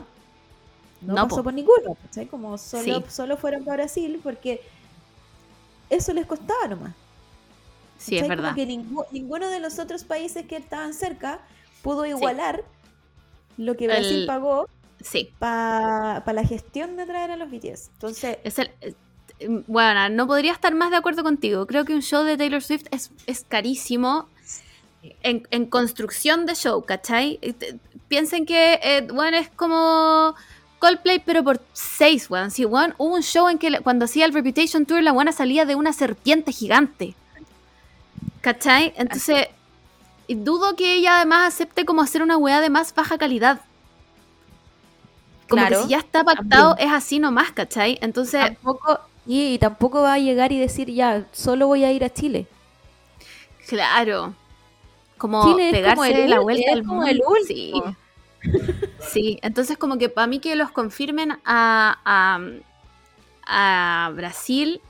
No, 1.02 1.14
No, 1.14 1.24
pasó 1.28 1.38
po. 1.38 1.44
por 1.46 1.54
ninguno, 1.54 1.96
¿cachai? 2.02 2.26
Como 2.28 2.58
solo, 2.58 2.84
Sí. 3.02 3.06
solo 3.10 3.38
fueron 3.38 3.64
para 3.64 3.78
Brasil 3.84 4.20
porque 4.24 4.62
eso 5.90 6.14
les 6.14 6.26
costaba 6.26 6.68
nomás. 6.68 6.94
Sí, 8.02 8.18
es 8.18 8.28
verdad. 8.28 8.56
que 8.56 8.68
ningú- 8.68 9.06
ninguno 9.12 9.50
de 9.50 9.60
los 9.60 9.80
otros 9.80 10.04
países 10.04 10.46
que 10.46 10.58
estaban 10.58 10.94
cerca 10.94 11.40
pudo 11.82 12.06
igualar 12.06 12.64
lo 13.58 13.76
que 13.76 13.88
Brasil 13.88 14.22
El- 14.22 14.28
pagó 14.28 14.68
Sí. 15.02 15.32
para 15.40 16.24
la 16.34 16.44
gestión 16.46 16.96
de 16.98 17.06
traer 17.06 17.32
a 17.32 17.38
los 17.38 17.50
BTS. 17.50 17.90
Entonces, 17.94 18.38
Es 18.44 18.60
el, 18.60 18.70
eh, 18.82 18.94
bueno, 19.68 20.10
no 20.10 20.28
podría 20.28 20.52
estar 20.52 20.74
más 20.76 20.92
de 20.92 20.98
acuerdo 20.98 21.24
contigo. 21.24 21.66
Creo 21.66 21.86
que 21.86 21.94
un 21.96 22.02
show 22.02 22.24
de 22.24 22.38
Taylor 22.38 22.62
Swift 22.62 22.86
es, 22.92 23.12
es 23.26 23.44
carísimo 23.48 24.28
en, 25.24 25.48
en 25.50 25.66
construcción 25.66 26.46
de 26.46 26.54
show, 26.56 26.84
¿cachai? 26.86 27.40
Piensen 28.08 28.46
que, 28.46 28.80
eh, 28.84 29.08
bueno, 29.12 29.38
es 29.38 29.50
como 29.50 30.36
Coldplay, 30.78 31.20
pero 31.26 31.44
por 31.44 31.62
seis, 31.74 32.30
weón. 32.30 32.52
Sí, 32.52 32.66
weón, 32.66 32.94
hubo 33.00 33.16
un 33.16 33.24
show 33.24 33.48
en 33.50 33.58
que 33.58 33.80
cuando 33.82 34.06
hacía 34.06 34.26
el 34.26 34.34
Reputation 34.34 34.86
Tour, 34.86 35.02
la 35.02 35.12
buena 35.12 35.32
salía 35.32 35.66
de 35.66 35.74
una 35.76 35.94
serpiente 35.94 36.52
gigante. 36.52 37.16
¿Cachai? 38.42 38.94
Entonces, 38.98 39.48
dudo 40.28 40.76
que 40.76 40.96
ella 40.96 41.18
además 41.18 41.54
acepte 41.54 41.86
como 41.86 42.02
hacer 42.02 42.22
una 42.22 42.38
weá 42.38 42.62
de 42.62 42.70
más 42.70 42.94
baja 42.94 43.18
calidad. 43.18 43.62
Como 45.48 45.62
Claro, 45.62 45.78
que 45.78 45.84
si 45.84 45.90
ya 45.90 45.98
está 45.98 46.24
pactado, 46.24 46.76
es 46.78 46.92
así 46.92 47.20
nomás, 47.20 47.52
¿cachai? 47.52 47.98
Entonces, 48.02 48.42
tampoco, 48.42 49.00
y, 49.26 49.54
y 49.54 49.60
tampoco 49.60 50.02
va 50.02 50.14
a 50.14 50.20
llegar 50.20 50.52
y 50.52 50.60
decir, 50.60 50.90
ya, 50.92 51.26
solo 51.32 51.68
voy 51.68 51.84
a 51.84 51.92
ir 51.92 52.04
a 52.04 52.10
Chile. 52.10 52.48
Claro. 53.68 54.34
Como 55.18 55.44
Chile 55.44 55.72
pegarse 55.72 55.96
como 55.96 56.06
el 56.06 56.30
la 56.30 56.40
vuelta 56.40 56.72
al 56.72 56.84
mundo. 56.84 57.06
el 57.06 57.22
sí. 57.48 57.74
Sí, 59.12 59.38
entonces 59.44 59.78
como 59.78 59.98
que 60.00 60.10
para 60.10 60.26
mí 60.26 60.40
que 60.40 60.56
los 60.56 60.72
confirmen 60.72 61.34
a, 61.46 62.00
a, 62.06 62.40
a 63.46 64.12
Brasil, 64.16 64.82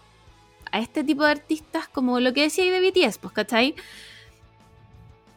a 0.72 0.80
este 0.80 1.04
tipo 1.04 1.24
de 1.24 1.32
artistas, 1.32 1.88
como 1.88 2.20
lo 2.20 2.34
que 2.34 2.44
decía 2.44 2.64
ahí 2.64 2.70
de 2.70 2.80
BTS, 2.80 3.18
pues, 3.18 3.34
¿cachai? 3.34 3.76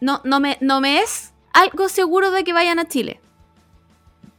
No, 0.00 0.20
no, 0.24 0.40
me, 0.40 0.58
no 0.60 0.80
me 0.80 1.00
es 1.00 1.32
algo 1.52 1.88
seguro 1.88 2.30
de 2.30 2.44
que 2.44 2.52
vayan 2.52 2.78
a 2.78 2.88
Chile. 2.88 3.20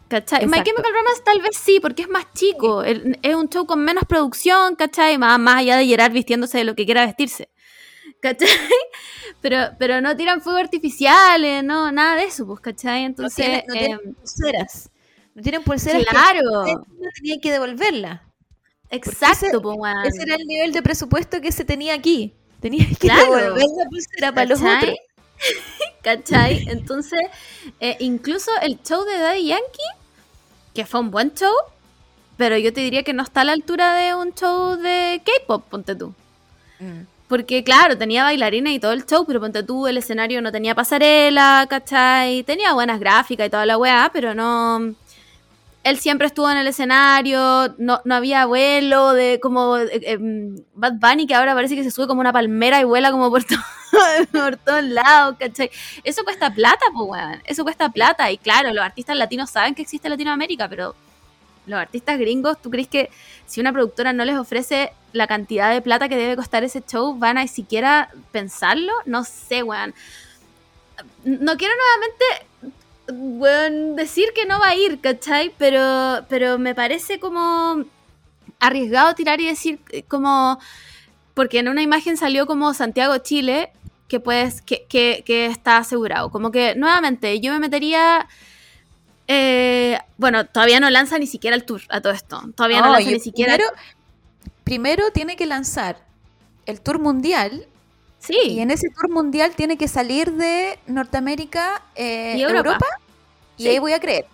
¿Cachai? 0.08 0.46
My 0.46 0.58
Exacto. 0.58 0.72
Chemical 0.72 0.94
Romance 0.94 1.24
tal 1.24 1.42
vez 1.42 1.58
sí, 1.58 1.80
porque 1.80 2.04
es 2.04 2.10
más 2.10 2.32
chico. 2.34 2.84
es 2.84 3.36
un 3.36 3.50
show 3.50 3.66
con 3.66 3.84
menos 3.84 4.04
producción, 4.06 4.76
¿cachai? 4.76 5.18
Más, 5.18 5.40
más 5.40 5.58
allá 5.58 5.78
de 5.78 5.88
Gerard 5.88 6.12
vistiéndose 6.12 6.60
de 6.60 6.64
lo 6.64 6.76
que 6.76 6.86
quiera 6.86 7.06
vestirse. 7.06 7.50
¿Cachai? 8.22 8.48
Pero, 9.42 9.76
pero 9.78 10.02
no 10.02 10.16
tiran 10.18 10.42
fuegos 10.42 10.64
artificiales, 10.64 11.64
no, 11.64 11.92
nada 11.92 12.16
de 12.16 12.24
eso, 12.24 12.48
pues, 12.48 12.62
¿cachai? 12.62 13.02
No 13.02 13.08
Entonces, 13.08 13.46
tienen, 13.46 13.64
no 13.68 13.74
tienen 13.74 14.00
em, 14.04 14.14
pulseras. 14.16 14.90
No 15.36 15.42
tienen 15.44 15.64
pulseras. 15.64 16.04
que 16.04 16.10
claro, 16.10 16.42
no 16.66 17.10
tenían 17.14 17.40
que 17.40 17.52
devolverla. 17.52 18.24
Exacto, 18.90 19.46
ese- 19.48 19.60
pues, 19.60 19.78
weón. 19.78 20.06
Ese 20.06 20.22
era 20.24 20.36
el 20.36 20.46
nivel 20.48 20.72
de 20.72 20.82
presupuesto 20.82 21.42
que 21.42 21.52
se 21.52 21.66
tenía 21.66 21.94
aquí. 21.94 22.34
Tenías 22.62 22.88
que 22.90 22.96
Claro. 23.08 23.36
devolver 23.36 23.66
la 23.78 23.86
pulsera 23.90 24.32
para 24.34 24.46
los 24.50 24.60
¿Cachai? 24.60 24.78
otros. 24.90 24.96
¿Cachai? 26.04 26.66
Entonces, 26.70 27.20
eh, 27.80 27.98
incluso 28.00 28.52
el 28.62 28.82
show 28.84 29.04
de 29.06 29.18
Daddy 29.20 29.48
Yankee, 29.48 29.92
que 30.74 30.86
fue 30.86 31.00
un 31.00 31.12
buen 31.12 31.34
show, 31.34 31.54
pero 32.38 32.58
yo 32.58 32.74
te 32.74 32.82
diría 32.82 33.04
que 33.04 33.14
no 33.14 33.24
está 33.24 33.42
a 33.42 33.44
la 33.46 33.54
altura 33.54 33.96
de 33.96 34.14
un 34.16 34.34
show 34.34 34.76
de 34.78 35.22
K-pop, 35.26 35.66
ponte 35.70 35.96
tú. 35.96 36.14
Mm. 36.80 37.02
Porque, 37.28 37.64
claro, 37.64 37.98
tenía 37.98 38.24
bailarina 38.24 38.72
y 38.72 38.80
todo 38.80 38.92
el 38.92 39.06
show, 39.06 39.26
pero 39.26 39.40
ponte 39.40 39.64
tú, 39.64 39.88
el 39.88 39.98
escenario 39.98 40.42
no 40.42 40.52
tenía 40.52 40.76
pasarela, 40.76 41.66
¿cachai? 41.70 42.44
Tenía 42.44 42.74
buenas 42.74 43.00
gráficas 43.00 43.48
y 43.48 43.50
toda 43.50 43.66
la 43.66 43.78
weá, 43.78 44.10
pero 44.14 44.36
no. 44.36 44.94
Él 45.86 46.00
siempre 46.00 46.26
estuvo 46.26 46.50
en 46.50 46.58
el 46.58 46.66
escenario, 46.68 47.76
no, 47.78 48.02
no 48.06 48.16
había 48.16 48.46
vuelo 48.48 49.14
de 49.14 49.40
como 49.40 49.78
eh, 49.78 49.90
em, 50.02 50.56
Bad 50.74 50.94
Bunny, 50.94 51.28
que 51.28 51.36
ahora 51.36 51.54
parece 51.54 51.76
que 51.76 51.84
se 51.84 51.92
sube 51.92 52.08
como 52.08 52.22
una 52.22 52.34
palmera 52.34 52.82
y 52.82 52.86
vuela 52.86 53.12
como 53.12 53.30
por, 53.30 53.44
todo- 53.46 53.60
por 54.34 54.58
todos 54.58 54.84
lados, 54.84 55.36
¿cachai? 55.40 55.70
Eso 56.04 56.24
cuesta 56.24 56.50
plata, 56.52 56.84
pues, 56.92 57.08
weón. 57.08 57.42
Eso 57.46 57.64
cuesta 57.64 57.90
plata. 57.90 58.32
Y 58.32 58.38
claro, 58.40 58.74
los 58.74 58.84
artistas 58.84 59.16
latinos 59.16 59.52
saben 59.52 59.76
que 59.76 59.84
existe 59.84 60.10
Latinoamérica, 60.10 60.68
pero 60.68 60.96
los 61.68 61.80
artistas 61.80 62.18
gringos, 62.18 62.60
¿tú 62.62 62.72
crees 62.72 62.88
que 62.88 63.12
si 63.46 63.62
una 63.62 63.72
productora 63.72 64.12
no 64.12 64.26
les 64.26 64.38
ofrece 64.38 64.92
la 65.14 65.28
cantidad 65.28 65.72
de 65.72 65.82
plata 65.84 66.10
que 66.10 66.18
debe 66.18 66.36
costar 66.36 66.64
ese 66.64 66.82
show, 66.82 67.16
van 67.18 67.38
a 67.38 67.46
siquiera 67.48 68.10
pensarlo? 68.32 68.92
No 69.06 69.24
sé, 69.24 69.62
weón. 69.62 69.94
No 71.26 71.58
quiero 71.58 71.74
nuevamente, 71.76 72.26
weón, 73.12 73.96
decir 73.96 74.26
que 74.36 74.46
no 74.46 74.60
va 74.60 74.70
a 74.70 74.76
ir, 74.76 75.00
¿cachai? 75.00 75.54
Pero, 75.58 76.26
pero 76.30 76.58
me 76.58 76.76
parece 76.76 77.20
como 77.20 77.84
arriesgado 78.60 79.16
tirar 79.16 79.40
y 79.42 79.48
decir 79.48 79.80
eh, 79.92 80.04
como... 80.04 80.60
Porque 81.34 81.60
en 81.60 81.68
una 81.68 81.82
imagen 81.82 82.18
salió 82.18 82.46
como 82.46 82.74
Santiago, 82.74 83.18
Chile, 83.18 83.72
que 84.08 84.20
pues, 84.20 84.62
que, 84.62 84.86
que, 84.88 85.24
que 85.26 85.48
está 85.48 85.78
asegurado. 85.78 86.30
Como 86.32 86.52
que, 86.52 86.76
nuevamente, 86.76 87.40
yo 87.42 87.52
me 87.52 87.60
metería... 87.60 88.28
eh, 89.28 90.00
bueno, 90.18 90.46
todavía 90.46 90.80
no 90.80 90.90
lanza 90.90 91.20
ni 91.20 91.28
siquiera 91.28 91.56
el 91.56 91.66
tour 91.66 91.82
a 91.90 92.02
todo 92.02 92.14
esto. 92.14 92.42
Todavía 92.56 92.80
no, 92.80 92.88
No, 92.88 92.94
lanza 92.94 93.12
ni 93.12 93.20
siquiera... 93.20 93.56
Primero, 93.56 93.74
primero 94.64 95.12
tiene 95.12 95.36
que 95.36 95.46
lanzar 95.46 95.98
el 96.66 96.82
tour 96.82 97.00
mundial 97.00 97.68
sí, 98.28 98.38
y 98.44 98.60
en 98.62 98.72
ese 98.72 98.90
tour 98.90 99.10
mundial 99.10 99.54
tiene 99.56 99.78
que 99.78 99.88
salir 99.88 100.32
de 100.34 100.80
Norteamérica, 100.88 101.82
eh, 101.96 102.36
Y 102.38 102.42
Europa. 102.42 102.58
Europa. 102.70 102.86
y 103.58 103.64
Sí. 103.64 103.70
ahí 103.70 103.80
voy 103.80 103.94
a 103.94 104.00
creer. 104.00 104.26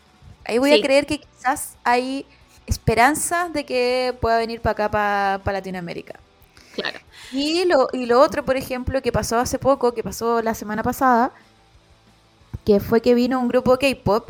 Ahí 0.46 0.58
voy 0.58 0.72
Sí. 0.74 0.80
a 0.80 0.82
creer 0.84 1.06
que 1.06 1.20
quizás 1.20 1.76
hay 1.84 2.26
esperanzas 2.68 3.54
de 3.54 3.66
que 3.66 4.16
pueda 4.22 4.38
venir 4.38 4.62
para 4.62 4.72
acá, 4.88 4.90
para 5.44 5.58
Latinoamérica. 5.58 6.20
claro. 6.76 7.00
Y 7.34 7.66
lo, 7.66 7.88
y 7.94 8.06
lo 8.08 8.20
otro, 8.22 8.44
por 8.46 8.58
ejemplo, 8.58 9.02
que 9.02 9.12
pasó 9.12 9.38
hace 9.40 9.60
poco, 9.60 9.94
que 9.94 10.04
pasó 10.04 10.42
la 10.42 10.54
semana 10.56 10.84
pasada, 10.84 11.32
que 12.66 12.80
fue 12.80 13.02
que 13.02 13.14
vino 13.14 13.40
un 13.40 13.48
grupo 13.48 13.78
K-pop 13.78 14.30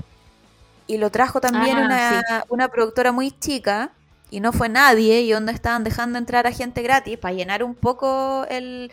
y 0.88 0.98
lo 0.98 1.10
trajo 1.12 1.42
también 1.42 1.78
Ah, 1.78 1.86
una, 1.86 2.46
una 2.50 2.68
productora 2.70 3.12
muy 3.12 3.32
chica 3.32 3.92
y 4.32 4.40
no 4.40 4.52
fue 4.54 4.70
nadie 4.70 5.22
y 5.22 5.32
donde 5.32 5.52
estaban 5.52 5.84
dejando 5.84 6.18
entrar 6.18 6.48
a 6.48 6.52
gente 6.52 6.82
gratis 6.82 7.18
para 7.20 7.36
llenar 7.36 7.64
un 7.64 7.76
poco 7.76 8.46
el... 8.50 8.92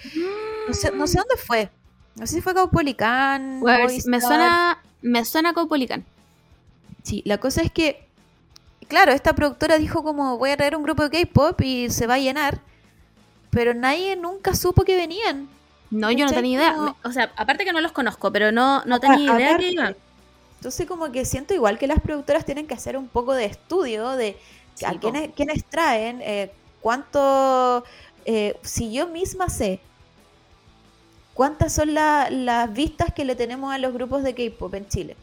No 0.69 0.75
sé, 0.75 0.91
no 0.93 1.07
sé 1.07 1.19
dónde 1.19 1.37
fue. 1.37 1.71
No 2.17 2.27
sé 2.27 2.35
si 2.35 2.41
fue 2.43 2.53
Caupolicán. 2.55 3.61
Me 4.07 4.21
suena, 4.21 4.83
me 5.01 5.25
suena 5.25 5.55
Caupolicán. 5.55 6.05
Sí, 7.05 7.23
la 7.25 7.39
cosa 7.39 7.63
es 7.63 7.71
que, 7.71 8.05
claro, 8.89 9.13
esta 9.13 9.33
productora 9.35 9.79
dijo 9.79 10.03
como 10.03 10.37
voy 10.37 10.51
a 10.51 10.57
traer 10.57 10.77
un 10.77 10.83
grupo 10.83 11.09
de 11.09 11.23
K-pop 11.25 11.59
y 11.63 11.89
se 11.91 12.07
va 12.07 12.15
a 12.15 12.19
llenar, 12.19 12.61
pero 13.51 13.73
nadie 13.73 14.17
nunca 14.17 14.55
supo 14.55 14.83
que 14.85 14.97
venían. 14.97 15.49
No, 15.91 16.11
yo 16.11 16.27
no 16.27 16.33
tenía 16.33 16.59
idea. 16.59 16.75
Como- 16.75 16.97
O 17.05 17.13
sea, 17.13 17.33
aparte 17.37 17.65
que 17.65 17.73
no 17.73 17.81
los 17.81 17.93
conozco, 17.93 18.31
pero 18.33 18.53
no, 18.53 18.85
no 18.85 19.01
tenía 19.01 19.37
idea 19.37 19.57
que 19.57 19.71
iban. 19.71 19.97
Entonces 20.57 20.87
como 20.87 21.13
que 21.13 21.25
siento 21.25 21.55
igual 21.55 21.79
que 21.79 21.87
las 21.87 22.01
productoras 22.01 22.45
tienen 22.45 22.67
que 22.67 22.75
hacer 22.75 22.97
un 22.97 23.07
poco 23.07 23.33
de 23.33 23.45
estudio 23.45 24.11
de 24.17 24.37
Sí, 24.79 24.85
a 24.85 24.93
po. 24.93 25.01
quiénes, 25.01 25.31
quiénes 25.35 25.65
traen, 25.65 26.21
eh, 26.23 26.53
cuánto, 26.81 27.85
eh, 28.25 28.57
si 28.63 28.93
yo 28.93 29.09
misma 29.09 29.49
sé 29.49 29.81
cuántas 31.35 31.73
son 31.75 31.95
la- 31.95 32.31
las 32.31 32.73
vistas 32.73 33.13
que 33.15 33.25
le 33.25 33.35
tenemos 33.37 33.73
a 33.73 33.79
los 33.79 33.93
grupos 33.93 34.23
de 34.23 34.35
K-pop 34.35 34.75
en 34.75 34.89
Chile, 34.89 35.17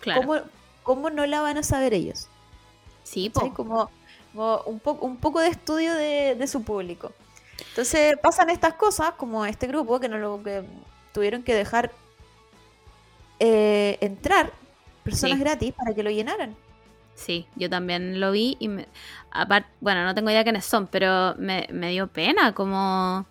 Claro. 0.00 0.20
¿cómo, 0.22 0.40
cómo 0.82 1.10
no 1.10 1.26
la 1.26 1.40
van 1.40 1.58
a 1.58 1.62
saber 1.62 1.94
ellos? 1.94 2.28
Sí, 3.04 3.30
po. 3.30 3.52
Como, 3.54 3.90
como 4.32 4.60
un, 4.66 4.78
poco 4.80 5.06
un 5.06 5.16
poco 5.16 5.40
de 5.40 5.48
estudio 5.48 5.94
de, 5.94 6.34
de 6.36 6.46
su 6.46 6.62
público. 6.62 7.12
Entonces 7.70 8.16
pasan 8.22 8.50
estas 8.50 8.74
cosas, 8.74 9.12
como 9.12 9.44
este 9.44 9.66
grupo, 9.66 9.98
que 10.00 10.08
no 10.08 10.18
lo 10.18 10.42
que 10.42 10.62
tuvieron 11.12 11.42
que 11.42 11.54
dejar 11.54 11.90
eh, 13.38 13.96
entrar 14.00 14.52
personas 15.02 15.38
Sí. 15.38 15.42
gratis 15.44 15.72
para 15.74 15.94
que 15.94 16.02
lo 16.02 16.10
llenaran. 16.10 16.54
Sí, 17.20 17.46
yo 17.54 17.68
también 17.68 18.18
lo 18.18 18.32
vi 18.32 18.56
y 18.60 18.68
me, 18.68 18.88
aparte, 19.30 19.68
bueno, 19.80 20.04
no 20.04 20.14
tengo 20.14 20.30
idea 20.30 20.42
quiénes 20.42 20.64
son, 20.64 20.86
pero 20.86 21.34
me, 21.36 21.68
me 21.70 21.90
dio 21.90 22.06
pena 22.08 22.54
como 22.54 23.26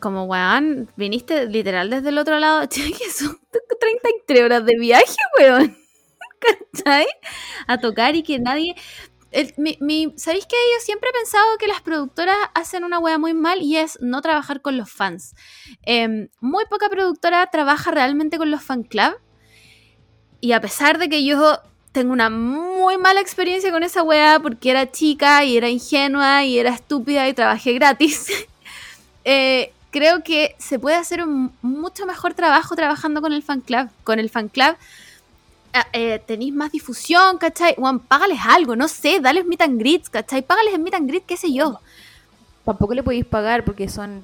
como 0.00 0.24
weón, 0.24 0.90
viniste 0.96 1.46
literal 1.46 1.90
desde 1.90 2.10
el 2.10 2.18
otro 2.18 2.38
lado, 2.38 2.66
che, 2.66 2.92
que 2.98 3.10
son 3.10 3.38
33 3.80 4.42
horas 4.44 4.64
de 4.66 4.74
viaje, 4.78 5.16
weón. 5.38 5.76
¿Cachai? 6.74 7.06
A 7.66 7.78
tocar 7.78 8.14
y 8.14 8.22
que 8.22 8.38
nadie 8.38 8.74
mi, 9.58 10.14
¿Sabéis 10.16 10.46
que 10.46 10.56
yo 10.56 10.80
siempre 10.80 11.10
he 11.10 11.12
pensado 11.12 11.58
que 11.58 11.66
las 11.66 11.82
productoras 11.82 12.36
hacen 12.54 12.84
una 12.84 12.98
wea 12.98 13.18
muy 13.18 13.34
mal 13.34 13.60
y 13.60 13.76
es 13.76 13.98
no 14.00 14.22
trabajar 14.22 14.62
con 14.62 14.76
los 14.78 14.90
fans? 14.90 15.34
Em, 15.82 16.28
muy 16.40 16.64
poca 16.66 16.88
productora 16.88 17.46
trabaja 17.50 17.90
realmente 17.90 18.38
con 18.38 18.50
los 18.50 18.62
fan 18.62 18.82
club. 18.82 19.16
Y 20.40 20.52
a 20.52 20.60
pesar 20.60 20.98
de 20.98 21.08
que 21.08 21.24
yo 21.24 21.58
tengo 21.96 22.12
una 22.12 22.28
muy 22.28 22.98
mala 22.98 23.22
experiencia 23.22 23.70
con 23.70 23.82
esa 23.82 24.02
wea 24.02 24.38
porque 24.38 24.70
era 24.70 24.92
chica 24.92 25.42
y 25.44 25.56
era 25.56 25.70
ingenua 25.70 26.44
y 26.44 26.58
era 26.58 26.74
estúpida 26.74 27.26
y 27.26 27.32
trabajé 27.32 27.72
gratis, 27.72 28.28
eh, 29.24 29.72
creo 29.90 30.22
que 30.22 30.54
se 30.58 30.78
puede 30.78 30.96
hacer 30.96 31.22
un 31.22 31.52
mucho 31.62 32.04
mejor 32.04 32.34
trabajo 32.34 32.76
trabajando 32.76 33.22
con 33.22 33.32
el 33.32 33.42
fan 33.42 33.62
club. 33.62 33.88
Con 34.04 34.18
el 34.18 34.28
fan 34.28 34.50
club 34.50 34.76
ah, 35.72 35.86
eh, 35.94 36.22
tenéis 36.26 36.52
más 36.52 36.70
difusión, 36.70 37.38
¿cachai? 37.38 37.74
Juan, 37.78 38.00
págales 38.00 38.40
algo, 38.46 38.76
no 38.76 38.88
sé, 38.88 39.18
dales 39.20 39.46
meet 39.46 39.62
and 39.62 39.80
greets, 39.80 40.10
¿cachai? 40.10 40.42
Págales 40.42 40.74
en 40.74 40.82
meet 40.82 40.96
and 40.96 41.08
greet, 41.08 41.24
qué 41.24 41.38
sé 41.38 41.50
yo. 41.50 41.80
Tampoco 42.66 42.92
le 42.92 43.02
podéis 43.02 43.24
pagar 43.24 43.64
porque 43.64 43.88
son 43.88 44.22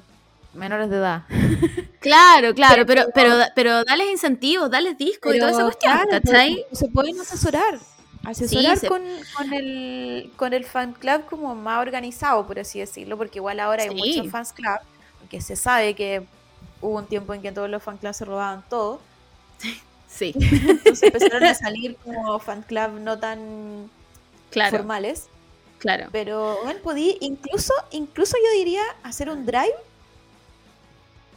menores 0.53 0.89
de 0.89 0.97
edad. 0.97 1.23
Claro, 2.03 2.53
claro, 2.53 2.85
pero, 2.85 3.05
pero, 3.15 3.33
pero 3.55 3.85
dales 3.85 4.09
incentivos, 4.11 4.69
dales 4.69 4.97
discos 4.97 5.33
y 5.33 5.39
toda 5.39 5.51
esa 5.51 5.63
cuestión, 5.63 5.93
claro, 5.93 6.09
¿cachai? 6.11 6.65
pero 6.65 6.75
se 6.75 6.89
pueden 6.89 7.17
asesorar. 7.21 7.79
Asesorar 8.25 8.77
se- 8.77 8.87
con, 8.89 9.01
con 9.37 9.53
el, 9.53 10.29
con 10.35 10.53
el 10.53 10.65
fan 10.65 10.91
club 10.91 11.23
como 11.29 11.55
más 11.55 11.79
organizado, 11.79 12.45
por 12.45 12.59
así 12.59 12.79
decirlo, 12.79 13.17
porque 13.17 13.39
igual 13.39 13.57
ahora 13.61 13.83
hay 13.83 13.91
muchos 13.91 14.29
fans 14.29 14.51
club, 14.51 14.79
porque 15.19 15.39
se 15.39 15.55
sabe 15.55 15.93
que 15.95 16.25
hubo 16.81 16.97
un 16.97 17.05
tiempo 17.05 17.33
en 17.33 17.41
que 17.41 17.53
todos 17.53 17.69
los 17.69 17.81
fan 17.81 17.95
clubs 17.97 18.17
se 18.17 18.25
robaban 18.25 18.65
todo, 18.69 18.99
Sí, 20.09 20.33
entonces 20.39 21.03
empezaron 21.03 21.43
a 21.45 21.53
salir 21.55 21.95
como 22.03 22.37
fan 22.39 22.63
club 22.63 22.99
no 22.99 23.17
tan 23.17 23.89
claro, 24.51 24.77
formales, 24.77 25.27
claro. 25.79 26.09
pero 26.11 26.59
bueno, 26.65 26.79
podí 26.83 27.17
incluso, 27.21 27.73
incluso 27.91 28.35
yo 28.45 28.57
diría 28.59 28.83
hacer 29.03 29.29
un 29.29 29.45
drive 29.45 29.73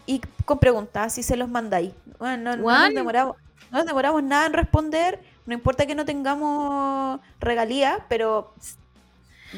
y 0.07 0.21
con 0.45 0.59
preguntas 0.59 1.15
si 1.15 1.23
se 1.23 1.37
los 1.37 1.49
mandáis. 1.49 1.91
Bueno, 2.19 2.57
no, 2.57 2.63
nos 2.89 2.95
demoramos, 2.95 3.37
no 3.71 3.79
nos 3.79 3.87
demoramos 3.87 4.23
nada 4.23 4.47
en 4.47 4.53
responder, 4.53 5.19
no 5.47 5.55
importa 5.55 5.87
que 5.87 5.95
no 5.95 6.05
tengamos 6.05 7.21
regalías, 7.41 7.99
pero 8.09 8.53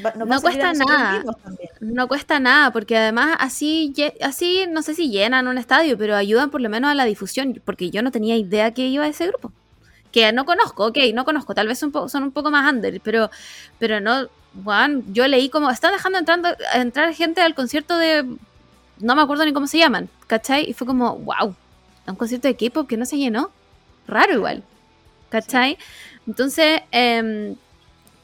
va- 0.05 0.13
No 0.15 0.39
cuesta 0.41 0.73
nada. 0.73 1.23
No 1.79 2.07
cuesta 2.07 2.39
nada, 2.39 2.71
porque 2.71 2.97
además 2.97 3.37
así, 3.39 3.93
así 4.21 4.65
no 4.69 4.81
sé 4.81 4.93
si 4.95 5.09
llenan 5.09 5.47
un 5.47 5.57
estadio, 5.57 5.97
pero 5.97 6.15
ayudan 6.15 6.49
por 6.49 6.61
lo 6.61 6.69
menos 6.69 6.91
a 6.91 6.95
la 6.95 7.05
difusión, 7.05 7.61
porque 7.65 7.89
yo 7.89 8.01
no 8.01 8.11
tenía 8.11 8.35
idea 8.35 8.73
que 8.73 8.87
iba 8.87 9.05
a 9.05 9.07
ese 9.07 9.27
grupo. 9.27 9.51
Que 10.11 10.31
no 10.33 10.45
conozco, 10.45 10.87
ok, 10.87 10.97
no 11.13 11.23
conozco, 11.23 11.53
tal 11.53 11.67
vez 11.67 11.77
son, 11.77 11.91
son 12.09 12.23
un 12.23 12.31
poco 12.31 12.49
más 12.49 12.71
under, 12.71 12.99
pero, 13.01 13.29
pero 13.77 13.99
no, 13.99 14.27
Juan, 14.63 15.03
yo 15.13 15.27
leí 15.27 15.49
como, 15.49 15.69
están 15.69 15.91
dejando 15.93 16.17
entrando, 16.17 16.49
entrar 16.73 17.13
gente 17.13 17.41
al 17.41 17.53
concierto 17.53 17.95
de, 17.95 18.25
no 18.99 19.15
me 19.15 19.21
acuerdo 19.21 19.45
ni 19.45 19.53
cómo 19.53 19.67
se 19.67 19.77
llaman, 19.77 20.09
¿cachai? 20.27 20.69
Y 20.69 20.73
fue 20.73 20.87
como, 20.87 21.17
wow, 21.17 21.55
a 22.05 22.11
un 22.11 22.15
concierto 22.15 22.47
de 22.47 22.55
K-pop 22.55 22.87
que 22.87 22.97
no 22.97 23.05
se 23.05 23.17
llenó, 23.17 23.51
raro 24.07 24.33
igual. 24.33 24.63
¿cachai? 25.29 25.77
Entonces, 26.27 26.81
em, 26.91 27.55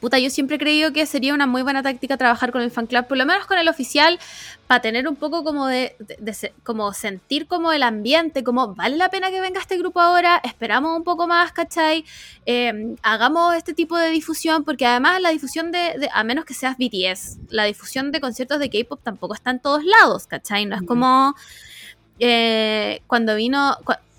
puta, 0.00 0.18
yo 0.18 0.30
siempre 0.30 0.56
he 0.56 0.58
creído 0.58 0.92
que 0.92 1.06
sería 1.06 1.32
una 1.34 1.46
muy 1.46 1.62
buena 1.62 1.82
táctica 1.82 2.16
trabajar 2.16 2.52
con 2.52 2.62
el 2.62 2.70
fan 2.70 2.86
club, 2.86 3.06
por 3.06 3.16
lo 3.16 3.24
menos 3.26 3.46
con 3.46 3.58
el 3.58 3.68
oficial, 3.68 4.18
para 4.66 4.80
tener 4.82 5.08
un 5.08 5.16
poco 5.16 5.42
como 5.44 5.66
de, 5.66 5.96
de- 5.98 6.16
de 6.18 6.34
se- 6.34 6.52
como 6.64 6.92
sentir 6.92 7.46
como 7.46 7.72
el 7.72 7.82
ambiente, 7.82 8.44
como 8.44 8.74
vale 8.74 8.96
la 8.96 9.08
pena 9.10 9.30
que 9.30 9.40
venga 9.40 9.60
este 9.60 9.78
grupo 9.78 10.00
ahora, 10.00 10.40
esperamos 10.44 10.96
un 10.96 11.04
poco 11.04 11.26
más, 11.26 11.52
¿cachai? 11.52 12.04
Eh, 12.46 12.94
hagamos 13.02 13.54
este 13.54 13.74
tipo 13.74 13.96
de 13.96 14.10
difusión, 14.10 14.64
porque 14.64 14.84
además 14.86 15.20
la 15.20 15.30
difusión 15.30 15.72
de, 15.72 15.78
de- 15.98 16.10
a 16.12 16.24
menos 16.24 16.44
que 16.44 16.54
seas 16.54 16.76
BTS, 16.78 17.38
la 17.50 17.64
difusión 17.64 18.12
de 18.12 18.20
conciertos 18.20 18.58
de 18.58 18.68
K-pop 18.70 19.00
tampoco 19.02 19.34
está 19.34 19.50
en 19.50 19.60
todos 19.60 19.84
lados, 19.84 20.26
¿cachai? 20.26 20.66
No 20.66 20.76
es 20.76 20.82
como 20.82 21.34
eh, 22.18 23.02
cuando 23.06 23.34
vino... 23.36 23.76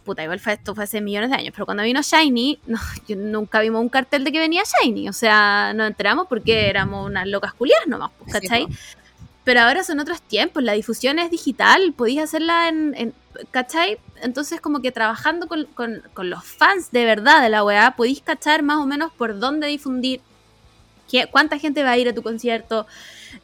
Puta, 0.07 0.23
igual 0.23 0.39
fue 0.39 0.53
esto 0.53 0.73
fue 0.73 0.85
hace 0.85 1.01
millones 1.01 1.29
de 1.29 1.35
años, 1.35 1.51
pero 1.53 1.65
cuando 1.65 1.83
vino 1.83 2.01
Shiny, 2.01 2.59
no, 2.67 2.79
yo 3.07 3.15
nunca 3.15 3.59
vimos 3.59 3.81
un 3.81 3.89
cartel 3.89 4.23
de 4.23 4.31
que 4.31 4.39
venía 4.39 4.63
Shiny, 4.63 5.07
o 5.09 5.13
sea, 5.13 5.73
nos 5.75 5.87
enteramos 5.87 6.25
porque 6.27 6.69
éramos 6.69 7.05
unas 7.05 7.27
locas 7.27 7.53
culias 7.53 7.79
nomás, 7.87 8.09
pues, 8.17 8.31
Sí, 8.33 8.39
¿cachai? 8.47 8.67
Pero 9.43 9.61
ahora 9.61 9.83
son 9.83 9.99
otros 9.99 10.21
tiempos, 10.21 10.63
la 10.63 10.73
difusión 10.73 11.19
es 11.19 11.29
digital, 11.31 11.93
podéis 11.95 12.21
hacerla 12.21 12.67
en, 12.69 12.93
en- 12.97 13.13
¿cachai? 13.51 13.97
Entonces 14.21 14.59
como 14.59 14.81
que 14.81 14.91
trabajando 14.91 15.47
con, 15.47 15.65
con- 15.75 16.01
con 16.13 16.29
los 16.29 16.43
fans 16.43 16.91
de 16.91 17.05
verdad 17.05 17.41
de 17.41 17.49
la 17.49 17.63
weá, 17.63 17.91
podéis 17.95 18.21
cachar 18.21 18.63
más 18.63 18.77
o 18.77 18.85
menos 18.85 19.11
por 19.13 19.39
dónde 19.39 19.67
difundir, 19.67 20.21
qué- 21.11 21.27
cuánta 21.31 21.59
gente 21.59 21.83
va 21.83 21.91
a 21.91 21.97
ir 21.97 22.09
a 22.09 22.13
tu 22.13 22.23
concierto, 22.23 22.87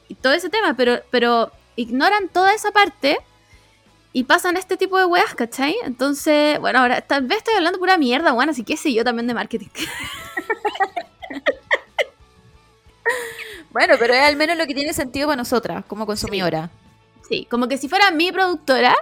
y 0.09 0.15
todo 0.15 0.33
ese 0.33 0.49
tema, 0.49 0.73
pero, 0.75 1.01
pero 1.11 1.51
ignoran 1.75 2.27
toda 2.29 2.53
esa 2.53 2.71
parte 2.71 3.17
y 4.13 4.23
pasan 4.25 4.57
este 4.57 4.77
tipo 4.77 4.97
de 4.97 5.05
weas, 5.05 5.33
¿cachai? 5.35 5.75
Entonces, 5.83 6.59
bueno, 6.59 6.79
ahora 6.79 7.01
tal 7.01 7.23
vez 7.27 7.39
estoy 7.39 7.55
hablando 7.55 7.79
pura 7.79 7.97
mierda, 7.97 8.31
bueno, 8.31 8.51
así 8.51 8.63
que 8.63 8.77
sé 8.77 8.93
yo 8.93 9.03
también 9.03 9.27
de 9.27 9.33
marketing. 9.33 9.67
Bueno, 13.71 13.95
pero 13.97 14.13
es 14.13 14.21
al 14.21 14.35
menos 14.35 14.57
lo 14.57 14.65
que 14.67 14.75
tiene 14.75 14.93
sentido 14.93 15.27
para 15.27 15.37
nosotras, 15.37 15.83
como 15.87 16.05
consumidora. 16.05 16.69
Sí, 17.27 17.47
como 17.49 17.67
que 17.67 17.77
si 17.77 17.89
fuera 17.89 18.11
mi 18.11 18.31
productora, 18.31 18.95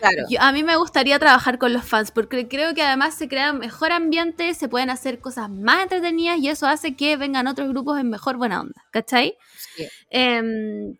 Claro. 0.00 0.24
Yo- 0.28 0.40
a 0.42 0.52
mí 0.52 0.62
me 0.64 0.76
gustaría 0.76 1.18
trabajar 1.18 1.56
con 1.56 1.72
los 1.72 1.84
fans 1.84 2.10
porque 2.10 2.46
creo 2.48 2.74
que 2.74 2.82
además 2.82 3.14
se 3.14 3.28
crea 3.28 3.52
un 3.52 3.58
mejor 3.58 3.90
ambiente, 3.92 4.52
se 4.52 4.68
pueden 4.68 4.90
hacer 4.90 5.18
cosas 5.20 5.48
más 5.48 5.82
entretenidas 5.84 6.38
y 6.38 6.48
eso 6.48 6.66
hace 6.66 6.94
que 6.94 7.16
vengan 7.16 7.46
otros 7.46 7.68
grupos 7.70 7.98
en 8.00 8.10
mejor 8.10 8.36
buena 8.36 8.60
onda, 8.60 8.84
¿cachai? 8.90 9.36
Sí. 9.76 9.86
Em, 10.10 10.96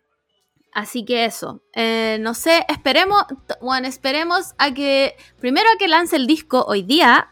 así 0.75 1.03
que 1.05 1.25
eso, 1.25 1.61
Eh, 1.73 2.17
no 2.21 2.33
sé, 2.35 2.63
esperemos, 2.69 3.23
bueno, 3.61 3.87
esperemos 3.87 4.53
a 4.59 4.71
que, 4.73 5.15
primero 5.39 5.67
a 5.73 5.77
que 5.79 5.87
lance 5.87 6.15
el 6.15 6.27
disco 6.27 6.63
hoy 6.67 6.83
día, 6.83 7.31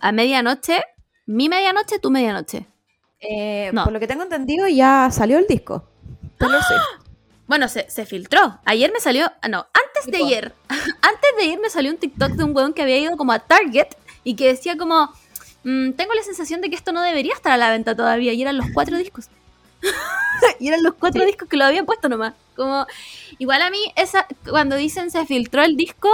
a 0.00 0.12
medianoche, 0.12 0.84
mi 1.26 1.48
medianoche, 1.48 1.98
tu 1.98 2.10
medianoche. 2.10 2.66
Eh, 3.20 3.70
No. 3.72 3.82
Por 3.84 3.92
lo 3.92 3.98
que 4.00 4.06
tengo 4.06 4.22
entendido, 4.22 4.68
ya 4.68 5.10
salió 5.10 5.38
el 5.38 5.46
disco. 5.48 5.88
Taylor 6.38 6.62
Swift. 6.62 6.80
Bueno, 7.48 7.66
se, 7.68 7.90
se 7.90 8.06
filtró. 8.06 8.60
Ayer 8.64 8.92
me 8.92 9.00
salió. 9.00 9.32
ah, 9.42 9.48
No, 9.48 9.66
antes 9.74 10.06
de 10.12 10.18
ayer. 10.24 10.54
Antes 11.02 11.30
de 11.36 11.42
ayer 11.44 11.58
me 11.58 11.70
salió 11.70 11.90
un 11.90 11.96
TikTok 11.98 12.32
de 12.32 12.44
un 12.44 12.54
weón 12.54 12.72
que 12.74 12.82
había 12.82 12.98
ido 12.98 13.16
como 13.16 13.32
a 13.32 13.40
Target 13.40 13.88
y 14.22 14.36
que 14.36 14.46
decía 14.48 14.76
como. 14.76 15.10
"Mm, 15.64 15.92
tengo 15.92 16.14
la 16.14 16.22
sensación 16.22 16.60
de 16.60 16.70
que 16.70 16.76
esto 16.76 16.92
no 16.92 17.00
debería 17.02 17.32
estar 17.34 17.50
a 17.52 17.56
la 17.56 17.70
venta 17.70 17.96
todavía. 17.96 18.32
Y 18.34 18.42
eran 18.42 18.56
los 18.58 18.66
cuatro 18.74 18.96
discos. 18.98 19.28
y 20.58 20.68
eran 20.68 20.82
los 20.82 20.94
cuatro 20.94 21.24
discos 21.24 21.48
que 21.48 21.56
lo 21.56 21.64
habían 21.64 21.86
puesto 21.86 22.08
nomás. 22.08 22.34
Como. 22.56 22.86
Igual 23.38 23.62
a 23.62 23.70
mí, 23.70 23.78
esa, 23.96 24.26
cuando 24.48 24.76
dicen 24.76 25.10
se 25.10 25.24
filtró 25.26 25.62
el 25.62 25.76
disco. 25.76 26.08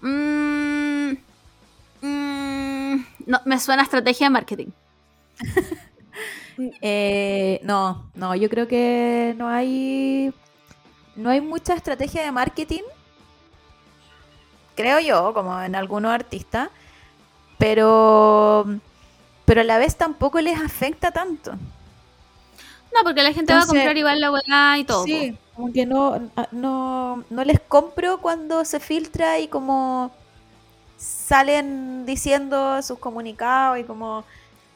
mm, 0.00 1.10
mm, 2.02 3.06
no, 3.26 3.40
me 3.44 3.60
suena 3.60 3.82
a 3.82 3.84
estrategia 3.84 4.26
de 4.26 4.30
marketing. 4.30 4.68
Eh, 6.80 7.60
no, 7.64 8.10
no, 8.14 8.34
yo 8.34 8.48
creo 8.48 8.66
que 8.66 9.34
no 9.36 9.46
hay. 9.46 10.32
No 11.14 11.28
hay 11.28 11.42
mucha 11.42 11.74
estrategia 11.74 12.22
de 12.22 12.32
marketing. 12.32 12.82
Creo 14.74 14.98
yo, 15.00 15.34
como 15.34 15.60
en 15.60 15.74
algunos 15.74 16.12
artistas. 16.12 16.70
Pero. 17.58 18.80
Pero 19.46 19.62
a 19.62 19.64
la 19.64 19.78
vez 19.78 19.96
tampoco 19.96 20.40
les 20.40 20.60
afecta 20.60 21.12
tanto. 21.12 21.52
No, 21.52 23.02
porque 23.04 23.22
la 23.22 23.32
gente 23.32 23.54
va 23.54 23.62
a 23.62 23.66
comprar 23.66 23.96
igual 23.96 24.20
la 24.20 24.30
weá 24.30 24.78
y 24.78 24.84
todo. 24.84 25.06
po. 25.06 25.06
Sí, 25.06 25.38
como 25.54 25.72
que 25.72 25.86
no, 25.86 26.30
no, 26.52 27.24
no 27.30 27.44
les 27.44 27.60
compro 27.60 28.18
cuando 28.18 28.64
se 28.64 28.80
filtra 28.80 29.38
y 29.38 29.48
como 29.48 30.12
salen 30.98 32.06
diciendo 32.06 32.82
sus 32.82 32.98
comunicados 32.98 33.78
y 33.78 33.84
como 33.84 34.24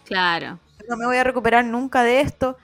Claro. 0.04 0.58
no 0.88 0.96
me 0.96 1.06
voy 1.06 1.16
a 1.18 1.24
recuperar 1.24 1.64
nunca 1.64 2.02
de 2.02 2.20
esto. 2.20 2.56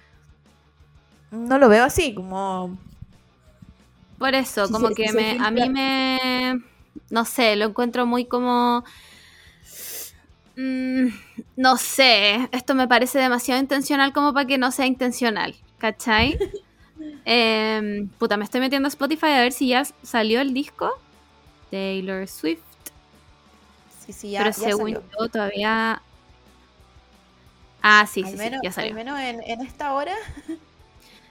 No 1.31 1.59
lo 1.59 1.69
veo 1.69 1.85
así, 1.85 2.15
como 2.15 2.77
Por 4.19 4.35
eso, 4.35 4.69
como 4.71 4.91
que 4.91 5.13
me, 5.13 5.39
a 5.39 5.51
mí 5.51 5.69
me... 5.69 6.61
No 7.11 7.25
sé, 7.25 7.57
lo 7.57 7.67
encuentro 7.67 8.07
muy 8.07 8.25
como... 8.25 8.85
Mm, 10.57 11.09
no 11.57 11.77
sé, 11.77 12.49
esto 12.53 12.75
me 12.75 12.89
parece 12.89 13.19
demasiado 13.19 13.61
intencional 13.61 14.13
como 14.13 14.33
para 14.33 14.47
que 14.47 14.59
no 14.59 14.73
sea 14.73 14.87
intencional, 14.87 15.55
¿cachai? 15.79 16.39
Em, 17.27 18.09
puta, 18.09 18.39
me 18.39 18.45
estoy 18.45 18.59
metiendo 18.61 18.87
a 18.87 18.89
Spotify 18.89 19.27
a 19.27 19.43
ver 19.43 19.53
si 19.53 19.69
ya 19.69 19.85
salió 20.03 20.41
el 20.41 20.55
disco. 20.55 20.91
Taylor 21.71 22.27
Swift. 22.27 22.63
sí, 24.07 24.13
sí, 24.13 24.31
ya, 24.31 24.39
pero 24.39 24.51
ya 24.51 24.57
según 24.57 24.95
salió. 24.95 25.03
yo 25.21 25.29
todavía... 25.29 26.03
Ah, 27.83 28.07
sí, 28.07 28.23
al 28.25 28.39
sí, 28.39 28.51
ya 28.63 28.73
salió. 28.73 28.91
al 28.91 28.97
menos 28.97 29.19
en, 29.21 29.43
en 29.43 29.61
esta 29.61 29.93
hora. 29.93 30.15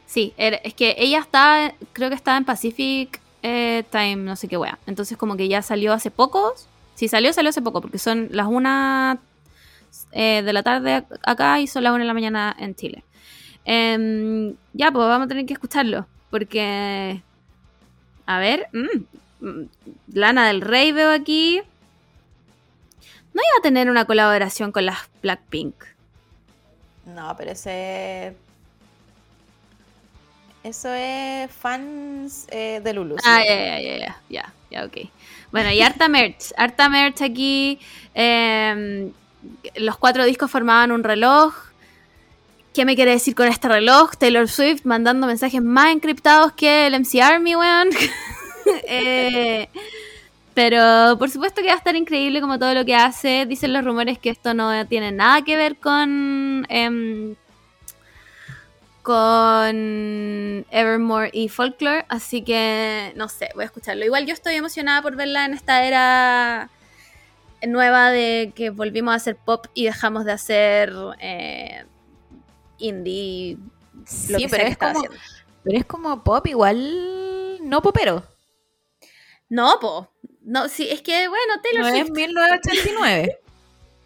Sí, 0.07 0.33
es 0.37 0.73
que 0.75 0.95
ella 0.97 1.19
está, 1.19 1.73
creo 1.91 2.09
que 2.09 2.15
estaba 2.15 2.37
en 2.37 2.45
Pacific 2.45 3.19
eh, 3.41 3.83
Time, 3.89 4.17
no 4.17 4.35
sé 4.35 4.47
qué 4.47 4.55
wea. 4.55 4.77
Entonces 4.85 5.17
como 5.17 5.35
que 5.35 5.47
ya 5.47 5.61
salió 5.61 5.93
hace 5.93 6.11
poco. 6.11 6.53
Si 6.95 7.07
salió, 7.07 7.31
salió 7.33 7.49
hace 7.49 7.61
poco, 7.61 7.81
porque 7.81 7.99
son 7.99 8.29
las 8.31 8.47
una 8.47 9.19
eh, 10.11 10.41
de 10.43 10.53
la 10.53 10.63
tarde 10.63 10.97
ac- 11.03 11.19
acá 11.23 11.59
y 11.59 11.67
son 11.67 11.83
las 11.83 11.91
una 11.91 12.03
de 12.03 12.07
la 12.07 12.13
mañana 12.13 12.55
en 12.57 12.73
Chile. 12.75 13.03
Em, 13.65 14.55
ya, 14.73 14.91
pues 14.91 15.07
vamos 15.07 15.25
a 15.25 15.27
tener 15.27 15.45
que 15.45 15.53
escucharlo, 15.53 16.07
porque... 16.29 17.21
A 18.27 18.39
ver, 18.39 18.67
mm, 18.73 19.45
mm, 19.45 19.69
Lana 20.13 20.47
del 20.47 20.61
Rey 20.61 20.91
veo 20.91 21.11
aquí. 21.11 21.61
No 23.33 23.41
iba 23.41 23.59
a 23.59 23.61
tener 23.61 23.89
una 23.89 24.05
colaboración 24.05 24.71
con 24.71 24.85
las 24.85 24.97
Blackpink. 25.21 25.75
No, 27.05 27.35
pero 27.37 27.51
ese. 27.51 28.35
Eso 30.63 30.91
es 30.91 31.51
fans 31.51 32.47
eh, 32.49 32.81
de 32.83 32.93
Lulu. 32.93 33.17
sí. 33.19 33.23
Ah, 33.27 33.43
ya, 33.47 33.79
ya, 33.79 33.97
ya, 33.97 34.21
ya, 34.29 34.53
ya, 34.71 34.85
ok. 34.85 34.97
Bueno, 35.55 35.71
y 35.71 35.81
harta 35.81 36.09
merch, 36.09 36.51
harta 36.57 36.89
merch 36.89 37.21
aquí. 37.21 37.79
em, 38.13 39.13
los 39.77 39.97
cuatro 39.97 40.25
discos 40.25 40.51
formaban 40.51 40.91
un 40.91 41.01
reloj. 41.01 41.53
¿Qué 42.73 42.83
me 42.83 42.97
quiere 42.97 43.11
decir 43.11 43.35
con 43.35 43.47
este 43.47 43.69
reloj? 43.69 44.17
Taylor 44.17 44.49
Swift 44.49 44.81
mandando 44.83 45.27
mensajes 45.27 45.61
más 45.61 45.93
encriptados 45.93 46.51
que 46.51 46.87
el 46.87 46.99
MC 46.99 47.21
Army, 47.21 47.55
weón. 47.55 47.87
Eh, 48.87 49.69
pero 50.55 51.17
por 51.19 51.29
supuesto 51.29 51.61
que 51.61 51.67
va 51.67 51.75
a 51.75 51.77
estar 51.77 51.95
increíble 51.95 52.41
como 52.41 52.59
todo 52.59 52.73
lo 52.73 52.83
que 52.83 52.95
hace. 52.95 53.45
Dicen 53.45 53.71
los 53.71 53.85
rumores 53.85 54.19
que 54.19 54.31
esto 54.31 54.53
no 54.53 54.85
tiene 54.87 55.13
nada 55.13 55.43
que 55.43 55.55
ver 55.55 55.77
con... 55.77 56.65
em, 56.67 57.35
con 59.05 60.65
Evermore 60.71 61.29
y 61.31 61.47
Folklore, 61.47 62.05
así 62.09 62.41
que 62.43 63.13
no 63.15 63.29
sé, 63.29 63.49
voy 63.53 63.61
a 63.61 63.65
escucharlo. 63.67 64.03
Igual 64.03 64.25
yo 64.25 64.33
estoy 64.33 64.55
emocionada 64.55 65.03
por 65.03 65.15
verla 65.15 65.45
en 65.45 65.53
esta 65.53 65.85
era 65.85 66.71
nueva 67.67 68.09
de 68.09 68.51
que 68.55 68.71
volvimos 68.71 69.13
a 69.13 69.17
hacer 69.17 69.35
pop 69.37 69.67
y 69.75 69.85
dejamos 69.85 70.25
de 70.25 70.31
hacer 70.31 70.91
eh, 71.19 71.85
indie. 72.79 73.57
lo 74.29 74.39
Sí, 74.39 74.49
sea 74.49 74.49
pero 74.49 74.63
que 74.65 74.69
es 74.71 74.77
como, 74.77 74.99
haciendo. 74.99 75.17
pero 75.63 75.77
es 75.77 75.85
como 75.85 76.23
pop 76.23 76.47
igual 76.47 77.59
no 77.61 77.81
popero. 77.83 78.23
No, 79.49 79.77
po. 79.79 80.09
No, 80.41 80.67
sí, 80.67 80.87
es 80.89 81.03
que 81.03 81.27
bueno, 81.27 81.61
Taylor 81.61 81.83
No 81.83 81.89
Swift. 81.91 82.05
es 82.05 82.11
1989. 82.11 83.39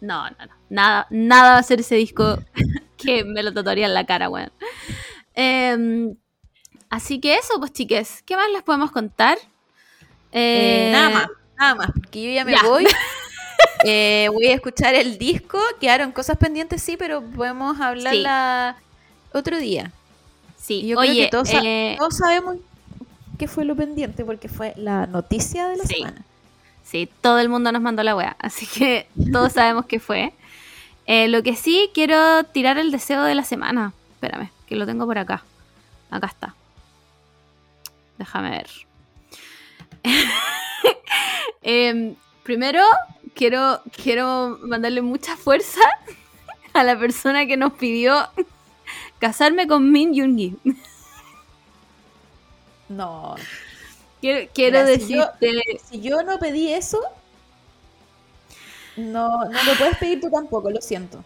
No, 0.02 0.30
no, 0.30 0.36
no. 0.46 0.52
Nada, 0.70 1.06
nada 1.10 1.52
va 1.52 1.58
a 1.58 1.62
ser 1.62 1.80
ese 1.80 1.94
disco 1.96 2.38
que 3.02 3.24
me 3.24 3.42
lo 3.42 3.52
tatuaría 3.52 3.86
en 3.86 3.94
la 3.94 4.06
cara, 4.06 4.28
weón. 4.28 4.50
Em, 5.34 6.14
así 6.88 7.20
que 7.20 7.34
eso, 7.34 7.58
pues 7.58 7.72
chiques, 7.72 8.22
¿qué 8.26 8.36
más 8.36 8.50
les 8.52 8.62
podemos 8.62 8.90
contar? 8.90 9.38
Eh, 10.32 10.88
Eh, 10.88 10.92
nada 10.92 11.10
más, 11.10 11.26
nada 11.58 11.74
más, 11.74 11.90
porque 11.92 12.22
yo 12.22 12.30
ya 12.32 12.44
me 12.44 12.52
ya. 12.52 12.62
voy. 12.62 12.86
Eh, 13.84 14.28
voy 14.32 14.46
a 14.46 14.54
escuchar 14.54 14.94
el 14.94 15.16
disco. 15.18 15.58
Quedaron 15.80 16.12
cosas 16.12 16.36
pendientes, 16.36 16.82
sí, 16.82 16.96
pero 16.98 17.22
podemos 17.22 17.80
hablarla 17.80 18.76
otro 19.32 19.58
día. 19.58 19.90
Sí, 20.58 20.86
yo 20.86 20.98
oye, 20.98 21.12
creo 21.12 21.44
que 21.44 21.50
todos, 21.52 21.64
eh, 21.64 21.94
todos 21.98 22.16
sabemos 22.18 22.56
qué 23.38 23.48
fue 23.48 23.64
lo 23.64 23.74
pendiente, 23.76 24.22
porque 24.24 24.48
fue 24.48 24.74
la 24.76 25.06
noticia 25.06 25.68
de 25.68 25.76
la 25.78 25.84
Sí. 25.84 25.94
semana. 25.94 26.24
Sí, 26.84 27.08
todo 27.22 27.38
el 27.38 27.48
mundo 27.48 27.70
nos 27.72 27.80
mandó 27.80 28.02
la 28.02 28.14
wea, 28.16 28.36
así 28.38 28.66
que 28.66 29.06
todos 29.32 29.52
sabemos 29.52 29.86
que 29.86 29.98
fue. 30.00 30.32
Eh, 31.06 31.28
lo 31.28 31.42
que 31.42 31.56
sí, 31.56 31.90
quiero 31.94 32.44
tirar 32.44 32.78
el 32.78 32.90
deseo 32.90 33.24
de 33.24 33.34
la 33.34 33.44
semana. 33.44 33.92
Espérame, 34.12 34.50
que 34.66 34.76
lo 34.76 34.86
tengo 34.86 35.06
por 35.06 35.18
acá. 35.18 35.42
Acá 36.10 36.26
está. 36.26 36.54
Déjame 38.18 38.50
ver. 38.50 38.70
Em, 41.62 42.14
primero, 42.42 42.82
quiero, 43.34 43.82
quiero 44.02 44.58
mandarle 44.62 45.02
mucha 45.02 45.36
fuerza 45.36 45.80
a 46.72 46.82
la 46.84 46.98
persona 46.98 47.46
que 47.46 47.56
nos 47.56 47.74
pidió 47.74 48.28
casarme 49.18 49.66
con 49.66 49.90
Min 49.92 50.14
Yoongi. 50.14 50.56
No. 52.88 53.36
Quiero, 54.20 54.50
quiero 54.54 54.84
decirte. 54.84 55.80
Si 55.88 56.00
yo, 56.00 56.22
no 56.22 56.38
pedí 56.38 56.72
eso, 56.72 57.00
no, 58.96 59.44
no 59.44 59.64
lo 59.64 59.74
puedes 59.78 59.96
pedir 59.98 60.20
tú 60.20 60.30
tampoco, 60.30 60.70
lo 60.70 60.80
siento. 60.80 61.22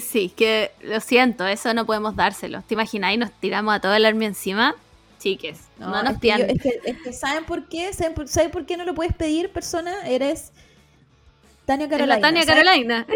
Sí, 0.00 0.28
que 0.28 0.70
lo 0.82 1.00
siento, 1.00 1.46
eso 1.46 1.74
no 1.74 1.84
podemos 1.84 2.14
dárselo. 2.14 2.62
¿Te 2.62 2.74
imaginas? 2.74 3.12
Y 3.14 3.16
nos 3.16 3.32
tiramos 3.32 3.74
a 3.74 3.80
todo 3.80 3.94
el 3.94 4.04
army 4.04 4.26
encima. 4.26 4.76
Chiques, 5.18 5.58
no, 5.78 6.02
nos. 6.02 6.16
Es, 6.22 6.62
que, 7.02 7.12
¿saben 7.12 7.44
por 7.44 7.68
qué? 7.68 7.92
¿Saben 7.92 8.14
por, 8.14 8.66
qué 8.66 8.76
no 8.76 8.84
lo 8.84 8.94
puedes 8.94 9.14
pedir, 9.14 9.50
persona? 9.50 10.06
Eres 10.06 10.52
Tania 11.66 11.88
Carolina. 11.88 12.16
La 12.16 12.20
Tania 12.20 12.46
Carolina. 12.46 13.06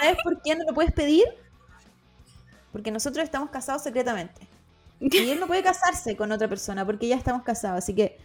¿Sabes 0.00 0.16
por 0.24 0.40
qué 0.42 0.56
no 0.56 0.64
lo 0.64 0.74
puedes 0.74 0.92
pedir? 0.92 1.24
Porque 2.72 2.90
nosotros 2.90 3.22
estamos 3.22 3.50
casados 3.50 3.82
secretamente. 3.82 4.48
Y 4.98 5.30
él 5.30 5.38
no 5.38 5.46
puede 5.46 5.62
casarse 5.62 6.16
con 6.16 6.32
otra 6.32 6.48
persona 6.48 6.86
porque 6.86 7.08
ya 7.08 7.16
estamos 7.16 7.42
casados, 7.42 7.78
así 7.78 7.94
que... 7.94 8.18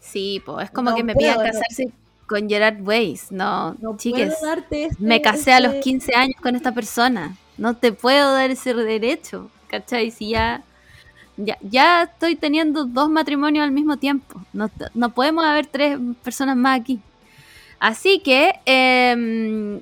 Sí, 0.00 0.42
pues 0.44 0.66
es 0.66 0.70
como 0.70 0.94
que 0.94 1.02
me 1.02 1.14
pidan 1.14 1.38
casarse 1.38 1.92
con 2.26 2.48
Gerard 2.48 2.80
Weiss. 2.80 3.30
No, 3.30 3.74
no 3.80 3.96
chiques, 3.96 4.32
este, 4.32 4.88
me 4.98 5.20
casé 5.20 5.52
a 5.52 5.60
los 5.60 5.74
15 5.74 6.06
este 6.06 6.14
años 6.16 6.40
con 6.40 6.56
esta 6.56 6.72
persona. 6.72 7.36
No 7.58 7.76
te 7.76 7.92
puedo 7.92 8.32
dar 8.32 8.50
ese 8.50 8.74
derecho, 8.74 9.50
¿cachai? 9.68 10.10
Si 10.10 10.30
ya 10.30 10.62
ya, 11.36 12.02
estoy 12.02 12.36
teniendo 12.36 12.84
dos 12.84 13.08
matrimonios 13.08 13.64
al 13.64 13.72
mismo 13.72 13.96
tiempo. 13.96 14.40
No, 14.52 14.68
podemos 15.10 15.44
haber 15.44 15.66
tres 15.66 15.98
personas 16.22 16.56
más 16.56 16.80
aquí. 16.80 17.00
Así 17.78 18.20
que 18.20 18.52
em, 18.64 19.80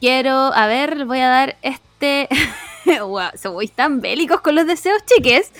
quiero, 0.00 0.32
a 0.32 0.66
ver, 0.66 1.04
voy 1.04 1.20
a 1.20 1.28
dar 1.28 1.56
este... 1.62 2.28
wow, 3.00 3.30
se 3.34 3.48
voy 3.48 3.68
tan 3.68 4.00
bélicos 4.00 4.40
con 4.40 4.54
los 4.54 4.66
deseos, 4.66 5.02
chiques. 5.06 5.52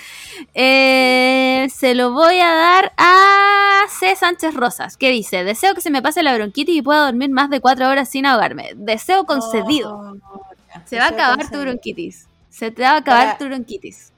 Eh, 0.53 1.67
se 1.73 1.95
lo 1.95 2.11
voy 2.11 2.39
a 2.39 2.53
dar 2.53 2.93
a 2.97 3.83
C. 3.89 4.15
Sánchez 4.15 4.53
Rosas, 4.53 4.97
que 4.97 5.09
dice, 5.09 5.43
deseo 5.43 5.75
que 5.75 5.81
se 5.81 5.89
me 5.89 6.01
pase 6.01 6.23
la 6.23 6.35
bronquitis 6.35 6.75
y 6.75 6.81
pueda 6.81 7.05
dormir 7.05 7.29
más 7.29 7.49
de 7.49 7.59
cuatro 7.59 7.87
horas 7.87 8.09
sin 8.09 8.25
ahogarme. 8.25 8.71
Deseo 8.75 9.25
concedido. 9.25 9.95
Oh, 9.95 10.45
se 10.85 10.97
va 10.97 11.05
a 11.05 11.09
acabar 11.09 11.49
tu 11.49 11.59
bronquitis. 11.59 12.27
Se 12.49 12.71
te 12.71 12.83
va 12.83 12.91
a 12.91 12.97
acabar 12.97 13.37
tu 13.37 13.45
bronquitis 13.45 14.11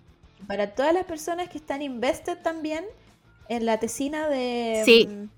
para 0.48 0.72
todas 0.72 0.94
las 0.94 1.06
personas 1.06 1.50
que 1.50 1.58
están 1.58 1.82
invested 1.82 2.38
también 2.38 2.86
en 3.50 3.66
la 3.66 3.80
tesina 3.80 4.28
de. 4.30 4.82
Sí. 4.86 5.08
Mm, 5.08 5.30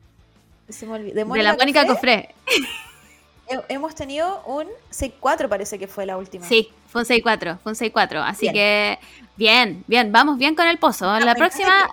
de, 0.94 1.44
la 1.44 1.56
Mónica 1.56 1.86
Cofré. 1.86 2.30
Hemos 3.68 3.96
tenido 3.96 4.44
un 4.46 4.68
6-4, 4.92 5.50
parece 5.50 5.80
que 5.80 5.88
fue 5.88 6.06
la 6.06 6.18
última. 6.18 6.46
Sí, 6.46 6.70
fue 6.88 7.02
un 7.02 7.08
6-4, 7.08 7.60
fue 7.60 7.72
un 7.72 7.78
6-4. 7.78 8.24
Así 8.24 8.52
que, 8.52 9.00
bien, 9.36 9.84
bien, 9.88 10.12
vamos 10.12 10.38
bien 10.38 10.56
con 10.56 10.68
el 10.68 10.78
pozo. 10.78 11.20
la 11.20 11.36
próxima. 11.36 11.90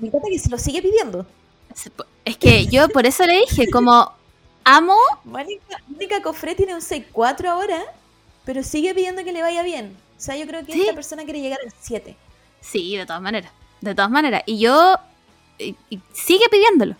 me 0.00 0.08
encanta 0.08 0.28
que 0.30 0.38
se 0.38 0.50
lo 0.50 0.58
sigue 0.58 0.82
pidiendo. 0.82 1.26
Es 2.24 2.36
que 2.36 2.66
yo 2.66 2.88
por 2.88 3.06
eso 3.06 3.24
le 3.24 3.40
dije, 3.40 3.70
como 3.70 4.12
amo. 4.64 4.96
Mónica, 5.24 5.78
Mónica 5.86 6.20
Cofré 6.22 6.54
tiene 6.54 6.74
un 6.74 6.80
6-4 6.80 7.46
ahora, 7.46 7.82
pero 8.44 8.62
sigue 8.62 8.94
pidiendo 8.94 9.24
que 9.24 9.32
le 9.32 9.40
vaya 9.40 9.62
bien. 9.62 9.96
O 10.16 10.20
sea, 10.20 10.36
yo 10.36 10.46
creo 10.46 10.64
que 10.66 10.72
esta 10.72 10.94
persona 10.94 11.24
quiere 11.24 11.40
llegar 11.40 11.58
al 11.64 11.72
7. 11.80 12.16
Sí, 12.60 12.96
de 12.96 13.06
todas 13.06 13.22
maneras. 13.22 13.52
De 13.80 13.94
todas 13.94 14.10
maneras. 14.10 14.42
Y 14.46 14.58
yo. 14.58 14.94
sigue 16.12 16.44
pidiéndolo. 16.50 16.96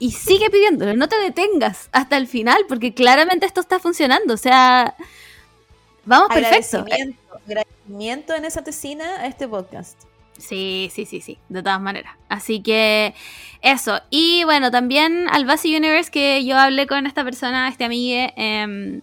Y 0.00 0.12
sigue 0.12 0.48
pidiéndolo. 0.50 0.96
No 0.96 1.08
te 1.08 1.16
detengas 1.16 1.90
hasta 1.92 2.16
el 2.16 2.26
final, 2.26 2.64
porque 2.66 2.94
claramente 2.94 3.46
esto 3.46 3.60
está 3.60 3.78
funcionando. 3.78 4.34
O 4.34 4.38
sea. 4.38 4.96
Vamos 6.04 6.28
perfecto. 6.30 6.84
Agradecimiento 7.46 8.34
en 8.34 8.46
esa 8.46 8.64
tesina 8.64 9.20
a 9.20 9.26
este 9.26 9.46
podcast. 9.46 10.00
Sí, 10.38 10.90
sí, 10.92 11.04
sí, 11.04 11.20
sí, 11.20 11.38
de 11.50 11.62
todas 11.62 11.80
maneras. 11.80 12.16
Así 12.30 12.62
que 12.62 13.14
eso. 13.60 14.00
Y 14.08 14.42
bueno, 14.44 14.70
también 14.70 15.28
al 15.30 15.44
Basi 15.44 15.76
Universe 15.76 16.10
que 16.10 16.44
yo 16.46 16.56
hablé 16.56 16.86
con 16.86 17.06
esta 17.06 17.22
persona, 17.22 17.68
este 17.68 17.84
amigue, 17.84 18.32
eh, 18.36 19.02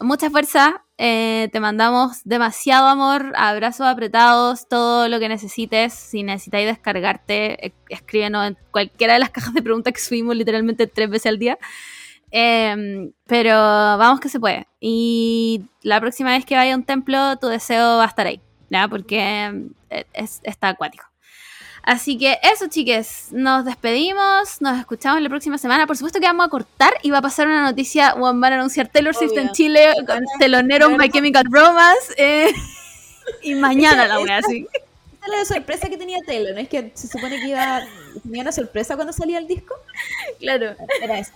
mucha 0.00 0.30
fuerza. 0.30 0.83
Eh, 0.96 1.48
te 1.52 1.58
mandamos 1.58 2.22
demasiado 2.24 2.86
amor, 2.86 3.32
abrazos 3.36 3.86
apretados, 3.86 4.68
todo 4.68 5.08
lo 5.08 5.18
que 5.18 5.28
necesites. 5.28 5.92
Si 5.92 6.22
necesitáis 6.22 6.66
descargarte, 6.66 7.66
eh, 7.66 7.72
escríbenos 7.88 8.48
en 8.48 8.56
cualquiera 8.70 9.14
de 9.14 9.18
las 9.18 9.30
cajas 9.30 9.54
de 9.54 9.62
preguntas 9.62 9.92
que 9.92 10.00
subimos 10.00 10.36
literalmente 10.36 10.86
tres 10.86 11.10
veces 11.10 11.26
al 11.26 11.38
día. 11.38 11.58
Em, 12.30 13.12
pero 13.26 13.54
vamos 13.54 14.20
que 14.20 14.28
se 14.28 14.40
puede. 14.40 14.66
Y 14.80 15.62
la 15.82 16.00
próxima 16.00 16.30
vez 16.32 16.44
que 16.44 16.56
vaya 16.56 16.74
a 16.74 16.76
un 16.76 16.84
templo, 16.84 17.36
tu 17.38 17.46
deseo 17.48 17.98
va 17.98 18.04
a 18.04 18.08
estar 18.08 18.26
ahí, 18.26 18.40
¿ya? 18.70 18.88
Porque 18.88 19.70
eh, 19.90 20.04
está 20.42 20.68
acuático. 20.70 21.13
Así 21.84 22.16
que 22.16 22.38
eso, 22.42 22.66
chiques, 22.68 23.28
nos 23.30 23.64
despedimos, 23.64 24.60
nos 24.60 24.78
escuchamos 24.78 25.20
la 25.20 25.28
próxima 25.28 25.58
semana. 25.58 25.86
Por 25.86 25.96
supuesto 25.98 26.18
que 26.18 26.26
vamos 26.26 26.46
a 26.46 26.48
cortar 26.48 26.94
y 27.02 27.10
va 27.10 27.18
a 27.18 27.22
pasar 27.22 27.46
una 27.46 27.62
noticia, 27.62 28.14
van 28.14 28.42
a 28.42 28.54
anunciar 28.56 28.88
Taylor 28.88 29.14
Swift 29.14 29.36
en 29.36 29.50
Chile 29.52 29.92
con 30.06 30.20
telonero 30.38 30.88
My 30.90 31.10
Chemical 31.10 31.44
Romance. 31.50 32.14
Eh, 32.16 32.52
y 33.42 33.54
mañana 33.54 34.06
la 34.06 34.18
voy 34.18 34.30
a 34.30 34.36
decir. 34.36 34.66
Es 34.72 35.28
la 35.28 35.44
sorpresa 35.44 35.88
que 35.88 35.98
tenía 35.98 36.18
Taylor, 36.26 36.54
¿no? 36.54 36.60
Es 36.60 36.68
que 36.68 36.90
se 36.94 37.06
supone 37.06 37.38
que 37.38 37.48
iba 37.48 37.82
tenía 38.22 38.42
una 38.42 38.52
sorpresa 38.52 38.94
cuando 38.94 39.12
salía 39.12 39.38
el 39.38 39.46
disco. 39.46 39.74
Claro. 40.38 40.74
Era 41.02 41.18
eso. 41.18 41.32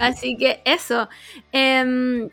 Así 0.00 0.36
que 0.36 0.60
eso. 0.64 1.08
Em, 1.52 2.28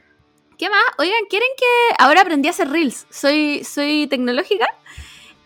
¿Qué 0.58 0.70
más? 0.70 0.84
Oigan, 0.98 1.26
¿quieren 1.30 1.50
que 1.58 1.96
ahora 2.00 2.22
aprendí 2.22 2.48
a 2.48 2.52
hacer 2.52 2.70
reels? 2.70 3.06
Soy, 3.10 3.64
soy 3.64 4.08
tecnológica. 4.08 4.68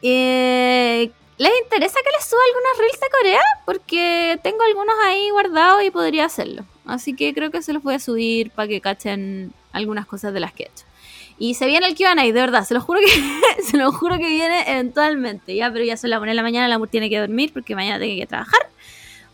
Eh, 0.01 1.11
¿Les 1.37 1.51
interesa 1.63 1.99
que 2.03 2.11
les 2.17 2.25
suba 2.25 2.39
algunos 2.47 2.77
reels 2.79 2.99
de 2.99 3.07
Corea? 3.09 3.41
Porque 3.65 4.39
tengo 4.41 4.63
algunos 4.63 4.95
ahí 5.05 5.29
guardados 5.29 5.83
y 5.83 5.91
podría 5.91 6.25
hacerlo. 6.25 6.65
Así 6.85 7.13
que 7.15 7.33
creo 7.33 7.51
que 7.51 7.61
se 7.61 7.73
los 7.73 7.83
voy 7.83 7.95
a 7.95 7.99
subir 7.99 8.49
para 8.51 8.67
que 8.67 8.81
cachen 8.81 9.53
algunas 9.71 10.07
cosas 10.07 10.33
de 10.33 10.39
las 10.39 10.53
que 10.53 10.63
he 10.63 10.65
hecho. 10.67 10.85
Y 11.37 11.53
se 11.53 11.67
viene 11.67 11.85
el 11.85 11.95
QA, 11.95 12.15
de 12.15 12.31
verdad, 12.31 12.65
se 12.65 12.73
lo 12.73 12.81
juro 12.81 12.99
que 12.99 13.61
se 13.63 13.77
lo 13.77 13.91
juro 13.91 14.17
que 14.17 14.27
viene 14.27 14.63
eventualmente, 14.71 15.53
ya, 15.55 15.71
pero 15.71 15.85
ya 15.85 15.95
se 15.95 16.07
la 16.07 16.17
pone 16.17 16.31
en 16.31 16.37
la 16.37 16.43
mañana, 16.43 16.67
la 16.67 16.83
tiene 16.87 17.09
que 17.09 17.19
dormir 17.19 17.53
porque 17.53 17.75
mañana 17.75 17.99
tiene 17.99 18.19
que 18.19 18.25
trabajar. 18.25 18.61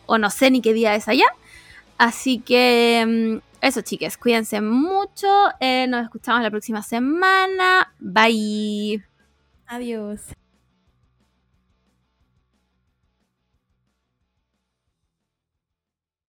O 0.05 0.17
no 0.17 0.29
sé 0.29 0.51
ni 0.51 0.61
qué 0.61 0.73
día 0.73 0.95
es 0.95 1.07
allá. 1.07 1.27
Así 1.97 2.39
que 2.39 3.39
mm, 3.41 3.65
eso, 3.65 3.81
chicas, 3.81 4.17
cuídense 4.17 4.59
mucho. 4.59 5.27
Eh, 5.61 5.87
nos 5.87 6.03
escuchamos 6.03 6.41
la 6.43 6.51
próxima 6.51 6.81
semana. 6.83 7.93
Bye. 7.99 9.01
Adiós. 9.67 10.19